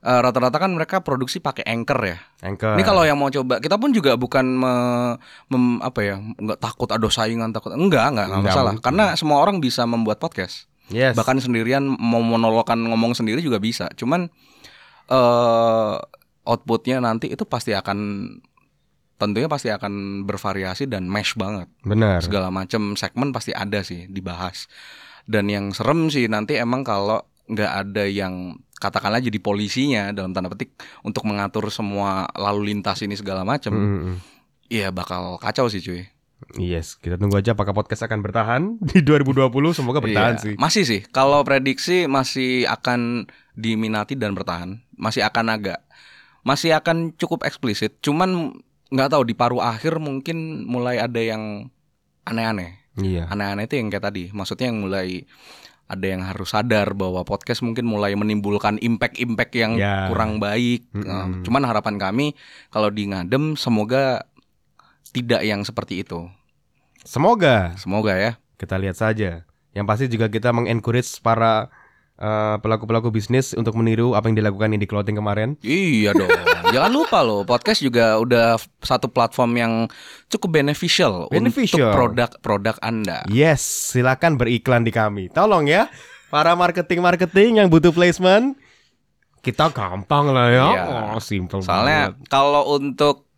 eh, 0.00 0.20
rata-rata 0.20 0.56
kan 0.56 0.70
mereka 0.70 1.00
produksi 1.00 1.38
pakai 1.38 1.64
anchor 1.64 1.96
ya 1.98 2.18
Anchor. 2.40 2.76
Ini 2.76 2.82
kalau 2.82 3.02
yang 3.02 3.16
mau 3.16 3.28
coba, 3.28 3.56
kita 3.56 3.74
pun 3.74 3.88
juga 3.88 4.14
bukan 4.14 4.44
me- 4.44 5.16
mem- 5.48 5.80
apa 5.80 6.00
ya, 6.00 6.16
nggak 6.20 6.58
takut 6.58 6.86
ada 6.86 7.08
saingan 7.08 7.50
takut, 7.50 7.72
enggak, 7.72 8.04
enggak, 8.06 8.26
enggak 8.26 8.38
Enggak 8.38 8.52
masalah. 8.52 8.72
mungkin. 8.72 8.84
Karena 8.84 9.04
semua 9.14 9.40
orang 9.40 9.58
bisa 9.58 9.82
membuat 9.82 10.18
podcast, 10.18 10.68
yes. 10.86 11.16
bahkan 11.16 11.38
sendirian 11.38 11.80
mau 11.82 12.20
monologan 12.20 12.84
ngomong 12.84 13.16
sendiri 13.16 13.40
juga 13.40 13.56
bisa. 13.56 13.88
Cuman 13.94 14.28
eh 15.06 15.94
outputnya 16.44 17.00
nanti 17.00 17.28
itu 17.28 17.44
pasti 17.44 17.72
akan 17.72 17.98
tentunya 19.16 19.48
pasti 19.48 19.72
akan 19.72 19.92
bervariasi 20.22 20.84
dan 20.84 21.06
mesh 21.06 21.32
banget. 21.34 21.72
benar. 21.80 22.20
Segala 22.20 22.52
macam 22.52 22.92
segmen 22.92 23.32
pasti 23.32 23.50
ada 23.50 23.80
sih 23.80 24.04
dibahas. 24.06 24.68
Dan 25.24 25.48
yang 25.48 25.72
serem 25.72 26.12
sih 26.12 26.28
nanti 26.28 26.60
emang 26.60 26.84
kalau 26.84 27.24
nggak 27.48 27.72
ada 27.72 28.04
yang 28.08 28.56
katakanlah 28.80 29.20
jadi 29.20 29.38
polisinya 29.40 30.12
dalam 30.12 30.36
tanda 30.36 30.52
petik 30.52 30.76
untuk 31.00 31.24
mengatur 31.24 31.68
semua 31.72 32.28
lalu 32.36 32.72
lintas 32.74 33.00
ini 33.00 33.16
segala 33.16 33.44
macam. 33.44 33.72
Mm, 33.72 34.00
mm. 34.00 34.16
Iya 34.68 34.88
bakal 34.92 35.40
kacau 35.40 35.68
sih 35.68 35.80
cuy. 35.80 36.04
Yes, 36.60 37.00
kita 37.00 37.16
tunggu 37.16 37.40
aja 37.40 37.56
apakah 37.56 37.72
podcast 37.72 38.04
akan 38.04 38.20
bertahan 38.20 38.62
di 38.92 39.00
2020. 39.00 39.48
Semoga 39.72 40.04
bertahan 40.04 40.36
Iya, 40.36 40.44
sih. 40.44 40.54
Masih 40.60 40.84
sih. 40.84 41.00
Kalau 41.08 41.40
prediksi 41.40 42.04
masih 42.04 42.68
akan 42.68 43.24
diminati 43.56 44.12
dan 44.12 44.36
bertahan. 44.36 44.84
Masih 44.92 45.24
akan 45.24 45.56
agak 45.56 45.80
masih 46.44 46.76
akan 46.76 47.16
cukup 47.16 47.48
eksplisit. 47.48 47.96
Cuman 48.04 48.60
nggak 48.92 49.16
tahu 49.16 49.24
di 49.24 49.32
paruh 49.32 49.64
akhir 49.64 49.96
mungkin 49.96 50.68
mulai 50.68 51.00
ada 51.00 51.16
yang 51.16 51.72
aneh-aneh. 52.28 52.83
Iya. 52.96 53.26
Aneh-aneh 53.26 53.66
itu 53.66 53.74
yang 53.76 53.88
kayak 53.88 54.04
tadi. 54.04 54.24
Maksudnya 54.30 54.70
yang 54.70 54.80
mulai 54.80 55.26
ada 55.84 56.06
yang 56.06 56.24
harus 56.24 56.50
sadar 56.50 56.96
bahwa 56.96 57.20
podcast 57.22 57.60
mungkin 57.60 57.84
mulai 57.84 58.14
menimbulkan 58.14 58.80
impact-impact 58.80 59.52
yang 59.52 59.72
Ya. 59.76 60.08
kurang 60.08 60.40
baik. 60.40 60.88
Mm-mm. 60.90 61.04
Nah, 61.04 61.26
cuman 61.42 61.62
harapan 61.64 61.96
kami 61.98 62.32
kalau 62.70 62.88
di 62.88 63.04
ngadem 63.06 63.52
semoga 63.54 64.24
tidak 65.12 65.44
yang 65.44 65.60
seperti 65.62 66.00
itu. 66.00 66.26
Semoga 67.04 67.76
Semoga 67.76 68.16
ya. 68.16 68.32
kita 68.56 68.80
lihat 68.80 68.96
saja. 68.96 69.44
Yang 69.74 69.86
pasti 69.86 70.06
juga 70.08 70.26
kita 70.28 70.54
mengencourage 70.54 71.20
para 71.20 71.68
eh, 72.18 72.56
pelaku-pelaku 72.58 73.10
bisnis 73.10 73.54
untuk 73.54 73.74
meniru 73.78 74.14
apa 74.14 74.30
yang 74.30 74.36
dilakukan 74.38 74.74
Indie 74.74 74.90
Clothing 74.90 75.18
kemarin. 75.18 75.58
Iya 75.64 76.14
dong. 76.14 76.30
Jangan 76.74 76.90
lupa 76.90 77.22
loh, 77.22 77.46
podcast 77.46 77.80
juga 77.84 78.18
udah 78.18 78.58
satu 78.82 79.06
platform 79.06 79.50
yang 79.54 79.72
cukup 80.26 80.58
beneficial, 80.58 81.30
Beneficial. 81.30 81.90
untuk 81.90 81.94
produk-produk 81.94 82.76
Anda. 82.82 83.22
Yes, 83.30 83.62
silakan 83.94 84.34
beriklan 84.34 84.82
di 84.82 84.90
kami. 84.90 85.30
Tolong 85.30 85.70
ya, 85.70 85.86
para 86.34 86.56
marketing-marketing 86.58 87.62
yang 87.62 87.68
butuh 87.70 87.94
placement, 87.94 88.58
kita 89.44 89.68
gampang 89.70 90.32
lah 90.32 90.48
ya. 90.48 90.66
Iya. 90.72 90.84
Oh, 91.14 91.20
simple 91.20 91.60
Soalnya 91.60 92.16
kalau 92.32 92.74
untuk 92.74 93.28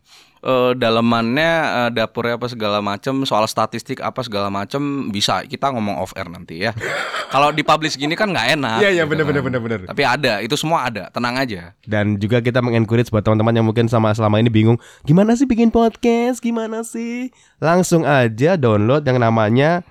eh, 0.43 0.71
dalemannya 0.77 1.51
eh, 1.65 1.89
dapurnya 1.93 2.37
apa 2.37 2.47
segala 2.51 2.79
macam, 2.83 3.23
soal 3.23 3.45
statistik 3.45 4.01
apa 4.01 4.21
segala 4.25 4.51
macam 4.51 5.09
bisa 5.09 5.41
kita 5.45 5.69
ngomong 5.73 5.97
off 6.01 6.13
air 6.17 6.27
nanti 6.29 6.65
ya. 6.65 6.71
kalau 7.33 7.51
dipublish 7.51 7.97
gini 7.97 8.13
kan 8.13 8.31
nggak 8.31 8.59
enak. 8.59 8.79
Iya, 8.81 8.89
iya, 8.91 9.03
gitu 9.03 9.11
bener, 9.13 9.23
kan. 9.23 9.33
bener, 9.33 9.41
bener, 9.43 9.61
bener. 9.61 9.79
Tapi 9.89 10.03
ada, 10.05 10.33
itu 10.41 10.55
semua 10.55 10.87
ada, 10.87 11.09
tenang 11.09 11.35
aja. 11.37 11.73
Dan 11.83 12.21
juga 12.21 12.39
kita 12.39 12.61
mengencourage 12.63 13.09
buat 13.09 13.25
teman-teman 13.25 13.53
yang 13.57 13.65
mungkin 13.67 13.85
sama 13.89 14.13
selama 14.13 14.39
ini 14.39 14.51
bingung, 14.51 14.77
gimana 15.03 15.33
sih 15.33 15.49
bikin 15.49 15.73
podcast? 15.73 16.39
Gimana 16.39 16.85
sih? 16.85 17.33
Langsung 17.57 18.05
aja 18.05 18.55
download 18.55 19.03
yang 19.03 19.19
namanya 19.19 19.81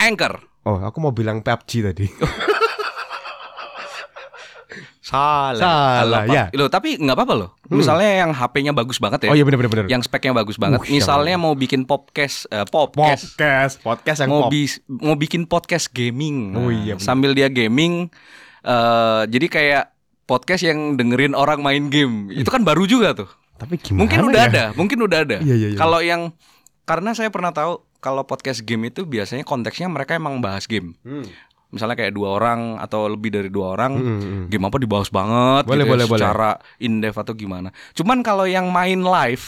Anchor. 0.00 0.40
Oh, 0.64 0.80
aku 0.80 1.00
mau 1.00 1.12
bilang 1.12 1.40
PUBG 1.40 1.70
tadi. 1.84 2.06
Salah. 5.10 5.58
Salah, 6.06 6.22
ya. 6.24 6.44
Loh, 6.54 6.70
tapi 6.70 6.94
nggak 6.94 7.16
apa-apa 7.18 7.34
loh. 7.34 7.50
Misalnya 7.66 8.22
yang 8.22 8.30
HP-nya 8.30 8.70
bagus 8.70 9.02
banget 9.02 9.26
ya. 9.26 9.30
Oh 9.30 9.36
iya 9.36 9.42
bener 9.42 9.66
bener. 9.66 9.90
yang 9.90 10.02
speknya 10.06 10.30
bagus 10.30 10.54
banget. 10.54 10.78
Uh, 10.80 10.86
Misalnya 10.86 11.34
mau 11.34 11.58
bikin 11.58 11.82
podcast, 11.82 12.46
eh, 12.48 12.62
podcast, 12.66 13.34
podcast, 13.34 13.74
podcast 13.82 14.18
yang 14.22 14.30
mau 14.30 14.46
pop. 14.46 14.54
bis- 14.54 14.78
mau 14.86 15.18
bikin 15.18 15.50
podcast 15.50 15.90
gaming. 15.90 16.54
Oh 16.54 16.70
iya, 16.70 16.94
bener. 16.94 17.02
sambil 17.02 17.34
dia 17.34 17.50
gaming, 17.50 18.06
eh 18.62 19.22
jadi 19.26 19.46
kayak 19.50 19.84
podcast 20.24 20.62
yang 20.62 20.94
dengerin 20.94 21.34
orang 21.34 21.58
main 21.58 21.90
game. 21.90 22.30
Itu 22.30 22.46
kan 22.54 22.62
baru 22.62 22.86
juga 22.86 23.10
tuh. 23.12 23.30
Tapi 23.58 23.76
gimana 23.76 24.06
Mungkin 24.06 24.18
udah 24.30 24.40
ya? 24.40 24.48
ada, 24.48 24.64
mungkin 24.72 24.98
udah 25.04 25.18
ada. 25.26 25.36
Iya, 25.42 25.54
iya, 25.58 25.68
iya. 25.74 25.78
Kalau 25.78 25.98
yang 26.00 26.32
karena 26.86 27.12
saya 27.12 27.28
pernah 27.28 27.50
tahu 27.50 27.82
kalau 28.00 28.24
podcast 28.24 28.64
game 28.64 28.88
itu 28.88 29.04
biasanya 29.04 29.44
konteksnya 29.44 29.90
mereka 29.90 30.16
emang 30.16 30.40
bahas 30.40 30.64
game. 30.64 30.96
Hmm. 31.04 31.26
Misalnya 31.70 31.94
kayak 31.94 32.10
dua 32.10 32.34
orang 32.34 32.60
atau 32.76 33.06
lebih 33.06 33.30
dari 33.30 33.46
dua 33.46 33.72
orang, 33.72 33.92
Hmm, 33.92 34.06
hmm, 34.06 34.20
hmm. 34.20 34.44
game 34.48 34.64
apa 34.64 34.76
dibahas 34.76 35.08
banget 35.08 35.64
Boleh, 35.64 35.76
gitu 35.76 35.86
ya, 35.86 35.90
boleh, 35.92 36.06
boleh. 36.06 36.20
secara 36.20 36.50
in 36.78 36.98
depth 36.98 37.16
atau 37.16 37.32
gimana. 37.32 37.68
Cuman 37.92 38.20
kalau 38.20 38.44
yang 38.44 38.68
main 38.68 38.98
live 38.98 39.44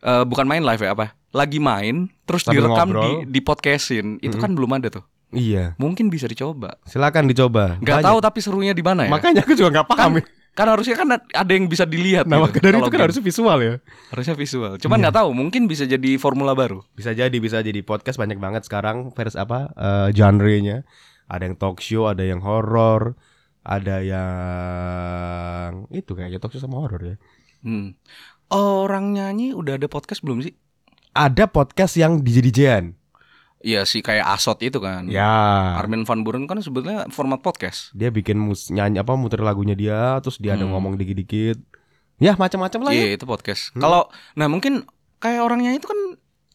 eh, 0.00 0.24
bukan 0.24 0.44
main 0.44 0.60
live 0.60 0.80
ya 0.80 0.90
apa? 0.90 1.14
Lagi 1.30 1.56
main 1.56 2.08
terus 2.24 2.42
Sambil 2.42 2.66
direkam 2.66 2.88
ngobrol. 2.88 3.02
di 3.04 3.10
di 3.30 3.40
podcastin. 3.40 4.18
Itu 4.18 4.36
kan 4.36 4.50
belum 4.50 4.74
ada 4.74 4.90
tuh. 4.90 5.04
Iya, 5.30 5.78
Mungkin 5.78 6.10
bisa 6.10 6.26
dicoba. 6.26 6.74
silakan 6.82 7.24
dicoba. 7.24 7.78
Gak 7.78 8.02
Banyak. 8.02 8.02
tahu 8.02 8.18
tapi 8.18 8.38
serunya 8.40 8.74
di 8.74 8.82
mana 8.82 9.06
ya? 9.06 9.10
Makanya 9.10 9.46
aku 9.46 9.54
juga 9.54 9.70
nggak 9.72 9.86
kan, 9.86 9.94
paham. 9.94 10.12
ya. 10.18 10.24
kan 10.50 10.66
harusnya 10.66 10.96
kan 10.96 11.06
ada 11.14 11.52
yang 11.54 11.70
bisa 11.70 11.86
dilihat 11.86 12.26
Nah, 12.26 12.42
gitu, 12.44 12.58
dari 12.58 12.74
itu 12.74 12.82
kan 12.82 12.90
game. 12.92 13.04
harusnya 13.06 13.22
visual 13.22 13.58
ya. 13.60 13.74
harusnya 14.10 14.34
visual. 14.34 14.72
Cuman 14.76 14.96
Iya. 14.96 15.02
nggak 15.06 15.16
tahu, 15.16 15.28
mungkin 15.30 15.62
bisa 15.64 15.86
jadi 15.86 16.10
formula 16.16 16.50
baru. 16.52 16.82
Bisa 16.90 17.14
jadi, 17.14 17.30
bisa 17.32 17.62
jadi 17.62 17.78
podcast 17.80 18.18
banyak 18.18 18.34
banget 18.36 18.66
sekarang 18.66 19.14
vers 19.14 19.38
apa 19.38 19.70
eh, 19.70 20.08
genre-nya. 20.10 20.82
Ada 21.30 21.46
yang 21.46 21.54
talk 21.54 21.78
show, 21.78 22.10
ada 22.10 22.26
yang 22.26 22.42
horor, 22.42 23.14
ada 23.62 24.02
yang 24.02 25.86
itu 25.94 26.10
kayaknya 26.12 26.42
talk 26.42 26.50
show 26.50 26.58
sama 26.58 26.82
horor 26.82 27.14
ya. 27.14 27.16
Hmm. 27.62 27.94
Orang 28.50 29.14
nyanyi 29.14 29.54
udah 29.54 29.78
ada 29.78 29.86
podcast 29.86 30.26
belum 30.26 30.42
sih? 30.42 30.50
Ada 31.14 31.46
podcast 31.46 31.94
yang 31.94 32.18
DJ-DJan. 32.18 32.98
Iya 33.60 33.84
sih 33.84 34.00
kayak 34.00 34.24
Asot 34.26 34.58
itu 34.64 34.80
kan. 34.80 35.04
Ya. 35.06 35.28
Armin 35.76 36.08
van 36.08 36.24
Buren 36.24 36.48
kan 36.48 36.58
sebetulnya 36.64 37.06
format 37.12 37.44
podcast. 37.44 37.92
Dia 37.92 38.08
bikin 38.08 38.40
mus 38.40 38.72
nyanyi 38.72 38.98
apa 38.98 39.14
muter 39.14 39.38
lagunya 39.38 39.76
dia, 39.76 40.16
terus 40.24 40.40
dia 40.40 40.56
ada 40.56 40.64
Hmm. 40.64 40.72
ngomong 40.74 40.96
dikit-dikit. 40.96 41.60
Ya 42.18 42.34
macam-macam 42.34 42.88
lah 42.88 42.92
ya. 42.96 43.04
Iya 43.04 43.20
itu 43.20 43.24
podcast. 43.28 43.70
Hmm. 43.76 43.84
Kalau 43.84 44.08
nah 44.34 44.48
mungkin 44.48 44.88
kayak 45.20 45.44
orangnya 45.44 45.76
itu 45.76 45.84
kan 45.84 46.00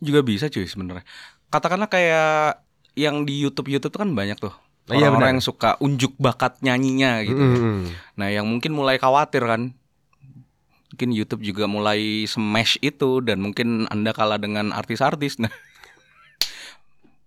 juga 0.01 0.25
bisa 0.25 0.49
cuy 0.49 0.65
sebenarnya. 0.65 1.05
Katakanlah 1.53 1.87
kayak 1.87 2.65
yang 2.97 3.23
di 3.23 3.37
YouTube 3.37 3.69
YouTube 3.69 3.93
tuh 3.93 4.01
kan 4.01 4.11
banyak 4.17 4.41
tuh. 4.41 4.51
Iya, 4.87 5.09
Orang-orang 5.09 5.17
benar. 5.17 5.31
yang 5.31 5.41
suka 5.41 5.69
unjuk 5.79 6.13
bakat 6.15 6.61
nyanyinya 6.61 7.21
gitu. 7.21 7.41
Mm. 7.41 7.89
Nah 8.15 8.27
yang 8.29 8.45
mungkin 8.45 8.71
mulai 8.71 8.95
khawatir 8.95 9.41
kan. 9.41 9.73
Mungkin 10.87 11.09
YouTube 11.11 11.41
juga 11.41 11.65
mulai 11.65 12.23
smash 12.23 12.77
itu 12.79 13.19
dan 13.19 13.41
mungkin 13.41 13.89
anda 13.89 14.11
kalah 14.11 14.37
dengan 14.37 14.69
artis-artis. 14.69 15.37
Nah, 15.37 15.49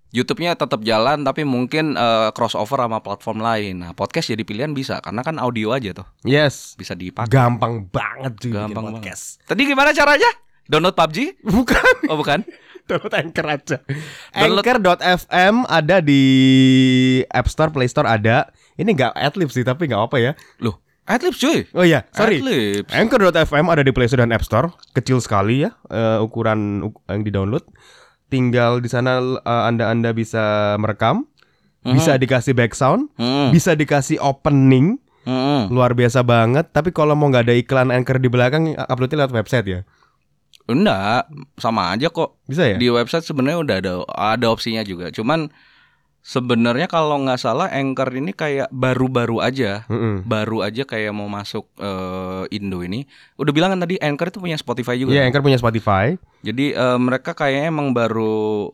YouTube-nya 0.09 0.56
tetap 0.56 0.80
jalan 0.80 1.20
tapi 1.20 1.44
mungkin 1.44 1.93
eh, 1.93 2.30
crossover 2.30 2.80
sama 2.80 2.98
platform 2.98 3.39
lain. 3.39 3.74
Nah 3.78 3.93
podcast 3.93 4.30
jadi 4.30 4.40
pilihan 4.40 4.72
bisa 4.72 5.02
karena 5.02 5.20
kan 5.20 5.36
audio 5.36 5.68
aja 5.70 5.93
tuh 5.93 6.06
Yes. 6.22 6.72
bisa 6.74 6.94
dipakai. 6.94 7.28
Gampang 7.28 7.85
banget 7.85 8.32
bikin 8.39 8.55
Gampang 8.55 8.85
banget. 8.89 9.05
podcast. 9.05 9.43
Tadi 9.44 9.66
gimana 9.66 9.93
caranya? 9.93 10.30
Download 10.64 10.94
PUBG? 10.94 11.43
Bukan. 11.43 11.94
Oh 12.09 12.16
bukan? 12.16 12.40
Download 12.89 13.15
Anchor 13.15 13.47
aja. 13.47 13.77
Anchor.fm 14.32 15.55
ada 15.65 15.97
di 16.01 16.23
App 17.28 17.47
Store, 17.47 17.69
Play 17.69 17.86
Store 17.86 18.09
ada. 18.09 18.48
Ini 18.74 18.89
nggak 18.89 19.12
adlib 19.12 19.51
sih, 19.51 19.62
tapi 19.62 19.86
nggak 19.86 20.02
apa 20.02 20.16
ya. 20.16 20.32
Loh, 20.59 20.81
Adlibs 21.05 21.36
cuy. 21.36 21.65
Oh 21.73 21.82
iya, 21.82 22.05
sorry. 22.10 22.39
Adlibs. 22.39 22.90
Anchor.fm 22.90 23.66
ada 23.66 23.81
di 23.81 23.90
Play 23.90 24.06
Store 24.06 24.23
dan 24.23 24.31
App 24.31 24.43
Store. 24.43 24.73
Kecil 24.93 25.19
sekali 25.19 25.62
ya 25.62 25.73
eh, 25.86 26.19
ukuran 26.19 26.85
uk- 26.85 27.01
yang 27.06 27.23
di-download. 27.23 27.65
Tinggal 28.28 28.81
di 28.81 28.89
sana 28.89 29.19
eh, 29.20 29.62
Anda-anda 29.65 30.12
bisa 30.12 30.77
merekam, 30.77 31.24
bisa 31.82 32.15
dikasih 32.15 32.52
back 32.52 32.73
sound, 32.73 33.09
Hmm. 33.16 33.48
bisa 33.51 33.73
dikasih 33.73 34.20
opening. 34.20 35.01
Hmm. 35.24 35.69
Luar 35.69 35.93
biasa 35.93 36.20
banget. 36.20 36.69
Tapi 36.70 36.89
kalau 36.89 37.12
mau 37.12 37.28
nggak 37.28 37.44
ada 37.44 37.52
iklan 37.52 37.89
Anchor 37.89 38.16
di 38.16 38.28
belakang, 38.28 38.73
uploadnya 38.78 39.24
lewat 39.24 39.35
website 39.35 39.66
ya. 39.66 39.81
Enggak, 40.68 41.32
sama 41.56 41.96
aja 41.96 42.12
kok. 42.12 42.36
Bisa 42.44 42.68
ya? 42.68 42.76
Di 42.76 42.92
website 42.92 43.24
sebenarnya 43.24 43.58
udah 43.64 43.76
ada 43.80 43.92
ada 44.12 44.46
opsinya 44.52 44.84
juga. 44.84 45.08
Cuman 45.08 45.48
sebenarnya 46.20 46.92
kalau 46.92 47.24
nggak 47.24 47.40
salah 47.40 47.72
Anchor 47.72 48.12
ini 48.12 48.36
kayak 48.36 48.68
baru-baru 48.68 49.40
aja. 49.40 49.88
Mm-mm. 49.88 50.28
Baru 50.28 50.60
aja 50.60 50.84
kayak 50.84 51.16
mau 51.16 51.24
masuk 51.24 51.64
eh, 51.80 52.44
Indo 52.52 52.84
ini. 52.84 53.08
Udah 53.40 53.52
bilang 53.56 53.72
kan 53.72 53.80
tadi 53.80 53.96
Anchor 53.96 54.28
itu 54.28 54.38
punya 54.44 54.60
Spotify 54.60 55.00
juga. 55.00 55.16
Iya, 55.16 55.24
Anchor 55.24 55.40
punya 55.40 55.56
Spotify. 55.56 56.20
Jadi 56.44 56.76
eh, 56.76 56.98
mereka 57.00 57.32
kayaknya 57.32 57.72
emang 57.72 57.96
baru 57.96 58.68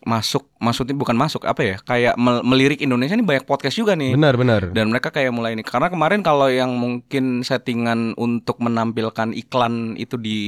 masuk 0.00 0.48
maksudnya 0.56 0.96
bukan 0.96 1.12
masuk 1.12 1.44
apa 1.44 1.60
ya 1.60 1.76
kayak 1.78 2.16
mel- 2.16 2.40
melirik 2.40 2.80
Indonesia 2.80 3.12
ini 3.12 3.20
banyak 3.20 3.44
podcast 3.44 3.76
juga 3.76 3.92
nih 3.92 4.16
Benar, 4.16 4.32
benar. 4.34 4.72
dan 4.72 4.88
mereka 4.88 5.12
kayak 5.12 5.28
mulai 5.28 5.52
ini 5.52 5.60
karena 5.60 5.92
kemarin 5.92 6.20
kalau 6.20 6.48
yang 6.48 6.72
mungkin 6.72 7.44
settingan 7.44 8.16
untuk 8.16 8.56
menampilkan 8.58 9.36
iklan 9.36 9.94
itu 9.94 10.16
di 10.16 10.38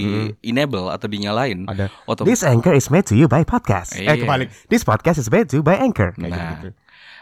enable 0.41 0.89
atau 0.89 1.05
dinyalain 1.05 1.69
Ada. 1.69 1.93
otom- 2.09 2.25
This 2.25 2.41
anchor 2.41 2.73
is 2.73 2.89
made 2.89 3.05
to 3.05 3.13
you 3.13 3.29
by 3.29 3.45
podcast. 3.45 3.93
Iya. 3.93 4.17
Eh 4.17 4.17
kebalik. 4.19 4.49
This 4.67 4.83
podcast 4.83 5.17
is 5.17 5.29
made 5.29 5.53
to 5.53 5.61
you 5.61 5.63
by 5.63 5.77
anchor. 5.77 6.17
Kayak 6.17 6.33
Nah. 6.33 6.51
gitu. 6.57 6.69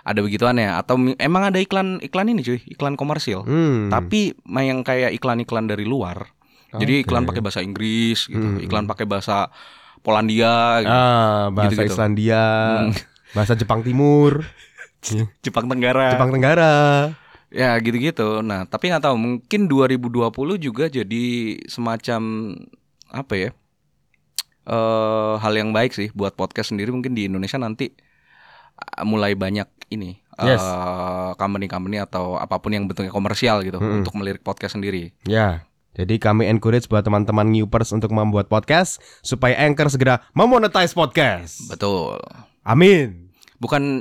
ada 0.01 0.25
begituan 0.25 0.57
ya 0.57 0.81
atau 0.81 0.97
emang 1.19 1.45
ada 1.45 1.61
iklan 1.61 2.01
iklan 2.01 2.25
ini 2.27 2.41
cuy 2.41 2.57
iklan 2.65 2.97
komersil 2.97 3.45
Hmm. 3.45 3.93
tapi 3.93 4.33
yang 4.49 4.81
kayak 4.81 5.13
iklan-iklan 5.13 5.69
dari 5.69 5.85
luar 5.85 6.25
jadi 6.73 6.93
Oke. 6.97 7.05
iklan 7.05 7.29
pakai 7.29 7.45
bahasa 7.45 7.61
Inggris 7.61 8.25
gitu 8.25 8.41
Hmm. 8.41 8.65
iklan 8.65 8.89
pakai 8.89 9.05
bahasa 9.05 9.53
Polandia 10.01 10.81
gitu. 10.81 10.91
ah, 10.91 11.49
bahasa 11.51 11.73
Gitu-gitu. 11.75 11.93
Islandia, 11.93 12.45
Hmm. 12.83 12.93
bahasa 13.37 13.53
Jepang 13.55 13.81
Timur, 13.81 14.43
Jepang 15.41 15.65
Tenggara 15.65 16.13
Jepang 16.13 16.29
Tenggara. 16.31 16.73
ya 17.49 17.73
gitu-gitu 17.77 18.41
nah 18.41 18.63
tapi 18.63 18.87
nggak 18.87 19.03
tahu 19.03 19.17
mungkin 19.17 19.67
2020 19.67 20.31
juga 20.57 20.87
jadi 20.87 21.25
semacam 21.65 22.21
apa 23.09 23.35
ya 23.35 23.51
eh 24.63 25.35
hal 25.37 25.53
yang 25.53 25.71
baik 25.71 25.91
sih 25.91 26.09
buat 26.13 26.33
podcast 26.33 26.71
sendiri 26.71 26.91
mungkin 26.91 27.11
di 27.11 27.27
Indonesia 27.27 27.57
nanti 27.57 27.91
ah, 28.77 29.03
mulai 29.03 29.35
banyak 29.35 29.67
ini 29.89 30.21
eh, 30.37 30.47
Yes. 30.47 30.63
company-company 31.35 31.99
atau 31.99 32.37
apa 32.37 32.57
pun 32.57 32.71
yang 32.71 32.85
bentuknya 32.85 33.11
komersial 33.11 33.61
gitu 33.61 33.77
Mm-mm. 33.77 34.01
untuk 34.01 34.15
melirik 34.15 34.41
podcast 34.41 34.75
sendiri 34.75 35.11
Ya. 35.23 35.65
Jadi 36.01 36.17
kami 36.17 36.49
encourage 36.49 36.87
buat 36.87 37.05
teman-teman 37.05 37.45
newpers 37.47 37.93
untuk 37.93 38.09
membuat 38.09 38.49
podcast 38.49 38.97
supaya 39.21 39.53
Anchor 39.61 39.87
segera 39.87 40.25
memonetize 40.33 40.93
podcast. 40.93 41.61
betul 41.69 42.17
Amin. 42.63 43.29
bukan 43.57 44.01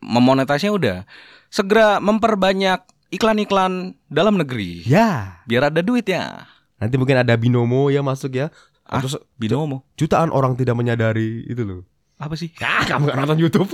memonetasnya 0.00 0.70
udah 0.70 1.06
segera 1.46 1.98
memperbanyak 1.98 2.82
iklan-iklan 3.08 3.94
dalam 4.06 4.34
negeri 4.34 4.82
Ya. 4.82 5.38
biar 5.44 5.70
ada 5.70 5.78
duit 5.80 6.02
ya 6.04 6.50
Nanti 6.76 6.98
mungkin 6.98 7.16
ada 7.16 7.32
binomo 7.34 7.88
ya 7.88 8.02
masuk 8.02 8.34
ya. 8.34 8.50
Ah, 8.82 8.98
Terus 8.98 9.14
binomo 9.34 9.86
jutaan 9.94 10.28
orang 10.28 10.54
tidak 10.54 10.74
menyadari 10.74 11.46
itu 11.46 11.62
loh. 11.62 11.80
apa 12.16 12.32
sih 12.32 12.50
Ah, 12.58 12.82
kamu 12.82 13.12
nonton 13.12 13.38
YouTube? 13.38 13.70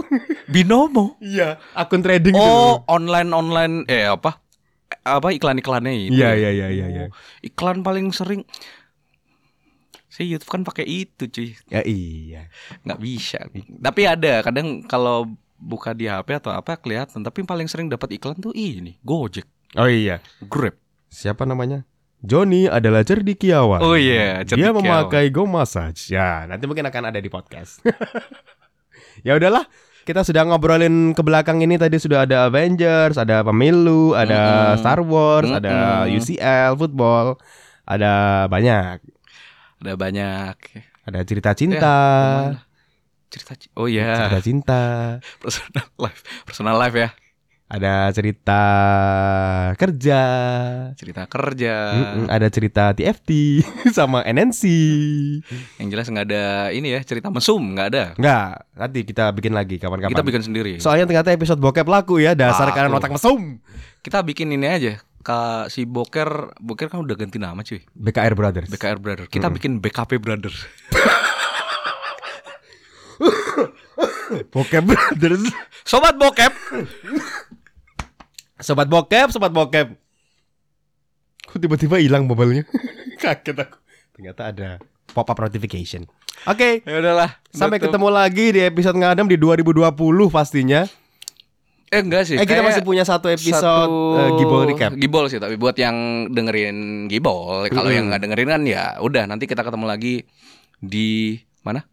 binomo 0.46 1.16
Iya, 1.18 1.56
akun 1.72 2.02
trading 2.02 2.34
itu. 2.34 2.42
oh 2.42 2.82
online 2.84 3.30
online 3.30 3.74
eh 3.86 4.04
apa 4.04 4.41
apa 5.02 5.34
iklan-iklannya 5.34 6.08
itu 6.08 6.14
Iya, 6.14 6.30
iya, 6.34 6.50
iya, 6.50 6.68
iya, 6.70 6.86
iya. 6.88 7.04
iklan 7.42 7.82
paling 7.82 8.10
sering 8.10 8.46
saya 10.06 10.28
YouTube 10.28 10.52
kan 10.52 10.62
pakai 10.62 10.84
itu 10.84 11.24
cuy 11.26 11.56
Ya 11.66 11.80
iya. 11.82 12.46
nggak 12.84 13.00
bisa 13.00 13.38
tapi 13.80 14.04
ada 14.04 14.44
kadang 14.44 14.84
kalau 14.84 15.26
buka 15.56 15.94
di 15.94 16.06
HP 16.06 16.42
atau 16.42 16.52
apa 16.52 16.76
kelihatan 16.76 17.22
tapi 17.22 17.42
paling 17.42 17.66
sering 17.66 17.86
dapat 17.86 18.14
iklan 18.14 18.36
tuh 18.36 18.52
ini 18.52 18.98
Gojek 19.02 19.46
Oh 19.72 19.88
iya. 19.88 20.20
Grab 20.44 20.76
Siapa 21.08 21.48
namanya? 21.48 21.88
Joni 22.20 22.68
adalah 22.68 23.02
cerdikiawan. 23.02 23.80
oh 23.80 23.96
iya 23.96 24.44
Dia 24.44 24.68
memakai 24.70 25.32
Go 25.32 25.42
Massage. 25.42 26.12
Ya, 26.12 26.44
nanti 26.44 26.68
mungkin 26.68 26.84
akan 26.86 27.08
ada 27.08 27.18
di 27.18 27.26
podcast. 27.26 27.80
ya 29.26 29.34
udahlah, 29.34 29.64
kita 30.08 30.20
sudah 30.26 30.42
ngobrolin 30.48 31.14
ke 31.16 31.22
belakang 31.22 31.58
ini 31.64 31.74
tadi 31.78 31.96
sudah 32.00 32.26
ada 32.26 32.48
Avengers, 32.50 33.16
ada 33.20 33.42
pemilu, 33.46 34.14
ada 34.18 34.34
Mm-mm. 34.38 34.76
Star 34.80 35.00
Wars, 35.04 35.50
ada 35.54 35.70
Mm-mm. 35.70 36.06
UCL, 36.10 36.74
football, 36.80 37.38
ada 37.86 38.06
banyak. 38.50 38.98
ada 39.82 39.92
banyak 40.02 40.56
Ada 41.06 41.20
cerita 41.26 41.50
cinta, 41.58 41.86
ke 42.16 42.22
mana? 42.30 42.66
cerita 43.32 43.52
oh 43.78 43.88
iya 43.88 44.04
cerita 44.14 44.38
cinta, 44.46 44.72
personal 45.42 45.88
life 45.98 46.20
personal 46.46 46.76
life 46.78 46.96
ya 46.96 47.08
ada 47.72 48.12
cerita 48.12 48.60
kerja, 49.74 50.20
cerita 50.92 51.24
kerja 51.24 51.74
Mm-mm, 51.90 52.28
ada 52.28 52.44
cerita 52.46 52.92
TFT 52.92 53.64
sama 53.96 54.20
NNC. 54.22 54.62
yang 55.80 55.88
jelas 55.88 56.04
nggak 56.06 56.26
ada 56.26 56.44
ini 56.68 56.92
ya 56.92 57.00
cerita 57.00 57.32
mesum 57.32 57.72
nggak 57.72 57.88
ada 57.88 58.04
Enggak, 58.14 58.48
nanti 58.76 58.98
kita 59.02 59.32
bikin 59.32 59.52
lagi 59.52 59.76
kapan-kapan. 59.76 60.12
kita 60.12 60.20
bikin 60.22 60.42
sendiri 60.42 60.72
Soalnya 60.76 61.08
ternyata 61.08 61.32
episode 61.32 61.56
bokep 61.58 61.86
laku 61.86 62.20
ya 62.20 62.36
dasar 62.36 62.68
Laku. 62.68 62.76
karena 62.76 62.92
otak 62.92 63.08
mesum. 63.10 63.56
kita 64.00 64.20
bikin 64.20 64.52
ini 64.52 64.68
aja 64.68 64.92
Kak 65.22 65.70
si 65.70 65.86
Boker 65.86 66.52
Boker 66.58 66.86
kan 66.86 67.00
udah 67.00 67.14
ganti 67.14 67.38
nama 67.38 67.56
cuy 67.58 67.80
BKR 67.88 68.34
Brothers. 68.34 68.68
BKR 68.68 68.98
Brother 68.98 69.24
kita 69.26 69.48
bikin 69.48 69.78
BKP 69.78 70.18
Brother 70.18 70.52
Bokep 74.48 74.82
Brothers. 74.82 75.44
sobat 75.82 76.16
bokep 76.16 76.52
Sobat 78.62 78.86
bokep, 78.86 79.28
sobat 79.28 79.50
bokep. 79.50 79.90
Kok 81.44 81.58
tiba-tiba 81.58 81.98
hilang 81.98 82.24
mobilnya? 82.24 82.62
Kaget 83.22 83.58
aku. 83.58 83.76
Ternyata 84.14 84.42
ada 84.48 84.68
pop 85.10 85.26
up 85.26 85.38
notification. 85.38 86.06
Oke, 86.44 86.82
ya 86.82 86.96
udahlah 86.96 87.38
sampai 87.48 87.76
tutup. 87.76 87.94
ketemu 87.94 88.08
lagi 88.08 88.44
di 88.50 88.60
episode 88.62 88.96
ngadem 88.96 89.26
di 89.26 89.36
2020 89.36 89.92
pastinya. 90.28 90.82
eh 91.92 92.00
enggak 92.00 92.24
sih 92.24 92.34
Eh 92.34 92.48
kita 92.48 92.56
kayak 92.56 92.72
masih 92.72 92.82
punya 92.82 93.04
satu 93.04 93.28
episode 93.28 93.60
satu- 93.60 94.16
eh, 94.16 94.30
Gibol 94.40 94.64
recap. 94.64 94.96
Gibol 94.96 95.28
sih 95.28 95.36
tapi 95.36 95.60
buat 95.60 95.76
yang 95.76 95.92
dengerin 96.26 97.04
Gibol 97.04 97.68
kalau 97.68 97.92
yang 97.92 98.08
nggak 98.08 98.22
dengerin 98.22 98.48
kan 98.48 98.62
ya 98.64 98.82
udah 98.96 99.28
nanti 99.28 99.44
kita 99.44 99.60
ketemu 99.60 99.84
lagi 99.86 100.24
di 100.74 101.36
mana 101.60 101.84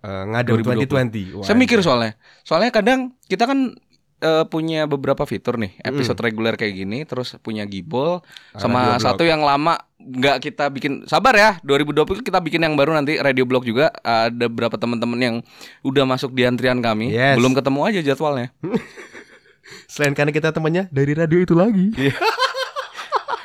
Eh, 0.00 0.24
ngadem 0.26 0.56
2020. 0.56 0.88
2020. 0.88 1.36
Wah, 1.36 1.44
Saya 1.44 1.54
mikir 1.54 1.78
soalnya. 1.78 2.16
Soalnya 2.42 2.72
kadang 2.72 2.98
kita 3.22 3.44
kan 3.44 3.76
eh, 4.22 4.44
punya 4.46 4.86
beberapa 4.86 5.26
fitur 5.26 5.58
nih, 5.58 5.74
episode 5.82 6.18
reguler 6.22 6.54
kayak 6.54 6.74
gini, 6.78 7.02
terus 7.02 7.34
punya 7.42 7.66
Gibol 7.66 8.22
Radio 8.22 8.62
sama 8.62 8.96
Blog. 8.96 9.02
satu 9.02 9.22
yang 9.26 9.42
lama 9.42 9.76
nggak 9.98 10.36
kita 10.42 10.70
bikin. 10.70 11.04
Sabar 11.10 11.34
ya, 11.34 11.50
2020 11.66 12.22
kita 12.22 12.38
bikin 12.38 12.62
yang 12.62 12.74
baru 12.78 12.94
nanti 12.94 13.18
Radio 13.18 13.46
Blog 13.46 13.66
juga. 13.66 13.90
Ada 14.02 14.46
beberapa 14.46 14.78
teman-teman 14.78 15.18
yang 15.18 15.36
udah 15.82 16.06
masuk 16.06 16.34
di 16.34 16.46
antrian 16.46 16.78
kami. 16.78 17.10
Yes. 17.10 17.38
Belum 17.38 17.54
ketemu 17.54 17.80
aja 17.82 18.00
jadwalnya. 18.02 18.54
Selain 19.92 20.14
karena 20.16 20.32
kita 20.34 20.50
temannya 20.50 20.88
dari 20.90 21.12
radio 21.14 21.38
itu 21.38 21.54
lagi. 21.54 21.92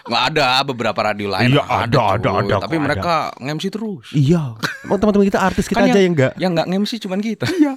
Nggak 0.08 0.24
ada 0.34 0.64
beberapa 0.64 1.00
radio 1.04 1.28
lain. 1.28 1.52
Iya, 1.52 1.64
ada, 1.68 2.00
cuy. 2.00 2.16
ada, 2.16 2.30
ada, 2.40 2.56
Tapi 2.64 2.78
mereka 2.80 3.16
nge-MC 3.44 3.66
terus. 3.68 4.08
iya. 4.16 4.56
Oh, 4.88 4.96
teman-teman 4.96 5.28
kita 5.28 5.40
artis 5.44 5.68
kita 5.68 5.84
Kan 5.84 5.92
aja 5.92 6.00
yang 6.00 6.16
enggak. 6.16 6.32
Yang 6.40 6.52
nggak 6.56 6.68
nge-MC 6.72 6.92
cuman 7.04 7.20
kita. 7.20 7.46
Iya. 7.52 7.74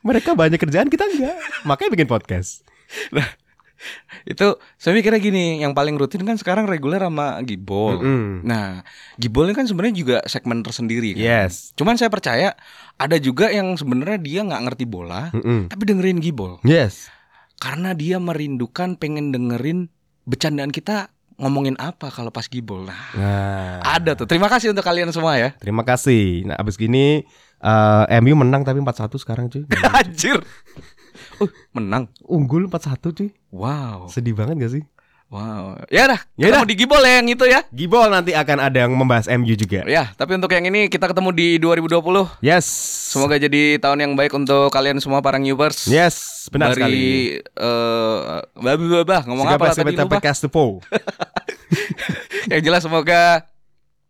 Mereka 0.00 0.32
banyak 0.32 0.56
kerjaan 0.56 0.88
kita 0.88 1.04
enggak. 1.06 1.36
Makanya 1.62 1.90
bikin 1.92 2.08
podcast. 2.08 2.64
Itu 4.22 4.60
saya 4.76 4.92
mikirnya 4.92 5.16
gini, 5.16 5.64
yang 5.64 5.72
paling 5.72 5.96
rutin 5.96 6.20
kan 6.22 6.36
sekarang 6.36 6.68
reguler 6.68 7.00
sama 7.00 7.40
Gibol. 7.40 7.96
Mm-mm. 7.96 8.44
Nah, 8.44 8.84
Gibol 9.16 9.48
kan 9.50 9.64
sebenarnya 9.64 9.96
juga 9.96 10.16
segmen 10.28 10.60
tersendiri 10.60 11.16
kan. 11.16 11.24
Yes. 11.24 11.72
Cuman 11.74 11.96
saya 11.96 12.12
percaya 12.12 12.52
ada 12.96 13.16
juga 13.16 13.48
yang 13.48 13.72
sebenarnya 13.74 14.20
dia 14.20 14.40
nggak 14.44 14.62
ngerti 14.68 14.84
bola, 14.84 15.32
Mm-mm. 15.32 15.72
tapi 15.72 15.82
dengerin 15.88 16.20
Gibol. 16.20 16.60
Yes. 16.60 17.08
Karena 17.56 17.96
dia 17.96 18.20
merindukan 18.20 19.00
pengen 19.00 19.32
dengerin 19.32 19.88
bercandaan 20.28 20.68
kita 20.68 21.08
ngomongin 21.40 21.80
apa 21.80 22.12
kalau 22.12 22.28
pas 22.28 22.44
Gibol. 22.44 22.84
Nah, 22.84 23.16
Nah, 23.16 23.80
ada 23.80 24.12
tuh. 24.12 24.28
Terima 24.28 24.52
kasih 24.52 24.76
untuk 24.76 24.84
kalian 24.84 25.08
semua 25.08 25.40
ya. 25.40 25.56
terima 25.56 25.88
kasih. 25.88 26.44
Nah, 26.44 26.60
abis 26.60 26.76
gini 26.76 27.24
eh, 27.60 28.20
MU 28.20 28.34
menang 28.34 28.62
tapi 28.62 28.78
4-1 28.78 29.16
sekarang 29.16 29.46
cuy. 29.46 29.64
Anjir. 30.00 30.42
Uh, 31.36 31.48
menang. 31.72 32.08
Unggul 32.22 32.66
4-1 32.66 33.12
cuy. 33.12 33.30
Wow. 33.52 34.08
Sedih 34.08 34.32
banget 34.32 34.56
gak 34.58 34.72
sih? 34.72 34.84
Wow. 35.30 35.78
Ya 35.86 36.10
dah, 36.10 36.18
Ya 36.34 36.50
ketemu 36.50 36.66
di 36.66 36.74
Gibol 36.74 37.02
ya 37.06 37.22
yang 37.22 37.28
itu 37.30 37.46
ya. 37.46 37.62
Gibol 37.70 38.10
nanti 38.10 38.34
akan 38.34 38.66
ada 38.66 38.82
yang 38.82 38.90
membahas 38.98 39.30
MU 39.30 39.54
juga. 39.54 39.86
Ya, 39.86 40.10
tapi 40.18 40.34
untuk 40.34 40.50
yang 40.50 40.66
ini 40.66 40.90
kita 40.90 41.06
ketemu 41.06 41.30
di 41.30 41.48
2020. 41.62 42.42
Yes. 42.42 42.66
Semoga 43.14 43.38
jadi 43.38 43.78
tahun 43.78 44.02
yang 44.02 44.12
baik 44.18 44.34
untuk 44.34 44.74
kalian 44.74 44.98
semua 44.98 45.22
para 45.22 45.38
newbers. 45.38 45.86
Yes, 45.86 46.50
benar 46.50 46.74
Dari 46.74 46.82
sekali. 46.82 47.06
eh 47.38 48.18
babi 48.58 48.86
babah 48.90 49.22
ngomong 49.30 49.46
Segala 49.46 49.70
apa 49.70 49.70
tadi 49.70 49.94
lupa. 49.94 50.18
podcast. 50.18 50.50
Yang 52.50 52.62
jelas 52.66 52.82
semoga 52.82 53.46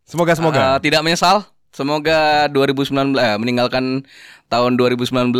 Semoga 0.09 0.33
semoga. 0.33 0.59
eh, 0.59 0.77
tidak 0.81 1.05
menyesal. 1.05 1.45
Semoga 1.71 2.45
2019 2.47 3.15
eh, 3.15 3.37
meninggalkan 3.39 4.03
tahun 4.47 4.75
2019 4.75 5.31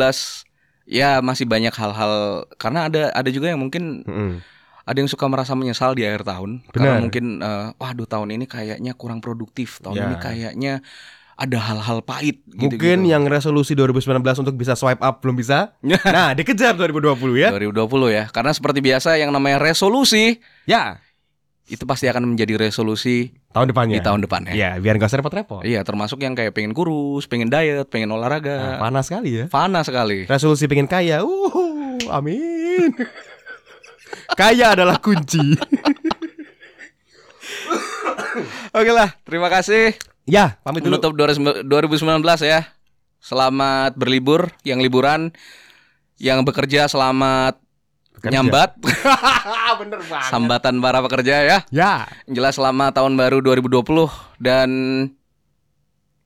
ya 0.88 1.20
masih 1.20 1.46
banyak 1.46 1.72
hal-hal 1.72 2.14
karena 2.56 2.88
ada 2.88 3.12
ada 3.12 3.30
juga 3.30 3.52
yang 3.52 3.60
mungkin 3.60 4.02
Mm-mm. 4.04 4.40
ada 4.82 4.98
yang 4.98 5.08
suka 5.08 5.28
merasa 5.28 5.54
menyesal 5.54 5.92
di 5.94 6.04
akhir 6.04 6.24
tahun 6.24 6.64
karena 6.72 6.98
Benar. 6.98 7.02
mungkin 7.04 7.26
eh, 7.40 7.68
waduh 7.76 8.08
tahun 8.08 8.34
ini 8.34 8.46
kayaknya 8.48 8.96
kurang 8.96 9.20
produktif. 9.20 9.78
Tahun 9.80 9.94
Ya. 9.94 10.08
ini 10.08 10.16
kayaknya 10.18 10.74
ada 11.36 11.58
hal-hal 11.58 12.06
pahit 12.06 12.46
gitu, 12.46 12.70
Mungkin 12.78 13.02
yang 13.04 13.26
resolusi 13.26 13.74
2019 13.74 14.22
untuk 14.40 14.54
bisa 14.54 14.78
swipe 14.78 15.02
up 15.02 15.20
belum 15.20 15.34
bisa. 15.36 15.74
Nah, 16.06 16.32
dikejar 16.32 16.78
2020 16.78 17.18
ya. 17.36 17.50
2020 17.50 18.14
ya. 18.14 18.24
Karena 18.30 18.54
seperti 18.54 18.80
biasa 18.80 19.18
yang 19.18 19.34
namanya 19.34 19.58
resolusi 19.58 20.38
Ya. 20.70 21.02
Itu 21.72 21.88
pasti 21.88 22.06
akan 22.06 22.36
menjadi 22.36 22.60
resolusi 22.60 23.32
Tahun 23.50 23.72
depannya. 23.72 23.96
di 23.98 24.04
tahun 24.04 24.20
depannya. 24.22 24.52
Iya, 24.52 24.76
biar 24.78 25.00
gak 25.00 25.08
usah 25.08 25.20
repot-repot. 25.20 25.64
Iya, 25.64 25.82
termasuk 25.82 26.20
yang 26.20 26.36
kayak 26.36 26.52
pengen 26.52 26.76
kurus, 26.76 27.26
pengen 27.26 27.48
diet, 27.48 27.88
pengen 27.88 28.12
Nah, 28.12 28.20
olahraga. 28.20 28.76
panas 28.78 29.08
sekali 29.08 29.30
ya. 29.34 29.46
Panas 29.48 29.88
sekali. 29.88 30.28
Resolusi 30.28 30.68
pengen 30.68 30.86
kaya. 30.86 31.24
Uh, 31.24 31.96
amin. 32.12 32.92
kaya 34.40 34.76
adalah 34.76 35.00
kunci. 35.00 35.40
Oke 38.72 38.92
lah, 38.92 39.16
terima 39.24 39.48
kasih. 39.48 39.96
ya, 40.24 40.60
pamit 40.62 40.84
dulu. 40.84 41.00
Menutup 41.00 41.12
2019 41.16 42.20
ya. 42.42 42.68
Selamat 43.22 43.94
berlibur, 43.94 44.50
yang 44.64 44.82
liburan, 44.82 45.30
yang 46.18 46.42
bekerja 46.42 46.90
selamat 46.90 47.61
Bekerja. 48.18 48.32
nyambat, 48.38 48.70
Bener 49.82 50.00
banget. 50.06 50.30
sambatan 50.30 50.76
para 50.80 51.00
pekerja 51.02 51.36
ya. 51.42 51.58
Ya. 51.74 51.94
Jelas 52.28 52.60
selamat 52.60 53.02
tahun 53.02 53.16
baru 53.18 53.40
2020 53.42 53.82
dan 54.38 54.70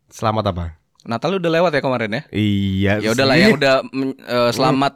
Selamat 0.05 0.47
apa? 0.47 0.65
Natal 1.05 1.37
udah 1.37 1.51
lewat 1.53 1.71
ya 1.77 1.81
kemarin 1.85 2.09
ya. 2.09 2.21
Iya. 2.33 2.93
Ya 3.03 3.09
udahlah 3.13 3.37
yang 3.37 3.53
udah 3.59 3.75
eh, 4.25 4.51
selamat 4.51 4.93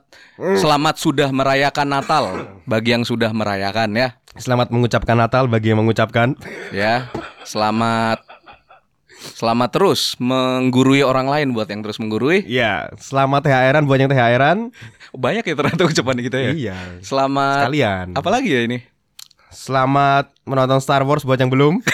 selamat 0.57 0.95
sudah 0.97 1.29
merayakan 1.29 1.87
Natal 1.87 2.23
bagi 2.65 2.97
yang 2.97 3.05
sudah 3.05 3.29
merayakan 3.29 3.93
ya. 3.93 4.17
Selamat 4.39 4.73
mengucapkan 4.73 5.13
Natal 5.13 5.45
bagi 5.45 5.69
yang 5.69 5.85
mengucapkan. 5.85 6.33
Ya. 6.73 7.13
Selamat 7.45 8.25
selamat 9.19 9.69
terus 9.75 10.15
menggurui 10.17 11.03
orang 11.03 11.27
lain 11.27 11.47
buat 11.51 11.67
yang 11.67 11.83
terus 11.83 11.99
menggurui. 11.99 12.47
Iya, 12.47 12.89
selamat 12.95 13.45
THR-an 13.45 13.83
buat 13.83 13.99
yang 13.99 14.09
THR-an. 14.09 14.71
Banyak 15.15 15.41
ya 15.41 15.55
ternyata 15.57 15.83
ucapan 15.89 16.17
kita 16.21 16.37
ya. 16.37 16.51
Iya. 16.53 16.77
Selamat 17.01 17.65
Sekalian. 17.65 18.07
Apalagi 18.13 18.49
ya 18.49 18.61
ini? 18.65 18.77
Selamat 19.49 20.29
menonton 20.45 20.77
Star 20.77 21.01
Wars 21.01 21.25
buat 21.25 21.39
yang 21.41 21.49
belum. 21.49 21.81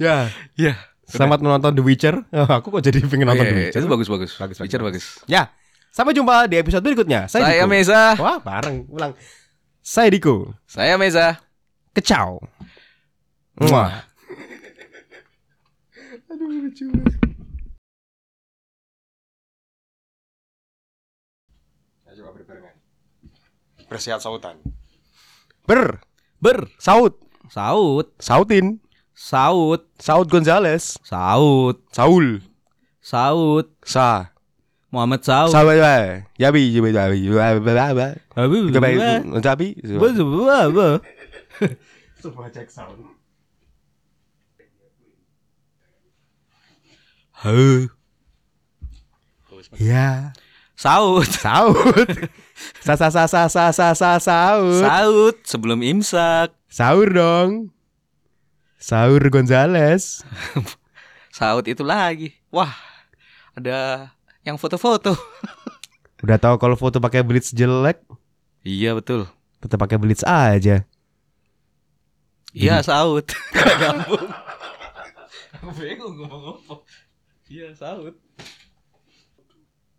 ya. 0.00 0.32
Ya. 0.56 0.74
Selamat 1.08 1.40
menonton 1.44 1.76
The 1.76 1.84
Witcher. 1.84 2.24
Oh, 2.32 2.48
aku 2.48 2.72
kok 2.72 2.84
jadi 2.84 3.04
pengen 3.04 3.28
nonton 3.28 3.44
The 3.44 3.56
Witcher. 3.68 3.80
itu 3.84 3.88
bagus 3.88 4.08
bagus. 4.08 4.30
Bagus, 4.36 4.56
bagus, 4.56 4.58
Witcher 4.64 4.80
bagus. 4.80 5.04
bagus. 5.20 5.28
Ya. 5.28 5.52
Sampai 5.92 6.16
jumpa 6.16 6.48
di 6.48 6.56
episode 6.56 6.84
berikutnya. 6.84 7.28
Saya, 7.28 7.44
Saya 7.48 7.64
Diko. 7.64 7.72
Meza. 7.72 8.02
Wah, 8.16 8.38
bareng. 8.40 8.88
Ulang. 8.88 9.12
Saya 9.84 10.08
Diko. 10.08 10.56
Saya 10.64 10.96
Meza. 10.96 11.36
Kecau. 11.92 12.40
Muah. 13.60 14.04
Aduh 16.32 16.48
lucu. 16.48 16.88
Ayo 22.08 22.24
berbarengan. 22.34 22.74
Bersihat 23.88 24.20
sautan. 24.20 24.60
Ber. 25.64 26.04
Ber. 26.44 26.68
Saut. 26.76 27.16
Saud. 27.48 28.12
Sautin. 28.20 28.84
Saud. 29.16 29.88
Saud 29.96 30.28
Gonzales. 30.28 31.00
Saud. 31.00 31.80
Saul. 31.88 32.44
Saud. 33.00 33.66
Sa. 33.80 34.28
Muhammad 34.92 35.24
Saud. 35.24 35.56
Saud. 35.56 35.72
Yabi. 36.36 36.68
Yabi. 36.76 36.92
Yabi. 36.92 37.32
Yabi. 37.32 38.08
Yabi. 39.40 39.68
Semua 42.18 42.50
cek 42.50 42.66
sound. 42.66 42.98
Heh. 47.38 47.86
Ya. 49.78 50.34
Saud. 50.74 51.30
Saud. 51.30 52.28
Sa 52.82 52.94
sa 52.94 53.08
sa 53.08 53.24
sa 53.24 53.46
sa 53.48 53.70
sa 53.70 53.88
sa 53.94 54.10
saud. 54.18 54.82
Saud 54.82 55.36
sebelum 55.44 55.80
imsak. 55.82 56.52
Sahur 56.68 57.08
dong. 57.08 57.70
Sahur 58.78 59.22
Gonzales. 59.30 60.22
Saud 61.38 61.66
itu 61.66 61.82
lagi. 61.82 62.34
Wah, 62.50 62.70
ada 63.54 64.10
yang 64.42 64.58
foto-foto. 64.58 65.14
Udah 66.22 66.38
tahu 66.38 66.58
kalau 66.58 66.74
foto 66.74 66.98
pakai 66.98 67.22
blitz 67.22 67.54
jelek, 67.54 68.02
Iya 68.66 68.98
betul. 68.98 69.30
tetap 69.62 69.78
pakai 69.78 69.98
blitz 70.02 70.26
aja. 70.26 70.82
Iya 72.50 72.82
Saud. 72.82 73.22
Gak 73.54 73.74
nyambung. 73.78 74.26
Aku 75.58 75.70
bingung 75.78 76.14
ngomong 76.18 76.58
apa. 76.58 76.74
Iya 77.46 77.70
Saud. 77.74 78.18